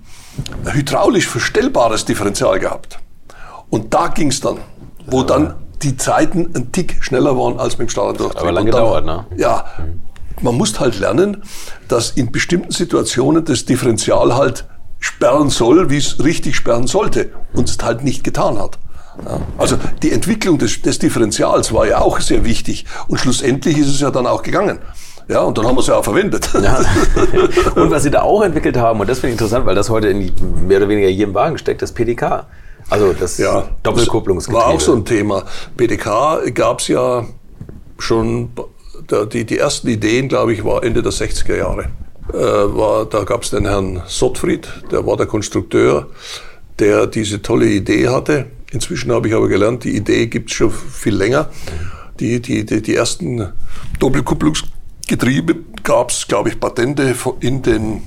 hydraulisch 0.64 1.26
verstellbares 1.26 2.04
Differential 2.04 2.60
gehabt. 2.60 2.98
Und 3.68 3.92
da 3.94 4.08
ging 4.08 4.28
es 4.28 4.40
dann, 4.40 4.58
wo 5.06 5.22
dann 5.22 5.54
die 5.82 5.96
Zeiten 5.96 6.50
ein 6.54 6.72
Tick 6.72 6.98
schneller 7.00 7.36
waren 7.36 7.58
als 7.58 7.78
mit 7.78 7.88
dem 7.88 7.90
Standarddurchtrieb. 7.90 8.42
Aber 8.42 8.52
lange 8.52 8.70
gedauert, 8.70 9.04
ne? 9.04 9.26
Ja, 9.36 9.64
man 10.42 10.54
muss 10.54 10.78
halt 10.78 10.98
lernen, 10.98 11.42
dass 11.88 12.10
in 12.12 12.30
bestimmten 12.30 12.70
Situationen 12.70 13.44
das 13.44 13.64
Differential 13.64 14.34
halt 14.34 14.66
sperren 15.00 15.50
soll, 15.50 15.90
wie 15.90 15.96
es 15.96 16.22
richtig 16.22 16.54
sperren 16.54 16.86
sollte 16.86 17.30
und 17.54 17.68
es 17.68 17.78
halt 17.82 18.04
nicht 18.04 18.22
getan 18.22 18.58
hat. 18.58 18.78
Ja. 19.24 19.40
Also 19.58 19.76
die 20.02 20.12
Entwicklung 20.12 20.58
des, 20.58 20.80
des 20.82 20.98
Differentials 20.98 21.72
war 21.72 21.86
ja 21.86 22.00
auch 22.00 22.20
sehr 22.20 22.44
wichtig 22.44 22.84
und 23.08 23.18
schlussendlich 23.18 23.78
ist 23.78 23.88
es 23.88 24.00
ja 24.00 24.10
dann 24.10 24.26
auch 24.26 24.42
gegangen. 24.42 24.78
Ja, 25.28 25.42
und 25.42 25.56
dann 25.56 25.66
haben 25.66 25.76
wir 25.76 25.80
es 25.80 25.86
ja 25.86 25.96
auch 25.96 26.02
verwendet. 26.02 26.50
Ja. 26.60 26.80
Und 27.76 27.92
was 27.92 28.02
Sie 28.02 28.10
da 28.10 28.22
auch 28.22 28.42
entwickelt 28.42 28.76
haben, 28.76 28.98
und 28.98 29.08
das 29.08 29.20
finde 29.20 29.28
ich 29.28 29.40
interessant, 29.40 29.64
weil 29.64 29.76
das 29.76 29.88
heute 29.88 30.08
in 30.08 30.32
mehr 30.66 30.78
oder 30.78 30.88
weniger 30.88 31.08
jedem 31.08 31.34
Wagen 31.34 31.56
steckt, 31.56 31.82
das 31.82 31.92
PDK. 31.92 32.46
Also 32.88 33.12
das 33.12 33.38
ja, 33.38 33.68
Doppelkupplungsgetriebe. 33.84 34.60
war 34.60 34.74
auch 34.74 34.80
so 34.80 34.92
ein 34.92 35.04
Thema. 35.04 35.44
PDK 35.76 36.52
gab 36.52 36.80
es 36.80 36.88
ja 36.88 37.24
schon, 38.00 38.50
die, 39.32 39.44
die 39.44 39.56
ersten 39.56 39.86
Ideen, 39.86 40.28
glaube 40.28 40.52
ich, 40.52 40.64
war 40.64 40.82
Ende 40.82 41.00
der 41.00 41.12
60er 41.12 41.56
Jahre. 41.56 41.90
Äh, 42.32 42.76
war, 42.76 43.06
da 43.06 43.24
gab 43.24 43.42
es 43.42 43.50
den 43.50 43.66
Herrn 43.66 44.02
Sottfried, 44.06 44.68
der 44.90 45.06
war 45.06 45.16
der 45.16 45.26
Konstrukteur, 45.26 46.08
der 46.78 47.06
diese 47.06 47.42
tolle 47.42 47.66
Idee 47.66 48.08
hatte. 48.08 48.46
Inzwischen 48.70 49.12
habe 49.12 49.28
ich 49.28 49.34
aber 49.34 49.48
gelernt, 49.48 49.84
die 49.84 49.96
Idee 49.96 50.26
gibt 50.26 50.50
es 50.50 50.56
schon 50.56 50.70
viel 50.70 51.14
länger. 51.14 51.48
Die, 52.20 52.40
die, 52.40 52.64
die, 52.64 52.82
die 52.82 52.94
ersten 52.94 53.52
Doppelkupplungsgetriebe 53.98 55.56
gab 55.82 56.10
es, 56.10 56.28
glaube 56.28 56.50
ich, 56.50 56.60
Patente 56.60 57.14
in 57.40 57.62
den 57.62 58.02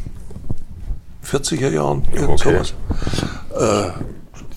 40er 1.26 1.70
Jahren, 1.70 2.04
okay. 2.28 2.62
Äh, 3.58 3.90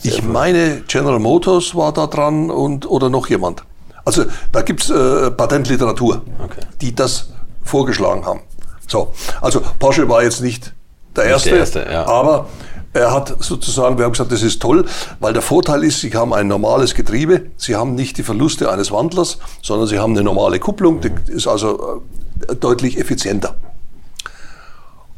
ich 0.03 0.23
meine, 0.23 0.83
General 0.87 1.19
Motors 1.19 1.75
war 1.75 1.93
da 1.93 2.07
dran 2.07 2.51
und, 2.51 2.89
oder 2.89 3.09
noch 3.09 3.29
jemand. 3.29 3.65
Also 4.05 4.25
da 4.53 4.63
gibt 4.63 4.83
es 4.83 4.91
äh, 4.91 5.31
Patentliteratur, 5.31 6.23
okay. 6.43 6.61
die 6.81 6.95
das 6.95 7.31
vorgeschlagen 7.65 8.25
haben. 8.25 8.41
So, 8.87 9.13
also 9.41 9.61
Porsche 9.79 10.09
war 10.09 10.23
jetzt 10.23 10.41
nicht 10.41 10.73
der 11.15 11.25
Erste, 11.25 11.51
der 11.51 11.59
erste 11.59 11.87
ja. 11.91 12.07
aber 12.07 12.49
er 12.97 13.13
hat 13.13 13.37
sozusagen, 13.41 13.99
wir 13.99 14.05
haben 14.05 14.13
gesagt, 14.13 14.33
das 14.33 14.43
ist 14.43 14.61
toll, 14.61 14.87
weil 15.21 15.33
der 15.33 15.43
Vorteil 15.43 15.85
ist, 15.85 16.01
Sie 16.01 16.15
haben 16.15 16.33
ein 16.33 16.49
normales 16.49 16.95
Getriebe, 16.95 17.47
Sie 17.57 17.77
haben 17.77 17.95
nicht 17.95 18.17
die 18.17 18.23
Verluste 18.23 18.71
eines 18.71 18.91
Wandlers, 18.91 19.39
sondern 19.63 19.87
Sie 19.87 19.99
haben 19.99 20.13
eine 20.13 20.23
normale 20.23 20.59
Kupplung, 20.59 21.01
die 21.01 21.11
ist 21.31 21.47
also 21.47 22.03
äh, 22.49 22.55
deutlich 22.57 22.99
effizienter. 22.99 23.57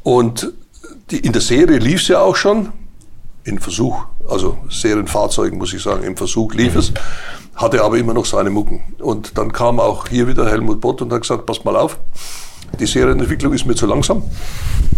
Und 0.03 0.53
die, 1.11 1.19
in 1.19 1.32
der 1.32 1.43
Serie 1.43 1.78
lief 1.78 2.03
es 2.03 2.09
ja 2.09 2.20
auch 2.20 2.36
schon, 2.36 2.73
in 3.45 3.59
Versuch, 3.59 4.05
also 4.28 4.59
Serienfahrzeugen 4.69 5.59
muss 5.59 5.73
ich 5.73 5.82
sagen, 5.82 6.03
im 6.03 6.16
Versuch 6.16 6.55
lief 6.55 6.77
es, 6.77 6.93
hatte 7.55 7.82
aber 7.82 7.97
immer 7.97 8.12
noch 8.12 8.27
seine 8.27 8.51
Mucken. 8.51 8.95
Und 8.99 9.39
dann 9.39 9.53
kam 9.53 9.81
auch 9.81 10.09
hier 10.09 10.28
wieder 10.28 10.49
Helmut 10.49 10.81
Bott 10.81 11.01
und 11.01 11.12
hat 11.12 11.23
gesagt, 11.23 11.47
pass 11.47 11.65
mal 11.65 11.77
auf, 11.77 11.99
die 12.78 12.86
Serienentwicklung 12.86 13.53
ist 13.53 13.66
mir 13.66 13.74
zu 13.74 13.86
langsam. 13.86 14.23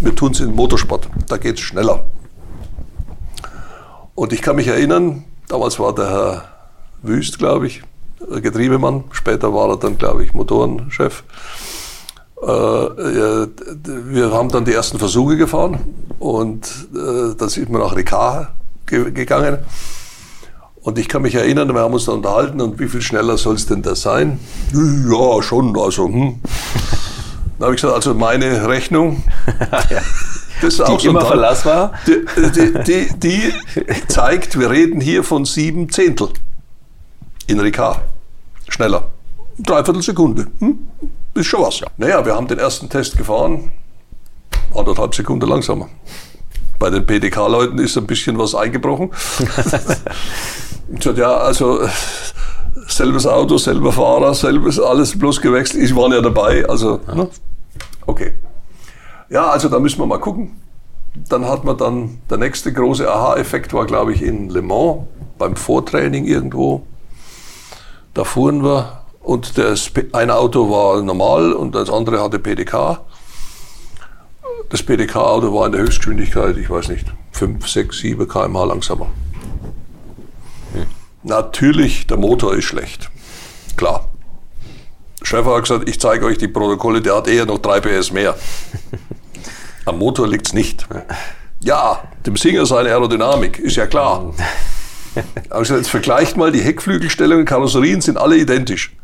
Wir 0.01 0.15
tun 0.15 0.33
es 0.33 0.41
in 0.41 0.55
Motorsport, 0.55 1.09
da 1.29 1.37
geht 1.37 1.55
es 1.55 1.61
schneller. 1.61 2.05
Und 4.15 4.33
ich 4.33 4.43
kann 4.43 4.57
mich 4.57 4.67
erinnern, 4.67 5.25
damals 5.49 5.79
war 5.79 5.95
der 5.95 6.11
Herr 6.11 6.45
Wüst, 7.03 7.39
glaube 7.39 7.67
ich, 7.67 7.83
Getriebemann. 8.43 9.05
Später 9.13 9.55
war 9.55 9.71
er 9.71 9.77
dann, 9.77 9.97
glaube 9.97 10.25
ich, 10.25 10.35
Motorenchef. 10.35 11.25
Äh, 12.43 12.47
wir 12.47 14.33
haben 14.33 14.49
dann 14.51 14.65
die 14.65 14.73
ersten 14.73 14.99
Versuche 14.99 15.37
gefahren 15.37 15.81
und 16.19 16.67
äh, 16.95 17.35
dann 17.37 17.49
sind 17.49 17.71
wir 17.71 17.79
nach 17.79 17.97
Ricard 17.97 18.49
gegangen. 18.87 19.59
Und 20.83 20.99
ich 20.99 21.09
kann 21.09 21.23
mich 21.23 21.35
erinnern, 21.35 21.73
wir 21.75 21.81
haben 21.81 21.93
uns 21.93 22.07
da 22.07 22.13
unterhalten 22.13 22.61
und 22.61 22.79
wie 22.79 22.89
viel 22.89 23.03
schneller 23.03 23.37
soll 23.37 23.57
es 23.57 23.67
denn 23.67 23.83
da 23.83 23.95
sein? 23.95 24.41
Ja, 24.73 25.43
schon, 25.43 25.79
also, 25.79 26.09
hm. 26.09 26.41
Dann 27.61 27.67
habe 27.67 27.75
ich 27.75 27.83
gesagt, 27.83 27.95
also 27.95 28.15
meine 28.15 28.67
Rechnung, 28.69 29.23
das 30.63 30.63
ist 30.63 30.79
die 30.79 30.83
auch 30.83 30.99
so 30.99 31.11
immer 31.11 31.21
Verlass 31.21 31.67
war. 31.67 31.93
Die, 32.07 32.25
die, 32.55 32.83
die, 32.85 33.19
die, 33.19 33.53
zeigt, 34.09 34.59
wir 34.59 34.71
reden 34.71 34.99
hier 34.99 35.23
von 35.23 35.45
sieben 35.45 35.91
Zehntel 35.91 36.31
in 37.49 37.61
Ricard. 37.61 38.01
Schneller. 38.67 39.11
Dreiviertel 39.59 40.01
Sekunde. 40.01 40.47
Hm? 40.61 40.89
Ist 41.35 41.49
schon 41.49 41.61
was. 41.61 41.81
Ja. 41.81 41.89
Naja, 41.99 42.25
wir 42.25 42.35
haben 42.35 42.49
den 42.49 42.59
ersten 42.59 42.89
Test 42.89 43.19
gefahren, 43.19 43.71
anderthalb 44.75 45.15
Sekunden 45.15 45.47
langsamer. 45.47 45.91
Bei 46.79 46.89
den 46.89 47.05
PDK-Leuten 47.05 47.79
ist 47.79 47.99
ein 47.99 48.07
bisschen 48.07 48.39
was 48.39 48.55
eingebrochen. 48.55 49.11
ich 50.95 51.05
sagte, 51.05 51.21
ja, 51.21 51.37
also 51.37 51.87
selbes 52.89 53.27
Auto, 53.27 53.59
selber 53.59 53.93
Fahrer, 53.93 54.33
selbes 54.33 54.81
alles 54.81 55.19
bloß 55.19 55.43
gewechselt. 55.43 55.85
Ich 55.85 55.95
war 55.95 56.11
ja 56.11 56.23
dabei, 56.23 56.65
also 56.67 57.01
ja. 57.07 57.15
Ne? 57.17 57.29
Okay. 58.11 58.33
Ja, 59.29 59.51
also 59.51 59.69
da 59.69 59.79
müssen 59.79 60.01
wir 60.01 60.07
mal 60.07 60.19
gucken. 60.19 60.61
Dann 61.29 61.45
hat 61.47 61.63
man 61.63 61.79
dann, 61.79 62.21
der 62.29 62.39
nächste 62.39 62.73
große 62.73 63.09
Aha-Effekt 63.09 63.73
war, 63.73 63.87
glaube 63.87 64.13
ich, 64.13 64.21
in 64.21 64.51
Le 64.51 64.63
Mans 64.63 65.07
beim 65.39 65.55
Vortraining 65.55 66.25
irgendwo. 66.25 66.85
Da 68.15 68.25
fuhren 68.25 68.65
wir 68.65 69.05
und 69.21 69.57
das, 69.59 69.93
ein 70.13 70.31
Auto 70.33 70.69
war 70.71 71.01
normal 71.03 71.53
und 71.53 71.77
das 71.77 71.89
andere 71.89 72.21
hatte 72.21 72.41
PDK. 72.41 73.01
Das 74.71 74.83
PDK-Auto 74.83 75.55
war 75.55 75.67
in 75.67 75.73
der 75.73 75.83
Höchstgeschwindigkeit, 75.83 76.57
ich 76.57 76.69
weiß 76.69 76.89
nicht, 76.89 77.07
5, 77.31 77.69
6, 77.69 77.97
7 77.97 78.27
km/h 78.27 78.65
langsamer. 78.65 79.07
Hm. 80.73 80.87
Natürlich, 81.23 82.09
der 82.09 82.17
Motor 82.17 82.57
ist 82.57 82.65
schlecht. 82.65 83.09
Klar. 83.77 84.10
Schäfer 85.23 85.55
hat 85.55 85.63
gesagt, 85.63 85.89
ich 85.89 86.01
zeige 86.01 86.25
euch 86.25 86.39
die 86.39 86.49
Protokolle, 86.49 87.03
der 87.03 87.17
hat 87.17 87.29
eher 87.29 87.47
noch 87.47 87.59
3 87.59 87.81
PS 87.81 88.13
mehr. 88.13 88.37
Am 89.85 89.99
Motor 89.99 90.29
liegt 90.29 90.47
es 90.49 90.53
nicht. 90.53 90.87
Ja, 91.61 92.03
dem 92.27 92.37
Singer 92.37 92.65
seine 92.67 92.89
Aerodynamik, 92.91 93.59
ist 93.59 93.77
ja 93.77 93.87
klar. 93.87 94.33
Aber 95.51 95.61
gesagt, 95.61 95.81
jetzt 95.81 95.91
vergleicht 95.91 96.37
mal, 96.37 96.53
die 96.53 96.61
Heckflügelstellungen, 96.61 97.45
Karosserien 97.45 98.01
sind 98.01 98.17
alle 98.17 98.37
identisch. 98.37 98.95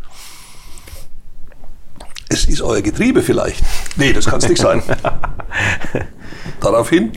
Es 2.29 2.45
ist 2.47 2.63
euer 2.63 2.83
Getriebe 2.83 3.23
vielleicht. 3.23 3.63
Nee, 3.97 4.13
das 4.13 4.27
kann 4.27 4.39
es 4.39 4.49
nicht 4.49 4.61
sein. 4.61 4.83
Daraufhin 6.61 7.13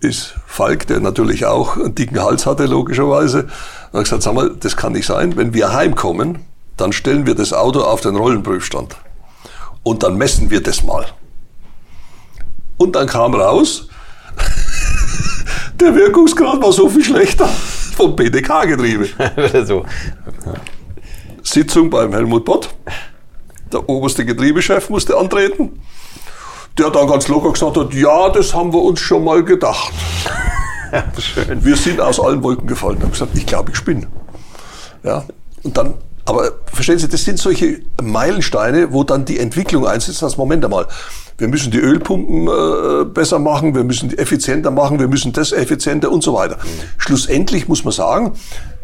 ist 0.00 0.34
Falk, 0.46 0.86
der 0.86 1.00
natürlich 1.00 1.46
auch 1.46 1.76
einen 1.76 1.94
dicken 1.94 2.20
Hals 2.22 2.46
hatte, 2.46 2.66
logischerweise, 2.66 3.48
hat 3.92 4.04
gesagt, 4.04 4.22
sag 4.22 4.34
mal, 4.34 4.54
das 4.58 4.76
kann 4.76 4.92
nicht 4.92 5.06
sein. 5.06 5.36
Wenn 5.36 5.54
wir 5.54 5.72
heimkommen, 5.72 6.38
dann 6.76 6.92
stellen 6.92 7.26
wir 7.26 7.34
das 7.34 7.52
Auto 7.52 7.80
auf 7.80 8.00
den 8.00 8.16
Rollenprüfstand. 8.16 8.96
Und 9.82 10.02
dann 10.02 10.16
messen 10.16 10.50
wir 10.50 10.62
das 10.62 10.82
mal. 10.82 11.06
Und 12.76 12.96
dann 12.96 13.06
kam 13.06 13.34
raus, 13.34 13.88
der 15.80 15.94
Wirkungsgrad 15.94 16.62
war 16.62 16.72
so 16.72 16.88
viel 16.88 17.04
schlechter 17.04 17.48
vom 17.48 18.16
BDK-Getriebe. 18.16 19.08
so. 19.64 19.84
Sitzung 21.42 21.90
beim 21.90 22.12
Helmut 22.12 22.44
Bott. 22.44 22.70
Der 23.72 23.88
oberste 23.88 24.24
Getriebechef 24.24 24.90
musste 24.90 25.16
antreten. 25.16 25.80
Der 26.78 26.90
dann 26.90 27.06
ganz 27.06 27.28
locker 27.28 27.52
gesagt 27.52 27.76
hat, 27.76 27.92
ja, 27.94 28.30
das 28.30 28.54
haben 28.54 28.72
wir 28.72 28.80
uns 28.80 29.00
schon 29.00 29.24
mal 29.24 29.44
gedacht. 29.44 29.92
Schön. 31.18 31.64
Wir 31.64 31.76
sind 31.76 32.00
aus 32.00 32.18
allen 32.18 32.42
Wolken 32.42 32.66
gefallen. 32.66 32.96
Ich 32.96 33.02
habe 33.02 33.12
gesagt, 33.12 33.36
ich 33.36 33.46
glaube, 33.46 33.70
ich 33.70 33.76
spinne. 33.76 34.06
Ja, 35.02 35.24
und 35.62 35.76
dann, 35.76 35.94
aber 36.24 36.52
verstehen 36.66 36.98
Sie, 36.98 37.08
das 37.08 37.24
sind 37.24 37.38
solche 37.38 37.80
Meilensteine, 38.00 38.92
wo 38.92 39.02
dann 39.04 39.24
die 39.24 39.38
Entwicklung 39.38 39.86
einsetzt, 39.86 40.22
das 40.22 40.36
Moment 40.36 40.64
einmal. 40.64 40.86
Wir 41.38 41.48
müssen 41.48 41.72
die 41.72 41.78
Ölpumpen 41.78 42.46
äh, 42.46 43.04
besser 43.06 43.38
machen, 43.38 43.74
wir 43.74 43.82
müssen 43.82 44.10
die 44.10 44.18
effizienter 44.18 44.70
machen, 44.70 45.00
wir 45.00 45.08
müssen 45.08 45.32
das 45.32 45.50
effizienter 45.50 46.12
und 46.12 46.22
so 46.22 46.34
weiter. 46.34 46.56
Mhm. 46.56 46.68
Schlussendlich 46.98 47.66
muss 47.66 47.84
man 47.84 47.92
sagen, 47.92 48.34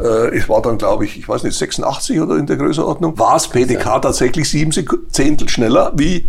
äh, 0.00 0.36
ich 0.36 0.48
war 0.48 0.62
dann, 0.62 0.78
glaube 0.78 1.04
ich, 1.04 1.16
ich 1.18 1.28
weiß 1.28 1.44
nicht, 1.44 1.56
86 1.56 2.20
oder 2.20 2.36
in 2.36 2.46
der 2.46 2.56
Größenordnung, 2.56 3.18
war 3.18 3.36
es 3.36 3.46
PDK 3.46 4.00
tatsächlich 4.02 4.48
sieben 4.48 4.72
Zehntel 5.10 5.48
schneller 5.48 5.92
wie 5.94 6.28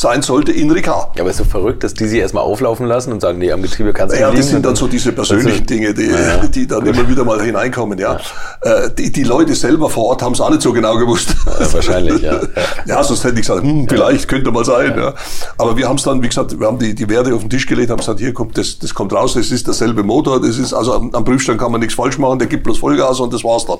sein 0.00 0.22
sollte 0.22 0.52
in 0.52 0.70
Ricard. 0.70 1.16
Ja, 1.16 1.22
aber 1.22 1.30
es 1.30 1.40
ist 1.40 1.44
so 1.46 1.50
verrückt, 1.50 1.82
dass 1.82 1.94
die 1.94 2.06
sich 2.06 2.18
erstmal 2.18 2.44
auflaufen 2.44 2.86
lassen 2.86 3.12
und 3.12 3.20
sagen, 3.20 3.38
nee, 3.38 3.50
am 3.50 3.62
Getriebe 3.62 3.92
kannst 3.92 4.14
du 4.14 4.20
ja, 4.20 4.28
nicht. 4.28 4.36
Ja, 4.36 4.42
das 4.42 4.50
sind 4.50 4.64
dann 4.64 4.76
so 4.76 4.86
diese 4.86 5.12
persönlichen 5.12 5.52
also, 5.52 5.64
Dinge, 5.64 5.94
die, 5.94 6.06
ja. 6.06 6.46
die 6.46 6.66
dann 6.66 6.86
immer 6.86 7.08
wieder 7.08 7.24
mal 7.24 7.40
hineinkommen. 7.40 7.98
Ja. 7.98 8.18
ja. 8.64 8.84
Äh, 8.84 8.90
die, 8.94 9.10
die 9.10 9.24
Leute 9.24 9.54
selber 9.54 9.88
vor 9.88 10.04
Ort 10.04 10.22
haben 10.22 10.32
es 10.32 10.40
auch 10.40 10.50
nicht 10.50 10.62
so 10.62 10.72
genau 10.72 10.96
gewusst. 10.96 11.34
Ja, 11.46 11.72
wahrscheinlich, 11.72 12.22
ja. 12.22 12.40
Ja, 12.86 13.02
sonst 13.02 13.24
hätte 13.24 13.34
ich 13.34 13.46
gesagt, 13.46 13.62
hm, 13.62 13.88
vielleicht 13.88 14.28
könnte 14.28 14.50
mal 14.50 14.64
sein. 14.64 14.94
Ja. 14.96 15.14
Aber 15.58 15.76
wir 15.76 15.88
haben 15.88 15.96
es 15.96 16.02
dann, 16.02 16.22
wie 16.22 16.28
gesagt, 16.28 16.58
wir 16.58 16.66
haben 16.66 16.78
die, 16.78 16.94
die 16.94 17.08
Werte 17.08 17.34
auf 17.34 17.40
den 17.40 17.50
Tisch 17.50 17.66
gelegt, 17.66 17.90
haben 17.90 17.98
gesagt, 17.98 18.20
hier 18.20 18.32
kommt, 18.34 18.56
das, 18.58 18.78
das 18.78 18.94
kommt 18.94 19.12
raus, 19.12 19.34
das 19.34 19.50
ist 19.50 19.66
derselbe 19.66 20.02
Motor, 20.02 20.40
das 20.40 20.58
ist, 20.58 20.72
also 20.72 20.94
am, 20.94 21.14
am 21.14 21.24
Prüfstand 21.24 21.58
kann 21.58 21.72
man 21.72 21.80
nichts 21.80 21.94
falsch 21.94 22.18
machen, 22.18 22.38
der 22.38 22.48
gibt 22.48 22.64
bloß 22.64 22.78
Vollgas 22.78 23.20
und 23.20 23.32
das 23.32 23.42
war's 23.44 23.66
dann. 23.66 23.78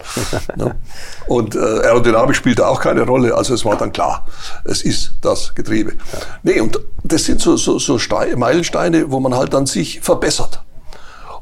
ja. 0.58 0.74
Und 1.28 1.56
äh, 1.56 1.58
Aerodynamik 1.58 2.36
spielte 2.36 2.66
auch 2.66 2.80
keine 2.80 3.02
Rolle, 3.02 3.34
also 3.34 3.52
es 3.52 3.64
war 3.64 3.76
dann 3.76 3.92
klar, 3.92 4.26
es 4.64 4.82
ist 4.82 5.14
das 5.22 5.54
Getriebe. 5.54 5.94
Nee, 6.42 6.60
und 6.60 6.78
das 7.04 7.24
sind 7.24 7.40
so, 7.40 7.56
so, 7.56 7.78
so 7.78 7.98
Meilensteine, 8.36 9.10
wo 9.10 9.20
man 9.20 9.34
halt 9.34 9.52
dann 9.54 9.66
sich 9.66 10.00
verbessert. 10.00 10.62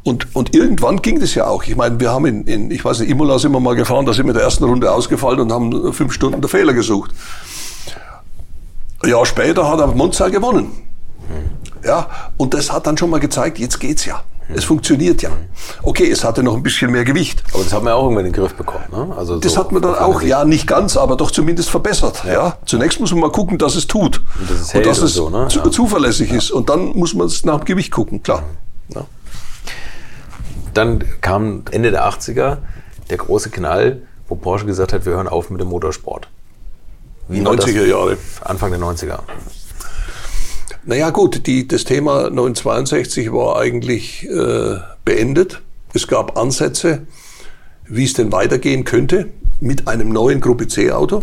Und, 0.03 0.37
und 0.37 0.55
irgendwann 0.55 1.01
ging 1.01 1.19
das 1.19 1.35
ja 1.35 1.47
auch. 1.47 1.65
Ich 1.65 1.77
meine, 1.77 1.99
wir 1.99 2.11
haben 2.11 2.27
in, 2.27 2.45
in, 2.47 2.71
ich 2.71 2.85
weiß 2.85 3.01
nicht, 3.01 3.11
Imola 3.11 3.39
sind 3.39 3.53
wir 3.53 3.61
mal 3.61 3.75
gefahren, 3.75 4.05
da 4.05 4.13
sind 4.13 4.27
wir 4.27 4.33
in 4.33 4.37
der 4.37 4.45
ersten 4.45 4.65
Runde 4.65 4.93
ausgefallen 4.93 5.41
und 5.41 5.53
haben 5.53 5.93
fünf 5.95 6.13
Stunden 6.13 6.41
der 6.43 6.51
Fehler 6.51 6.75
gesucht. 6.75 7.13
Ein 9.03 9.11
Jahr 9.11 9.25
später 9.25 9.69
hat 9.69 9.81
er 9.81 9.87
Monza 9.89 10.29
gewonnen. 10.29 10.73
Ja, 11.83 12.09
und 12.37 12.55
das 12.55 12.71
hat 12.71 12.87
dann 12.87 12.97
schon 12.99 13.11
mal 13.11 13.21
gezeigt, 13.21 13.59
jetzt 13.59 13.81
geht's 13.81 14.05
ja. 14.05 14.23
Es 14.49 14.65
funktioniert 14.65 15.23
ja. 15.23 15.31
Okay, 15.83 16.11
es 16.11 16.23
hatte 16.23 16.43
noch 16.43 16.55
ein 16.55 16.63
bisschen 16.63 16.91
mehr 16.91 17.05
Gewicht. 17.05 17.43
Aber 17.53 17.63
das 17.63 17.73
hat 17.73 17.83
man 17.83 17.93
ja 17.93 17.95
auch 17.95 18.05
irgendwann 18.05 18.27
in 18.27 18.33
den 18.33 18.41
Griff 18.41 18.55
bekommen. 18.55 18.85
Ne? 18.93 19.15
Also 19.17 19.39
das 19.39 19.55
so 19.55 19.61
hat 19.61 19.73
man 19.73 19.81
dann 19.81 19.95
auch, 19.95 20.21
ja, 20.23 20.45
nicht 20.45 20.67
ganz, 20.67 20.97
aber 20.97 21.17
doch 21.17 21.31
zumindest 21.31 21.71
verbessert. 21.71 22.23
Ja. 22.25 22.33
ja. 22.33 22.59
Zunächst 22.67 23.01
muss 23.01 23.11
man 23.13 23.21
mal 23.21 23.33
gucken, 23.33 23.57
dass 23.59 23.75
es 23.75 23.87
tut. 23.87 24.21
Und, 24.39 24.51
dass 24.51 24.61
es, 24.61 24.75
und 24.75 24.87
dass 24.87 24.99
es 24.99 25.15
so, 25.15 25.31
ne? 25.31 25.49
ja. 25.51 25.71
zuverlässig 25.71 26.33
ist. 26.33 26.51
Und 26.51 26.69
dann 26.69 26.89
muss 26.97 27.15
man 27.15 27.27
es 27.27 27.45
nach 27.45 27.61
dem 27.61 27.65
Gewicht 27.65 27.91
gucken, 27.91 28.23
klar. 28.23 28.43
Ja. 28.95 29.07
Dann 30.75 31.05
kam 31.21 31.63
Ende 31.71 31.91
der 31.91 32.07
80er 32.07 32.59
der 33.11 33.17
große 33.17 33.51
Knall, 33.51 34.03
wo 34.29 34.35
Porsche 34.35 34.67
gesagt 34.67 34.93
hat, 34.93 35.07
wir 35.07 35.13
hören 35.13 35.29
auf 35.29 35.51
mit 35.51 35.61
dem 35.61 35.69
Motorsport. 35.69 36.29
Wie 37.29 37.41
90er 37.41 37.87
Jahre. 37.87 38.19
Anfang 38.43 38.71
der 38.71 38.81
90er. 38.81 39.21
Naja 40.87 41.11
gut, 41.11 41.47
die, 41.47 41.67
das 41.67 41.85
Thema 41.85 42.29
962 42.31 43.33
war 43.33 43.57
eigentlich 43.59 44.29
äh, 44.29 44.77
beendet. 45.05 45.63
Es 45.95 46.07
gab 46.09 46.37
Ansätze, 46.39 47.07
wie 47.87 48.05
es 48.05 48.13
denn 48.13 48.33
weitergehen 48.33 48.85
könnte 48.85 49.29
mit 49.61 49.89
einem 49.89 50.11
neuen 50.11 50.41
Gruppe 50.41 50.69
C-Auto. 50.69 51.23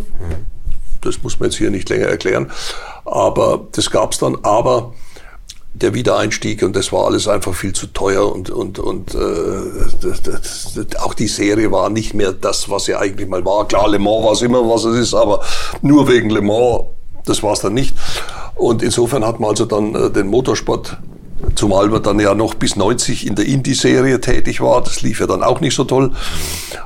Das 1.01 1.21
muss 1.21 1.39
man 1.39 1.49
jetzt 1.49 1.57
hier 1.57 1.69
nicht 1.69 1.89
länger 1.89 2.07
erklären. 2.07 2.51
Aber 3.05 3.67
das 3.71 3.91
gab 3.91 4.13
es 4.13 4.19
dann. 4.19 4.37
Aber 4.43 4.93
der 5.73 5.93
Wiedereinstieg 5.93 6.63
und 6.63 6.75
das 6.75 6.91
war 6.91 7.05
alles 7.05 7.27
einfach 7.27 7.53
viel 7.53 7.73
zu 7.73 7.87
teuer 7.87 8.33
und, 8.33 8.49
und, 8.49 8.79
und 8.79 9.15
äh, 9.15 9.17
das, 10.01 10.21
das, 10.21 10.73
das, 10.73 10.95
auch 10.97 11.13
die 11.13 11.27
Serie 11.27 11.71
war 11.71 11.89
nicht 11.89 12.13
mehr 12.13 12.33
das, 12.33 12.69
was 12.69 12.85
sie 12.85 12.95
eigentlich 12.95 13.29
mal 13.29 13.45
war. 13.45 13.67
Klar, 13.67 13.89
Le 13.89 13.99
Mans 13.99 14.25
war 14.25 14.33
es 14.33 14.41
immer, 14.41 14.67
was 14.67 14.83
es 14.83 14.97
ist, 14.97 15.13
aber 15.13 15.41
nur 15.81 16.07
wegen 16.09 16.29
Le 16.29 16.41
Mans, 16.41 16.85
das 17.25 17.43
war 17.43 17.53
es 17.53 17.59
dann 17.61 17.73
nicht. 17.73 17.95
Und 18.55 18.83
insofern 18.83 19.25
hat 19.25 19.39
man 19.39 19.51
also 19.51 19.65
dann 19.65 19.95
äh, 19.95 20.09
den 20.09 20.27
Motorsport, 20.27 20.97
zumal 21.55 21.87
man 21.89 22.03
dann 22.03 22.19
ja 22.19 22.35
noch 22.35 22.53
bis 22.53 22.75
90 22.75 23.25
in 23.27 23.35
der 23.35 23.45
Indie-Serie 23.45 24.21
tätig 24.21 24.61
war, 24.61 24.81
das 24.81 25.01
lief 25.01 25.19
ja 25.19 25.27
dann 25.27 25.43
auch 25.43 25.59
nicht 25.59 25.75
so 25.75 25.83
toll. 25.83 26.11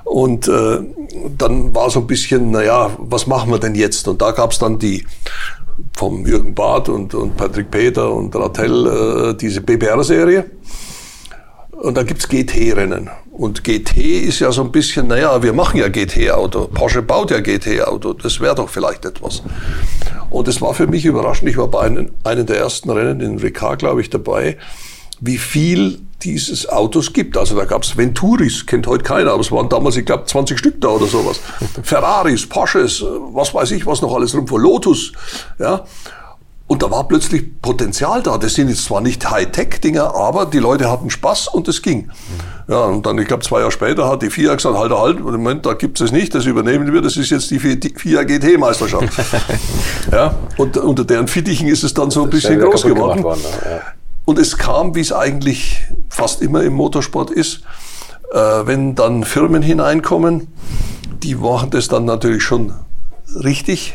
Und 0.04 0.48
äh, 0.48 0.80
dann 1.38 1.76
war 1.76 1.90
so 1.90 2.00
ein 2.02 2.08
bisschen, 2.08 2.52
naja, 2.52 2.92
was 2.98 3.28
machen 3.28 3.52
wir 3.52 3.60
denn 3.60 3.76
jetzt? 3.76 4.08
Und 4.08 4.22
da 4.22 4.32
gab 4.32 4.52
es 4.52 4.60
dann 4.60 4.80
die 4.80 5.06
vom 5.98 6.26
Jürgen 6.26 6.56
Barth 6.56 6.90
und, 6.90 7.14
und 7.14 7.36
Patrick 7.36 7.70
Peter 7.72 8.12
und 8.12 8.36
Rattel 8.36 9.32
äh, 9.32 9.38
diese 9.38 9.62
BBR-Serie. 9.62 10.50
Und 11.72 11.98
dann 11.98 12.06
gibt's 12.06 12.28
GT-Rennen. 12.28 13.10
Und 13.38 13.66
GT 13.66 13.98
ist 13.98 14.40
ja 14.40 14.50
so 14.54 14.62
ein 14.62 14.72
bisschen, 14.72 15.08
naja, 15.08 15.44
wir 15.44 15.52
machen 15.52 15.78
ja 15.78 15.90
GT-Auto. 15.90 16.68
Porsche 16.68 17.02
baut 17.02 17.32
ja 17.32 17.42
GT-Auto. 17.42 18.14
Das 18.14 18.40
wäre 18.40 18.56
doch 18.56 18.70
vielleicht 18.70 19.04
etwas. 19.04 19.44
Und 20.30 20.48
es 20.48 20.62
war 20.62 20.74
für 20.74 20.88
mich 20.88 21.04
überraschend. 21.04 21.50
Ich 21.50 21.58
war 21.58 21.68
bei 21.68 21.82
einem, 21.82 22.12
einem 22.24 22.46
der 22.46 22.60
ersten 22.60 22.90
Rennen 22.90 23.20
in 23.20 23.38
Ricard, 23.38 23.80
glaube 23.80 24.00
ich, 24.00 24.10
dabei, 24.10 24.58
wie 25.20 25.38
viel 25.38 26.00
dieses 26.24 26.70
Autos 26.70 27.12
gibt. 27.12 27.36
Also 27.36 27.58
da 27.58 27.66
gab's 27.66 27.98
Venturis, 27.98 28.66
kennt 28.66 28.88
heute 28.88 29.04
keiner, 29.04 29.32
aber 29.32 29.42
es 29.42 29.52
waren 29.52 29.68
damals, 29.68 29.98
ich 29.98 30.06
glaube, 30.06 30.24
20 30.24 30.58
Stück 30.58 30.80
da 30.80 30.88
oder 30.88 31.08
sowas. 31.08 31.42
Ferraris, 31.84 32.48
Porsches, 32.48 33.04
was 33.34 33.54
weiß 33.54 33.72
ich, 33.72 33.86
was 33.86 34.02
noch 34.02 34.16
alles 34.16 34.34
rum 34.34 34.48
vor 34.48 34.62
Lotus. 34.62 35.12
Ja. 35.60 35.84
Und 36.68 36.82
da 36.82 36.90
war 36.90 37.08
plötzlich 37.08 37.62
Potenzial 37.62 38.24
da. 38.24 38.40
Das 38.40 38.56
sind 38.56 38.70
jetzt 38.70 38.86
zwar 38.86 39.00
nicht 39.00 39.30
Hightech-Dinger, 39.30 40.16
aber 40.16 40.48
die 40.48 40.58
Leute 40.58 40.90
hatten 40.90 41.12
Spaß 41.12 41.50
und 41.50 41.68
es 41.68 41.84
ging. 41.84 42.10
Ja, 42.68 42.86
und 42.86 43.06
dann, 43.06 43.20
ich 43.20 43.28
glaube, 43.28 43.44
zwei 43.44 43.60
Jahre 43.60 43.72
später 43.72 44.10
hat 44.10 44.24
die 44.24 44.32
FIA 44.32 44.56
gesagt, 44.56 44.76
halt, 44.76 44.92
halt, 44.92 45.24
Moment, 45.24 45.68
da 45.68 45.74
gibt 45.74 46.02
es 46.02 46.12
nicht, 46.12 46.34
das 46.34 46.46
übernehmen 46.46 46.92
wir, 46.92 47.02
das 47.04 47.18
ist 47.18 47.30
jetzt 47.30 47.52
die 47.52 47.60
FIA 47.60 48.24
GT-Meisterschaft. 48.24 49.10
ja, 50.12 50.34
und 50.58 50.76
unter 50.78 51.06
deren 51.06 51.28
Fittichen 51.28 51.68
ist 51.68 51.84
es 51.84 51.94
dann 51.94 52.10
so 52.10 52.24
ein 52.24 52.32
bisschen 52.32 52.60
groß 52.60 52.82
geworden. 52.82 53.22
Worden, 53.22 53.42
ja. 53.64 53.82
Und 54.26 54.40
es 54.40 54.58
kam, 54.58 54.96
wie 54.96 55.02
es 55.02 55.14
eigentlich 55.14 55.84
fast 56.10 56.42
immer 56.42 56.64
im 56.64 56.74
Motorsport 56.74 57.30
ist, 57.30 57.62
äh, 58.34 58.38
wenn 58.38 58.96
dann 58.96 59.24
Firmen 59.24 59.62
hineinkommen, 59.62 60.48
die 61.22 61.36
machen 61.36 61.70
das 61.70 61.88
dann 61.90 62.06
natürlich 62.06 62.42
schon 62.42 62.74
richtig 63.44 63.94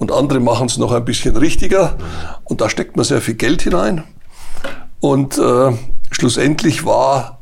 und 0.00 0.10
andere 0.10 0.40
machen 0.40 0.66
es 0.66 0.78
noch 0.78 0.92
ein 0.92 1.04
bisschen 1.04 1.36
richtiger. 1.36 1.96
Und 2.44 2.62
da 2.62 2.70
steckt 2.70 2.96
man 2.96 3.04
sehr 3.04 3.20
viel 3.20 3.34
Geld 3.34 3.62
hinein. 3.62 4.02
Und 4.98 5.38
äh, 5.38 5.72
schlussendlich 6.10 6.86
war 6.86 7.38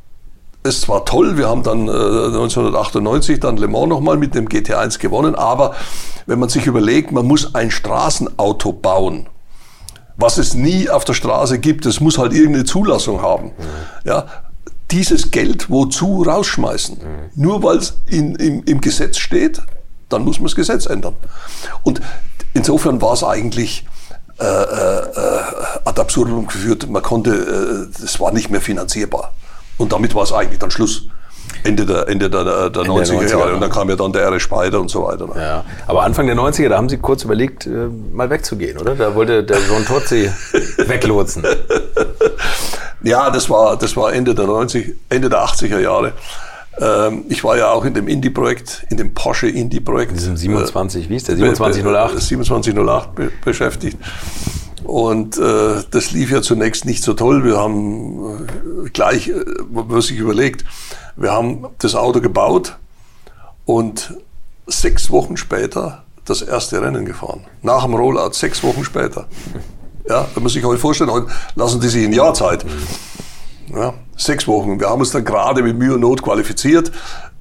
es 0.64 0.82
zwar 0.82 1.04
toll, 1.04 1.38
wir 1.38 1.48
haben 1.48 1.62
dann 1.62 1.86
äh, 1.86 1.92
1998 1.92 3.38
dann 3.38 3.56
Le 3.56 3.68
Mans 3.68 3.88
nochmal 3.88 4.16
mit 4.16 4.34
dem 4.34 4.48
GT1 4.48 4.98
gewonnen, 4.98 5.36
aber 5.36 5.76
wenn 6.26 6.40
man 6.40 6.48
sich 6.48 6.66
überlegt, 6.66 7.12
man 7.12 7.26
muss 7.26 7.54
ein 7.54 7.70
Straßenauto 7.70 8.72
bauen, 8.72 9.28
was 10.16 10.36
es 10.36 10.54
nie 10.54 10.90
auf 10.90 11.04
der 11.04 11.14
Straße 11.14 11.60
gibt, 11.60 11.86
es 11.86 12.00
muss 12.00 12.18
halt 12.18 12.32
irgendeine 12.32 12.64
Zulassung 12.64 13.22
haben. 13.22 13.52
Ja, 14.04 14.26
dieses 14.90 15.30
Geld 15.30 15.70
wozu 15.70 16.22
rausschmeißen? 16.22 16.96
Mhm. 16.96 17.42
Nur 17.42 17.62
weil 17.62 17.76
es 17.76 18.00
im, 18.06 18.34
im 18.36 18.80
Gesetz 18.80 19.18
steht, 19.18 19.62
dann 20.08 20.24
muss 20.24 20.38
man 20.38 20.46
das 20.46 20.56
Gesetz 20.56 20.86
ändern. 20.86 21.14
Und 21.82 22.00
insofern 22.58 23.00
war 23.00 23.14
es 23.14 23.24
eigentlich 23.24 23.86
äh, 24.38 24.44
äh, 24.44 25.02
ad 25.84 26.00
absurdum 26.00 26.46
geführt. 26.46 26.88
Man 26.88 27.02
konnte, 27.02 27.30
äh, 27.30 28.00
das 28.00 28.20
war 28.20 28.32
nicht 28.32 28.50
mehr 28.50 28.60
finanzierbar. 28.60 29.32
Und 29.78 29.92
damit 29.92 30.14
war 30.14 30.24
es 30.24 30.32
eigentlich 30.32 30.58
dann 30.58 30.70
Schluss. 30.70 31.08
Ende 31.64 31.86
der, 31.86 32.08
Ende 32.08 32.30
der, 32.30 32.44
der, 32.44 32.70
der 32.70 32.82
Ende 32.82 32.92
90er, 32.92 33.20
90er 33.20 33.38
Jahre. 33.38 33.54
Und 33.54 33.60
dann 33.60 33.70
kam 33.70 33.88
ja 33.88 33.96
dann 33.96 34.12
der 34.12 34.30
RS 34.30 34.42
Spider 34.42 34.80
und 34.80 34.90
so 34.90 35.04
weiter. 35.04 35.26
Ne? 35.26 35.32
Ja. 35.36 35.64
Aber 35.86 36.02
Anfang 36.02 36.26
der 36.26 36.36
90er, 36.36 36.68
da 36.68 36.76
haben 36.76 36.88
Sie 36.88 36.98
kurz 36.98 37.24
überlegt, 37.24 37.66
äh, 37.66 37.88
mal 38.12 38.30
wegzugehen, 38.30 38.78
oder? 38.78 38.94
Da 38.94 39.14
wollte 39.14 39.42
der 39.42 39.60
Sohn 39.60 39.84
Tozzi 39.84 40.30
weglotsen. 40.86 41.44
Ja, 43.02 43.30
das 43.30 43.48
war, 43.48 43.76
das 43.76 43.96
war 43.96 44.12
Ende 44.12 44.34
der 44.34 44.46
90, 44.46 44.94
Ende 45.08 45.28
der 45.28 45.44
80er 45.44 45.78
Jahre. 45.78 46.12
Ähm, 46.80 47.24
ich 47.28 47.44
war 47.44 47.56
ja 47.56 47.70
auch 47.70 47.84
in 47.84 47.94
dem 47.94 48.08
Indie-Projekt, 48.08 48.86
in 48.90 48.96
dem 48.96 49.14
Porsche 49.14 49.48
Indie-Projekt. 49.48 50.12
In 50.12 50.18
diesem 50.18 50.36
27, 50.36 51.06
äh, 51.06 51.10
wie 51.10 51.16
ist 51.16 51.28
der? 51.28 51.36
2708? 51.36 52.20
2708 52.20 53.14
be 53.14 53.30
beschäftigt. 53.44 53.98
Und 54.84 55.36
äh, 55.38 55.82
das 55.90 56.12
lief 56.12 56.30
ja 56.30 56.40
zunächst 56.40 56.84
nicht 56.84 57.02
so 57.02 57.14
toll. 57.14 57.44
Wir 57.44 57.58
haben 57.58 58.46
äh, 58.86 58.90
gleich, 58.90 59.28
äh, 59.28 59.44
man 59.70 60.00
sich 60.00 60.18
überlegt, 60.18 60.64
wir 61.16 61.32
haben 61.32 61.66
das 61.78 61.94
Auto 61.94 62.20
gebaut 62.20 62.76
und 63.64 64.14
sechs 64.66 65.10
Wochen 65.10 65.36
später 65.36 66.04
das 66.24 66.42
erste 66.42 66.80
Rennen 66.80 67.04
gefahren. 67.04 67.44
Nach 67.62 67.84
dem 67.84 67.94
Rollout, 67.94 68.32
sechs 68.32 68.62
Wochen 68.62 68.84
später. 68.84 69.26
Ja, 70.08 70.26
wenn 70.34 70.42
man 70.42 70.50
sich 70.50 70.64
heute 70.64 70.78
vorstellen, 70.78 71.10
heute 71.10 71.26
lassen 71.54 71.80
die 71.80 71.88
sich 71.88 72.04
ein 72.04 72.12
Jahr 72.12 72.32
Zeit. 72.34 72.64
Ja, 73.74 73.94
sechs 74.16 74.46
Wochen. 74.46 74.80
Wir 74.80 74.88
haben 74.88 75.00
uns 75.00 75.10
dann 75.10 75.24
gerade 75.24 75.62
mit 75.62 75.76
Mühe 75.76 75.94
und 75.94 76.00
Not 76.00 76.22
qualifiziert. 76.22 76.92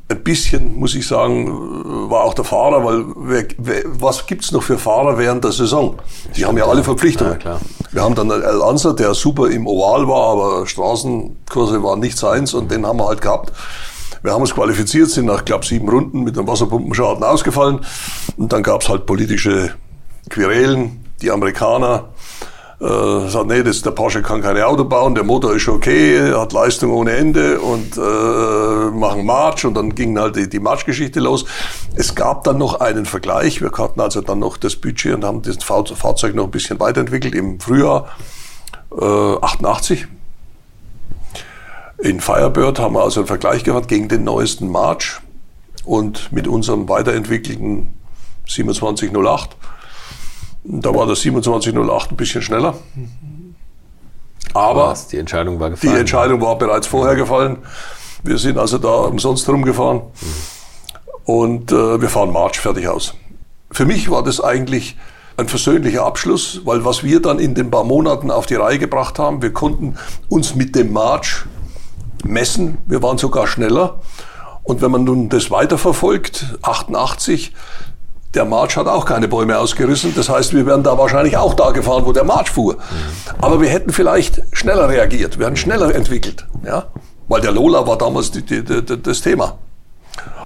Ein 0.10 0.24
bisschen, 0.24 0.76
muss 0.76 0.96
ich 0.96 1.06
sagen, 1.06 2.10
war 2.10 2.24
auch 2.24 2.34
der 2.34 2.46
Fahrer, 2.46 2.84
weil 2.86 3.04
wer, 3.18 3.46
wer, 3.58 3.82
was 3.86 4.26
gibt's 4.26 4.54
noch 4.54 4.64
für 4.64 4.78
Fahrer 4.78 5.18
während 5.18 5.44
der 5.44 5.52
Saison? 5.52 5.98
Die 6.36 6.46
haben 6.46 6.58
ja 6.58 6.66
alle 6.66 6.84
Verpflichtungen. 6.84 7.40
Ja, 7.44 7.60
wir 7.92 8.02
haben 8.04 8.16
dann 8.16 8.32
El 8.32 8.62
Anser, 8.62 8.94
der 8.94 9.14
super 9.14 9.50
im 9.50 9.68
Oval 9.68 10.08
war, 10.08 10.32
aber 10.32 10.66
Straßenkurse 10.66 11.84
waren 11.84 12.00
nicht 12.00 12.18
seins 12.18 12.54
und 12.54 12.72
den 12.72 12.86
haben 12.86 13.00
wir 13.00 13.08
halt 13.08 13.22
gehabt. 13.22 13.52
Wir 14.24 14.32
haben 14.32 14.42
uns 14.42 14.54
qualifiziert, 14.54 15.10
sind 15.10 15.26
nach, 15.26 15.46
glaube 15.46 15.66
sieben 15.66 15.90
Runden 15.90 16.24
mit 16.24 16.38
einem 16.38 16.48
Wasserpumpenschaden 16.48 17.24
ausgefallen. 17.24 17.82
Und 18.38 18.52
dann 18.54 18.64
gab's 18.64 18.90
halt 18.90 19.06
politische 19.06 19.74
Querelen. 20.30 21.04
Die 21.22 21.32
Amerikaner 21.32 22.10
äh, 22.80 23.28
sagt, 23.30 23.48
nee, 23.48 23.64
das, 23.64 23.82
der 23.82 23.92
Porsche 23.92 24.22
kann 24.22 24.42
keine 24.42 24.68
Auto 24.68 24.84
bauen, 24.84 25.16
der 25.16 25.24
Motor 25.24 25.56
ist 25.56 25.68
okay, 25.68 26.32
hat 26.34 26.54
Leistung 26.54 26.92
ohne 26.92 27.12
Ende 27.12 27.60
und 27.60 27.98
äh, 27.98 28.92
machen 28.92 29.26
March 29.26 29.66
und 29.66 29.74
dann 29.74 29.96
ging 29.96 30.18
halt 30.20 30.36
die, 30.36 30.48
die 30.48 30.60
March-Geschichte 30.60 31.20
los. 31.20 31.46
Es 31.96 32.14
gab 32.14 32.44
dann 32.44 32.60
noch 32.60 32.80
einen 32.80 33.06
Vergleich. 33.06 33.62
Wir 33.62 33.72
hatten 33.72 34.00
also 34.00 34.22
dann 34.22 34.40
noch 34.40 34.58
das 34.58 34.76
Budget 34.76 35.16
und 35.16 35.26
haben 35.26 35.42
das 35.42 35.64
Fahrzeug 35.64 36.36
noch 36.36 36.46
ein 36.46 36.52
bisschen 36.52 36.80
weiterentwickelt 36.80 37.34
im 37.34 37.60
Frühjahr 37.60 38.10
äh, 38.92 39.04
88. 39.42 40.08
In 42.00 42.22
Firebird 42.22 42.78
haben 42.78 42.94
wir 42.94 43.02
also 43.02 43.22
einen 43.22 43.28
Vergleich 43.28 43.64
gehabt 43.64 43.88
gegen 43.88 44.08
den 44.08 44.24
neuesten 44.24 44.70
March 44.70 45.20
und 45.84 46.32
mit 46.32 46.48
unserem 46.48 46.88
weiterentwickelten 46.88 47.88
2708 48.48 49.56
da 50.70 50.94
war 50.94 51.08
das 51.08 51.22
2708 51.22 52.12
ein 52.12 52.18
bisschen 52.18 52.42
schneller. 52.42 52.76
Aber 54.54 54.88
Was, 54.88 55.08
die 55.08 55.18
Entscheidung 55.18 55.60
war 55.60 55.70
gefallen. 55.70 55.94
Die 55.94 56.00
Entscheidung 56.00 56.42
war 56.42 56.58
bereits 56.58 56.88
vorher 56.88 57.16
gefallen. 57.16 57.58
Wir 58.24 58.38
sind 58.38 58.58
also 58.58 58.78
da 58.78 58.90
umsonst 58.90 59.48
rumgefahren. 59.48 60.02
Und 61.24 61.72
äh, 61.72 62.02
wir 62.02 62.10
fahren 62.10 62.32
March 62.32 62.60
fertig 62.60 62.88
aus. 62.88 63.14
Für 63.72 63.86
mich 63.86 64.10
war 64.10 64.24
das 64.24 64.42
eigentlich 64.42 64.98
ein 65.38 65.48
versöhnlicher 65.48 66.04
Abschluss, 66.04 66.62
weil 66.66 66.84
was 66.84 67.04
wir 67.04 67.22
dann 67.22 67.40
in 67.40 67.54
den 67.54 67.70
paar 67.70 67.84
Monaten 67.84 68.32
auf 68.32 68.46
die 68.46 68.56
Reihe 68.56 68.80
gebracht 68.80 69.20
haben, 69.20 69.42
wir 69.42 69.54
konnten 69.54 69.96
uns 70.30 70.56
mit 70.56 70.76
dem 70.76 70.92
March 70.92 71.46
messen. 72.26 72.80
Wir 72.88 73.04
waren 73.04 73.18
sogar 73.18 73.48
schneller. 73.48 74.00
Und 74.64 74.82
wenn 74.82 74.92
man 74.92 75.04
nun 75.04 75.30
das 75.30 75.52
weiterverfolgt, 75.52 76.58
88, 76.62 77.54
der 78.34 78.46
March 78.46 78.78
hat 78.78 78.88
auch 78.88 79.06
keine 79.06 79.28
Bäume 79.28 79.58
ausgerissen. 79.58 80.14
Das 80.16 80.30
heißt, 80.30 80.54
wir 80.54 80.66
wären 80.66 80.84
da 80.84 80.98
wahrscheinlich 80.98 81.38
auch 81.38 81.54
da 81.54 81.72
gefahren, 81.72 82.06
wo 82.06 82.12
der 82.12 82.24
March 82.24 82.50
fuhr. 82.50 82.78
Aber 83.40 83.62
wir 83.62 83.70
hätten 83.70 83.92
vielleicht 83.92 84.42
schneller 84.52 84.90
reagiert. 84.90 85.40
Wir 85.40 85.48
hätten 85.48 85.58
schneller 85.58 85.94
entwickelt. 85.96 86.46
Ja? 86.66 86.88
Weil 87.28 87.42
der 87.42 87.52
Lola 87.52 87.88
war 87.88 87.98
damals 87.98 88.32
die, 88.32 88.44
die, 88.44 88.64
die, 88.64 89.02
das 89.02 89.22
Thema. 89.22 89.58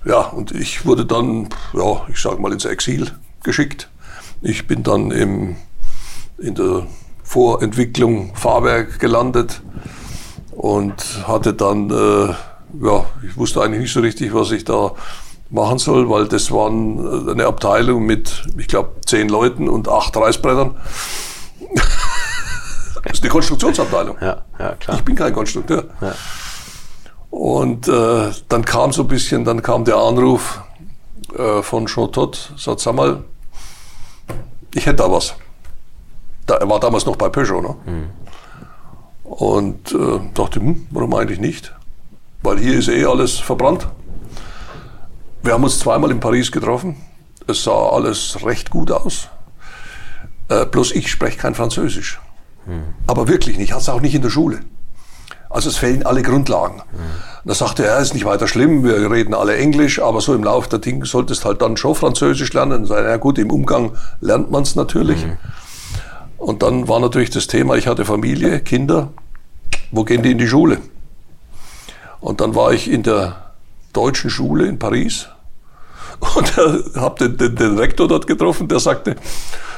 Ja, 0.05 0.21
und 0.21 0.51
ich 0.51 0.85
wurde 0.85 1.05
dann, 1.05 1.49
ja, 1.73 2.01
ich 2.09 2.19
sage 2.19 2.41
mal 2.41 2.51
ins 2.51 2.65
Exil 2.65 3.11
geschickt. 3.43 3.89
Ich 4.41 4.67
bin 4.67 4.83
dann 4.83 5.11
im, 5.11 5.55
in 6.39 6.55
der 6.55 6.87
Vorentwicklung 7.23 8.35
Fahrwerk 8.35 8.99
gelandet 8.99 9.61
und 10.51 11.27
hatte 11.27 11.53
dann, 11.53 11.89
äh, 11.89 12.33
ja, 12.83 13.05
ich 13.27 13.37
wusste 13.37 13.61
eigentlich 13.61 13.81
nicht 13.81 13.93
so 13.93 13.99
richtig, 13.99 14.33
was 14.33 14.51
ich 14.51 14.65
da 14.65 14.93
machen 15.51 15.77
soll, 15.77 16.09
weil 16.09 16.27
das 16.27 16.51
waren 16.51 17.27
äh, 17.27 17.31
eine 17.31 17.45
Abteilung 17.45 18.05
mit, 18.05 18.43
ich 18.57 18.67
glaube, 18.67 19.01
zehn 19.05 19.29
Leuten 19.29 19.67
und 19.69 19.87
acht 19.87 20.15
Reißbrettern. 20.15 20.75
das 23.03 23.13
ist 23.13 23.23
eine 23.23 23.29
Konstruktionsabteilung. 23.29 24.17
Ja, 24.21 24.43
ja, 24.57 24.75
klar. 24.75 24.97
Ich 24.97 25.03
bin 25.03 25.15
kein 25.15 25.33
Konstrukteur. 25.33 25.85
Ja. 26.01 26.13
Und 27.29 27.87
äh, 27.87 28.31
dann 28.49 28.65
kam 28.65 28.91
so 28.91 29.03
ein 29.03 29.07
bisschen, 29.07 29.45
dann 29.45 29.61
kam 29.61 29.85
der 29.85 29.97
Anruf 29.97 30.61
äh, 31.37 31.61
von 31.61 31.85
Todt, 31.85 32.53
sagt, 32.57 32.79
sag 32.81 32.95
mal, 32.95 33.23
ich 34.73 34.85
hätte 34.85 34.97
da 34.97 35.11
was. 35.11 35.35
Da, 36.45 36.55
er 36.55 36.69
war 36.69 36.79
damals 36.79 37.05
noch 37.05 37.15
bei 37.15 37.29
Peugeot. 37.29 37.61
Ne? 37.61 37.75
Mhm. 37.85 38.09
Und 39.23 39.93
äh, 39.93 40.19
dachte, 40.33 40.59
hm, 40.59 40.87
warum 40.91 41.13
eigentlich 41.13 41.39
nicht? 41.39 41.73
Weil 42.43 42.59
hier 42.59 42.79
ist 42.79 42.89
eh 42.89 43.05
alles 43.05 43.37
verbrannt. 43.37 43.87
Wir 45.43 45.53
haben 45.53 45.63
uns 45.63 45.79
zweimal 45.79 46.11
in 46.11 46.19
Paris 46.19 46.51
getroffen. 46.51 46.97
Es 47.47 47.63
sah 47.63 47.89
alles 47.89 48.37
recht 48.45 48.69
gut 48.69 48.91
aus. 48.91 49.29
Äh, 50.49 50.65
bloß 50.65 50.91
ich 50.91 51.09
spreche 51.09 51.37
kein 51.37 51.55
Französisch. 51.55 52.19
Hm. 52.65 52.83
Aber 53.07 53.27
wirklich 53.27 53.57
nicht. 53.57 53.69
Ich 53.69 53.71
hatte 53.71 53.81
es 53.81 53.89
auch 53.89 54.01
nicht 54.01 54.13
in 54.13 54.21
der 54.21 54.29
Schule. 54.29 54.59
Also 55.49 55.69
es 55.69 55.77
fehlen 55.77 56.05
alle 56.05 56.21
Grundlagen. 56.21 56.81
Hm. 56.91 56.99
Da 57.45 57.55
sagte 57.55 57.85
er, 57.85 57.99
ist 57.99 58.13
nicht 58.13 58.25
weiter 58.25 58.47
schlimm, 58.47 58.83
wir 58.83 59.09
reden 59.09 59.33
alle 59.33 59.57
Englisch, 59.57 59.99
aber 59.99 60.21
so 60.21 60.35
im 60.35 60.43
Laufe 60.43 60.69
der 60.69 60.79
Dinge 60.79 61.05
solltest 61.05 61.43
halt 61.43 61.61
dann 61.61 61.75
schon 61.75 61.95
Französisch 61.95 62.53
lernen. 62.53 62.85
Ja 62.85 63.17
gut, 63.17 63.39
im 63.39 63.49
Umgang 63.49 63.93
lernt 64.19 64.51
man 64.51 64.63
es 64.63 64.75
natürlich. 64.75 65.23
Hm. 65.23 65.37
Und 66.37 66.63
dann 66.63 66.87
war 66.87 66.99
natürlich 66.99 67.31
das 67.31 67.47
Thema, 67.47 67.75
ich 67.75 67.87
hatte 67.87 68.05
Familie, 68.05 68.59
Kinder, 68.61 69.09
wo 69.91 70.03
gehen 70.03 70.21
die 70.21 70.31
in 70.31 70.37
die 70.37 70.47
Schule? 70.47 70.77
Und 72.19 72.41
dann 72.41 72.55
war 72.55 72.71
ich 72.71 72.89
in 72.89 73.03
der 73.03 73.50
deutschen 73.91 74.29
Schule 74.29 74.65
in 74.65 74.79
Paris 74.79 75.27
und 76.35 76.57
habe 76.95 77.27
den, 77.27 77.37
den, 77.37 77.55
den 77.55 77.77
Rektor 77.77 78.07
dort 78.07 78.27
getroffen, 78.27 78.67
der 78.67 78.79
sagte, 78.79 79.15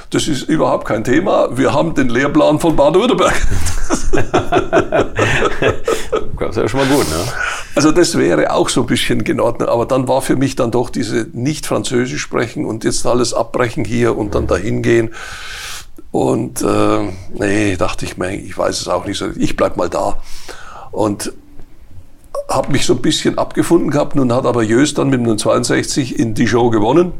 das 0.09 0.27
ist 0.27 0.43
überhaupt 0.43 0.85
kein 0.85 1.03
Thema. 1.03 1.57
Wir 1.57 1.73
haben 1.73 1.95
den 1.95 2.09
Lehrplan 2.09 2.59
von 2.59 2.75
Baden-Württemberg. 2.75 3.33
das 6.39 6.49
ist 6.49 6.57
ja 6.57 6.67
schon 6.67 6.81
mal 6.81 6.95
gut, 6.95 7.09
ne? 7.09 7.25
Also 7.73 7.91
das 7.91 8.15
wäre 8.15 8.51
auch 8.51 8.69
so 8.69 8.81
ein 8.81 8.87
bisschen 8.87 9.23
geordnet, 9.23 9.69
aber 9.69 9.87
dann 9.87 10.07
war 10.07 10.21
für 10.21 10.35
mich 10.35 10.55
dann 10.55 10.69
doch 10.69 10.91
diese 10.91 11.27
nicht 11.33 11.65
Französisch 11.65 12.21
sprechen 12.21 12.65
und 12.65 12.83
jetzt 12.83 13.07
alles 13.07 13.33
abbrechen 13.33 13.85
hier 13.85 14.15
und 14.15 14.35
dann 14.35 14.45
dahin 14.45 14.83
gehen. 14.83 15.09
Und 16.11 16.61
äh, 16.61 17.09
nee, 17.33 17.75
dachte 17.75 18.05
ich 18.05 18.15
mir, 18.17 18.35
ich 18.35 18.55
weiß 18.55 18.81
es 18.81 18.87
auch 18.87 19.05
nicht 19.05 19.17
so. 19.17 19.29
Ich 19.35 19.55
bleib 19.55 19.77
mal 19.77 19.89
da. 19.89 20.17
Und 20.91 21.33
habe 22.49 22.71
mich 22.71 22.85
so 22.85 22.93
ein 22.93 23.01
bisschen 23.01 23.37
abgefunden 23.37 23.89
gehabt. 23.91 24.15
Nun 24.15 24.33
hat 24.33 24.45
aber 24.45 24.63
Jös 24.63 24.93
dann 24.93 25.09
mit 25.09 25.25
dem 25.25 25.37
62 25.37 26.19
in 26.19 26.33
die 26.33 26.47
Show 26.47 26.69
gewonnen. 26.69 27.13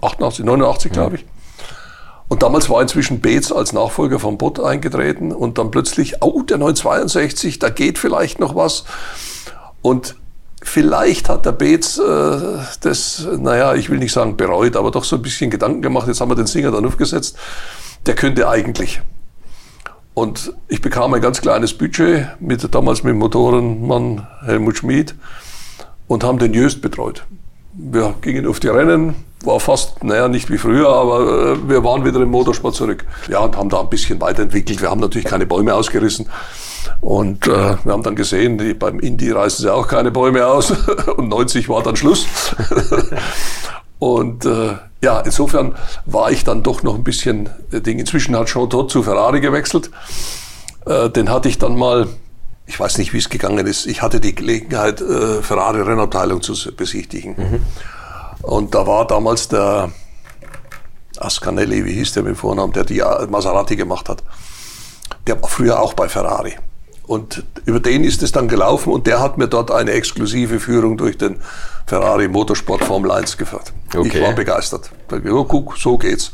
88, 0.00 0.44
89 0.44 0.92
glaube 0.92 1.16
ich. 1.16 1.24
Und 2.28 2.42
damals 2.42 2.68
war 2.68 2.82
inzwischen 2.82 3.20
Beetz 3.20 3.50
als 3.50 3.72
Nachfolger 3.72 4.18
von 4.18 4.36
Bott 4.36 4.60
eingetreten 4.60 5.32
und 5.32 5.56
dann 5.56 5.70
plötzlich, 5.70 6.22
oh, 6.22 6.42
der 6.42 6.58
962, 6.58 7.58
da 7.58 7.70
geht 7.70 7.98
vielleicht 7.98 8.38
noch 8.38 8.54
was. 8.54 8.84
Und 9.80 10.16
vielleicht 10.62 11.30
hat 11.30 11.46
der 11.46 11.52
Beetz 11.52 11.98
äh, 11.98 12.58
das, 12.82 13.26
naja, 13.38 13.74
ich 13.74 13.88
will 13.88 13.98
nicht 13.98 14.12
sagen 14.12 14.36
bereut, 14.36 14.76
aber 14.76 14.90
doch 14.90 15.04
so 15.04 15.16
ein 15.16 15.22
bisschen 15.22 15.50
Gedanken 15.50 15.80
gemacht, 15.80 16.06
jetzt 16.06 16.20
haben 16.20 16.30
wir 16.30 16.34
den 16.34 16.46
Singer 16.46 16.70
dann 16.70 16.84
aufgesetzt, 16.84 17.38
der 18.04 18.14
könnte 18.14 18.46
eigentlich. 18.48 19.00
Und 20.18 20.52
ich 20.66 20.80
bekam 20.80 21.14
ein 21.14 21.20
ganz 21.20 21.40
kleines 21.40 21.74
Budget 21.74 22.26
mit 22.40 22.74
damals 22.74 23.04
mit 23.04 23.12
dem 23.12 23.18
Motorenmann 23.18 24.26
Helmut 24.44 24.78
Schmid 24.78 25.14
und 26.08 26.24
haben 26.24 26.40
den 26.40 26.52
Jöst 26.54 26.82
betreut. 26.82 27.24
Wir 27.72 28.16
gingen 28.20 28.44
auf 28.44 28.58
die 28.58 28.66
Rennen, 28.66 29.14
war 29.44 29.60
fast, 29.60 30.02
naja, 30.02 30.26
nicht 30.26 30.50
wie 30.50 30.58
früher, 30.58 30.88
aber 30.88 31.52
äh, 31.52 31.68
wir 31.68 31.84
waren 31.84 32.04
wieder 32.04 32.20
im 32.20 32.32
Motorsport 32.32 32.74
zurück. 32.74 33.04
Ja, 33.28 33.38
und 33.38 33.56
haben 33.56 33.68
da 33.68 33.78
ein 33.78 33.90
bisschen 33.90 34.20
weiterentwickelt. 34.20 34.82
Wir 34.82 34.90
haben 34.90 35.00
natürlich 35.00 35.28
keine 35.28 35.46
Bäume 35.46 35.72
ausgerissen. 35.72 36.28
Und 37.00 37.46
äh, 37.46 37.76
wir 37.84 37.92
haben 37.92 38.02
dann 38.02 38.16
gesehen, 38.16 38.58
die, 38.58 38.74
beim 38.74 38.98
Indie 38.98 39.30
reißen 39.30 39.62
sie 39.62 39.72
auch 39.72 39.86
keine 39.86 40.10
Bäume 40.10 40.44
aus. 40.48 40.72
und 41.16 41.28
90 41.28 41.68
war 41.68 41.84
dann 41.84 41.94
Schluss. 41.94 42.26
und 43.98 44.44
äh, 44.44 44.76
ja, 45.02 45.20
insofern 45.20 45.76
war 46.06 46.30
ich 46.30 46.44
dann 46.44 46.62
doch 46.62 46.82
noch 46.82 46.94
ein 46.94 47.04
bisschen 47.04 47.50
äh, 47.72 47.80
Ding. 47.80 47.98
Inzwischen 47.98 48.36
hat 48.36 48.48
Jean 48.48 48.68
Todt 48.68 48.90
zu 48.90 49.02
Ferrari 49.02 49.40
gewechselt. 49.40 49.90
Äh, 50.86 51.10
den 51.10 51.30
hatte 51.30 51.48
ich 51.48 51.58
dann 51.58 51.76
mal, 51.76 52.08
ich 52.66 52.78
weiß 52.78 52.98
nicht, 52.98 53.12
wie 53.12 53.18
es 53.18 53.28
gegangen 53.28 53.66
ist. 53.66 53.86
Ich 53.86 54.02
hatte 54.02 54.20
die 54.20 54.34
Gelegenheit, 54.34 55.00
äh, 55.00 55.42
Ferrari 55.42 55.82
Rennabteilung 55.82 56.42
zu 56.42 56.54
besichtigen. 56.74 57.34
Mhm. 57.36 57.62
Und 58.42 58.74
da 58.74 58.86
war 58.86 59.06
damals 59.06 59.48
der 59.48 59.90
Ascanelli, 61.18 61.84
wie 61.84 61.94
hieß 61.94 62.12
der 62.12 62.22
mit 62.22 62.36
Vornamen, 62.36 62.72
der 62.72 62.84
die 62.84 63.02
Maserati 63.28 63.76
gemacht 63.76 64.08
hat. 64.08 64.22
Der 65.26 65.40
war 65.40 65.48
früher 65.48 65.80
auch 65.80 65.94
bei 65.94 66.08
Ferrari. 66.08 66.56
Und 67.06 67.42
über 67.64 67.80
den 67.80 68.04
ist 68.04 68.22
es 68.22 68.32
dann 68.32 68.48
gelaufen 68.48 68.92
und 68.92 69.06
der 69.06 69.18
hat 69.20 69.38
mir 69.38 69.48
dort 69.48 69.70
eine 69.70 69.92
exklusive 69.92 70.60
Führung 70.60 70.98
durch 70.98 71.16
den 71.16 71.40
Ferrari 71.86 72.28
Motorsport 72.28 72.84
Formel 72.84 73.10
1 73.10 73.38
geführt. 73.38 73.72
Okay. 73.94 74.18
Ich 74.18 74.22
war 74.22 74.32
begeistert. 74.32 74.90
Ja, 75.10 75.44
guck, 75.44 75.78
so 75.78 75.96
geht's. 75.96 76.30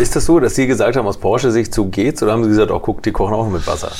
Ist 0.00 0.16
das 0.16 0.24
so, 0.24 0.40
dass 0.40 0.54
Sie 0.54 0.66
gesagt 0.66 0.96
haben, 0.96 1.06
aus 1.06 1.18
Porsche-Sicht, 1.18 1.74
so 1.74 1.86
geht's? 1.86 2.22
Oder 2.22 2.32
haben 2.32 2.44
Sie 2.44 2.50
gesagt, 2.50 2.70
oh, 2.70 2.80
guck, 2.80 3.02
die 3.02 3.12
kochen 3.12 3.34
auch 3.34 3.48
mit 3.48 3.66
Wasser? 3.66 3.92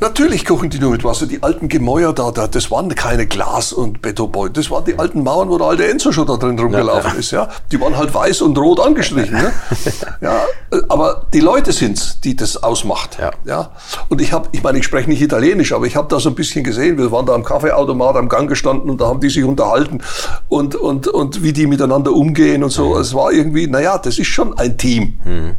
Natürlich 0.00 0.44
kochen 0.44 0.68
die 0.68 0.78
nur 0.78 0.90
mit 0.90 1.04
Wasser. 1.04 1.26
Die 1.26 1.42
alten 1.42 1.68
Gemäuer 1.68 2.12
da, 2.12 2.30
da 2.30 2.46
das 2.46 2.70
waren 2.70 2.94
keine 2.94 3.26
Glas- 3.26 3.72
und 3.72 4.02
Betonbäume. 4.02 4.50
Das 4.50 4.70
waren 4.70 4.84
die 4.84 4.98
alten 4.98 5.22
Mauern, 5.22 5.48
wo 5.48 5.56
der 5.56 5.68
alte 5.68 5.86
Enzo 5.86 6.12
schon 6.12 6.26
da 6.26 6.36
drin 6.36 6.58
rumgelaufen 6.58 7.08
ja, 7.08 7.14
ja. 7.14 7.18
ist. 7.18 7.30
Ja, 7.30 7.48
Die 7.72 7.80
waren 7.80 7.96
halt 7.96 8.12
weiß 8.12 8.42
und 8.42 8.58
rot 8.58 8.78
angestrichen. 8.80 9.34
Ne? 9.34 9.52
ja, 10.20 10.42
aber 10.88 11.26
die 11.32 11.40
Leute 11.40 11.72
sind's, 11.72 12.20
die 12.20 12.36
das 12.36 12.62
ausmacht. 12.62 13.18
Ja. 13.18 13.30
Ja? 13.44 13.70
Und 14.08 14.20
ich 14.20 14.32
habe, 14.32 14.48
ich 14.52 14.62
meine, 14.62 14.78
ich 14.78 14.84
spreche 14.84 15.08
nicht 15.08 15.22
Italienisch, 15.22 15.72
aber 15.72 15.86
ich 15.86 15.96
habe 15.96 16.08
da 16.08 16.20
so 16.20 16.28
ein 16.28 16.34
bisschen 16.34 16.62
gesehen. 16.62 16.98
Wir 16.98 17.10
waren 17.10 17.24
da 17.24 17.34
am 17.34 17.44
Kaffeeautomat 17.44 18.16
am 18.16 18.28
Gang 18.28 18.48
gestanden 18.48 18.90
und 18.90 19.00
da 19.00 19.06
haben 19.06 19.20
die 19.20 19.30
sich 19.30 19.44
unterhalten 19.44 20.02
und, 20.48 20.74
und, 20.74 21.08
und 21.08 21.42
wie 21.42 21.52
die 21.52 21.66
miteinander 21.66 22.12
umgehen 22.12 22.62
und 22.62 22.70
so. 22.70 22.94
Mhm. 22.94 23.00
Es 23.00 23.14
war 23.14 23.32
irgendwie, 23.32 23.66
naja, 23.66 23.98
das 23.98 24.18
ist 24.18 24.28
schon 24.28 24.56
ein 24.58 24.76
Team. 24.76 25.18
Mhm. 25.24 25.56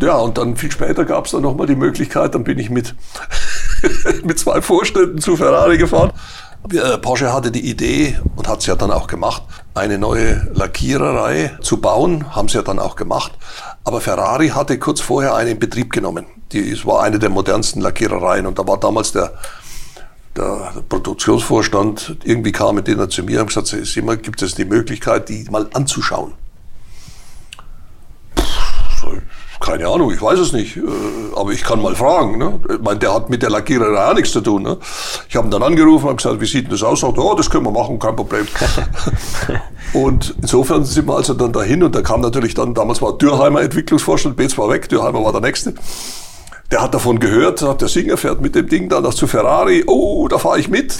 Ja, 0.00 0.16
und 0.18 0.36
dann 0.36 0.56
viel 0.56 0.70
später 0.70 1.04
gab 1.04 1.24
es 1.24 1.32
dann 1.32 1.42
nochmal 1.42 1.66
die 1.66 1.74
Möglichkeit, 1.74 2.34
dann 2.34 2.44
bin 2.44 2.58
ich 2.58 2.68
mit, 2.68 2.94
mit 4.24 4.38
zwei 4.38 4.60
Vorständen 4.60 5.20
zu 5.20 5.36
Ferrari 5.36 5.78
gefahren. 5.78 6.12
Äh, 6.72 6.98
Porsche 6.98 7.32
hatte 7.32 7.50
die 7.50 7.70
Idee 7.70 8.18
und 8.34 8.48
hat 8.48 8.60
es 8.60 8.66
ja 8.66 8.74
dann 8.74 8.90
auch 8.90 9.06
gemacht, 9.06 9.42
eine 9.74 9.98
neue 9.98 10.48
Lackiererei 10.52 11.56
zu 11.62 11.80
bauen, 11.80 12.34
haben 12.34 12.48
sie 12.48 12.56
ja 12.56 12.62
dann 12.62 12.78
auch 12.78 12.96
gemacht. 12.96 13.32
Aber 13.84 14.00
Ferrari 14.00 14.48
hatte 14.48 14.78
kurz 14.78 15.00
vorher 15.00 15.34
eine 15.34 15.50
in 15.50 15.58
Betrieb 15.58 15.92
genommen. 15.92 16.26
Die, 16.52 16.70
es 16.70 16.84
war 16.84 17.02
eine 17.02 17.18
der 17.18 17.30
modernsten 17.30 17.80
Lackierereien 17.80 18.46
und 18.46 18.58
da 18.58 18.66
war 18.66 18.78
damals 18.78 19.12
der, 19.12 19.32
der 20.36 20.72
Produktionsvorstand, 20.88 22.18
irgendwie 22.24 22.52
kam 22.52 22.74
mit 22.74 22.86
denen 22.86 23.08
zu 23.08 23.22
mir 23.22 23.40
und 23.40 23.46
gesagt, 23.46 24.22
gibt 24.22 24.42
es 24.42 24.54
die 24.54 24.64
Möglichkeit, 24.64 25.28
die 25.28 25.44
mal 25.50 25.68
anzuschauen. 25.72 26.34
Keine 29.60 29.88
Ahnung, 29.88 30.12
ich 30.12 30.20
weiß 30.20 30.38
es 30.38 30.52
nicht. 30.52 30.76
Äh, 30.76 30.82
aber 31.34 31.52
ich 31.52 31.62
kann 31.62 31.80
mal 31.80 31.94
fragen. 31.94 32.38
Ne? 32.38 32.60
Ich 32.68 32.80
meine, 32.80 32.98
der 32.98 33.14
hat 33.14 33.30
mit 33.30 33.42
der 33.42 33.50
Lackiererei 33.50 34.10
auch 34.10 34.14
nichts 34.14 34.32
zu 34.32 34.40
tun. 34.40 34.62
Ne? 34.62 34.78
Ich 35.28 35.36
habe 35.36 35.48
ihn 35.48 35.50
dann 35.50 35.62
angerufen 35.62 36.08
und 36.08 36.16
gesagt, 36.16 36.40
wie 36.40 36.46
sieht 36.46 36.64
denn 36.64 36.72
das 36.72 36.82
aus? 36.82 37.00
Sagt, 37.00 37.18
oh, 37.18 37.34
das 37.34 37.48
können 37.48 37.64
wir 37.64 37.72
machen, 37.72 37.98
kein 37.98 38.16
Problem. 38.16 38.46
und 39.92 40.34
insofern 40.40 40.84
sind 40.84 41.08
wir 41.08 41.16
also 41.16 41.34
dann 41.34 41.52
dahin 41.52 41.82
und 41.82 41.94
da 41.94 42.02
kam 42.02 42.20
natürlich 42.20 42.54
dann, 42.54 42.74
damals 42.74 43.00
war 43.00 43.16
Dürheimer 43.16 43.62
Entwicklungsvorstand, 43.62 44.36
Beetz 44.36 44.56
war 44.58 44.68
weg, 44.68 44.88
Dürheimer 44.88 45.24
war 45.24 45.32
der 45.32 45.40
Nächste. 45.40 45.74
Der 46.70 46.82
hat 46.82 46.94
davon 46.94 47.20
gehört, 47.20 47.60
sagt, 47.60 47.80
der 47.80 47.88
Singer 47.88 48.16
fährt 48.16 48.40
mit 48.40 48.56
dem 48.56 48.68
Ding 48.68 48.88
dann 48.88 49.10
zu 49.12 49.28
Ferrari. 49.28 49.84
Oh, 49.86 50.26
da 50.26 50.38
fahre 50.38 50.58
ich 50.58 50.68
mit. 50.68 50.98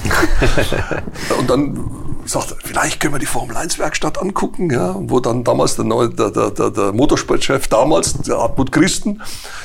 und 1.38 1.50
dann 1.50 2.15
sagt, 2.28 2.54
vielleicht 2.64 3.00
können 3.00 3.14
wir 3.14 3.18
die 3.18 3.26
Formel 3.26 3.56
1 3.56 3.78
Werkstatt 3.78 4.20
angucken, 4.20 4.70
ja, 4.70 4.96
wo 4.98 5.20
dann 5.20 5.44
damals 5.44 5.76
der, 5.76 5.84
neue, 5.84 6.10
der, 6.10 6.30
der, 6.30 6.70
der, 6.70 6.92
Motorsportchef 6.92 7.68
damals, 7.68 8.14
der 8.14 8.38
Hartmut 8.38 8.72
Christen, 8.72 9.22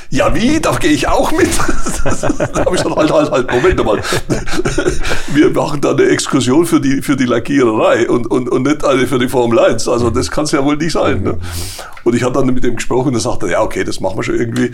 ja 0.09 0.33
wie, 0.35 0.59
da 0.59 0.71
gehe 0.77 0.91
ich 0.91 1.07
auch 1.07 1.31
mit. 1.31 1.49
da 2.03 2.65
habe 2.65 2.75
ich 2.75 2.81
dann 2.81 2.95
halt, 2.95 3.11
halt, 3.11 3.31
halt, 3.31 3.51
Moment 3.51 3.85
mal, 3.85 4.01
wir 5.33 5.49
machen 5.51 5.81
da 5.81 5.91
eine 5.91 6.03
Exkursion 6.03 6.65
für 6.65 6.79
die, 6.79 7.01
für 7.01 7.15
die 7.15 7.25
Lackiererei 7.25 8.09
und, 8.09 8.29
und, 8.29 8.49
und 8.49 8.63
nicht 8.63 8.83
eine 8.85 9.07
für 9.07 9.19
die 9.19 9.29
Formel 9.29 9.59
1. 9.59 9.88
Also 9.88 10.09
das 10.09 10.29
kann 10.29 10.45
es 10.45 10.51
ja 10.51 10.63
wohl 10.63 10.77
nicht 10.77 10.91
sein. 10.91 11.23
Ne? 11.23 11.38
Und 12.03 12.15
ich 12.15 12.23
habe 12.23 12.33
dann 12.33 12.47
mit 12.47 12.63
dem 12.63 12.75
gesprochen 12.75 13.09
und 13.09 13.13
er 13.15 13.19
sagte, 13.19 13.49
ja 13.49 13.61
okay, 13.61 13.83
das 13.83 13.99
machen 13.99 14.17
wir 14.17 14.23
schon 14.23 14.35
irgendwie. 14.35 14.71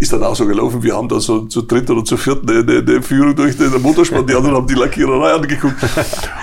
Ist 0.00 0.12
dann 0.12 0.22
auch 0.22 0.34
so 0.34 0.46
gelaufen, 0.46 0.82
wir 0.82 0.96
haben 0.96 1.08
da 1.08 1.20
so 1.20 1.42
zu 1.42 1.62
dritt 1.62 1.90
oder 1.90 2.04
zu 2.04 2.16
viert 2.16 2.48
eine, 2.48 2.60
eine, 2.60 2.78
eine 2.78 3.02
Führung 3.02 3.36
durch 3.36 3.56
den 3.56 3.70
Motorsport, 3.82 4.28
die 4.28 4.34
anderen 4.34 4.56
haben 4.56 4.66
die 4.66 4.74
Lackiererei 4.74 5.34
angeguckt. 5.34 5.76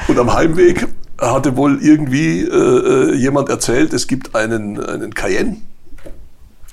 Und 0.08 0.20
am 0.20 0.32
Heimweg 0.34 0.79
hatte 1.20 1.58
wohl 1.58 1.80
irgendwie 1.82 2.42
äh, 2.42 3.12
äh, 3.12 3.16
jemand 3.16 3.50
erzählt, 3.50 3.94
es 3.94 4.08
gibt 4.08 4.36
einen, 4.36 4.84
einen 4.84 5.14
Cayenne. 5.14 5.58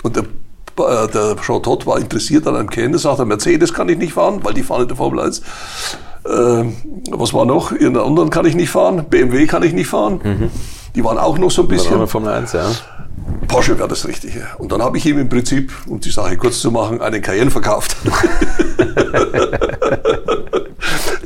Und 0.03 0.15
der, 0.15 0.23
äh, 0.23 1.07
der 1.07 1.35
Jean 1.41 1.61
Todt 1.63 1.85
war 1.85 1.99
interessiert 1.99 2.47
an 2.47 2.55
einem 2.55 2.69
Cayenne, 2.69 2.97
sagte, 2.97 3.25
Mercedes 3.25 3.73
kann 3.73 3.89
ich 3.89 3.97
nicht 3.97 4.13
fahren, 4.13 4.39
weil 4.43 4.53
die 4.53 4.63
fahren 4.63 4.83
in 4.83 4.87
der 4.87 4.97
Formel 4.97 5.19
1. 5.19 5.39
Äh, 5.39 5.43
was 7.11 7.33
war 7.33 7.45
noch? 7.45 7.71
In 7.71 7.93
der 7.93 8.03
anderen 8.03 8.29
kann 8.29 8.45
ich 8.45 8.55
nicht 8.55 8.69
fahren. 8.69 9.05
BMW 9.09 9.47
kann 9.47 9.63
ich 9.63 9.73
nicht 9.73 9.87
fahren. 9.87 10.19
Mhm. 10.23 10.51
Die 10.95 11.03
waren 11.03 11.17
auch 11.17 11.37
noch 11.37 11.51
so 11.51 11.63
ein 11.63 11.67
bisschen. 11.67 12.07
Formel 12.07 12.33
1, 12.33 12.53
ja. 12.53 12.71
Porsche 13.47 13.77
wäre 13.77 13.87
das 13.87 14.07
Richtige. 14.07 14.47
Und 14.57 14.71
dann 14.71 14.81
habe 14.81 14.97
ich 14.97 15.05
ihm 15.05 15.19
im 15.19 15.29
Prinzip, 15.29 15.71
um 15.87 15.99
die 15.99 16.09
Sache 16.09 16.37
kurz 16.37 16.59
zu 16.59 16.71
machen, 16.71 17.01
einen 17.01 17.21
Cayenne 17.21 17.51
verkauft. 17.51 17.95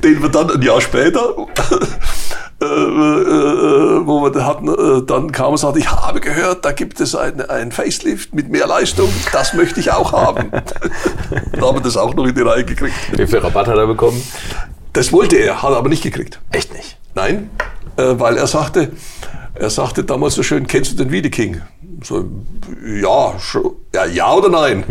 Den 0.04 0.22
wir 0.22 0.30
dann 0.30 0.50
ein 0.52 0.62
Jahr 0.62 0.82
später 0.82 1.38
äh, 2.62 2.66
äh, 2.66 4.06
wo 4.06 4.22
wir 4.22 4.46
hatten, 4.46 4.68
äh, 4.68 5.04
dann 5.06 5.32
kam 5.32 5.54
und 5.54 5.58
sagte, 5.58 5.80
ich 5.80 5.90
habe 5.90 6.20
gehört, 6.20 6.64
da 6.64 6.72
gibt 6.72 7.00
es 7.00 7.16
ein, 7.16 7.42
ein 7.50 7.72
Facelift 7.72 8.36
mit 8.36 8.50
mehr 8.50 8.68
Leistung, 8.68 9.10
das 9.32 9.56
möchte 9.56 9.80
ich 9.80 9.92
auch 9.92 10.12
haben. 10.12 10.52
da 10.52 11.62
haben 11.66 11.78
wir 11.78 11.82
das 11.82 11.98
auch 11.98 12.14
noch 12.14 12.26
in 12.26 12.36
die 12.36 12.42
Reihe 12.42 12.64
gekriegt. 12.64 12.96
Wie 13.18 13.26
viel 13.26 13.40
Rabatt 13.40 13.68
hat 13.68 13.78
er 13.78 13.88
bekommen? 13.88 14.22
Das 14.94 15.12
wollte 15.12 15.38
er, 15.38 15.64
hat 15.64 15.72
er 15.72 15.78
aber 15.78 15.90
nicht 15.90 16.04
gekriegt. 16.04 16.40
Echt 16.52 16.72
nicht? 16.74 16.98
Nein, 17.16 17.50
äh, 17.98 18.14
weil 18.20 18.38
er 18.38 18.46
sagte, 18.46 18.92
er 19.56 19.70
sagte 19.72 20.04
damals 20.04 20.36
so 20.36 20.44
schön, 20.44 20.68
kennst 20.68 20.92
du 20.92 21.04
den 21.04 21.12
Wiedeking? 21.12 21.62
So, 22.04 22.26
ja, 22.86 23.34
ja, 23.94 24.06
ja 24.06 24.34
oder 24.34 24.50
nein? 24.50 24.84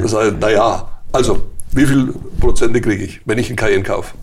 Das 0.00 0.14
heißt, 0.14 0.38
naja, 0.40 0.88
also, 1.12 1.42
wie 1.72 1.84
viel 1.84 2.14
Prozente 2.40 2.80
kriege 2.80 3.04
ich, 3.04 3.20
wenn 3.26 3.38
ich 3.38 3.48
einen 3.48 3.56
Cayenne 3.56 3.82
kaufe? 3.82 4.14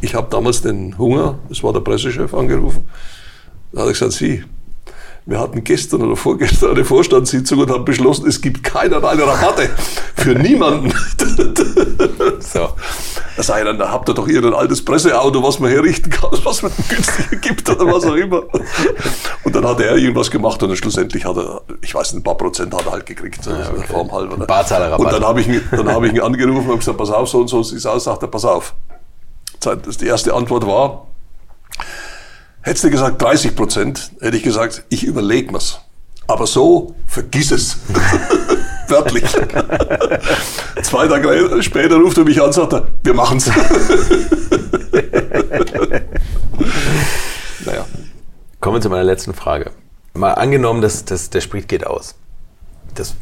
Ich 0.00 0.14
habe 0.14 0.28
damals 0.30 0.62
den 0.62 0.96
Hunger, 0.98 1.38
das 1.48 1.62
war 1.62 1.72
der 1.72 1.80
Pressechef, 1.80 2.32
angerufen. 2.34 2.88
Da 3.72 3.82
hat 3.82 3.88
er 3.88 3.92
gesagt, 3.92 4.12
Sie, 4.12 4.44
wir 5.26 5.38
hatten 5.38 5.62
gestern 5.62 6.02
oder 6.02 6.16
vorgestern 6.16 6.70
eine 6.72 6.84
Vorstandssitzung 6.84 7.58
und 7.58 7.70
haben 7.70 7.84
beschlossen, 7.84 8.26
es 8.26 8.40
gibt 8.40 8.64
keinerlei 8.64 9.14
Rabatte 9.14 9.68
für 10.16 10.34
niemanden. 10.34 10.92
so. 12.40 12.70
Da 13.36 13.42
sage 13.42 13.60
ich 13.60 13.66
dann, 13.66 13.78
da 13.78 13.90
habt 13.90 14.08
ihr 14.08 14.14
doch 14.14 14.26
ihr 14.26 14.42
ein 14.42 14.54
altes 14.54 14.84
Presseauto, 14.84 15.42
was 15.42 15.60
man 15.60 15.70
herrichten 15.70 16.10
kann, 16.10 16.30
was 16.42 16.62
man 16.62 16.72
günstiger 16.88 17.36
gibt 17.36 17.68
oder 17.68 17.86
was 17.86 18.04
auch 18.04 18.14
immer. 18.14 18.42
Und 19.44 19.54
dann 19.54 19.66
hat 19.66 19.80
er 19.80 19.96
irgendwas 19.96 20.30
gemacht 20.30 20.62
und 20.62 20.70
dann 20.70 20.76
schlussendlich 20.76 21.24
hat 21.24 21.36
er, 21.36 21.62
ich 21.80 21.94
weiß 21.94 22.12
nicht, 22.12 22.20
ein 22.20 22.24
paar 22.24 22.36
Prozent 22.36 22.74
hat 22.74 22.86
er 22.86 22.92
halt 22.92 23.06
gekriegt, 23.06 23.44
ja, 23.46 23.70
okay. 23.70 23.86
Form 23.86 24.10
halber. 24.10 24.36
Ne? 24.36 24.46
Und 24.98 25.12
dann 25.12 25.24
habe 25.24 25.40
ich, 25.40 25.48
ihn, 25.48 25.62
hab 25.70 26.02
ich 26.02 26.12
ihn 26.12 26.20
angerufen 26.20 26.70
und 26.70 26.78
gesagt, 26.78 26.98
pass 26.98 27.10
auf, 27.10 27.28
so 27.28 27.38
und 27.38 27.48
so 27.48 27.62
sieht 27.62 27.78
es 27.78 27.86
aus, 27.86 28.04
sagt 28.04 28.22
er, 28.22 28.28
pass 28.28 28.44
auf. 28.44 28.74
Die 29.64 30.06
erste 30.06 30.34
Antwort 30.34 30.66
war, 30.66 31.06
hättest 32.62 32.84
du 32.84 32.90
gesagt 32.90 33.20
30 33.20 33.54
Prozent, 33.54 34.12
hätte 34.20 34.36
ich 34.36 34.42
gesagt, 34.42 34.84
ich 34.88 35.04
überlege 35.04 35.52
mir's. 35.52 35.80
Aber 36.26 36.46
so, 36.46 36.94
vergiss 37.06 37.50
es. 37.50 37.76
Wörtlich. 38.88 39.24
Zwei 40.82 41.08
Tage 41.08 41.62
später 41.62 41.96
ruft 41.96 42.18
er 42.18 42.24
mich 42.24 42.40
an 42.40 42.46
und 42.46 42.52
sagt, 42.52 42.82
wir 43.02 43.14
machen's. 43.14 43.46
naja. 47.64 47.84
Kommen 48.60 48.76
wir 48.76 48.80
zu 48.80 48.90
meiner 48.90 49.04
letzten 49.04 49.34
Frage. 49.34 49.72
Mal 50.14 50.32
angenommen, 50.32 50.82
dass, 50.82 51.04
dass 51.04 51.30
der 51.30 51.40
Sprit 51.40 51.68
geht 51.68 51.86
aus. 51.86 52.14
Das 52.94 53.14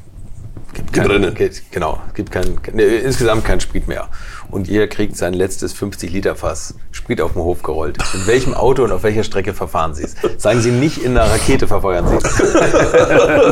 gibt 0.74 0.93
kein, 0.93 1.35
geht, 1.35 1.62
genau, 1.70 2.01
gibt 2.15 2.31
kein, 2.31 2.59
ne, 2.73 2.82
insgesamt 2.82 3.45
kein 3.45 3.61
Sprit 3.61 3.89
mehr 3.89 4.09
und 4.51 4.69
ihr 4.69 4.89
kriegt 4.89 5.16
sein 5.16 5.35
letztes 5.35 5.73
50 5.73 6.11
Liter 6.12 6.35
Fass 6.35 6.74
Sprit 6.90 7.20
auf 7.20 7.32
dem 7.32 7.43
Hof 7.43 7.62
gerollt. 7.62 7.99
In 8.15 8.27
welchem 8.27 8.55
Auto 8.55 8.85
und 8.85 8.93
auf 8.93 9.03
welcher 9.03 9.24
Strecke 9.24 9.55
verfahren 9.55 9.95
Sie 9.95 10.05
es? 10.05 10.16
Sagen 10.36 10.61
Sie 10.61 10.70
nicht 10.70 10.99
in 10.99 11.16
einer 11.16 11.31
Rakete 11.31 11.66
verfeuern 11.69 12.07
Sie 12.09 12.16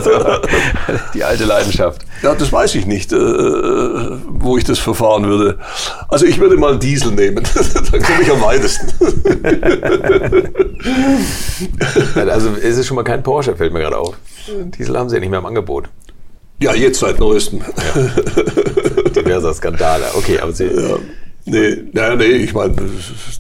so, 0.03 0.11
Die 1.15 1.25
alte 1.25 1.45
Leidenschaft. 1.45 2.03
Ja, 2.23 2.35
das 2.35 2.53
weiß 2.53 2.75
ich 2.77 2.87
nicht, 2.87 3.13
äh, 3.13 3.17
wo 3.17 4.57
ich 4.57 4.65
das 4.65 4.79
verfahren 4.79 5.27
würde. 5.27 5.59
Also 6.09 6.27
ich 6.27 6.39
würde 6.41 6.57
mal 6.57 6.79
Diesel 6.79 7.13
nehmen. 7.13 7.45
Dann 7.93 8.03
komme 8.03 8.23
ich 8.23 8.31
am 8.31 8.41
weitesten. 8.43 8.93
also 12.29 12.51
es 12.63 12.79
ist 12.79 12.87
schon 12.87 12.95
mal 12.95 13.05
kein 13.05 13.23
Porsche, 13.23 13.55
fällt 13.57 13.73
mir 13.73 13.81
gerade 13.81 13.99
auf. 13.99 14.17
Diesel 14.79 14.99
haben 14.99 15.09
Sie 15.09 15.17
ja 15.17 15.21
nicht 15.21 15.31
mehr 15.31 15.41
im 15.41 15.47
Angebot. 15.47 15.89
Ja, 16.61 16.75
jetzt 16.75 17.01
seit 17.01 17.19
neuestem. 17.19 17.61
Ja. 17.61 19.11
Diverser 19.11 19.53
Skandale. 19.53 20.07
Okay, 20.15 20.39
aber 20.41 20.53
Sie. 20.53 20.65
Ja. 20.65 20.99
Nee, 21.49 21.85
naja, 21.93 22.17
nee, 22.17 22.25
ich 22.25 22.55
meine, 22.55 22.75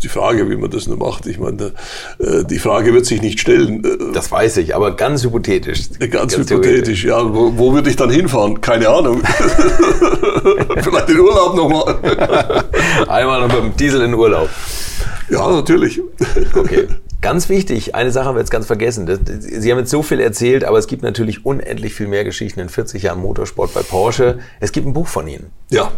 die 0.01 0.09
Frage, 0.09 0.48
wie 0.48 0.56
man 0.56 0.70
das 0.70 0.86
nur 0.86 0.97
macht. 0.97 1.26
Ich 1.26 1.40
meine, 1.40 1.72
äh, 2.20 2.44
die 2.44 2.60
Frage 2.60 2.94
wird 2.94 3.05
sich 3.05 3.20
nicht 3.20 3.40
stellen. 3.40 3.84
Äh, 3.84 4.12
das 4.12 4.30
weiß 4.30 4.59
ich, 4.59 4.76
aber 4.76 4.94
ganz 4.94 5.24
hypothetisch. 5.24 5.90
Ganz, 5.98 6.12
ganz 6.12 6.36
hypothetisch, 6.36 7.05
ja. 7.05 7.34
Wo, 7.34 7.59
wo 7.59 7.72
würde 7.74 7.90
ich 7.90 7.97
dann 7.97 8.10
hinfahren? 8.10 8.60
Keine 8.60 8.88
Ahnung. 8.90 9.22
Vielleicht 10.82 11.09
in 11.09 11.18
Urlaub 11.18 11.56
nochmal. 11.56 12.64
Einmal 13.09 13.40
noch 13.40 13.48
mit 13.48 13.72
dem 13.72 13.76
Diesel 13.76 14.02
in 14.02 14.14
Urlaub. 14.14 14.51
Ja, 15.28 15.51
natürlich. 15.51 16.01
Okay. 16.55 16.86
Ganz 17.27 17.48
wichtig, 17.48 17.97
eine 17.97 18.12
Sache 18.12 18.27
haben 18.27 18.36
wir 18.36 18.40
jetzt 18.40 18.53
ganz 18.53 18.66
vergessen. 18.66 19.05
Sie 19.40 19.73
haben 19.73 19.81
jetzt 19.81 19.90
so 19.90 20.05
viel 20.05 20.20
erzählt, 20.20 20.62
aber 20.62 20.78
es 20.78 20.86
gibt 20.86 21.03
natürlich 21.03 21.44
unendlich 21.44 21.93
viel 21.93 22.07
mehr 22.07 22.23
Geschichten 22.23 22.61
in 22.61 22.69
40 22.69 23.03
Jahren 23.03 23.20
Motorsport 23.20 23.74
bei 23.74 23.82
Porsche. 23.82 24.39
Es 24.61 24.70
gibt 24.70 24.86
ein 24.86 24.93
Buch 24.93 25.09
von 25.09 25.27
Ihnen. 25.27 25.51
Ja. 25.69 25.90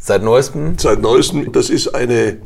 Seit 0.00 0.22
neuestem? 0.22 0.78
Seit 0.78 1.02
neuestem. 1.02 1.52
Das 1.52 1.68
ist 1.68 1.94
eine, 1.94 2.38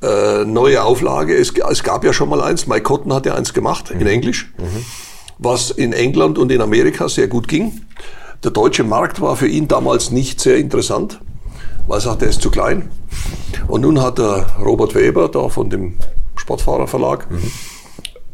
äh, 0.00 0.44
neue 0.44 0.84
Auflage. 0.84 1.34
Es, 1.34 1.52
es, 1.68 1.82
gab 1.82 2.04
ja 2.04 2.12
schon 2.12 2.28
mal 2.28 2.40
eins, 2.40 2.68
Mike 2.68 2.84
Cotton 2.84 3.12
hat 3.12 3.26
ja 3.26 3.34
eins 3.34 3.52
gemacht 3.52 3.92
mhm. 3.92 4.00
in 4.00 4.06
Englisch, 4.06 4.52
mhm. 4.56 4.84
was 5.38 5.72
in 5.72 5.92
England 5.92 6.38
und 6.38 6.52
in 6.52 6.60
Amerika 6.60 7.08
sehr 7.08 7.26
gut 7.26 7.48
ging. 7.48 7.80
Der 8.44 8.52
deutsche 8.52 8.84
Markt 8.84 9.20
war 9.20 9.34
für 9.34 9.48
ihn 9.48 9.66
damals 9.66 10.12
nicht 10.12 10.38
sehr 10.38 10.56
interessant, 10.56 11.20
weil 11.88 11.98
er 11.98 12.00
sagte, 12.00 12.26
er 12.26 12.30
ist 12.30 12.42
zu 12.42 12.52
klein. 12.52 12.90
Und 13.66 13.80
nun 13.80 14.00
hat 14.00 14.18
der 14.18 14.46
Robert 14.64 14.94
Weber 14.94 15.28
da 15.28 15.48
von 15.48 15.68
dem 15.68 15.96
Sportfahrerverlag 16.40 17.30
mhm. 17.30 17.52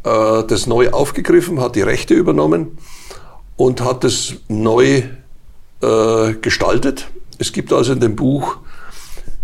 äh, 0.03 0.43
das 0.47 0.65
neu 0.65 0.89
aufgegriffen, 0.91 1.59
hat 1.59 1.75
die 1.75 1.81
Rechte 1.81 2.13
übernommen 2.13 2.77
und 3.55 3.81
hat 3.81 4.03
es 4.03 4.35
neu 4.47 5.03
äh, 5.81 6.33
gestaltet. 6.41 7.07
Es 7.37 7.51
gibt 7.51 7.71
also 7.73 7.93
in 7.93 7.99
dem 7.99 8.15
Buch 8.15 8.57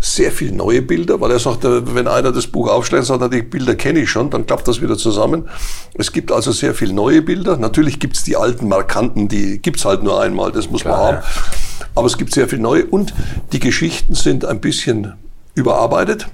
sehr 0.00 0.32
viel 0.32 0.52
neue 0.52 0.82
Bilder, 0.82 1.20
weil 1.20 1.30
er 1.30 1.38
sagt, 1.38 1.64
wenn 1.64 2.08
einer 2.08 2.30
das 2.30 2.46
Buch 2.46 2.68
aufschlägt, 2.68 3.06
sagt 3.06 3.22
er, 3.22 3.30
die 3.30 3.42
Bilder 3.42 3.74
kenne 3.74 4.00
ich 4.00 4.10
schon, 4.10 4.28
dann 4.28 4.44
klappt 4.44 4.68
das 4.68 4.82
wieder 4.82 4.98
zusammen. 4.98 5.48
Es 5.94 6.12
gibt 6.12 6.30
also 6.30 6.52
sehr 6.52 6.74
viel 6.74 6.92
neue 6.92 7.22
Bilder. 7.22 7.56
Natürlich 7.56 8.00
gibt 8.00 8.16
es 8.16 8.22
die 8.22 8.36
alten 8.36 8.68
Markanten, 8.68 9.28
die 9.28 9.60
gibt 9.60 9.78
es 9.78 9.84
halt 9.84 10.02
nur 10.02 10.20
einmal, 10.20 10.52
das 10.52 10.70
muss 10.70 10.82
Klar, 10.82 10.96
man 10.96 11.06
haben. 11.06 11.16
Ja. 11.16 11.86
Aber 11.94 12.06
es 12.06 12.18
gibt 12.18 12.34
sehr 12.34 12.48
viel 12.48 12.58
neue 12.58 12.84
und 12.84 13.14
die 13.52 13.60
Geschichten 13.60 14.14
sind 14.14 14.44
ein 14.44 14.60
bisschen 14.60 15.14
überarbeitet 15.54 16.26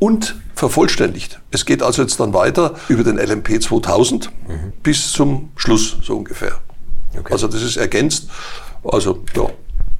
und 0.00 0.34
vervollständigt. 0.56 1.40
Es 1.52 1.64
geht 1.64 1.82
also 1.82 2.02
jetzt 2.02 2.18
dann 2.18 2.34
weiter 2.34 2.74
über 2.88 3.04
den 3.04 3.18
LMP 3.18 3.62
2000 3.62 4.30
mhm. 4.48 4.72
bis 4.82 5.12
zum 5.12 5.52
Schluss, 5.54 5.98
so 6.02 6.16
ungefähr. 6.16 6.58
Okay. 7.16 7.32
Also 7.32 7.46
das 7.46 7.62
ist 7.62 7.76
ergänzt. 7.76 8.28
Also 8.82 9.22
ja, 9.36 9.48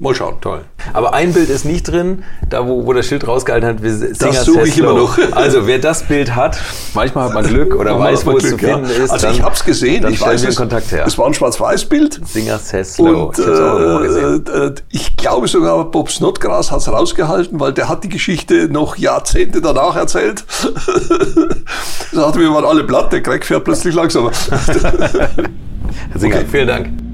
Mal 0.03 0.15
schauen. 0.15 0.41
Toll. 0.41 0.63
Aber 0.95 1.13
ein 1.13 1.35
Bild 1.35 1.51
ist 1.51 1.67
nicht 1.67 1.87
drin, 1.87 2.25
da 2.49 2.67
wo, 2.67 2.87
wo 2.87 2.95
das 2.95 3.05
Schild 3.05 3.29
rausgehalten 3.29 3.69
hat, 3.69 3.83
wir 3.83 3.93
Singer 3.93 4.15
Das 4.15 4.47
suche 4.47 4.67
ich 4.67 4.79
immer 4.79 4.95
noch. 4.95 5.19
Also 5.33 5.67
wer 5.67 5.79
das 5.79 6.05
Bild 6.05 6.35
hat, 6.35 6.59
manchmal 6.95 7.27
hat 7.27 7.35
man 7.35 7.47
Glück 7.47 7.75
oder 7.75 7.99
manchmal 7.99 8.13
weiß, 8.15 8.27
wo 8.27 8.37
es 8.39 8.45
Glück, 8.45 8.61
zu 8.61 8.67
finden 8.67 8.87
ja. 8.87 9.05
ist. 9.05 9.11
Also 9.11 9.29
ich 9.29 9.43
habe 9.43 9.55
es 9.55 9.63
gesehen. 9.63 10.03
Dann 10.03 10.15
ich 10.15 10.21
weiß, 10.23 10.43
wir 10.47 10.55
Kontakt 10.55 10.91
her. 10.91 11.05
Es 11.07 11.19
war 11.19 11.27
ein 11.27 11.35
Schwarz-Weiß-Bild. 11.35 12.19
Singer 12.27 12.59
Seslo. 12.59 13.27
Und 13.27 13.39
ich, 13.39 13.45
äh, 13.45 14.75
ich 14.89 15.17
glaube 15.17 15.49
sogar, 15.49 15.85
Bob 15.91 16.11
Snodgrass 16.11 16.71
hat 16.71 16.81
es 16.81 16.89
rausgehalten, 16.89 17.61
weil 17.61 17.75
der 17.75 17.91
hat 17.91 18.03
die 18.03 18.09
Geschichte 18.09 18.71
noch 18.71 18.97
Jahrzehnte 18.97 19.61
danach 19.61 19.97
erzählt. 19.97 20.45
da 22.13 22.27
hatten 22.27 22.41
wir 22.41 22.51
waren 22.55 22.65
alle 22.65 22.85
platt, 22.85 23.13
der 23.13 23.23
Craig 23.23 23.45
fährt 23.45 23.65
plötzlich 23.65 23.95
langsamer. 23.95 24.31
Herr 24.51 25.29
Singer, 26.15 26.37
okay. 26.37 26.47
vielen 26.51 26.69
Dank. 26.69 27.10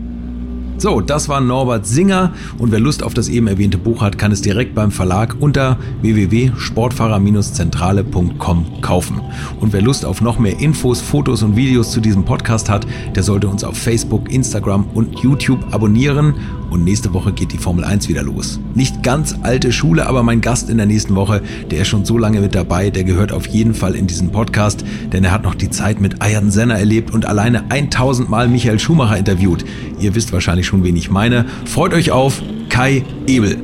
So, 0.79 1.01
das 1.01 1.31
war 1.31 1.41
Norbert 1.41 1.87
Singer 1.87 2.35
und 2.59 2.71
wer 2.71 2.81
Lust 2.81 3.03
auf 3.03 3.15
das 3.15 3.31
eben 3.31 3.47
erwähnte 3.47 3.79
Buch 3.79 4.03
hat, 4.03 4.19
kann 4.19 4.31
es 4.31 4.43
direkt 4.43 4.75
beim 4.75 4.91
Verlag 4.91 5.37
unter 5.41 5.79
www.sportfahrer-zentrale.com 6.03 8.83
kaufen. 8.83 9.23
Und 9.59 9.73
wer 9.73 9.81
Lust 9.81 10.05
auf 10.05 10.21
noch 10.21 10.39
mehr 10.39 10.61
Infos, 10.61 11.01
Fotos 11.01 11.43
und 11.43 11.57
Videos 11.57 11.93
zu 11.93 12.01
diesem 12.01 12.27
Podcast 12.27 12.69
hat, 12.69 12.87
der 13.15 13.23
sollte 13.23 13.49
uns 13.49 13.65
auf 13.65 13.79
Facebook, 13.79 14.31
Instagram 14.31 14.85
und 14.93 15.19
YouTube 15.21 15.61
abonnieren 15.73 16.35
und 16.71 16.85
nächste 16.85 17.13
Woche 17.13 17.33
geht 17.33 17.53
die 17.53 17.59
Formel 17.59 17.85
1 17.85 18.09
wieder 18.09 18.23
los. 18.23 18.61
Nicht 18.75 19.03
ganz 19.03 19.35
alte 19.43 19.73
Schule, 19.73 20.07
aber 20.07 20.23
mein 20.23 20.41
Gast 20.41 20.71
in 20.71 20.77
der 20.77 20.87
nächsten 20.87 21.15
Woche, 21.15 21.43
der 21.71 21.83
ist 21.83 21.89
schon 21.89 22.05
so 22.05 22.19
lange 22.19 22.41
mit 22.41 22.55
dabei, 22.55 22.91
der 22.91 23.05
gehört 23.05 23.33
auf 23.33 23.47
jeden 23.47 23.75
Fall 23.75 23.95
in 23.95 24.07
diesen 24.07 24.33
Podcast, 24.33 24.85
denn 25.13 25.25
er 25.25 25.33
hat 25.33 25.43
noch 25.43 25.55
die 25.55 25.71
Zeit 25.71 26.01
mit 26.01 26.23
Ayrton 26.23 26.51
Senna 26.51 26.79
erlebt 26.79 27.13
und 27.13 27.27
alleine 27.27 27.71
1000 27.71 28.29
Mal 28.29 28.49
Michael 28.49 28.79
Schumacher 28.79 29.17
interviewt. 29.17 29.65
Ihr 29.99 30.15
wisst 30.15 30.33
wahrscheinlich 30.33 30.67
schon, 30.67 30.85
wen 30.85 30.97
ich 30.97 31.11
meine. 31.11 31.47
Freut 31.65 31.95
euch 31.95 32.11
auf 32.11 32.43
Kai 32.69 33.05
Ebel. 33.27 33.59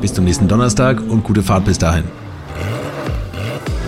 Bis 0.00 0.14
zum 0.14 0.24
nächsten 0.24 0.48
Donnerstag 0.48 1.02
und 1.08 1.24
gute 1.24 1.42
Fahrt 1.42 1.64
bis 1.64 1.78
dahin. 1.78 2.17